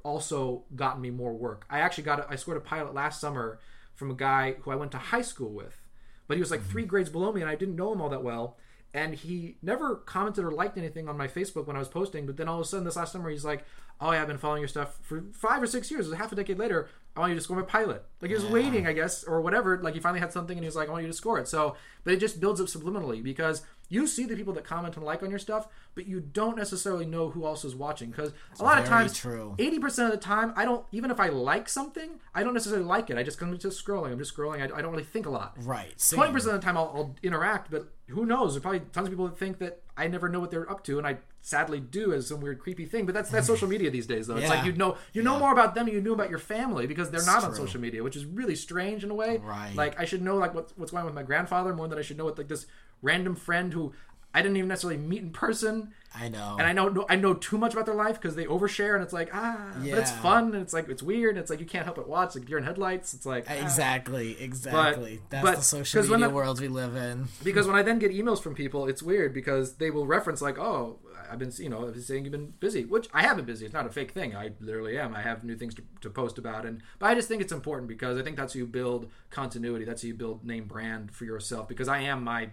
also 0.04 0.64
gotten 0.76 1.00
me 1.00 1.10
more 1.10 1.32
work. 1.32 1.66
I 1.70 1.80
actually 1.80 2.04
got 2.04 2.20
a, 2.20 2.26
I 2.30 2.36
scored 2.36 2.56
a 2.56 2.60
pilot 2.60 2.94
last 2.94 3.20
summer 3.20 3.58
from 3.94 4.10
a 4.10 4.14
guy 4.14 4.56
who 4.60 4.70
I 4.70 4.76
went 4.76 4.92
to 4.92 4.98
high 4.98 5.22
school 5.22 5.50
with, 5.50 5.80
but 6.26 6.36
he 6.36 6.40
was 6.40 6.50
like 6.50 6.62
three 6.62 6.84
grades 6.84 7.10
below 7.10 7.32
me, 7.32 7.40
and 7.40 7.50
I 7.50 7.54
didn't 7.54 7.76
know 7.76 7.92
him 7.92 8.00
all 8.00 8.10
that 8.10 8.22
well. 8.22 8.56
And 8.94 9.14
he 9.14 9.56
never 9.62 9.96
commented 9.96 10.44
or 10.44 10.50
liked 10.50 10.78
anything 10.78 11.08
on 11.08 11.16
my 11.16 11.28
Facebook 11.28 11.66
when 11.66 11.76
I 11.76 11.78
was 11.78 11.88
posting. 11.88 12.24
But 12.24 12.38
then 12.38 12.48
all 12.48 12.56
of 12.56 12.62
a 12.62 12.64
sudden, 12.64 12.84
this 12.84 12.96
last 12.96 13.12
summer, 13.12 13.28
he's 13.28 13.44
like, 13.44 13.64
"Oh, 14.00 14.12
yeah, 14.12 14.22
I've 14.22 14.28
been 14.28 14.38
following 14.38 14.62
your 14.62 14.68
stuff 14.68 14.98
for 15.02 15.24
five 15.32 15.62
or 15.62 15.66
six 15.66 15.90
years. 15.90 16.06
It 16.06 16.10
was 16.10 16.18
half 16.18 16.32
a 16.32 16.34
decade 16.34 16.58
later. 16.58 16.88
I 17.14 17.20
want 17.20 17.30
you 17.30 17.36
to 17.36 17.42
score 17.42 17.56
my 17.56 17.64
pilot." 17.64 18.04
Like 18.22 18.30
he 18.30 18.34
was 18.34 18.46
waiting, 18.46 18.86
I 18.86 18.94
guess, 18.94 19.24
or 19.24 19.42
whatever. 19.42 19.78
Like 19.82 19.92
he 19.92 20.00
finally 20.00 20.20
had 20.20 20.32
something, 20.32 20.56
and 20.56 20.64
he 20.64 20.68
was 20.68 20.76
like, 20.76 20.88
"I 20.88 20.92
want 20.92 21.02
you 21.02 21.08
to 21.08 21.16
score 21.16 21.38
it." 21.38 21.48
So, 21.48 21.76
but 22.04 22.14
it 22.14 22.16
just 22.18 22.40
builds 22.40 22.62
up 22.62 22.68
subliminally 22.68 23.22
because 23.22 23.62
you 23.90 24.06
see 24.06 24.24
the 24.24 24.36
people 24.36 24.52
that 24.54 24.64
comment 24.64 24.96
and 24.96 25.04
like 25.04 25.22
on 25.22 25.30
your 25.30 25.38
stuff, 25.38 25.68
but 25.94 26.06
you 26.06 26.20
don't 26.20 26.56
necessarily 26.56 27.06
know 27.06 27.30
who 27.30 27.46
else 27.46 27.64
is 27.64 27.74
watching. 27.74 28.10
Because 28.10 28.32
a 28.58 28.64
lot 28.64 28.78
of 28.78 28.84
times, 28.86 29.24
eighty 29.58 29.78
percent 29.78 30.12
of 30.12 30.18
the 30.18 30.24
time, 30.24 30.52
I 30.56 30.64
don't 30.64 30.86
even 30.92 31.10
if 31.10 31.20
I 31.20 31.28
like 31.28 31.68
something, 31.68 32.20
I 32.34 32.42
don't 32.42 32.54
necessarily 32.54 32.86
like 32.86 33.10
it. 33.10 33.18
I 33.18 33.22
just 33.22 33.38
come 33.38 33.56
to 33.56 33.68
scrolling. 33.68 34.12
I'm 34.12 34.18
just 34.18 34.34
scrolling. 34.34 34.60
I, 34.60 34.78
I 34.78 34.82
don't 34.82 34.92
really 34.92 35.04
think 35.04 35.26
a 35.26 35.30
lot. 35.30 35.56
Right. 35.58 36.02
Twenty 36.10 36.32
percent 36.32 36.54
of 36.54 36.60
the 36.60 36.64
time, 36.64 36.78
I'll, 36.78 36.92
I'll 36.94 37.16
interact, 37.22 37.70
but 37.70 37.92
who 38.08 38.24
knows? 38.26 38.52
There's 38.54 38.62
probably 38.62 38.80
tons 38.92 39.06
of 39.06 39.12
people 39.12 39.28
that 39.28 39.38
think 39.38 39.58
that 39.58 39.82
I 39.96 40.06
never 40.08 40.28
know 40.28 40.40
what 40.40 40.50
they're 40.50 40.70
up 40.70 40.82
to, 40.84 40.98
and 40.98 41.06
I 41.06 41.18
sadly 41.40 41.80
do 41.80 42.12
as 42.12 42.26
some 42.28 42.40
weird 42.40 42.58
creepy 42.58 42.84
thing. 42.86 43.04
But 43.06 43.14
that's 43.14 43.30
that's 43.30 43.46
social 43.54 43.68
media 43.68 43.90
these 43.90 44.06
days, 44.06 44.26
though. 44.26 44.36
It's 44.36 44.44
Yeah. 44.48 44.54
like 44.56 44.64
you 44.64 44.72
know 44.72 44.96
you 45.12 45.22
know 45.22 45.38
more 45.38 45.52
about 45.52 45.74
them 45.74 45.86
than 45.86 45.94
you 45.94 46.00
knew 46.00 46.12
about 46.14 46.30
your 46.30 46.38
family 46.38 46.86
because 46.86 47.10
they're 47.10 47.24
not 47.26 47.44
on 47.44 47.54
social 47.54 47.80
media, 47.80 48.02
which 48.02 48.16
is 48.16 48.24
really 48.24 48.54
strange 48.54 49.04
in 49.04 49.10
a 49.10 49.14
way. 49.14 49.38
Right. 49.38 49.74
Like 49.74 49.98
I 50.00 50.04
should 50.04 50.22
know 50.22 50.36
like 50.36 50.54
what's 50.54 50.72
what's 50.76 50.90
going 50.92 51.00
on 51.02 51.06
with 51.06 51.14
my 51.14 51.22
grandfather 51.22 51.74
more 51.74 51.88
than 51.88 51.98
I 51.98 52.02
should 52.02 52.16
know 52.18 52.24
with 52.24 52.38
like 52.38 52.48
this 52.48 52.66
random 53.02 53.36
friend 53.36 53.72
who 53.72 53.92
I 54.38 54.42
didn't 54.42 54.56
even 54.56 54.68
necessarily 54.68 54.98
meet 55.00 55.22
in 55.22 55.30
person. 55.30 55.92
I 56.14 56.28
know. 56.28 56.56
And 56.58 56.66
I 56.66 56.72
know 56.72 57.04
I 57.08 57.16
know 57.16 57.34
too 57.34 57.58
much 57.58 57.72
about 57.74 57.86
their 57.86 57.94
life 57.94 58.14
because 58.20 58.34
they 58.34 58.46
overshare, 58.46 58.94
and 58.94 59.02
it's 59.02 59.12
like 59.12 59.30
ah, 59.32 59.72
but 59.78 59.98
it's 59.98 60.10
fun, 60.12 60.54
and 60.54 60.62
it's 60.62 60.72
like 60.72 60.88
it's 60.88 61.02
weird, 61.02 61.30
and 61.30 61.38
it's 61.38 61.50
like 61.50 61.60
you 61.60 61.66
can't 61.66 61.84
help 61.84 61.96
but 61.96 62.08
watch. 62.08 62.34
Like 62.34 62.48
you're 62.48 62.58
in 62.58 62.64
headlights, 62.64 63.14
it's 63.14 63.26
like 63.26 63.46
ah. 63.48 63.52
Exactly, 63.54 64.40
exactly. 64.40 65.20
That's 65.30 65.44
but- 65.44 65.56
the 65.56 65.62
social 65.62 66.02
when 66.02 66.10
media 66.20 66.28
the- 66.28 66.34
world 66.34 66.60
we 66.60 66.68
live 66.68 66.96
in. 66.96 67.28
because 67.44 67.66
when 67.66 67.76
I 67.76 67.82
then 67.82 67.98
get 67.98 68.10
emails 68.12 68.40
from 68.40 68.54
people, 68.54 68.86
it's 68.86 69.02
weird 69.02 69.34
because 69.34 69.74
they 69.74 69.90
will 69.90 70.06
reference 70.06 70.40
like, 70.40 70.58
"Oh, 70.58 70.98
I've 71.30 71.38
been, 71.38 71.52
you 71.58 71.68
know, 71.68 71.86
I've 71.86 71.92
been 71.92 72.02
saying 72.02 72.24
you've 72.24 72.32
been 72.32 72.54
busy," 72.58 72.84
which 72.86 73.08
I 73.12 73.22
have 73.22 73.36
been 73.36 73.44
busy. 73.44 73.66
It's 73.66 73.74
not 73.74 73.86
a 73.86 73.90
fake 73.90 74.12
thing. 74.12 74.34
I 74.34 74.52
literally 74.60 74.98
am. 74.98 75.14
I 75.14 75.20
have 75.20 75.44
new 75.44 75.56
things 75.56 75.74
to, 75.74 75.82
to 76.00 76.08
post 76.10 76.38
about, 76.38 76.64
and 76.64 76.80
but 76.98 77.06
I 77.10 77.14
just 77.14 77.28
think 77.28 77.42
it's 77.42 77.52
important 77.52 77.86
because 77.88 78.16
I 78.18 78.22
think 78.22 78.36
that's 78.38 78.54
how 78.54 78.58
you 78.58 78.66
build 78.66 79.10
continuity. 79.30 79.84
That's 79.84 80.02
how 80.02 80.06
you 80.08 80.14
build 80.14 80.44
name 80.44 80.64
brand 80.64 81.10
for 81.12 81.26
yourself. 81.26 81.68
Because 81.68 81.86
I 81.88 81.98
am 82.00 82.24
my 82.24 82.48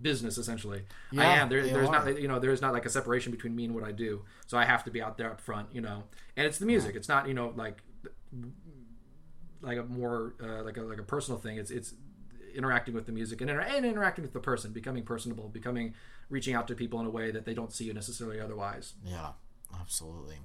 business 0.00 0.38
essentially. 0.38 0.82
I 1.16 1.24
am. 1.24 1.48
There, 1.48 1.62
there's 1.62 1.88
are. 1.88 2.04
not, 2.04 2.20
you 2.20 2.28
know, 2.28 2.38
there's 2.38 2.60
not 2.60 2.72
like 2.72 2.86
a 2.86 2.90
separation 2.90 3.32
between 3.32 3.54
me 3.54 3.64
and 3.64 3.74
what 3.74 3.84
I 3.84 3.92
do. 3.92 4.24
So 4.46 4.58
I 4.58 4.64
have 4.64 4.84
to 4.84 4.90
be 4.90 5.00
out 5.00 5.16
there 5.18 5.30
up 5.30 5.40
front, 5.40 5.68
you 5.72 5.80
know. 5.80 6.04
And 6.36 6.46
it's 6.46 6.58
the 6.58 6.66
music. 6.66 6.96
It's 6.96 7.08
not, 7.08 7.28
you 7.28 7.34
know, 7.34 7.52
like 7.56 7.82
like 9.60 9.78
a 9.78 9.84
more 9.84 10.34
uh, 10.42 10.62
like 10.62 10.76
a 10.76 10.82
like 10.82 10.98
a 10.98 11.02
personal 11.02 11.38
thing. 11.38 11.58
It's 11.58 11.70
it's 11.70 11.94
interacting 12.54 12.94
with 12.94 13.06
the 13.06 13.12
music 13.12 13.40
and, 13.40 13.50
inter- 13.50 13.62
and 13.62 13.84
interacting 13.84 14.22
with 14.22 14.32
the 14.32 14.40
person, 14.40 14.72
becoming 14.72 15.02
personable, 15.02 15.48
becoming 15.48 15.94
reaching 16.30 16.54
out 16.54 16.68
to 16.68 16.74
people 16.74 17.00
in 17.00 17.06
a 17.06 17.10
way 17.10 17.30
that 17.30 17.44
they 17.44 17.54
don't 17.54 17.72
see 17.72 17.84
you 17.84 17.94
necessarily 17.94 18.40
otherwise. 18.40 18.94
Yeah, 19.04 19.30
absolutely. 19.80 20.38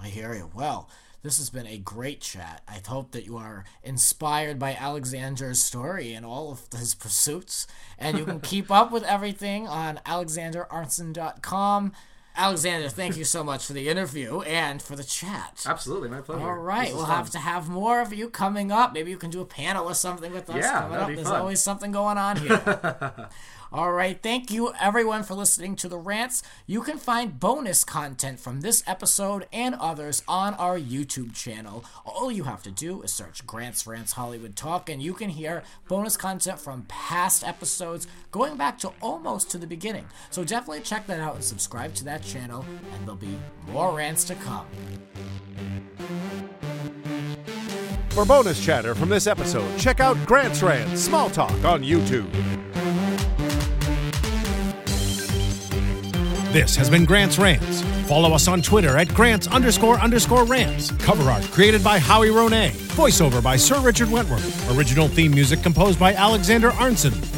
I 0.00 0.08
hear 0.08 0.34
you. 0.34 0.50
Well, 0.54 0.90
this 1.22 1.38
has 1.38 1.50
been 1.50 1.66
a 1.66 1.78
great 1.78 2.20
chat. 2.20 2.62
I 2.68 2.80
hope 2.86 3.10
that 3.12 3.24
you 3.26 3.36
are 3.36 3.64
inspired 3.82 4.58
by 4.58 4.74
Alexander's 4.74 5.60
story 5.60 6.12
and 6.12 6.24
all 6.24 6.50
of 6.52 6.62
his 6.78 6.94
pursuits. 6.94 7.66
And 7.98 8.16
you 8.18 8.24
can 8.24 8.40
keep 8.52 8.70
up 8.70 8.92
with 8.92 9.02
everything 9.04 9.66
on 9.66 10.00
alexanderarntzen.com. 10.06 11.92
Alexander, 12.36 12.88
thank 12.88 13.16
you 13.16 13.24
so 13.24 13.42
much 13.42 13.66
for 13.66 13.72
the 13.72 13.88
interview 13.88 14.42
and 14.42 14.80
for 14.80 14.94
the 14.94 15.02
chat. 15.02 15.64
Absolutely, 15.66 16.08
my 16.08 16.20
pleasure. 16.20 16.44
All 16.48 16.54
right, 16.54 16.94
we'll 16.94 17.04
fun. 17.04 17.16
have 17.16 17.30
to 17.30 17.38
have 17.38 17.68
more 17.68 18.00
of 18.00 18.12
you 18.12 18.28
coming 18.30 18.70
up. 18.70 18.92
Maybe 18.92 19.10
you 19.10 19.16
can 19.16 19.30
do 19.30 19.40
a 19.40 19.44
panel 19.44 19.86
or 19.90 19.94
something 19.94 20.32
with 20.32 20.48
us 20.48 20.56
Yeah, 20.56 20.82
coming 20.82 20.90
that'd 20.92 21.02
up. 21.08 21.14
There's 21.16 21.28
fun. 21.28 21.40
always 21.40 21.60
something 21.60 21.90
going 21.90 22.16
on 22.16 22.36
here. 22.36 23.28
All 23.70 23.92
right, 23.92 24.18
thank 24.22 24.50
you 24.50 24.72
everyone 24.80 25.24
for 25.24 25.34
listening 25.34 25.76
to 25.76 25.88
the 25.88 25.98
rants. 25.98 26.42
You 26.66 26.80
can 26.80 26.96
find 26.96 27.38
bonus 27.38 27.84
content 27.84 28.40
from 28.40 28.62
this 28.62 28.82
episode 28.86 29.46
and 29.52 29.74
others 29.74 30.22
on 30.26 30.54
our 30.54 30.78
YouTube 30.78 31.34
channel. 31.34 31.84
All 32.06 32.32
you 32.32 32.44
have 32.44 32.62
to 32.62 32.70
do 32.70 33.02
is 33.02 33.12
search 33.12 33.46
Grants 33.46 33.86
Rants 33.86 34.12
Hollywood 34.12 34.56
Talk, 34.56 34.88
and 34.88 35.02
you 35.02 35.12
can 35.12 35.28
hear 35.28 35.64
bonus 35.86 36.16
content 36.16 36.58
from 36.58 36.86
past 36.88 37.44
episodes 37.44 38.06
going 38.30 38.56
back 38.56 38.78
to 38.78 38.92
almost 39.02 39.50
to 39.50 39.58
the 39.58 39.66
beginning. 39.66 40.06
So 40.30 40.44
definitely 40.44 40.80
check 40.80 41.06
that 41.06 41.20
out 41.20 41.34
and 41.34 41.44
subscribe 41.44 41.92
to 41.96 42.04
that 42.04 42.22
channel, 42.22 42.64
and 42.94 43.02
there'll 43.02 43.16
be 43.16 43.38
more 43.70 43.94
rants 43.94 44.24
to 44.24 44.34
come. 44.36 44.66
For 48.10 48.24
bonus 48.24 48.64
chatter 48.64 48.94
from 48.94 49.10
this 49.10 49.26
episode, 49.26 49.78
check 49.78 50.00
out 50.00 50.16
Grant's 50.24 50.62
Rants 50.62 51.02
Small 51.02 51.28
Talk 51.28 51.64
on 51.64 51.82
YouTube. 51.82 52.32
This 56.52 56.74
has 56.76 56.88
been 56.88 57.04
Grant's 57.04 57.38
Rants. 57.38 57.82
Follow 58.08 58.32
us 58.32 58.48
on 58.48 58.62
Twitter 58.62 58.96
at 58.96 59.08
Grants 59.08 59.46
underscore 59.48 59.98
underscore 59.98 60.44
rants. 60.44 60.90
Cover 60.92 61.30
art 61.30 61.42
created 61.44 61.84
by 61.84 61.98
Howie 61.98 62.30
Ronay. 62.30 62.70
Voiceover 62.96 63.42
by 63.42 63.54
Sir 63.54 63.78
Richard 63.80 64.10
Wentworth. 64.10 64.74
Original 64.74 65.08
theme 65.08 65.32
music 65.32 65.62
composed 65.62 66.00
by 66.00 66.14
Alexander 66.14 66.70
Arntzen. 66.70 67.37